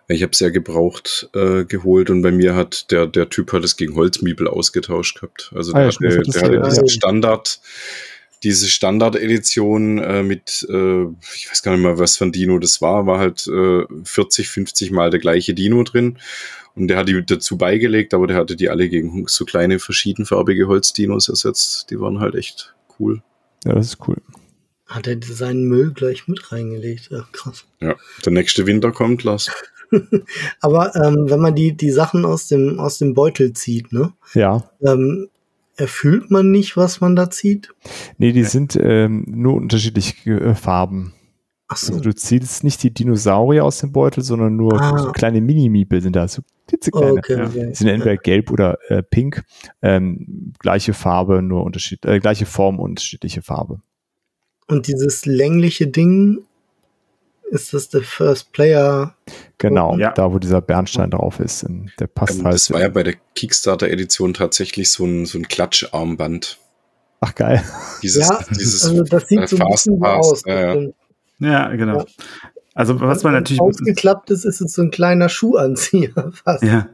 Ich 0.07 0.21
habe 0.21 0.31
es 0.31 0.39
ja 0.39 0.49
gebraucht 0.49 1.29
äh, 1.33 1.63
geholt 1.65 2.09
und 2.09 2.23
bei 2.23 2.31
mir 2.31 2.55
hat 2.55 2.91
der, 2.91 3.07
der 3.07 3.29
Typ 3.29 3.53
hat 3.53 3.63
es 3.63 3.77
gegen 3.77 3.95
Holzmiebel 3.95 4.47
ausgetauscht 4.47 5.21
gehabt. 5.21 5.51
Also 5.55 5.71
der, 5.71 5.81
ah, 5.81 5.85
ja, 5.85 5.91
hatte, 5.91 6.31
der 6.31 6.41
hatte 6.41 6.61
diesen 6.61 6.89
Standard 6.89 7.61
diese 8.43 8.67
Standard-Edition 8.67 9.97
äh, 9.99 10.23
mit, 10.23 10.65
äh, 10.69 11.03
ich 11.35 11.49
weiß 11.49 11.63
gar 11.63 11.71
nicht 11.73 11.81
mehr, 11.81 11.97
was 11.97 12.17
für 12.17 12.25
ein 12.25 12.31
Dino 12.31 12.59
das 12.59 12.81
war, 12.81 13.07
war 13.07 13.19
halt 13.19 13.47
äh, 13.47 13.85
40, 14.03 14.49
50 14.49 14.91
Mal 14.91 15.09
der 15.09 15.19
gleiche 15.19 15.53
Dino 15.53 15.83
drin. 15.83 16.17
Und 16.75 16.87
der 16.87 16.97
hat 16.97 17.07
die 17.07 17.23
dazu 17.25 17.57
beigelegt, 17.57 18.13
aber 18.13 18.27
der 18.27 18.37
hatte 18.37 18.55
die 18.55 18.69
alle 18.69 18.89
gegen 18.89 19.27
so 19.27 19.45
kleine 19.45 19.79
verschiedenfarbige 19.79 20.67
Holzdinos 20.67 21.29
ersetzt. 21.29 21.89
Die 21.91 21.99
waren 21.99 22.19
halt 22.19 22.35
echt 22.35 22.75
cool. 22.99 23.21
Ja, 23.63 23.73
das 23.73 23.87
ist 23.87 24.07
cool. 24.07 24.17
Hat 24.87 25.07
er 25.07 25.17
seinen 25.21 25.65
Müll 25.65 25.91
gleich 25.93 26.27
mit 26.27 26.51
reingelegt? 26.51 27.09
Ach, 27.13 27.31
krass. 27.31 27.65
Ja, 27.79 27.95
der 28.25 28.33
nächste 28.33 28.65
Winter 28.65 28.91
kommt, 28.91 29.23
Lars. 29.23 29.49
aber 30.61 30.95
ähm, 30.95 31.29
wenn 31.29 31.39
man 31.39 31.55
die, 31.55 31.77
die 31.77 31.91
Sachen 31.91 32.25
aus 32.25 32.47
dem, 32.47 32.79
aus 32.79 32.97
dem 32.97 33.13
Beutel 33.13 33.53
zieht, 33.53 33.93
ne? 33.93 34.13
Ja. 34.33 34.69
Ähm, 34.81 35.29
erfüllt 35.75 36.31
man 36.31 36.51
nicht, 36.51 36.77
was 36.77 37.01
man 37.01 37.15
da 37.15 37.29
zieht? 37.29 37.73
Nee, 38.17 38.31
die 38.31 38.43
sind 38.43 38.77
ähm, 38.81 39.25
nur 39.27 39.55
unterschiedliche 39.55 40.39
äh, 40.39 40.55
Farben. 40.55 41.13
Ach 41.67 41.77
so. 41.77 41.93
Also 41.93 42.03
du 42.03 42.15
ziehst 42.15 42.63
nicht 42.63 42.83
die 42.83 42.93
Dinosaurier 42.93 43.65
aus 43.65 43.79
dem 43.79 43.91
Beutel, 43.91 44.23
sondern 44.23 44.55
nur 44.55 44.79
ah. 44.79 44.97
so 44.97 45.11
kleine 45.11 45.41
Mini-Miepel 45.41 46.01
sind 46.01 46.15
da. 46.15 46.27
So 46.27 46.43
klitzekleine. 46.67 47.13
Okay, 47.13 47.41
okay. 47.41 47.67
Die 47.69 47.75
sind 47.75 47.87
entweder 47.87 48.17
gelb 48.17 48.51
oder 48.51 48.77
äh, 48.89 49.01
pink. 49.01 49.43
Ähm, 49.81 50.53
gleiche 50.59 50.93
Farbe, 50.93 51.41
nur 51.41 51.63
Unterschied, 51.63 52.05
äh, 52.05 52.19
gleiche 52.19 52.45
Form, 52.45 52.79
unterschiedliche 52.79 53.41
Farbe. 53.41 53.79
Und 54.67 54.87
dieses 54.87 55.25
längliche 55.25 55.87
Ding 55.87 56.43
ist 57.53 57.73
das 57.73 57.87
der 57.89 58.01
First 58.01 58.51
Player. 58.51 59.15
Genau, 59.59 59.95
ja. 59.97 60.11
da 60.11 60.33
wo 60.33 60.39
dieser 60.39 60.59
Bernstein 60.59 61.11
drauf 61.11 61.39
ist. 61.39 61.65
Der 61.99 62.07
passt 62.07 62.39
ähm, 62.39 62.45
halt. 62.45 62.55
Das 62.55 62.71
war 62.71 62.81
ja 62.81 62.89
bei 62.89 63.03
der 63.03 63.13
Kickstarter-Edition 63.35 64.33
tatsächlich 64.33 64.89
so 64.89 65.05
ein, 65.05 65.25
so 65.25 65.37
ein 65.37 65.47
Klatscharmband. 65.47 66.57
Ach 67.21 67.35
geil. 67.35 67.63
Dieses, 68.01 68.27
ja, 68.27 68.39
dieses 68.49 68.85
also 68.85 69.03
das 69.03 69.27
sieht 69.27 69.47
so 69.47 69.57
ein 69.57 69.71
bisschen 69.71 69.99
so 69.99 70.05
aus. 70.05 70.41
Ja, 70.45 70.75
ja. 70.75 70.89
ja 71.39 71.75
genau. 71.75 71.99
Ja. 71.99 72.05
Also 72.73 72.99
was 72.99 73.23
man 73.23 73.33
natürlich 73.33 73.61
ausgeklappt 73.61 74.31
ist, 74.31 74.45
ist 74.45 74.59
es 74.59 74.73
so 74.73 74.81
ein 74.81 74.89
kleiner 74.89 75.29
Schuhanzieher 75.29 76.31
fast. 76.43 76.63
Ja. 76.63 76.89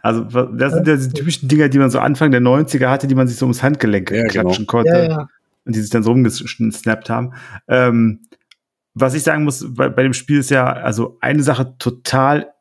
Also 0.00 0.22
das 0.22 0.74
sind 0.74 0.86
ja 0.86 0.96
die 0.96 1.08
typischen 1.08 1.48
Dinger, 1.48 1.68
die 1.68 1.78
man 1.78 1.90
so 1.90 1.98
Anfang 1.98 2.30
der 2.30 2.40
90er 2.40 2.86
hatte, 2.86 3.08
die 3.08 3.16
man 3.16 3.26
sich 3.26 3.36
so 3.36 3.46
ums 3.46 3.64
Handgelenk 3.64 4.12
ja, 4.12 4.22
genau. 4.22 4.30
klatschen 4.30 4.66
genau. 4.66 4.70
konnte. 4.70 4.90
Ja, 4.90 5.08
ja. 5.08 5.28
Und 5.64 5.74
die 5.74 5.80
sich 5.80 5.90
dann 5.90 6.04
so 6.04 6.12
rumgesnappt 6.12 7.10
haben. 7.10 7.32
Ähm, 7.66 8.20
was 8.98 9.14
ich 9.14 9.22
sagen 9.22 9.44
muss 9.44 9.64
bei, 9.74 9.88
bei 9.90 10.02
dem 10.02 10.14
Spiel 10.14 10.38
ist 10.38 10.50
ja, 10.50 10.72
also 10.72 11.18
eine 11.20 11.42
Sache 11.42 11.76
total 11.78 12.52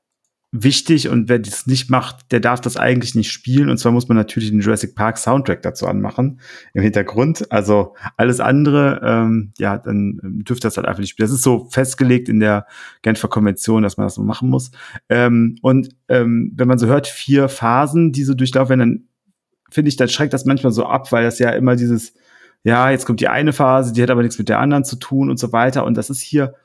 wichtig 0.51 1.09
und 1.09 1.27
wer 1.29 1.39
das 1.39 1.65
nicht 1.65 1.89
macht, 1.89 2.31
der 2.31 2.39
darf 2.39 2.61
das 2.61 2.77
eigentlich 2.77 3.15
nicht 3.15 3.31
spielen. 3.31 3.69
Und 3.69 3.77
zwar 3.77 3.91
muss 3.91 4.07
man 4.07 4.17
natürlich 4.17 4.49
den 4.49 4.61
Jurassic 4.61 4.95
Park 4.95 5.17
Soundtrack 5.17 5.61
dazu 5.61 5.88
anmachen 5.88 6.39
im 6.73 6.81
Hintergrund. 6.81 7.51
Also 7.51 7.95
alles 8.17 8.39
andere, 8.39 9.01
ähm, 9.03 9.53
ja, 9.57 9.77
dann 9.77 10.19
dürfte 10.47 10.67
das 10.67 10.77
halt 10.77 10.88
einfach 10.88 10.99
nicht 10.99 11.09
spielen. 11.09 11.27
Das 11.27 11.36
ist 11.36 11.43
so 11.43 11.67
festgelegt 11.69 12.29
in 12.29 12.39
der 12.39 12.67
Genfer 13.01 13.27
Konvention, 13.27 13.83
dass 13.83 13.97
man 13.97 14.05
das 14.05 14.15
so 14.15 14.23
machen 14.23 14.49
muss. 14.49 14.71
Ähm, 15.09 15.57
und 15.61 15.89
ähm, 16.09 16.51
wenn 16.55 16.67
man 16.67 16.77
so 16.77 16.88
hört, 16.88 17.07
vier 17.07 17.49
Phasen, 17.49 18.11
die 18.11 18.23
so 18.23 18.33
durchlaufen 18.33 18.79
dann 18.79 19.07
finde 19.71 19.89
ich, 19.89 19.97
dann 19.97 20.09
schreckt 20.09 20.33
das 20.33 20.45
manchmal 20.45 20.71
so 20.71 20.86
ab, 20.86 21.11
weil 21.11 21.23
das 21.23 21.39
ja 21.39 21.49
immer 21.49 21.75
dieses, 21.75 22.13
ja, 22.66 22.89
jetzt 22.89 23.05
kommt 23.05 23.22
die 23.22 23.28
eine 23.28 23.53
Phase, 23.53 23.93
die 23.93 24.01
hat 24.01 24.09
aber 24.09 24.24
nichts 24.24 24.39
mit 24.39 24.49
der 24.49 24.59
anderen 24.59 24.84
zu 24.84 24.95
tun 24.95 25.30
und 25.30 25.38
so 25.38 25.53
weiter. 25.53 25.86
Und 25.86 25.95
das 25.95 26.09
ist 26.09 26.20
hier 26.20 26.55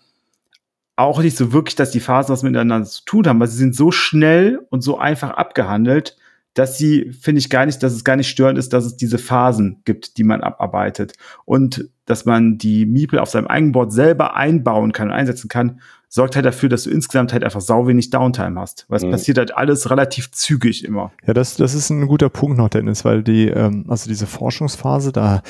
auch 0.97 1.23
nicht 1.23 1.37
so 1.37 1.53
wirklich, 1.53 1.77
dass 1.77 1.91
die 1.91 2.01
Phasen 2.01 2.33
was 2.33 2.43
miteinander 2.43 2.87
zu 2.87 3.05
tun 3.05 3.27
haben, 3.27 3.39
weil 3.39 3.49
sie 3.49 3.59
sind 3.59 3.77
so 3.77 3.91
schnell 3.91 4.67
und 4.71 4.81
so 4.81 4.99
einfach 4.99 5.31
abgehandelt, 5.31 6.17
dass 6.55 6.79
sie, 6.79 7.13
finde 7.13 7.39
ich 7.39 7.51
gar 7.51 7.67
nicht, 7.67 7.83
dass 7.83 7.93
es 7.93 8.03
gar 8.03 8.17
nicht 8.17 8.29
störend 8.29 8.59
ist, 8.59 8.73
dass 8.73 8.87
es 8.87 8.97
diese 8.97 9.19
Phasen 9.19 9.83
gibt, 9.85 10.17
die 10.17 10.25
man 10.25 10.41
abarbeitet. 10.41 11.13
Und 11.45 11.91
dass 12.07 12.25
man 12.25 12.57
die 12.57 12.87
Miepel 12.87 13.19
auf 13.19 13.29
seinem 13.29 13.47
eigenen 13.47 13.73
Board 13.73 13.93
selber 13.93 14.35
einbauen 14.35 14.93
kann 14.93 15.09
und 15.09 15.15
einsetzen 15.15 15.49
kann, 15.49 15.81
sorgt 16.09 16.35
halt 16.35 16.45
dafür, 16.45 16.69
dass 16.69 16.83
du 16.83 16.91
insgesamt 16.91 17.33
halt 17.33 17.45
einfach 17.45 17.61
sau 17.61 17.87
wenig 17.87 18.11
Downtime 18.11 18.61
hast. 18.61 18.85
Weil 18.89 18.97
es 18.97 19.05
mhm. 19.05 19.13
passiert 19.13 19.39
halt 19.39 19.57
alles 19.57 19.91
relativ 19.91 20.33
zügig 20.33 20.85
immer. 20.85 21.13
Ja, 21.25 21.35
das, 21.35 21.57
das 21.57 21.73
ist 21.73 21.89
ein 21.89 22.09
guter 22.09 22.29
Punkt 22.29 22.59
noch, 22.59 22.69
Dennis, 22.69 23.05
weil 23.05 23.23
die, 23.23 23.47
ähm, 23.47 23.85
also 23.87 24.09
diese 24.09 24.27
Forschungsphase, 24.27 25.13
da 25.13 25.43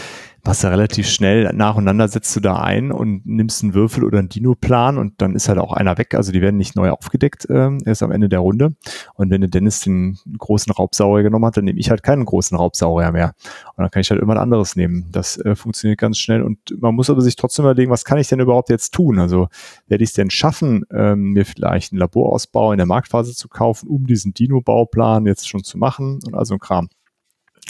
machst 0.44 0.64
du 0.64 0.68
relativ 0.68 1.08
schnell 1.08 1.52
nacheinander, 1.52 2.08
setzt 2.08 2.34
du 2.36 2.40
da 2.40 2.56
ein 2.56 2.92
und 2.92 3.26
nimmst 3.26 3.62
einen 3.62 3.74
Würfel 3.74 4.04
oder 4.04 4.18
einen 4.18 4.28
Dino-Plan 4.28 4.98
und 4.98 5.20
dann 5.20 5.34
ist 5.34 5.48
halt 5.48 5.58
auch 5.58 5.72
einer 5.72 5.98
weg. 5.98 6.14
Also 6.14 6.32
die 6.32 6.40
werden 6.40 6.56
nicht 6.56 6.76
neu 6.76 6.90
aufgedeckt, 6.90 7.46
ähm, 7.50 7.78
erst 7.84 8.02
am 8.02 8.12
Ende 8.12 8.28
der 8.28 8.40
Runde. 8.40 8.70
Und 9.14 9.30
wenn 9.30 9.40
der 9.40 9.50
Dennis 9.50 9.80
den 9.80 10.18
großen 10.38 10.72
Raubsaurier 10.72 11.24
genommen 11.24 11.44
hat, 11.46 11.56
dann 11.56 11.64
nehme 11.64 11.78
ich 11.78 11.90
halt 11.90 12.02
keinen 12.02 12.24
großen 12.24 12.56
Raubsaurier 12.56 13.12
mehr. 13.12 13.34
Und 13.76 13.82
dann 13.82 13.90
kann 13.90 14.00
ich 14.00 14.10
halt 14.10 14.22
ein 14.22 14.30
anderes 14.30 14.76
nehmen. 14.76 15.08
Das 15.12 15.36
äh, 15.38 15.54
funktioniert 15.54 15.98
ganz 15.98 16.18
schnell 16.18 16.42
und 16.42 16.58
man 16.80 16.94
muss 16.94 17.10
aber 17.10 17.20
sich 17.20 17.36
trotzdem 17.36 17.64
überlegen, 17.64 17.90
was 17.90 18.04
kann 18.04 18.18
ich 18.18 18.28
denn 18.28 18.40
überhaupt 18.40 18.70
jetzt 18.70 18.94
tun? 18.94 19.18
Also 19.18 19.48
werde 19.88 20.04
ich 20.04 20.10
es 20.10 20.14
denn 20.14 20.30
schaffen, 20.30 20.84
ähm, 20.92 21.32
mir 21.32 21.44
vielleicht 21.44 21.92
einen 21.92 21.98
Laborausbau 21.98 22.72
in 22.72 22.78
der 22.78 22.86
Marktphase 22.86 23.34
zu 23.34 23.48
kaufen, 23.48 23.88
um 23.88 24.06
diesen 24.06 24.34
Dino-Bauplan 24.34 25.26
jetzt 25.26 25.48
schon 25.48 25.64
zu 25.64 25.78
machen 25.78 26.20
und 26.24 26.34
also 26.34 26.54
ein 26.54 26.60
Kram. 26.60 26.88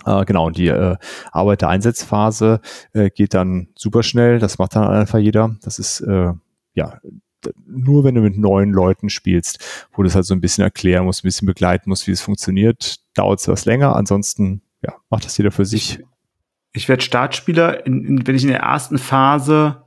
Äh, 0.05 0.25
genau, 0.25 0.47
und 0.47 0.57
die 0.57 0.69
äh, 0.69 0.97
Arbeiter-Einsatzphase 1.33 2.61
äh, 2.93 3.11
geht 3.11 3.35
dann 3.35 3.69
super 3.77 4.03
schnell. 4.03 4.39
Das 4.39 4.59
macht 4.59 4.77
dann 4.77 4.89
einfach 4.89 5.19
jeder. 5.19 5.57
Das 5.63 5.79
ist 5.79 6.01
äh, 6.01 6.33
ja 6.75 7.01
nur 7.67 8.05
wenn 8.05 8.15
du 8.15 8.21
mit 8.21 8.37
neuen 8.37 8.71
Leuten 8.71 9.09
spielst, 9.09 9.89
wo 9.93 10.03
du 10.03 10.09
es 10.09 10.15
halt 10.15 10.27
so 10.27 10.35
ein 10.35 10.41
bisschen 10.41 10.65
erklären 10.65 11.05
musst, 11.05 11.25
ein 11.25 11.29
bisschen 11.29 11.47
begleiten 11.47 11.89
musst, 11.89 12.07
wie 12.07 12.13
es 12.13 12.21
funktioniert, 12.21 13.01
dauert 13.15 13.41
es 13.41 13.49
was 13.49 13.65
länger. 13.65 13.97
Ansonsten 13.97 14.63
ja, 14.83 14.95
macht 15.09 15.25
das 15.25 15.37
jeder 15.39 15.51
für 15.51 15.65
sich. 15.65 15.99
Ich, 15.99 16.05
ich 16.73 16.89
werde 16.89 17.03
Startspieler, 17.03 17.87
in, 17.87 18.05
in, 18.05 18.27
wenn 18.27 18.37
ich 18.37 18.43
in 18.43 18.51
der 18.51 18.61
ersten 18.61 18.99
Phase 18.99 19.85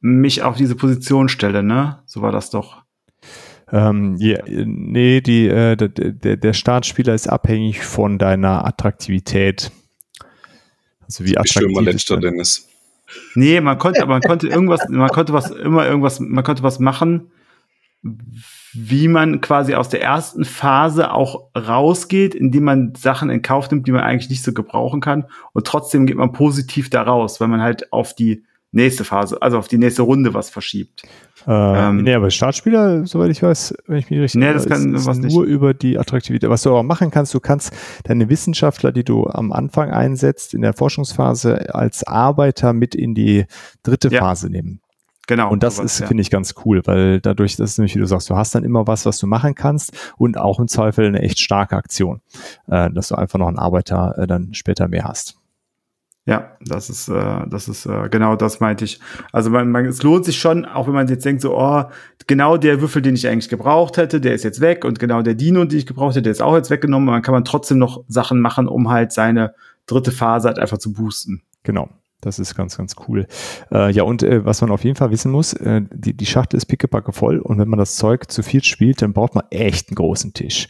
mich 0.00 0.42
auf 0.42 0.56
diese 0.56 0.76
Position 0.76 1.28
stelle, 1.28 1.62
ne? 1.62 2.02
So 2.06 2.22
war 2.22 2.32
das 2.32 2.50
doch. 2.50 2.82
Ähm, 3.72 4.16
ja, 4.18 4.38
nee, 4.46 5.20
die, 5.20 5.48
äh, 5.48 5.76
der, 5.76 6.36
der 6.36 6.52
Startspieler 6.52 7.14
ist 7.14 7.28
abhängig 7.28 7.84
von 7.84 8.18
deiner 8.18 8.64
Attraktivität. 8.64 9.72
Also 11.02 11.24
wie 11.24 11.36
attraktiv 11.36 11.76
ist 11.76 11.84
letzter 11.84 12.16
Dennis. 12.18 12.68
Nee, 13.34 13.60
man 13.60 13.78
konnte, 13.78 14.02
aber 14.02 14.14
man 14.14 14.22
konnte 14.22 14.48
irgendwas, 14.48 14.88
man 14.88 15.08
konnte 15.08 15.32
was, 15.32 15.50
immer 15.50 15.86
irgendwas, 15.86 16.20
man 16.20 16.42
konnte 16.44 16.62
was 16.62 16.78
machen, 16.78 17.30
wie 18.72 19.08
man 19.08 19.40
quasi 19.40 19.74
aus 19.74 19.88
der 19.88 20.02
ersten 20.02 20.44
Phase 20.44 21.12
auch 21.12 21.48
rausgeht, 21.56 22.34
indem 22.34 22.64
man 22.64 22.94
Sachen 22.94 23.30
in 23.30 23.42
Kauf 23.42 23.70
nimmt, 23.70 23.86
die 23.86 23.92
man 23.92 24.02
eigentlich 24.02 24.30
nicht 24.30 24.42
so 24.42 24.52
gebrauchen 24.52 25.00
kann. 25.00 25.26
Und 25.52 25.66
trotzdem 25.66 26.06
geht 26.06 26.16
man 26.16 26.32
positiv 26.32 26.90
da 26.90 27.02
raus, 27.02 27.40
weil 27.40 27.48
man 27.48 27.62
halt 27.62 27.92
auf 27.92 28.14
die 28.14 28.44
nächste 28.72 29.04
Phase, 29.04 29.40
also 29.40 29.58
auf 29.58 29.68
die 29.68 29.78
nächste 29.78 30.02
Runde 30.02 30.34
was 30.34 30.50
verschiebt. 30.50 31.02
Äh, 31.46 31.88
ähm, 31.88 32.02
nee, 32.02 32.14
aber 32.14 32.30
Startspieler, 32.30 33.06
soweit 33.06 33.30
ich 33.30 33.42
weiß, 33.42 33.74
wenn 33.86 33.98
ich 33.98 34.10
mich 34.10 34.20
richtig 34.20 34.40
nee, 34.40 34.52
das 34.52 34.66
kann 34.66 34.94
ist, 34.94 35.06
was 35.06 35.18
nur 35.18 35.44
nicht. 35.44 35.52
über 35.52 35.74
die 35.74 35.98
Attraktivität. 35.98 36.50
Was 36.50 36.62
du 36.62 36.70
aber 36.70 36.82
machen 36.82 37.10
kannst, 37.10 37.34
du 37.34 37.40
kannst 37.40 37.72
deine 38.04 38.28
Wissenschaftler, 38.28 38.90
die 38.90 39.04
du 39.04 39.26
am 39.26 39.52
Anfang 39.52 39.90
einsetzt, 39.90 40.54
in 40.54 40.62
der 40.62 40.72
Forschungsphase 40.72 41.74
als 41.74 42.04
Arbeiter 42.04 42.72
mit 42.72 42.94
in 42.94 43.14
die 43.14 43.44
dritte 43.84 44.08
ja. 44.08 44.20
Phase 44.20 44.50
nehmen. 44.50 44.80
Genau. 45.28 45.50
Und 45.50 45.62
das 45.62 45.76
sowas, 45.76 45.94
ist, 45.94 46.00
ja. 46.00 46.06
finde 46.06 46.20
ich, 46.20 46.30
ganz 46.30 46.54
cool, 46.64 46.82
weil 46.84 47.20
dadurch, 47.20 47.56
das 47.56 47.70
ist 47.70 47.78
nämlich, 47.78 47.94
wie 47.94 48.00
du 48.00 48.06
sagst, 48.06 48.30
du 48.30 48.36
hast 48.36 48.54
dann 48.54 48.64
immer 48.64 48.86
was, 48.86 49.06
was 49.06 49.18
du 49.18 49.26
machen 49.26 49.54
kannst 49.54 49.92
und 50.18 50.38
auch 50.38 50.60
im 50.60 50.68
Zweifel 50.68 51.06
eine 51.06 51.20
echt 51.20 51.40
starke 51.40 51.76
Aktion, 51.76 52.20
äh, 52.68 52.90
dass 52.90 53.08
du 53.08 53.16
einfach 53.16 53.38
noch 53.38 53.48
einen 53.48 53.58
Arbeiter 53.58 54.14
äh, 54.18 54.26
dann 54.26 54.54
später 54.54 54.88
mehr 54.88 55.04
hast. 55.04 55.36
Ja, 56.26 56.56
das 56.60 56.90
ist, 56.90 57.08
äh, 57.08 57.46
das 57.46 57.68
ist 57.68 57.86
äh, 57.86 58.08
genau 58.10 58.34
das 58.34 58.58
meinte 58.58 58.84
ich. 58.84 58.98
Also 59.32 59.48
man, 59.48 59.70
man, 59.70 59.86
es 59.86 60.02
lohnt 60.02 60.24
sich 60.24 60.36
schon, 60.36 60.64
auch 60.64 60.88
wenn 60.88 60.94
man 60.94 61.06
jetzt 61.06 61.24
denkt, 61.24 61.40
so, 61.40 61.56
oh, 61.56 61.84
genau 62.26 62.56
der 62.56 62.80
Würfel, 62.80 63.00
den 63.00 63.14
ich 63.14 63.28
eigentlich 63.28 63.48
gebraucht 63.48 63.96
hätte, 63.96 64.20
der 64.20 64.34
ist 64.34 64.42
jetzt 64.42 64.60
weg 64.60 64.84
und 64.84 64.98
genau 64.98 65.22
der 65.22 65.34
Dino, 65.34 65.64
den 65.64 65.78
ich 65.78 65.86
gebraucht 65.86 66.16
hätte, 66.16 66.22
der 66.22 66.32
ist 66.32 66.42
auch 66.42 66.56
jetzt 66.56 66.68
weggenommen. 66.68 67.06
Man 67.06 67.22
kann 67.22 67.32
man 67.32 67.44
trotzdem 67.44 67.78
noch 67.78 68.02
Sachen 68.08 68.40
machen, 68.40 68.66
um 68.66 68.90
halt 68.90 69.12
seine 69.12 69.54
dritte 69.86 70.10
Phase 70.10 70.48
halt 70.48 70.58
einfach 70.58 70.78
zu 70.78 70.92
boosten. 70.92 71.42
Genau. 71.62 71.88
Das 72.20 72.38
ist 72.38 72.54
ganz, 72.54 72.76
ganz 72.76 72.96
cool. 73.06 73.26
Äh, 73.70 73.92
ja, 73.92 74.02
und 74.02 74.22
äh, 74.22 74.44
was 74.44 74.60
man 74.60 74.70
auf 74.70 74.84
jeden 74.84 74.96
Fall 74.96 75.10
wissen 75.10 75.30
muss, 75.30 75.52
äh, 75.52 75.82
die, 75.92 76.14
die 76.14 76.26
Schachtel 76.26 76.56
ist 76.56 76.66
pickepacke 76.66 77.12
voll 77.12 77.38
und 77.38 77.58
wenn 77.58 77.68
man 77.68 77.78
das 77.78 77.96
Zeug 77.96 78.30
zu 78.30 78.42
viel 78.42 78.64
spielt, 78.64 79.02
dann 79.02 79.12
braucht 79.12 79.34
man 79.34 79.44
echt 79.50 79.90
einen 79.90 79.96
großen 79.96 80.32
Tisch. 80.32 80.68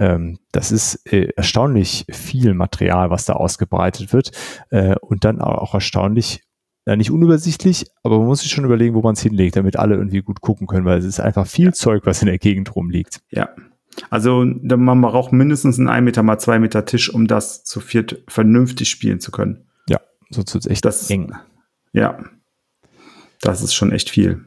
Ähm, 0.00 0.38
das 0.52 0.70
ist 0.70 1.04
äh, 1.12 1.28
erstaunlich 1.36 2.06
viel 2.10 2.54
Material, 2.54 3.10
was 3.10 3.24
da 3.24 3.34
ausgebreitet 3.34 4.12
wird 4.12 4.30
äh, 4.70 4.94
und 5.00 5.24
dann 5.24 5.40
auch 5.40 5.74
erstaunlich 5.74 6.42
ja, 6.86 6.96
nicht 6.96 7.10
unübersichtlich, 7.10 7.86
aber 8.02 8.18
man 8.18 8.26
muss 8.26 8.40
sich 8.40 8.50
schon 8.50 8.64
überlegen, 8.64 8.94
wo 8.94 9.00
man 9.00 9.14
es 9.14 9.22
hinlegt, 9.22 9.56
damit 9.56 9.76
alle 9.76 9.96
irgendwie 9.96 10.20
gut 10.20 10.40
gucken 10.40 10.66
können, 10.66 10.84
weil 10.84 10.98
es 10.98 11.04
ist 11.04 11.18
einfach 11.18 11.46
viel 11.46 11.66
ja. 11.66 11.72
Zeug, 11.72 12.02
was 12.04 12.20
in 12.20 12.26
der 12.26 12.38
Gegend 12.38 12.76
rumliegt. 12.76 13.20
Ja. 13.30 13.48
Also 14.10 14.44
man 14.44 15.00
braucht 15.00 15.32
mindestens 15.32 15.78
einen 15.78 15.88
1 15.88 16.04
Meter 16.04 16.22
mal 16.22 16.38
2 16.38 16.58
Meter 16.58 16.84
Tisch, 16.84 17.12
um 17.12 17.26
das 17.26 17.64
zu 17.64 17.80
viert 17.80 18.22
vernünftig 18.28 18.90
spielen 18.90 19.20
zu 19.20 19.30
können. 19.30 19.66
So 20.30 20.42
zu 20.42 20.58
echt 20.68 20.84
das, 20.84 21.10
eng. 21.10 21.34
Ja. 21.92 22.18
Das 23.40 23.62
ist 23.62 23.74
schon 23.74 23.92
echt 23.92 24.10
viel. 24.10 24.44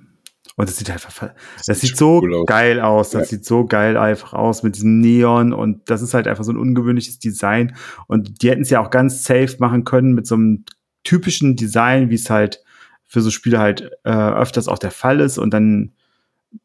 Und 0.56 0.68
das 0.68 0.78
sieht 0.78 0.90
einfach, 0.90 1.14
das, 1.56 1.66
das 1.68 1.82
sieht 1.82 1.98
so 1.98 2.20
cool 2.20 2.44
geil 2.46 2.82
aus. 2.82 3.12
Das 3.12 3.24
ja. 3.24 3.38
sieht 3.38 3.46
so 3.46 3.66
geil 3.66 3.96
einfach 3.96 4.34
aus 4.34 4.64
mit 4.64 4.76
diesem 4.76 5.00
Neon 5.00 5.54
und 5.54 5.88
das 5.90 6.02
ist 6.02 6.16
halt 6.16 6.28
einfach 6.28 6.44
so 6.44 6.52
ein 6.52 6.58
ungewöhnliches 6.58 7.20
Design. 7.20 7.76
Und 8.08 8.42
die 8.42 8.50
hätten 8.50 8.64
es 8.64 8.72
ja 8.72 8.82
auch 8.82 8.90
ganz 8.90 9.24
safe 9.24 9.56
machen 9.60 9.84
können 9.84 10.14
mit 10.14 10.26
so 10.26 10.34
einem 10.34 10.66
typischen 11.04 11.56
Design, 11.56 12.10
wie 12.10 12.16
es 12.16 12.32
halt 12.32 12.64
für 13.06 13.22
so 13.22 13.30
Spiele 13.30 13.60
halt 13.60 13.92
äh, 14.04 14.10
öfters 14.10 14.68
auch 14.68 14.80
der 14.80 14.92
Fall 14.92 15.20
ist. 15.20 15.38
Und 15.38 15.54
dann 15.54 15.94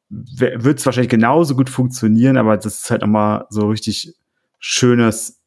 wird 0.08 0.78
es 0.78 0.86
wahrscheinlich 0.86 1.10
genauso 1.10 1.54
gut 1.54 1.68
funktionieren, 1.68 2.38
aber 2.38 2.56
das 2.56 2.80
ist 2.80 2.90
halt 2.90 3.02
nochmal 3.02 3.46
so 3.50 3.68
richtig 3.68 4.14
schönes 4.58 5.40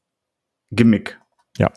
Gimmick. 0.72 1.20
Ja, 1.58 1.72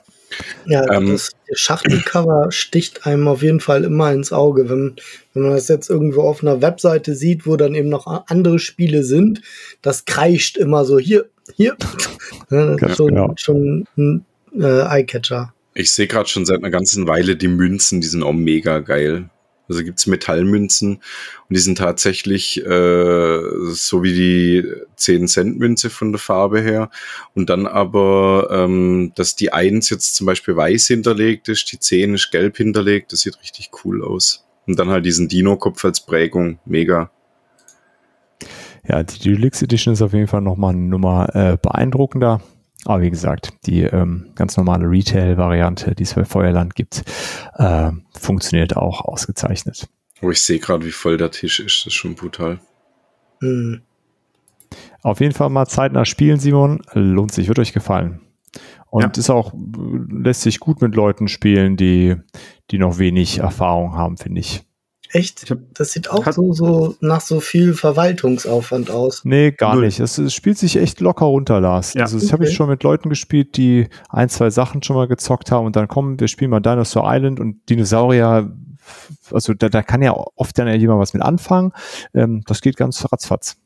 ja, 0.66 0.90
ähm, 0.92 1.12
das 1.12 1.30
Schachtelcover 1.52 2.50
sticht 2.50 3.06
einem 3.06 3.28
auf 3.28 3.42
jeden 3.42 3.60
Fall 3.60 3.84
immer 3.84 4.12
ins 4.12 4.32
Auge. 4.32 4.68
Wenn, 4.68 4.96
wenn 5.34 5.42
man 5.44 5.52
das 5.52 5.68
jetzt 5.68 5.88
irgendwo 5.88 6.22
auf 6.22 6.42
einer 6.42 6.60
Webseite 6.60 7.14
sieht, 7.14 7.46
wo 7.46 7.56
dann 7.56 7.74
eben 7.74 7.88
noch 7.88 8.06
andere 8.28 8.58
Spiele 8.58 9.02
sind, 9.02 9.42
das 9.82 10.04
kreischt 10.04 10.56
immer 10.56 10.84
so 10.84 10.98
hier, 10.98 11.26
hier. 11.54 11.76
das 12.50 12.82
ist 12.82 12.96
schon, 12.96 13.08
genau. 13.08 13.32
schon 13.36 13.84
ein 13.96 14.24
äh, 14.58 14.82
Eyecatcher. 14.82 15.54
Ich 15.74 15.92
sehe 15.92 16.06
gerade 16.06 16.28
schon 16.28 16.44
seit 16.44 16.58
einer 16.58 16.70
ganzen 16.70 17.06
Weile 17.06 17.36
die 17.36 17.48
Münzen, 17.48 18.00
die 18.00 18.08
sind 18.08 18.22
auch 18.22 18.32
mega 18.32 18.80
geil. 18.80 19.30
Also 19.68 19.84
gibt's 19.84 20.06
Metallmünzen 20.06 20.94
und 20.96 21.56
die 21.56 21.60
sind 21.60 21.78
tatsächlich 21.78 22.64
äh, 22.64 23.40
so 23.70 24.02
wie 24.02 24.14
die 24.14 24.64
10-Cent-Münze 24.98 25.90
von 25.90 26.12
der 26.12 26.18
Farbe 26.18 26.60
her. 26.60 26.90
Und 27.34 27.50
dann 27.50 27.66
aber, 27.66 28.48
ähm, 28.50 29.12
dass 29.14 29.36
die 29.36 29.52
1 29.52 29.90
jetzt 29.90 30.14
zum 30.14 30.26
Beispiel 30.26 30.56
weiß 30.56 30.86
hinterlegt 30.86 31.48
ist, 31.48 31.70
die 31.72 31.78
10 31.78 32.14
ist 32.14 32.30
gelb 32.30 32.56
hinterlegt, 32.56 33.12
das 33.12 33.20
sieht 33.20 33.38
richtig 33.40 33.70
cool 33.84 34.02
aus. 34.02 34.44
Und 34.66 34.78
dann 34.78 34.88
halt 34.88 35.06
diesen 35.06 35.28
Dino-Kopf 35.28 35.84
als 35.84 36.00
Prägung, 36.00 36.58
mega. 36.64 37.10
Ja, 38.86 39.02
die 39.02 39.18
Deluxe 39.18 39.64
Edition 39.64 39.92
ist 39.92 40.02
auf 40.02 40.12
jeden 40.14 40.28
Fall 40.28 40.40
nochmal 40.40 40.74
eine 40.74 40.82
Nummer 40.82 41.34
äh, 41.34 41.56
beeindruckender. 41.60 42.40
Aber 42.88 43.02
wie 43.02 43.10
gesagt, 43.10 43.52
die 43.66 43.82
ähm, 43.82 44.30
ganz 44.34 44.56
normale 44.56 44.88
Retail-Variante, 44.88 45.94
die 45.94 46.04
es 46.04 46.14
bei 46.14 46.24
Feuerland 46.24 46.74
gibt, 46.74 47.04
äh, 47.56 47.90
funktioniert 48.18 48.78
auch 48.78 49.02
ausgezeichnet. 49.02 49.86
Oh, 50.22 50.30
ich 50.30 50.40
sehe 50.40 50.58
gerade, 50.58 50.86
wie 50.86 50.90
voll 50.90 51.18
der 51.18 51.30
Tisch 51.30 51.60
ist. 51.60 51.80
Das 51.80 51.88
ist 51.88 51.92
schon 51.92 52.14
brutal. 52.14 52.60
Mhm. 53.40 53.82
Auf 55.02 55.20
jeden 55.20 55.34
Fall 55.34 55.50
mal 55.50 55.66
zeitnah 55.66 56.06
spielen, 56.06 56.40
Simon. 56.40 56.80
Lohnt 56.94 57.32
sich, 57.32 57.48
wird 57.48 57.58
euch 57.58 57.74
gefallen. 57.74 58.22
Und 58.88 59.02
ja. 59.02 59.10
ist 59.20 59.28
auch, 59.28 59.52
lässt 60.08 60.40
sich 60.40 60.58
gut 60.58 60.80
mit 60.80 60.94
Leuten 60.94 61.28
spielen, 61.28 61.76
die, 61.76 62.16
die 62.70 62.78
noch 62.78 62.96
wenig 62.96 63.40
Erfahrung 63.40 63.92
haben, 63.96 64.16
finde 64.16 64.40
ich. 64.40 64.64
Echt? 65.10 65.54
Das 65.74 65.92
sieht 65.92 66.10
auch 66.10 66.30
so, 66.32 66.52
so 66.52 66.96
nach 67.00 67.20
so 67.20 67.40
viel 67.40 67.74
Verwaltungsaufwand 67.74 68.90
aus. 68.90 69.24
Nee, 69.24 69.52
gar 69.52 69.74
Null. 69.74 69.86
nicht. 69.86 70.00
Es, 70.00 70.18
es, 70.18 70.34
spielt 70.34 70.58
sich 70.58 70.76
echt 70.76 71.00
locker 71.00 71.26
runter, 71.26 71.60
Lars. 71.60 71.94
Ja. 71.94 72.02
Also 72.02 72.16
das 72.16 72.26
okay. 72.26 72.32
habe 72.32 72.44
ich 72.44 72.54
schon 72.54 72.68
mit 72.68 72.82
Leuten 72.82 73.08
gespielt, 73.08 73.56
die 73.56 73.88
ein, 74.10 74.28
zwei 74.28 74.50
Sachen 74.50 74.82
schon 74.82 74.96
mal 74.96 75.08
gezockt 75.08 75.50
haben 75.50 75.66
und 75.66 75.76
dann 75.76 75.88
kommen, 75.88 76.20
wir 76.20 76.28
spielen 76.28 76.50
mal 76.50 76.60
Dinosaur 76.60 77.04
Island 77.06 77.40
und 77.40 77.68
Dinosaurier, 77.70 78.52
also 79.32 79.54
da, 79.54 79.68
da 79.68 79.82
kann 79.82 80.02
ja 80.02 80.12
oft 80.12 80.58
dann 80.58 80.68
ja 80.68 80.74
jemand 80.74 81.00
was 81.00 81.14
mit 81.14 81.22
anfangen. 81.22 81.72
Ähm, 82.14 82.42
das 82.46 82.60
geht 82.60 82.76
ganz 82.76 83.04
ratzfatz. 83.10 83.56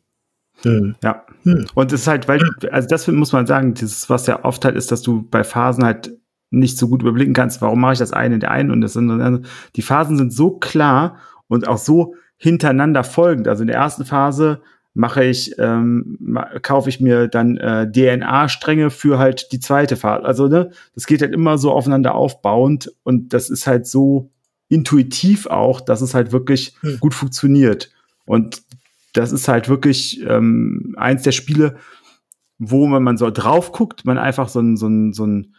Hm. 0.63 0.95
Ja. 1.03 1.25
Hm. 1.43 1.67
Und 1.75 1.93
es 1.93 2.03
ist 2.03 2.07
halt, 2.07 2.29
weil, 2.29 2.41
also 2.71 2.89
das 2.89 3.09
muss 3.09 3.33
man 3.33 3.47
sagen, 3.47 3.75
dieses, 3.75 4.09
was 4.09 4.27
ja 4.27 4.45
oft 4.45 4.65
halt 4.65 4.77
ist, 4.77 4.93
dass 4.93 5.03
du 5.03 5.29
bei 5.29 5.43
Phasen 5.43 5.85
halt 5.85 6.13
nicht 6.53 6.79
so 6.79 6.89
gut 6.89 7.03
überblicken 7.03 7.33
kannst, 7.33 7.63
warum 7.63 7.81
mache 7.81 7.95
ich 7.95 7.99
das 7.99 8.13
eine 8.13 8.35
in 8.35 8.41
der 8.41 8.51
einen 8.51 8.71
und 8.71 8.83
das 8.83 8.97
andere. 8.97 9.43
Die 9.75 9.83
Phasen 9.83 10.19
sind 10.19 10.33
so 10.33 10.59
klar 10.59 11.17
und 11.53 11.69
auch 11.69 11.77
so 11.77 12.15
hintereinander 12.39 13.05
folgend. 13.05 13.47
Also 13.47 13.63
in 13.63 13.67
der 13.67 13.77
ersten 13.77 14.07
Phase 14.07 14.63
mache 14.95 15.23
ich, 15.25 15.55
ähm, 15.59 16.19
kaufe 16.63 16.89
ich 16.89 16.99
mir 16.99 17.29
dann 17.29 17.59
äh, 17.59 17.91
DNA-Stränge 17.91 18.89
für 18.89 19.19
halt 19.19 19.53
die 19.53 19.61
zweite 19.61 19.97
Phase. 19.97 20.25
Also 20.25 20.49
ne, 20.49 20.71
das 20.95 21.07
geht 21.07 21.21
halt 21.21 21.35
immer 21.35 21.59
so 21.59 21.71
aufeinander 21.71 22.15
aufbauend 22.15 22.91
und 23.03 23.35
das 23.35 23.51
ist 23.51 23.67
halt 23.67 23.87
so 23.87 24.31
intuitiv 24.69 25.47
auch, 25.47 25.83
dass 25.83 26.01
es 26.01 26.15
halt 26.15 26.33
wirklich 26.33 26.75
hm. 26.81 27.01
gut 27.01 27.13
funktioniert. 27.13 27.93
Und 28.25 28.63
das 29.13 29.31
ist 29.31 29.47
halt 29.47 29.69
wirklich 29.69 30.23
ähm, 30.27 30.95
eins 30.97 31.23
der 31.23 31.33
Spiele, 31.33 31.77
wo 32.59 32.91
wenn 32.91 33.03
man 33.03 33.19
so 33.19 33.31
drauf 33.31 33.73
guckt, 33.73 34.07
man 34.07 34.17
einfach 34.17 34.49
so 34.49 34.61
ein, 34.61 34.79
so 34.79 34.87
ein, 34.87 35.13
so 35.13 35.27
ein 35.27 35.55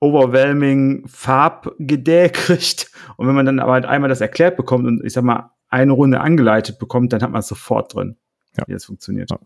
overwhelming 0.00 1.06
Farbgedäh 1.06 2.28
kriegt. 2.32 2.90
Und 3.16 3.28
wenn 3.28 3.34
man 3.34 3.46
dann 3.46 3.60
aber 3.60 3.72
halt 3.72 3.86
einmal 3.86 4.08
das 4.08 4.20
erklärt 4.20 4.56
bekommt 4.56 4.86
und 4.86 5.04
ich 5.04 5.12
sag 5.12 5.24
mal 5.24 5.52
eine 5.68 5.92
Runde 5.92 6.20
angeleitet 6.20 6.78
bekommt, 6.78 7.12
dann 7.12 7.22
hat 7.22 7.30
man 7.30 7.40
es 7.40 7.48
sofort 7.48 7.94
drin, 7.94 8.16
ja. 8.56 8.64
wie 8.66 8.72
das 8.72 8.86
funktioniert. 8.86 9.30
Ja. 9.30 9.38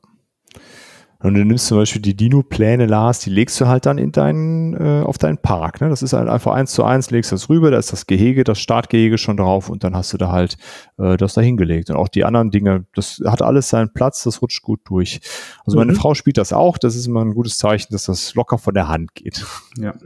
Und 1.24 1.32
du 1.34 1.44
nimmst 1.44 1.68
zum 1.68 1.78
Beispiel 1.78 2.02
die 2.02 2.14
Dino-Pläne, 2.14 2.84
Lars, 2.84 3.20
die 3.20 3.30
legst 3.30 3.58
du 3.58 3.66
halt 3.66 3.86
dann 3.86 3.96
in 3.96 4.12
deinen, 4.12 4.74
äh, 4.74 5.02
auf 5.02 5.16
deinen 5.16 5.38
Park. 5.38 5.80
Ne? 5.80 5.88
Das 5.88 6.02
ist 6.02 6.12
halt 6.12 6.28
einfach 6.28 6.52
eins 6.52 6.72
zu 6.72 6.84
eins, 6.84 7.10
legst 7.10 7.32
das 7.32 7.48
rüber, 7.48 7.70
da 7.70 7.78
ist 7.78 7.92
das 7.92 8.06
Gehege, 8.06 8.44
das 8.44 8.60
Startgehege 8.60 9.16
schon 9.16 9.38
drauf 9.38 9.70
und 9.70 9.84
dann 9.84 9.96
hast 9.96 10.12
du 10.12 10.18
da 10.18 10.30
halt 10.30 10.58
äh, 10.98 11.16
das 11.16 11.32
da 11.32 11.40
hingelegt. 11.40 11.88
Und 11.88 11.96
auch 11.96 12.08
die 12.08 12.24
anderen 12.24 12.50
Dinge, 12.50 12.84
das 12.94 13.22
hat 13.24 13.40
alles 13.40 13.70
seinen 13.70 13.94
Platz, 13.94 14.22
das 14.24 14.42
rutscht 14.42 14.62
gut 14.62 14.80
durch. 14.84 15.20
Also 15.64 15.78
mhm. 15.78 15.86
meine 15.86 15.98
Frau 15.98 16.12
spielt 16.12 16.36
das 16.36 16.52
auch, 16.52 16.76
das 16.76 16.94
ist 16.94 17.06
immer 17.06 17.24
ein 17.24 17.32
gutes 17.32 17.56
Zeichen, 17.56 17.90
dass 17.90 18.04
das 18.04 18.34
locker 18.34 18.58
von 18.58 18.74
der 18.74 18.88
Hand 18.88 19.14
geht. 19.14 19.46
Ja. 19.78 19.94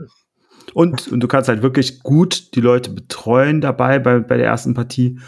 Und, 0.73 1.07
und 1.11 1.19
du 1.19 1.27
kannst 1.27 1.49
halt 1.49 1.61
wirklich 1.61 2.01
gut 2.01 2.55
die 2.55 2.61
Leute 2.61 2.91
betreuen 2.91 3.61
dabei 3.61 3.99
bei, 3.99 4.19
bei 4.19 4.37
der 4.37 4.47
ersten 4.47 4.73
Partie. 4.73 5.19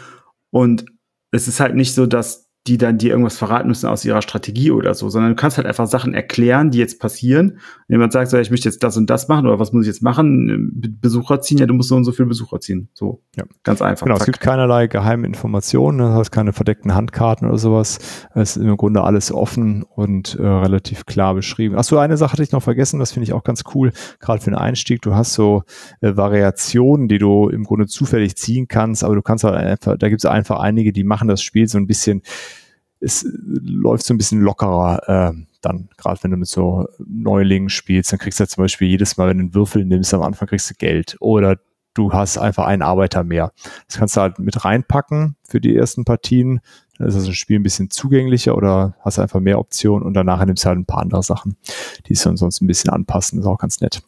Und 0.50 0.84
es 1.30 1.48
ist 1.48 1.60
halt 1.60 1.74
nicht 1.74 1.94
so, 1.94 2.06
dass 2.06 2.41
die 2.68 2.78
dann 2.78 2.96
dir 2.96 3.10
irgendwas 3.10 3.36
verraten 3.36 3.66
müssen 3.66 3.88
aus 3.88 4.04
ihrer 4.04 4.22
Strategie 4.22 4.70
oder 4.70 4.94
so, 4.94 5.08
sondern 5.08 5.32
du 5.32 5.36
kannst 5.36 5.56
halt 5.56 5.66
einfach 5.66 5.88
Sachen 5.88 6.14
erklären, 6.14 6.70
die 6.70 6.78
jetzt 6.78 7.00
passieren. 7.00 7.58
Wenn 7.88 7.94
jemand 7.96 8.12
sagt, 8.12 8.30
so, 8.30 8.38
ich 8.38 8.52
möchte 8.52 8.68
jetzt 8.68 8.84
das 8.84 8.96
und 8.96 9.10
das 9.10 9.26
machen 9.26 9.46
oder 9.46 9.58
was 9.58 9.72
muss 9.72 9.82
ich 9.82 9.88
jetzt 9.88 10.02
machen? 10.02 10.70
Besucher 11.00 11.40
ziehen, 11.40 11.58
ja, 11.58 11.66
du 11.66 11.74
musst 11.74 11.88
so 11.88 11.96
und 11.96 12.04
so 12.04 12.12
viel 12.12 12.26
Besucher 12.26 12.60
ziehen. 12.60 12.88
So, 12.94 13.20
ja. 13.36 13.44
ganz 13.64 13.82
einfach. 13.82 14.06
Genau, 14.06 14.16
Zack. 14.16 14.28
es 14.28 14.32
gibt 14.32 14.40
keinerlei 14.40 14.86
geheime 14.86 15.26
Informationen, 15.26 15.98
du 15.98 16.04
hast 16.10 16.30
keine 16.30 16.52
verdeckten 16.52 16.94
Handkarten 16.94 17.48
oder 17.48 17.58
sowas. 17.58 17.98
Es 18.36 18.56
ist 18.56 18.62
im 18.62 18.76
Grunde 18.76 19.02
alles 19.02 19.32
offen 19.32 19.82
und 19.82 20.36
äh, 20.36 20.46
relativ 20.46 21.04
klar 21.04 21.34
beschrieben. 21.34 21.76
Achso, 21.76 21.98
eine 21.98 22.16
Sache 22.16 22.34
hatte 22.34 22.44
ich 22.44 22.52
noch 22.52 22.62
vergessen, 22.62 23.00
das 23.00 23.10
finde 23.10 23.24
ich 23.24 23.32
auch 23.32 23.42
ganz 23.42 23.64
cool, 23.74 23.92
gerade 24.20 24.40
für 24.40 24.50
den 24.50 24.58
Einstieg. 24.58 25.02
Du 25.02 25.16
hast 25.16 25.32
so 25.32 25.64
äh, 26.00 26.16
Variationen, 26.16 27.08
die 27.08 27.18
du 27.18 27.48
im 27.48 27.64
Grunde 27.64 27.88
zufällig 27.88 28.36
ziehen 28.36 28.68
kannst, 28.68 29.02
aber 29.02 29.16
du 29.16 29.22
kannst 29.22 29.42
halt 29.42 29.56
einfach, 29.56 29.98
da 29.98 30.08
gibt 30.08 30.20
es 30.20 30.30
einfach 30.30 30.60
einige, 30.60 30.92
die 30.92 31.02
machen 31.02 31.26
das 31.26 31.42
Spiel 31.42 31.66
so 31.66 31.76
ein 31.78 31.88
bisschen 31.88 32.22
es 33.02 33.26
läuft 33.44 34.06
so 34.06 34.14
ein 34.14 34.18
bisschen 34.18 34.40
lockerer 34.40 35.32
äh, 35.32 35.44
dann, 35.62 35.88
gerade 35.96 36.22
wenn 36.22 36.32
du 36.32 36.36
mit 36.36 36.48
so 36.48 36.88
Neulingen 36.98 37.70
spielst, 37.70 38.12
dann 38.12 38.18
kriegst 38.18 38.40
du 38.40 38.44
ja 38.44 38.48
zum 38.48 38.64
Beispiel 38.64 38.88
jedes 38.88 39.16
Mal, 39.16 39.28
wenn 39.28 39.38
du 39.38 39.42
einen 39.42 39.54
Würfel 39.54 39.84
nimmst, 39.84 40.12
am 40.12 40.22
Anfang 40.22 40.48
kriegst 40.48 40.70
du 40.70 40.74
Geld 40.74 41.16
oder 41.20 41.58
du 41.94 42.12
hast 42.12 42.38
einfach 42.38 42.66
einen 42.66 42.82
Arbeiter 42.82 43.22
mehr. 43.24 43.52
Das 43.86 43.98
kannst 43.98 44.16
du 44.16 44.20
halt 44.20 44.38
mit 44.38 44.64
reinpacken 44.64 45.36
für 45.44 45.60
die 45.60 45.76
ersten 45.76 46.04
Partien. 46.04 46.60
Dann 46.98 47.08
ist 47.08 47.16
das 47.16 47.34
Spiel 47.36 47.58
ein 47.58 47.62
bisschen 47.62 47.90
zugänglicher 47.90 48.56
oder 48.56 48.96
hast 49.00 49.18
einfach 49.18 49.40
mehr 49.40 49.58
Optionen 49.58 50.06
und 50.06 50.14
danach 50.14 50.44
nimmst 50.44 50.64
du 50.64 50.68
halt 50.68 50.78
ein 50.78 50.86
paar 50.86 51.02
andere 51.02 51.22
Sachen, 51.22 51.56
die 52.06 52.14
es 52.14 52.22
dann 52.22 52.36
sonst 52.36 52.60
ein 52.60 52.66
bisschen 52.66 52.90
anpassen. 52.90 53.38
Das 53.38 53.46
ist 53.46 53.50
auch 53.50 53.58
ganz 53.58 53.80
nett. 53.80 54.02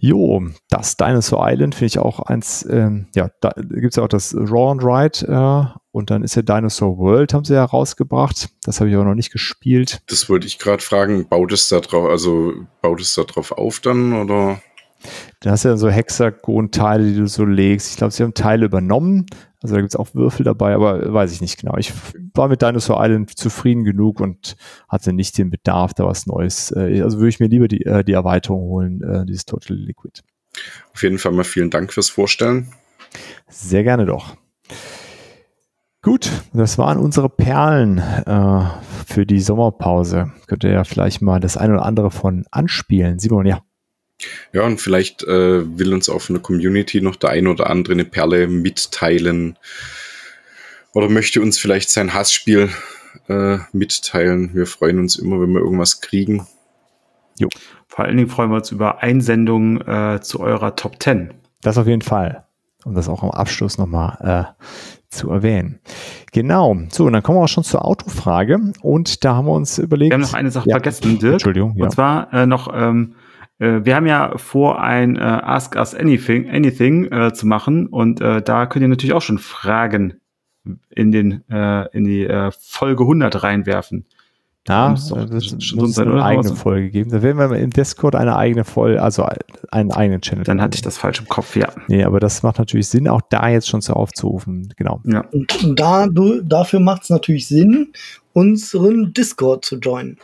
Jo, 0.00 0.40
das 0.70 0.96
Dinosaur 0.96 1.44
Island 1.50 1.74
finde 1.74 1.86
ich 1.86 1.98
auch 1.98 2.20
eins, 2.20 2.64
ähm, 2.70 3.08
ja, 3.16 3.30
da 3.40 3.50
gibt 3.56 3.92
es 3.92 3.96
ja 3.96 4.04
auch 4.04 4.08
das 4.08 4.32
Raw 4.32 4.70
and 4.70 4.84
Ride 4.84 5.26
äh, 5.26 5.78
und 5.90 6.10
dann 6.10 6.22
ist 6.22 6.36
ja 6.36 6.42
Dinosaur 6.42 6.98
World, 6.98 7.34
haben 7.34 7.44
sie 7.44 7.54
ja 7.54 7.64
rausgebracht. 7.64 8.48
Das 8.62 8.78
habe 8.78 8.90
ich 8.90 8.94
aber 8.94 9.04
noch 9.04 9.16
nicht 9.16 9.32
gespielt. 9.32 10.00
Das 10.06 10.28
wollte 10.28 10.46
ich 10.46 10.60
gerade 10.60 10.82
fragen, 10.82 11.28
baut 11.28 11.50
es 11.50 11.68
da 11.68 11.80
drauf, 11.80 12.08
also 12.08 12.52
baut 12.80 13.00
es 13.00 13.14
da 13.16 13.24
drauf 13.24 13.50
auf 13.50 13.80
dann 13.80 14.12
oder? 14.12 14.60
Dann 15.40 15.52
hast 15.52 15.64
du 15.64 15.68
ja 15.68 15.76
so 15.76 15.88
Hexagon-Teile, 15.88 17.04
die 17.04 17.16
du 17.16 17.26
so 17.26 17.44
legst. 17.44 17.90
Ich 17.90 17.96
glaube, 17.96 18.12
sie 18.12 18.22
haben 18.22 18.34
Teile 18.34 18.66
übernommen. 18.66 19.26
Also 19.60 19.74
da 19.74 19.80
gibt 19.80 19.92
es 19.92 19.96
auch 19.96 20.14
Würfel 20.14 20.44
dabei, 20.44 20.74
aber 20.74 21.12
weiß 21.12 21.32
ich 21.32 21.40
nicht 21.40 21.60
genau. 21.60 21.76
Ich 21.78 21.92
war 22.34 22.48
mit 22.48 22.62
Dinosaur 22.62 23.02
Island 23.02 23.36
zufrieden 23.36 23.84
genug 23.84 24.20
und 24.20 24.56
hatte 24.88 25.12
nicht 25.12 25.36
den 25.36 25.50
Bedarf, 25.50 25.94
da 25.94 26.06
was 26.06 26.26
Neues. 26.26 26.70
Äh, 26.70 27.02
also 27.02 27.18
würde 27.18 27.30
ich 27.30 27.40
mir 27.40 27.48
lieber 27.48 27.66
die, 27.66 27.84
äh, 27.84 28.04
die 28.04 28.12
Erweiterung 28.12 28.60
holen, 28.62 29.02
äh, 29.02 29.26
dieses 29.26 29.46
Total 29.46 29.76
Liquid. 29.76 30.22
Auf 30.94 31.02
jeden 31.02 31.18
Fall 31.18 31.32
mal 31.32 31.44
vielen 31.44 31.70
Dank 31.70 31.92
fürs 31.92 32.10
Vorstellen. 32.10 32.72
Sehr 33.48 33.82
gerne 33.82 34.06
doch. 34.06 34.36
Gut, 36.02 36.30
das 36.52 36.78
waren 36.78 36.98
unsere 36.98 37.28
Perlen 37.28 37.98
äh, 37.98 38.64
für 39.06 39.26
die 39.26 39.40
Sommerpause. 39.40 40.32
Könnt 40.46 40.62
ihr 40.62 40.70
ja 40.70 40.84
vielleicht 40.84 41.22
mal 41.22 41.40
das 41.40 41.56
eine 41.56 41.74
oder 41.74 41.84
andere 41.84 42.10
von 42.12 42.44
anspielen. 42.52 43.18
Simon, 43.18 43.46
ja. 43.46 43.62
Ja, 44.52 44.62
und 44.62 44.80
vielleicht 44.80 45.22
äh, 45.22 45.78
will 45.78 45.94
uns 45.94 46.08
auch 46.08 46.20
von 46.20 46.34
der 46.34 46.42
Community 46.42 47.00
noch 47.00 47.16
der 47.16 47.30
ein 47.30 47.46
oder 47.46 47.70
andere 47.70 47.94
eine 47.94 48.04
Perle 48.04 48.48
mitteilen 48.48 49.56
oder 50.92 51.08
möchte 51.08 51.40
uns 51.40 51.58
vielleicht 51.58 51.90
sein 51.90 52.14
Hassspiel 52.14 52.70
äh, 53.28 53.58
mitteilen. 53.72 54.50
Wir 54.54 54.66
freuen 54.66 54.98
uns 54.98 55.16
immer, 55.16 55.40
wenn 55.40 55.52
wir 55.52 55.60
irgendwas 55.60 56.00
kriegen. 56.00 56.46
Jo. 57.38 57.48
Vor 57.86 58.04
allen 58.04 58.16
Dingen 58.16 58.28
freuen 58.28 58.50
wir 58.50 58.56
uns 58.56 58.70
über 58.70 59.02
Einsendungen 59.02 59.80
äh, 59.86 60.20
zu 60.20 60.40
eurer 60.40 60.76
Top 60.76 61.02
10. 61.02 61.34
Das 61.62 61.78
auf 61.78 61.86
jeden 61.86 62.02
Fall. 62.02 62.44
Um 62.84 62.94
das 62.94 63.08
auch 63.08 63.22
am 63.22 63.30
Abschluss 63.30 63.78
nochmal 63.78 64.54
äh, 64.56 64.64
zu 65.10 65.30
erwähnen. 65.30 65.80
Genau. 66.32 66.76
So, 66.90 67.06
und 67.06 67.12
dann 67.12 67.22
kommen 67.22 67.38
wir 67.38 67.44
auch 67.44 67.48
schon 67.48 67.64
zur 67.64 67.84
Autofrage. 67.84 68.72
Und 68.82 69.24
da 69.24 69.34
haben 69.34 69.46
wir 69.46 69.52
uns 69.52 69.78
überlegt. 69.78 70.10
Wir 70.10 70.14
haben 70.14 70.22
noch 70.22 70.34
eine 70.34 70.50
Sache 70.50 70.68
ja, 70.68 70.76
vergessen, 70.76 71.18
Dirk. 71.18 71.34
Entschuldigung. 71.34 71.74
Ja. 71.76 71.84
Und 71.84 71.90
zwar 71.90 72.32
äh, 72.32 72.46
noch 72.46 72.72
ähm, 72.72 73.14
äh, 73.14 73.27
wir 73.58 73.96
haben 73.96 74.06
ja 74.06 74.38
vor, 74.38 74.80
ein 74.80 75.16
äh, 75.16 75.20
Ask 75.20 75.74
Us 75.74 75.94
Anything, 75.94 76.48
anything 76.48 77.10
äh, 77.10 77.32
zu 77.32 77.46
machen 77.46 77.86
und 77.86 78.20
äh, 78.20 78.40
da 78.40 78.66
könnt 78.66 78.82
ihr 78.82 78.88
natürlich 78.88 79.14
auch 79.14 79.22
schon 79.22 79.38
Fragen 79.38 80.20
in 80.90 81.12
den 81.12 81.48
äh, 81.48 81.88
in 81.96 82.04
die 82.04 82.24
äh, 82.24 82.50
Folge 82.52 83.02
100 83.02 83.42
reinwerfen. 83.42 84.06
Ja, 84.68 84.90
das 84.90 85.10
wird 85.10 85.62
schon 85.62 85.96
eine 85.96 86.22
eigene 86.22 86.54
Folge 86.54 86.90
geben. 86.90 87.10
Da 87.10 87.22
werden 87.22 87.38
wir 87.38 87.58
im 87.58 87.70
Discord 87.70 88.14
eine 88.14 88.36
eigene 88.36 88.64
Folge, 88.64 89.02
also 89.02 89.26
einen 89.70 89.92
eigenen 89.92 90.20
Channel. 90.20 90.44
Dann 90.44 90.60
hatte 90.60 90.76
ich 90.76 90.82
das 90.82 90.98
falsch 90.98 91.20
im 91.20 91.28
Kopf, 91.28 91.56
ja. 91.56 91.68
Nee, 91.86 92.04
aber 92.04 92.20
das 92.20 92.42
macht 92.42 92.58
natürlich 92.58 92.88
Sinn, 92.88 93.08
auch 93.08 93.22
da 93.30 93.48
jetzt 93.48 93.68
schon 93.68 93.80
zu 93.80 93.94
aufzurufen. 93.94 94.74
Genau. 94.76 95.00
Ja. 95.04 95.24
Und 95.32 95.80
da, 95.80 96.06
dafür 96.42 96.80
macht 96.80 97.04
es 97.04 97.10
natürlich 97.10 97.48
Sinn, 97.48 97.92
unseren 98.34 99.14
Discord 99.14 99.64
zu 99.64 99.78
joinen. 99.78 100.18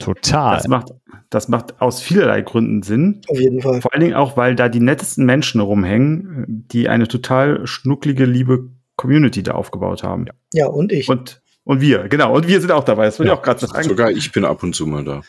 Total. 0.00 0.56
Das 0.56 0.66
macht, 0.66 0.88
das 1.28 1.48
macht 1.48 1.80
aus 1.80 2.00
vielerlei 2.00 2.40
Gründen 2.42 2.82
Sinn. 2.82 3.22
Auf 3.28 3.38
jeden 3.38 3.60
Fall. 3.60 3.80
Vor 3.80 3.92
allen 3.92 4.02
Dingen 4.02 4.14
auch, 4.14 4.36
weil 4.36 4.56
da 4.56 4.68
die 4.68 4.80
nettesten 4.80 5.24
Menschen 5.24 5.60
rumhängen, 5.60 6.44
die 6.48 6.88
eine 6.88 7.06
total 7.06 7.66
schnucklige, 7.66 8.24
liebe 8.24 8.70
Community 8.96 9.42
da 9.42 9.52
aufgebaut 9.52 10.02
haben. 10.02 10.26
Ja, 10.52 10.66
und 10.66 10.90
ich. 10.90 11.08
Und, 11.08 11.42
und 11.64 11.80
wir, 11.80 12.08
genau. 12.08 12.34
Und 12.34 12.48
wir 12.48 12.60
sind 12.60 12.72
auch 12.72 12.84
dabei. 12.84 13.06
Das 13.06 13.18
würde 13.18 13.28
ja, 13.28 13.34
ich 13.34 13.38
auch 13.38 13.44
gerade 13.44 13.60
sagen. 13.60 13.88
Sogar 13.88 14.10
ich 14.10 14.32
bin 14.32 14.44
ab 14.44 14.62
und 14.62 14.74
zu 14.74 14.86
mal 14.86 15.04
da. 15.04 15.22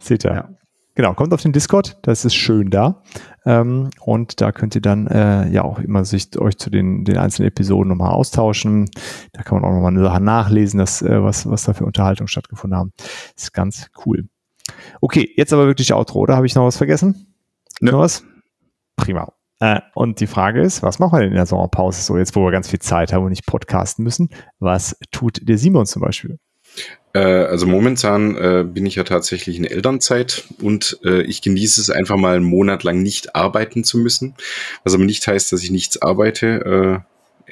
Seht 0.00 0.24
ihr. 0.24 0.32
Ja. 0.32 0.57
Genau, 0.98 1.14
kommt 1.14 1.32
auf 1.32 1.42
den 1.42 1.52
Discord, 1.52 1.96
das 2.02 2.24
ist 2.24 2.34
schön 2.34 2.70
da. 2.70 3.04
Ähm, 3.46 3.90
und 4.00 4.40
da 4.40 4.50
könnt 4.50 4.74
ihr 4.74 4.80
dann 4.80 5.06
äh, 5.06 5.48
ja 5.48 5.62
auch 5.62 5.78
immer 5.78 6.04
sich 6.04 6.36
euch 6.36 6.58
zu 6.58 6.70
den, 6.70 7.04
den 7.04 7.18
einzelnen 7.18 7.46
Episoden 7.46 7.90
nochmal 7.90 8.10
austauschen. 8.10 8.90
Da 9.32 9.44
kann 9.44 9.60
man 9.60 9.70
auch 9.70 9.72
nochmal 9.72 9.92
eine 9.92 10.02
Sache 10.02 10.20
nachlesen, 10.20 10.78
dass, 10.78 11.00
äh, 11.00 11.22
was, 11.22 11.48
was 11.48 11.62
da 11.62 11.72
für 11.72 11.84
Unterhaltung 11.84 12.26
stattgefunden 12.26 12.76
haben. 12.76 12.92
Das 12.96 13.44
ist 13.44 13.54
ganz 13.54 13.88
cool. 14.06 14.28
Okay, 15.00 15.30
jetzt 15.36 15.52
aber 15.52 15.68
wirklich 15.68 15.94
Outro, 15.94 16.18
oder? 16.18 16.34
Habe 16.34 16.46
ich 16.46 16.56
noch 16.56 16.64
was 16.64 16.78
vergessen? 16.78 17.32
Ne. 17.80 17.92
Noch 17.92 18.00
was? 18.00 18.24
Prima. 18.96 19.32
Äh, 19.60 19.78
und 19.94 20.18
die 20.18 20.26
Frage 20.26 20.60
ist, 20.60 20.82
was 20.82 20.98
machen 20.98 21.12
wir 21.12 21.20
denn 21.20 21.28
in 21.28 21.36
der 21.36 21.46
Sommerpause 21.46 22.02
so, 22.02 22.18
jetzt 22.18 22.34
wo 22.34 22.44
wir 22.44 22.50
ganz 22.50 22.68
viel 22.68 22.80
Zeit 22.80 23.12
haben 23.12 23.22
und 23.22 23.30
nicht 23.30 23.46
podcasten 23.46 24.02
müssen? 24.02 24.30
Was 24.58 24.96
tut 25.12 25.48
der 25.48 25.58
Simon 25.58 25.86
zum 25.86 26.02
Beispiel? 26.02 26.40
Äh, 27.12 27.20
also 27.20 27.66
momentan 27.66 28.36
äh, 28.36 28.64
bin 28.64 28.86
ich 28.86 28.94
ja 28.96 29.04
tatsächlich 29.04 29.56
in 29.56 29.64
Elternzeit 29.64 30.44
und 30.62 30.98
äh, 31.04 31.22
ich 31.22 31.42
genieße 31.42 31.80
es 31.80 31.90
einfach 31.90 32.16
mal 32.16 32.36
einen 32.36 32.44
Monat 32.44 32.84
lang 32.84 33.02
nicht 33.02 33.34
arbeiten 33.34 33.84
zu 33.84 33.98
müssen. 33.98 34.34
Was 34.84 34.94
aber 34.94 35.04
nicht 35.04 35.26
heißt, 35.26 35.52
dass 35.52 35.62
ich 35.62 35.70
nichts 35.70 36.00
arbeite. 36.00 37.04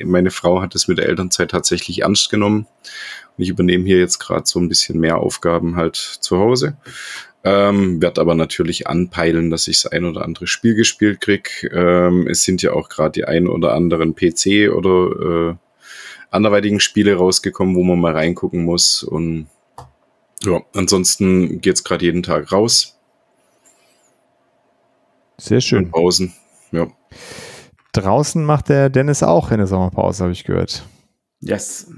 Meine 0.05 0.31
Frau 0.31 0.61
hat 0.61 0.75
es 0.75 0.89
mit 0.89 0.99
der 0.99 1.09
Elternzeit 1.09 1.51
tatsächlich 1.51 2.03
ernst 2.03 2.31
genommen. 2.31 2.67
Und 3.37 3.43
ich 3.43 3.49
übernehme 3.49 3.85
hier 3.85 3.99
jetzt 3.99 4.19
gerade 4.19 4.47
so 4.47 4.61
ein 4.61 4.69
bisschen 4.69 5.01
mehr 5.01 5.19
Aufgaben 5.19 5.77
halt 5.77 5.97
zu 5.97 6.39
Hause. 6.39 6.77
Ähm, 7.45 8.03
werd 8.03 8.19
aber 8.19 8.35
natürlich 8.35 8.89
anpeilen, 8.89 9.51
dass 9.51 9.69
ich 9.69 9.81
das 9.83 9.93
ein 9.93 10.05
oder 10.05 10.23
andere 10.23 10.47
Spiel 10.47 10.75
gespielt 10.75 11.21
krieg. 11.21 11.71
Ähm, 11.73 12.27
es 12.27 12.43
sind 12.43 12.61
ja 12.61 12.73
auch 12.73 12.89
gerade 12.89 13.13
die 13.13 13.25
ein 13.25 13.47
oder 13.47 13.73
anderen 13.73 14.15
PC 14.15 14.71
oder 14.71 15.59
anderweitigen 16.37 16.81
Spiele 16.81 17.17
rausgekommen, 17.17 17.75
wo 17.75 17.83
man 17.83 17.99
mal 17.99 18.13
reingucken 18.13 18.65
muss. 18.65 19.03
Und 19.03 19.49
ja, 20.45 20.61
ansonsten 20.75 21.61
geht's 21.61 21.83
gerade 21.83 22.05
jeden 22.05 22.23
Tag 22.23 22.53
raus. 22.53 22.99
Sehr 25.39 25.61
schön. 25.61 25.85
Und 25.87 25.91
Pausen. 25.91 26.35
Ja. 26.73 26.87
Draußen 27.93 28.45
macht 28.45 28.69
der 28.69 28.91
Dennis 28.91 29.23
auch 29.23 29.51
eine 29.51 29.67
Sommerpause, 29.67 30.25
habe 30.25 30.33
ich 30.33 30.45
gehört. 30.45 30.85
Yes. 31.41 31.91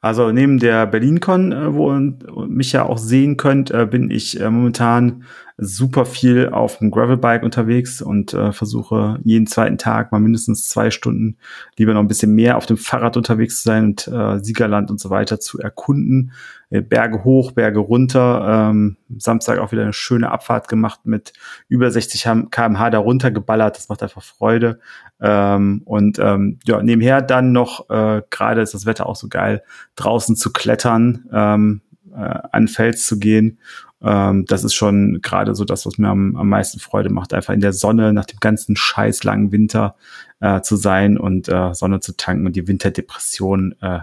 Also 0.00 0.32
neben 0.32 0.58
der 0.58 0.86
BerlinCon, 0.86 1.52
äh, 1.52 1.74
wo 1.74 1.92
ihr 1.92 2.46
mich 2.46 2.72
ja 2.72 2.84
auch 2.84 2.98
sehen 2.98 3.36
könnt, 3.36 3.70
äh, 3.70 3.86
bin 3.86 4.10
ich 4.10 4.38
äh, 4.38 4.50
momentan 4.50 5.24
super 5.56 6.04
viel 6.04 6.48
auf 6.48 6.78
dem 6.78 6.90
Gravelbike 6.90 7.42
unterwegs 7.42 8.02
und 8.02 8.34
äh, 8.34 8.52
versuche 8.52 9.18
jeden 9.22 9.46
zweiten 9.46 9.78
Tag 9.78 10.12
mal 10.12 10.20
mindestens 10.20 10.68
zwei 10.68 10.90
Stunden 10.90 11.36
lieber 11.76 11.94
noch 11.94 12.00
ein 12.00 12.08
bisschen 12.08 12.34
mehr 12.34 12.56
auf 12.56 12.66
dem 12.66 12.76
Fahrrad 12.76 13.16
unterwegs 13.16 13.62
zu 13.62 13.68
sein 13.68 13.84
und 13.84 14.08
äh, 14.08 14.42
Siegerland 14.42 14.90
und 14.90 15.00
so 15.00 15.10
weiter 15.10 15.40
zu 15.40 15.58
erkunden. 15.58 16.32
Berge 16.80 17.24
hoch, 17.24 17.52
Berge 17.52 17.80
runter. 17.80 18.70
Ähm, 18.70 18.96
Samstag 19.18 19.58
auch 19.58 19.72
wieder 19.72 19.82
eine 19.82 19.92
schöne 19.92 20.30
Abfahrt 20.30 20.68
gemacht 20.68 21.00
mit 21.04 21.32
über 21.68 21.90
60 21.90 22.50
kmh 22.50 22.90
da 22.90 22.98
runtergeballert. 22.98 23.76
Das 23.76 23.88
macht 23.88 24.02
einfach 24.02 24.22
Freude. 24.22 24.80
Ähm, 25.20 25.82
und 25.84 26.18
ähm, 26.18 26.58
ja, 26.64 26.82
nebenher 26.82 27.20
dann 27.20 27.52
noch, 27.52 27.90
äh, 27.90 28.22
gerade 28.30 28.62
ist 28.62 28.74
das 28.74 28.86
Wetter 28.86 29.06
auch 29.06 29.16
so 29.16 29.28
geil, 29.28 29.62
draußen 29.96 30.36
zu 30.36 30.52
klettern, 30.52 31.28
ähm, 31.32 31.82
äh, 32.14 32.38
an 32.50 32.68
Fels 32.68 33.06
zu 33.06 33.18
gehen 33.18 33.58
ähm, 34.02 34.44
das 34.46 34.64
ist 34.64 34.74
schon 34.74 35.20
gerade 35.22 35.54
so 35.54 35.64
das, 35.64 35.86
was 35.86 35.98
mir 35.98 36.08
am, 36.08 36.36
am 36.36 36.48
meisten 36.48 36.80
Freude 36.80 37.10
macht, 37.10 37.32
einfach 37.34 37.54
in 37.54 37.60
der 37.60 37.72
Sonne 37.72 38.12
nach 38.12 38.24
dem 38.24 38.40
ganzen 38.40 38.74
scheiß 38.76 39.22
langen 39.24 39.52
Winter 39.52 39.94
äh, 40.40 40.60
zu 40.60 40.76
sein 40.76 41.18
und 41.18 41.48
äh, 41.48 41.72
Sonne 41.74 42.00
zu 42.00 42.16
tanken 42.16 42.46
und 42.46 42.56
die 42.56 42.66
Winterdepression 42.66 43.76
äh, 43.80 44.00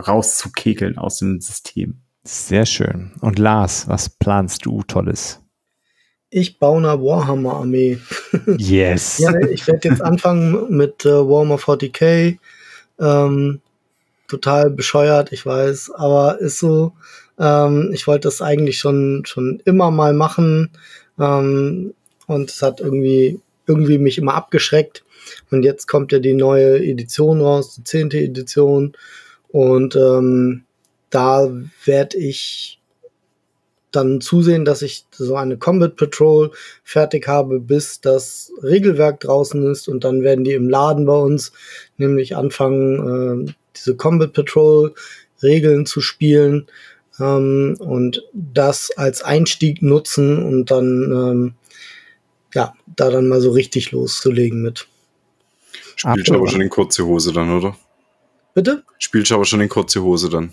rauszukegeln 0.00 0.98
aus 0.98 1.18
dem 1.18 1.40
System. 1.40 2.00
Sehr 2.24 2.66
schön. 2.66 3.12
Und 3.20 3.38
Lars, 3.38 3.88
was 3.88 4.08
planst 4.08 4.66
du 4.66 4.82
Tolles? 4.82 5.40
Ich 6.28 6.58
baue 6.58 6.78
eine 6.78 7.02
Warhammer-Armee. 7.02 7.98
Yes. 8.58 9.18
ja, 9.18 9.36
ich 9.48 9.66
werde 9.66 9.88
jetzt 9.88 10.02
anfangen 10.02 10.76
mit 10.76 11.04
äh, 11.04 11.08
Warhammer 11.10 11.56
40k. 11.56 12.38
Ähm, 13.00 13.60
total 14.28 14.70
bescheuert, 14.70 15.32
ich 15.32 15.44
weiß, 15.44 15.90
aber 15.96 16.38
ist 16.40 16.58
so, 16.58 16.92
ähm, 17.38 17.90
ich 17.92 18.06
wollte 18.06 18.28
das 18.28 18.42
eigentlich 18.42 18.78
schon, 18.78 19.22
schon 19.26 19.60
immer 19.64 19.90
mal 19.90 20.12
machen. 20.12 20.70
Ähm, 21.18 21.94
und 22.26 22.50
es 22.50 22.62
hat 22.62 22.80
irgendwie, 22.80 23.40
irgendwie 23.66 23.98
mich 23.98 24.18
immer 24.18 24.34
abgeschreckt. 24.34 25.04
Und 25.50 25.64
jetzt 25.64 25.88
kommt 25.88 26.12
ja 26.12 26.20
die 26.20 26.34
neue 26.34 26.78
Edition 26.78 27.40
raus, 27.40 27.74
die 27.74 27.84
zehnte 27.84 28.18
Edition. 28.18 28.92
Und 29.52 29.96
ähm, 29.96 30.64
da 31.10 31.50
werde 31.84 32.18
ich 32.18 32.80
dann 33.90 34.20
zusehen, 34.20 34.64
dass 34.64 34.82
ich 34.82 35.04
so 35.10 35.34
eine 35.34 35.56
Combat 35.56 35.96
Patrol 35.96 36.52
fertig 36.84 37.26
habe, 37.26 37.58
bis 37.58 38.00
das 38.00 38.52
Regelwerk 38.62 39.20
draußen 39.20 39.68
ist. 39.70 39.88
Und 39.88 40.04
dann 40.04 40.22
werden 40.22 40.44
die 40.44 40.52
im 40.52 40.68
Laden 40.68 41.06
bei 41.06 41.16
uns 41.16 41.52
nämlich 41.96 42.36
anfangen, 42.36 43.48
äh, 43.48 43.52
diese 43.76 43.96
Combat 43.96 44.32
Patrol 44.32 44.94
Regeln 45.42 45.86
zu 45.86 46.00
spielen 46.00 46.66
ähm, 47.18 47.76
und 47.78 48.22
das 48.32 48.90
als 48.96 49.22
Einstieg 49.22 49.82
nutzen 49.82 50.42
und 50.42 50.70
dann 50.70 50.86
ähm, 51.12 51.54
ja, 52.54 52.74
da 52.96 53.10
dann 53.10 53.28
mal 53.28 53.40
so 53.40 53.50
richtig 53.50 53.92
loszulegen 53.92 54.62
mit. 54.62 54.86
Spielst 55.96 56.28
du 56.28 56.34
aber 56.34 56.48
schon 56.48 56.60
in 56.60 56.70
kurze 56.70 57.04
Hose 57.06 57.32
dann, 57.32 57.50
oder? 57.56 57.76
Bitte? 58.54 58.82
Spielst 58.98 59.30
du 59.30 59.36
aber 59.36 59.44
schon 59.44 59.60
in 59.60 59.68
kurze 59.68 60.02
Hose 60.02 60.28
dann? 60.28 60.52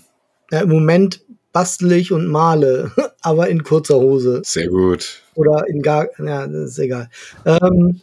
Ja, 0.50 0.60
Im 0.60 0.70
Moment 0.70 1.22
bastel 1.52 1.92
ich 1.92 2.12
und 2.12 2.26
male, 2.28 2.92
aber 3.20 3.48
in 3.48 3.62
kurzer 3.62 3.96
Hose. 3.96 4.42
Sehr 4.44 4.68
gut. 4.68 5.22
Oder 5.34 5.66
in 5.68 5.82
gar, 5.82 6.08
ja, 6.18 6.46
das 6.46 6.70
ist 6.70 6.78
egal. 6.78 7.08
Ähm, 7.44 8.00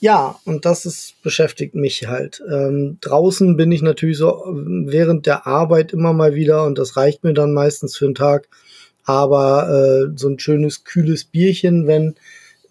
ja, 0.00 0.38
und 0.46 0.64
das 0.64 0.86
ist, 0.86 1.20
beschäftigt 1.22 1.74
mich 1.74 2.06
halt. 2.08 2.42
Ähm, 2.50 2.96
draußen 3.02 3.56
bin 3.56 3.70
ich 3.70 3.82
natürlich 3.82 4.16
so 4.16 4.42
während 4.46 5.26
der 5.26 5.46
Arbeit 5.46 5.92
immer 5.92 6.14
mal 6.14 6.34
wieder 6.34 6.64
und 6.64 6.78
das 6.78 6.96
reicht 6.96 7.22
mir 7.22 7.34
dann 7.34 7.52
meistens 7.52 7.96
für 7.96 8.06
einen 8.06 8.14
Tag. 8.14 8.48
Aber 9.04 9.68
äh, 9.68 10.12
so 10.16 10.28
ein 10.28 10.38
schönes, 10.38 10.84
kühles 10.84 11.24
Bierchen, 11.24 11.86
wenn 11.86 12.14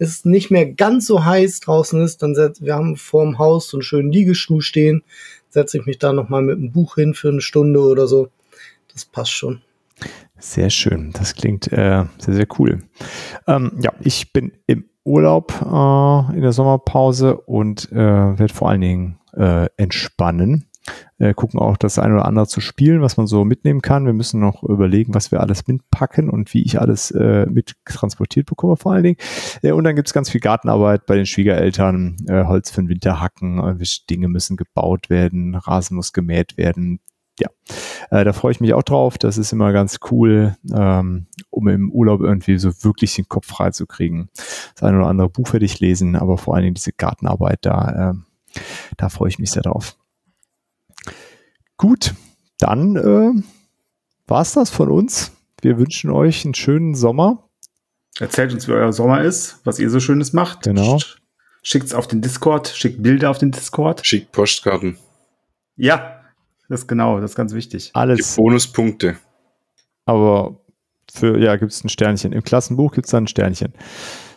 es 0.00 0.24
nicht 0.24 0.50
mehr 0.50 0.66
ganz 0.66 1.06
so 1.06 1.24
heiß 1.24 1.60
draußen 1.60 2.02
ist, 2.02 2.22
dann 2.22 2.34
setz, 2.34 2.62
wir 2.62 2.74
haben 2.74 2.96
vorm 2.96 3.38
Haus 3.38 3.68
so 3.68 3.76
einen 3.76 3.82
schönen 3.82 4.10
Liegestuhl 4.10 4.62
stehen, 4.62 5.04
setze 5.50 5.78
ich 5.78 5.86
mich 5.86 5.98
da 5.98 6.12
nochmal 6.12 6.42
mit 6.42 6.56
einem 6.56 6.72
Buch 6.72 6.94
hin 6.94 7.14
für 7.14 7.28
eine 7.28 7.40
Stunde 7.40 7.80
oder 7.80 8.06
so. 8.06 8.28
Das 8.92 9.04
passt 9.04 9.32
schon. 9.32 9.60
Sehr 10.38 10.70
schön. 10.70 11.12
Das 11.12 11.34
klingt 11.34 11.70
äh, 11.72 12.04
sehr, 12.18 12.34
sehr 12.34 12.46
cool. 12.58 12.80
Ähm, 13.46 13.72
ja, 13.82 13.92
ich 14.00 14.32
bin 14.32 14.52
im 14.66 14.86
Urlaub 15.04 15.52
äh, 15.60 16.36
in 16.36 16.42
der 16.42 16.52
Sommerpause 16.52 17.36
und 17.36 17.90
äh, 17.92 17.96
werde 17.96 18.52
vor 18.52 18.70
allen 18.70 18.80
Dingen 18.80 19.18
äh, 19.34 19.66
entspannen. 19.76 20.69
Äh, 21.20 21.34
gucken 21.34 21.60
auch 21.60 21.76
das 21.76 21.98
eine 21.98 22.14
oder 22.14 22.24
andere 22.24 22.46
zu 22.46 22.60
spielen, 22.60 23.02
was 23.02 23.16
man 23.16 23.26
so 23.26 23.44
mitnehmen 23.44 23.82
kann. 23.82 24.06
Wir 24.06 24.14
müssen 24.14 24.40
noch 24.40 24.62
überlegen, 24.62 25.14
was 25.14 25.30
wir 25.30 25.40
alles 25.40 25.66
mitpacken 25.66 26.30
und 26.30 26.52
wie 26.54 26.62
ich 26.62 26.80
alles 26.80 27.10
äh, 27.10 27.46
mit 27.46 27.74
transportiert 27.84 28.46
bekomme 28.46 28.76
vor 28.76 28.92
allen 28.92 29.04
Dingen. 29.04 29.16
Äh, 29.62 29.72
und 29.72 29.84
dann 29.84 29.96
gibt's 29.96 30.14
ganz 30.14 30.30
viel 30.30 30.40
Gartenarbeit 30.40 31.06
bei 31.06 31.16
den 31.16 31.26
Schwiegereltern, 31.26 32.16
äh, 32.26 32.44
Holz 32.44 32.70
für 32.70 32.80
den 32.80 32.88
Winter 32.88 33.20
hacken, 33.20 33.58
äh, 33.58 33.84
Dinge 34.08 34.28
müssen 34.28 34.56
gebaut 34.56 35.10
werden, 35.10 35.54
Rasen 35.54 35.96
muss 35.96 36.12
gemäht 36.12 36.56
werden, 36.56 37.00
ja, 37.40 37.48
äh, 38.10 38.24
da 38.24 38.32
freue 38.32 38.52
ich 38.52 38.60
mich 38.60 38.74
auch 38.74 38.82
drauf. 38.82 39.18
Das 39.18 39.38
ist 39.38 39.52
immer 39.52 39.72
ganz 39.72 39.98
cool, 40.10 40.56
ähm, 40.72 41.26
um 41.50 41.68
im 41.68 41.90
Urlaub 41.90 42.20
irgendwie 42.20 42.58
so 42.58 42.70
wirklich 42.84 43.14
den 43.16 43.28
Kopf 43.28 43.46
frei 43.46 43.70
zu 43.70 43.86
kriegen. 43.86 44.28
Das 44.74 44.82
eine 44.82 44.98
oder 44.98 45.08
andere 45.08 45.28
Buch 45.28 45.52
werde 45.52 45.66
ich 45.66 45.80
lesen, 45.80 46.16
aber 46.16 46.38
vor 46.38 46.54
allen 46.54 46.64
Dingen 46.64 46.74
diese 46.74 46.92
Gartenarbeit 46.92 47.60
da, 47.62 48.10
äh, 48.10 48.60
da 48.96 49.08
freue 49.08 49.28
ich 49.28 49.38
mich 49.38 49.50
sehr 49.50 49.62
drauf. 49.62 49.96
Gut, 51.80 52.12
dann 52.58 52.94
äh, 52.96 53.42
war's 54.26 54.52
das 54.52 54.68
von 54.68 54.90
uns. 54.90 55.32
Wir 55.62 55.78
wünschen 55.78 56.10
euch 56.10 56.44
einen 56.44 56.52
schönen 56.52 56.94
Sommer. 56.94 57.48
Erzählt 58.18 58.52
uns, 58.52 58.68
wie 58.68 58.72
euer 58.72 58.92
Sommer 58.92 59.22
ist, 59.22 59.60
was 59.64 59.78
ihr 59.78 59.88
so 59.88 59.98
Schönes 59.98 60.34
macht. 60.34 60.64
Genau. 60.64 60.98
Schickt's 61.62 61.94
auf 61.94 62.06
den 62.06 62.20
Discord, 62.20 62.68
schickt 62.68 63.02
Bilder 63.02 63.30
auf 63.30 63.38
den 63.38 63.50
Discord. 63.50 64.06
Schickt 64.06 64.30
Postkarten. 64.30 64.98
Ja, 65.76 66.20
das 66.68 66.80
ist 66.80 66.86
genau, 66.86 67.18
das 67.18 67.30
ist 67.30 67.36
ganz 67.36 67.54
wichtig. 67.54 67.92
Alles. 67.94 68.34
Die 68.34 68.36
Bonuspunkte. 68.36 69.16
Aber 70.04 70.60
für, 71.10 71.38
ja, 71.38 71.56
gibt 71.56 71.72
es 71.72 71.82
ein 71.82 71.88
Sternchen. 71.88 72.34
Im 72.34 72.42
Klassenbuch 72.42 72.92
gibt 72.92 73.06
es 73.06 73.12
dann 73.12 73.24
ein 73.24 73.28
Sternchen. 73.28 73.72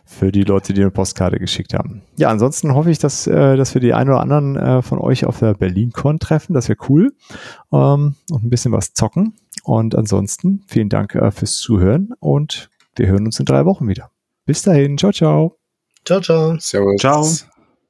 Für 0.06 0.32
die 0.32 0.44
Leute, 0.44 0.74
die 0.74 0.82
eine 0.82 0.92
Postkarte 0.92 1.40
geschickt 1.40 1.74
haben. 1.74 2.02
Ja, 2.18 2.30
ansonsten 2.30 2.74
hoffe 2.76 2.92
ich, 2.92 3.00
dass, 3.00 3.26
äh, 3.26 3.56
dass 3.56 3.74
wir 3.74 3.82
die 3.82 3.94
einen 3.94 4.10
oder 4.10 4.20
anderen 4.20 4.56
äh, 4.58 4.82
von 4.82 5.00
euch 5.00 5.26
auf 5.26 5.40
der 5.40 5.54
BerlinCon 5.54 6.20
treffen. 6.20 6.54
Das 6.54 6.68
wäre 6.68 6.78
cool. 6.90 7.14
Ähm, 7.72 8.16
und 8.30 8.44
ein 8.44 8.50
bisschen 8.50 8.74
was 8.74 8.94
zocken. 8.94 9.36
Und 9.64 9.96
ansonsten 9.96 10.64
vielen 10.68 10.90
Dank 10.90 11.16
äh, 11.16 11.32
fürs 11.32 11.56
Zuhören 11.56 12.14
und 12.20 12.70
wir 12.96 13.08
hören 13.08 13.26
uns 13.26 13.40
in 13.40 13.46
drei 13.46 13.66
Wochen 13.66 13.88
wieder. 13.88 14.12
Bis 14.46 14.62
dahin. 14.62 14.98
Ciao, 14.98 15.14
ciao. 15.14 15.58
Ciao, 16.06 16.20
ciao. 16.20 16.58
Servus. 16.60 17.00
Ciao. 17.00 17.26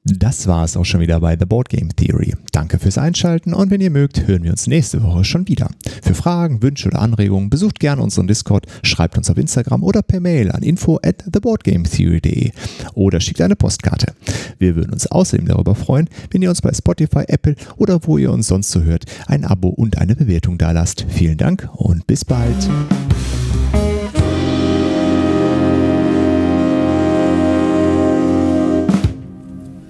Das 0.06 0.46
war 0.46 0.64
es 0.64 0.76
auch 0.76 0.84
schon 0.84 1.00
wieder 1.00 1.18
bei 1.20 1.34
The 1.38 1.46
Board 1.46 1.70
Game 1.70 1.88
Theory. 1.96 2.34
Danke 2.52 2.78
fürs 2.78 2.98
Einschalten 2.98 3.54
und 3.54 3.70
wenn 3.70 3.80
ihr 3.80 3.90
mögt, 3.90 4.26
hören 4.26 4.42
wir 4.42 4.50
uns 4.50 4.66
nächste 4.66 5.02
Woche 5.02 5.24
schon 5.24 5.48
wieder. 5.48 5.70
Für 6.02 6.14
Fragen, 6.14 6.62
Wünsche 6.62 6.88
oder 6.88 7.00
Anregungen 7.00 7.48
besucht 7.48 7.80
gerne 7.80 8.02
unseren 8.02 8.26
Discord, 8.26 8.66
schreibt 8.82 9.16
uns 9.16 9.30
auf 9.30 9.38
Instagram 9.38 9.82
oder 9.82 10.02
per 10.02 10.20
Mail 10.20 10.52
an 10.52 10.62
info 10.62 10.98
at 11.02 11.24
theboardgametheory.de 11.32 12.50
oder 12.92 13.18
schickt 13.18 13.40
eine 13.40 13.56
Postkarte. 13.56 14.12
Wir 14.58 14.76
würden 14.76 14.92
uns 14.92 15.06
außerdem 15.06 15.46
darüber 15.46 15.74
freuen, 15.74 16.10
wenn 16.30 16.42
ihr 16.42 16.50
uns 16.50 16.60
bei 16.60 16.74
Spotify, 16.74 17.24
Apple 17.26 17.56
oder 17.78 18.06
wo 18.06 18.18
ihr 18.18 18.30
uns 18.30 18.48
sonst 18.48 18.72
so 18.72 18.82
hört, 18.82 19.06
ein 19.26 19.46
Abo 19.46 19.70
und 19.70 19.96
eine 19.96 20.14
Bewertung 20.14 20.58
dalasst. 20.58 21.06
Vielen 21.08 21.38
Dank 21.38 21.66
und 21.72 22.06
bis 22.06 22.26
bald. 22.26 22.68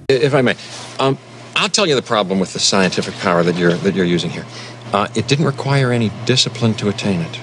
If 0.07 0.35
I 0.35 0.43
may, 0.43 0.55
um, 0.99 1.17
I'll 1.55 1.69
tell 1.69 1.87
you 1.87 1.95
the 1.95 2.01
problem 2.03 2.39
with 2.39 2.53
the 2.53 2.59
scientific 2.59 3.15
power 3.15 3.41
that 3.41 3.55
you're 3.55 3.73
that 3.73 3.95
you're 3.95 4.05
using 4.05 4.29
here. 4.29 4.45
Uh, 4.93 5.07
it 5.15 5.27
didn't 5.27 5.45
require 5.45 5.91
any 5.91 6.11
discipline 6.25 6.75
to 6.75 6.89
attain 6.89 7.21
it. 7.21 7.39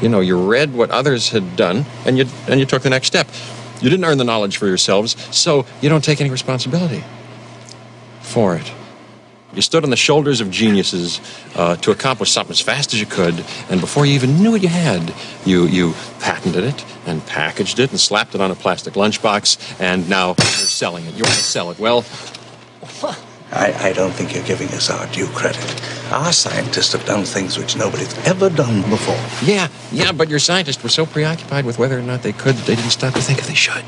You 0.00 0.08
know, 0.08 0.20
you 0.20 0.40
read 0.48 0.72
what 0.72 0.88
others 0.92 1.30
had 1.30 1.56
done 1.56 1.84
and 2.06 2.16
you, 2.16 2.26
and 2.46 2.60
you 2.60 2.64
took 2.64 2.82
the 2.82 2.90
next 2.90 3.08
step. 3.08 3.26
You 3.80 3.90
didn't 3.90 4.04
earn 4.04 4.18
the 4.18 4.24
knowledge 4.24 4.56
for 4.56 4.68
yourselves, 4.68 5.16
so 5.34 5.66
you 5.80 5.88
don't 5.88 6.04
take 6.04 6.20
any 6.20 6.30
responsibility 6.30 7.02
for 8.20 8.54
it. 8.54 8.72
You 9.52 9.62
stood 9.62 9.82
on 9.82 9.90
the 9.90 9.96
shoulders 9.96 10.40
of 10.40 10.50
geniuses 10.50 11.20
uh, 11.56 11.76
to 11.76 11.90
accomplish 11.90 12.30
something 12.30 12.52
as 12.52 12.60
fast 12.60 12.94
as 12.94 13.00
you 13.00 13.06
could, 13.06 13.44
and 13.68 13.80
before 13.80 14.06
you 14.06 14.14
even 14.14 14.40
knew 14.40 14.52
what 14.52 14.62
you 14.62 14.68
had, 14.68 15.12
you, 15.44 15.66
you 15.66 15.94
patented 16.20 16.64
it 16.64 16.84
and 17.06 17.24
packaged 17.26 17.80
it 17.80 17.90
and 17.90 17.98
slapped 17.98 18.34
it 18.34 18.40
on 18.40 18.50
a 18.50 18.54
plastic 18.54 18.94
lunchbox, 18.94 19.80
and 19.80 20.08
now 20.08 20.28
you're 20.28 20.36
selling 20.36 21.04
it. 21.06 21.14
You 21.14 21.24
want 21.24 21.34
to 21.36 21.42
sell 21.42 21.70
it. 21.70 21.78
Well, 21.80 22.04
I, 23.52 23.72
I 23.88 23.92
don't 23.92 24.12
think 24.12 24.34
you're 24.34 24.44
giving 24.44 24.68
us 24.68 24.88
our 24.90 25.06
due 25.08 25.26
credit. 25.28 25.82
Our 26.12 26.32
scientists 26.32 26.92
have 26.92 27.04
done 27.04 27.24
things 27.24 27.58
which 27.58 27.76
nobody's 27.76 28.16
ever 28.26 28.50
done 28.50 28.88
before. 28.88 29.18
yeah, 29.42 29.68
yeah, 29.90 30.12
but 30.12 30.28
your 30.28 30.38
scientists 30.38 30.82
were 30.82 30.88
so 30.88 31.06
preoccupied 31.06 31.64
with 31.64 31.78
whether 31.78 31.98
or 31.98 32.02
not 32.02 32.22
they 32.22 32.32
could, 32.32 32.54
they 32.54 32.76
didn't 32.76 32.90
stop 32.90 33.14
to 33.14 33.20
think 33.20 33.40
if 33.40 33.48
they 33.48 33.54
should. 33.54 33.84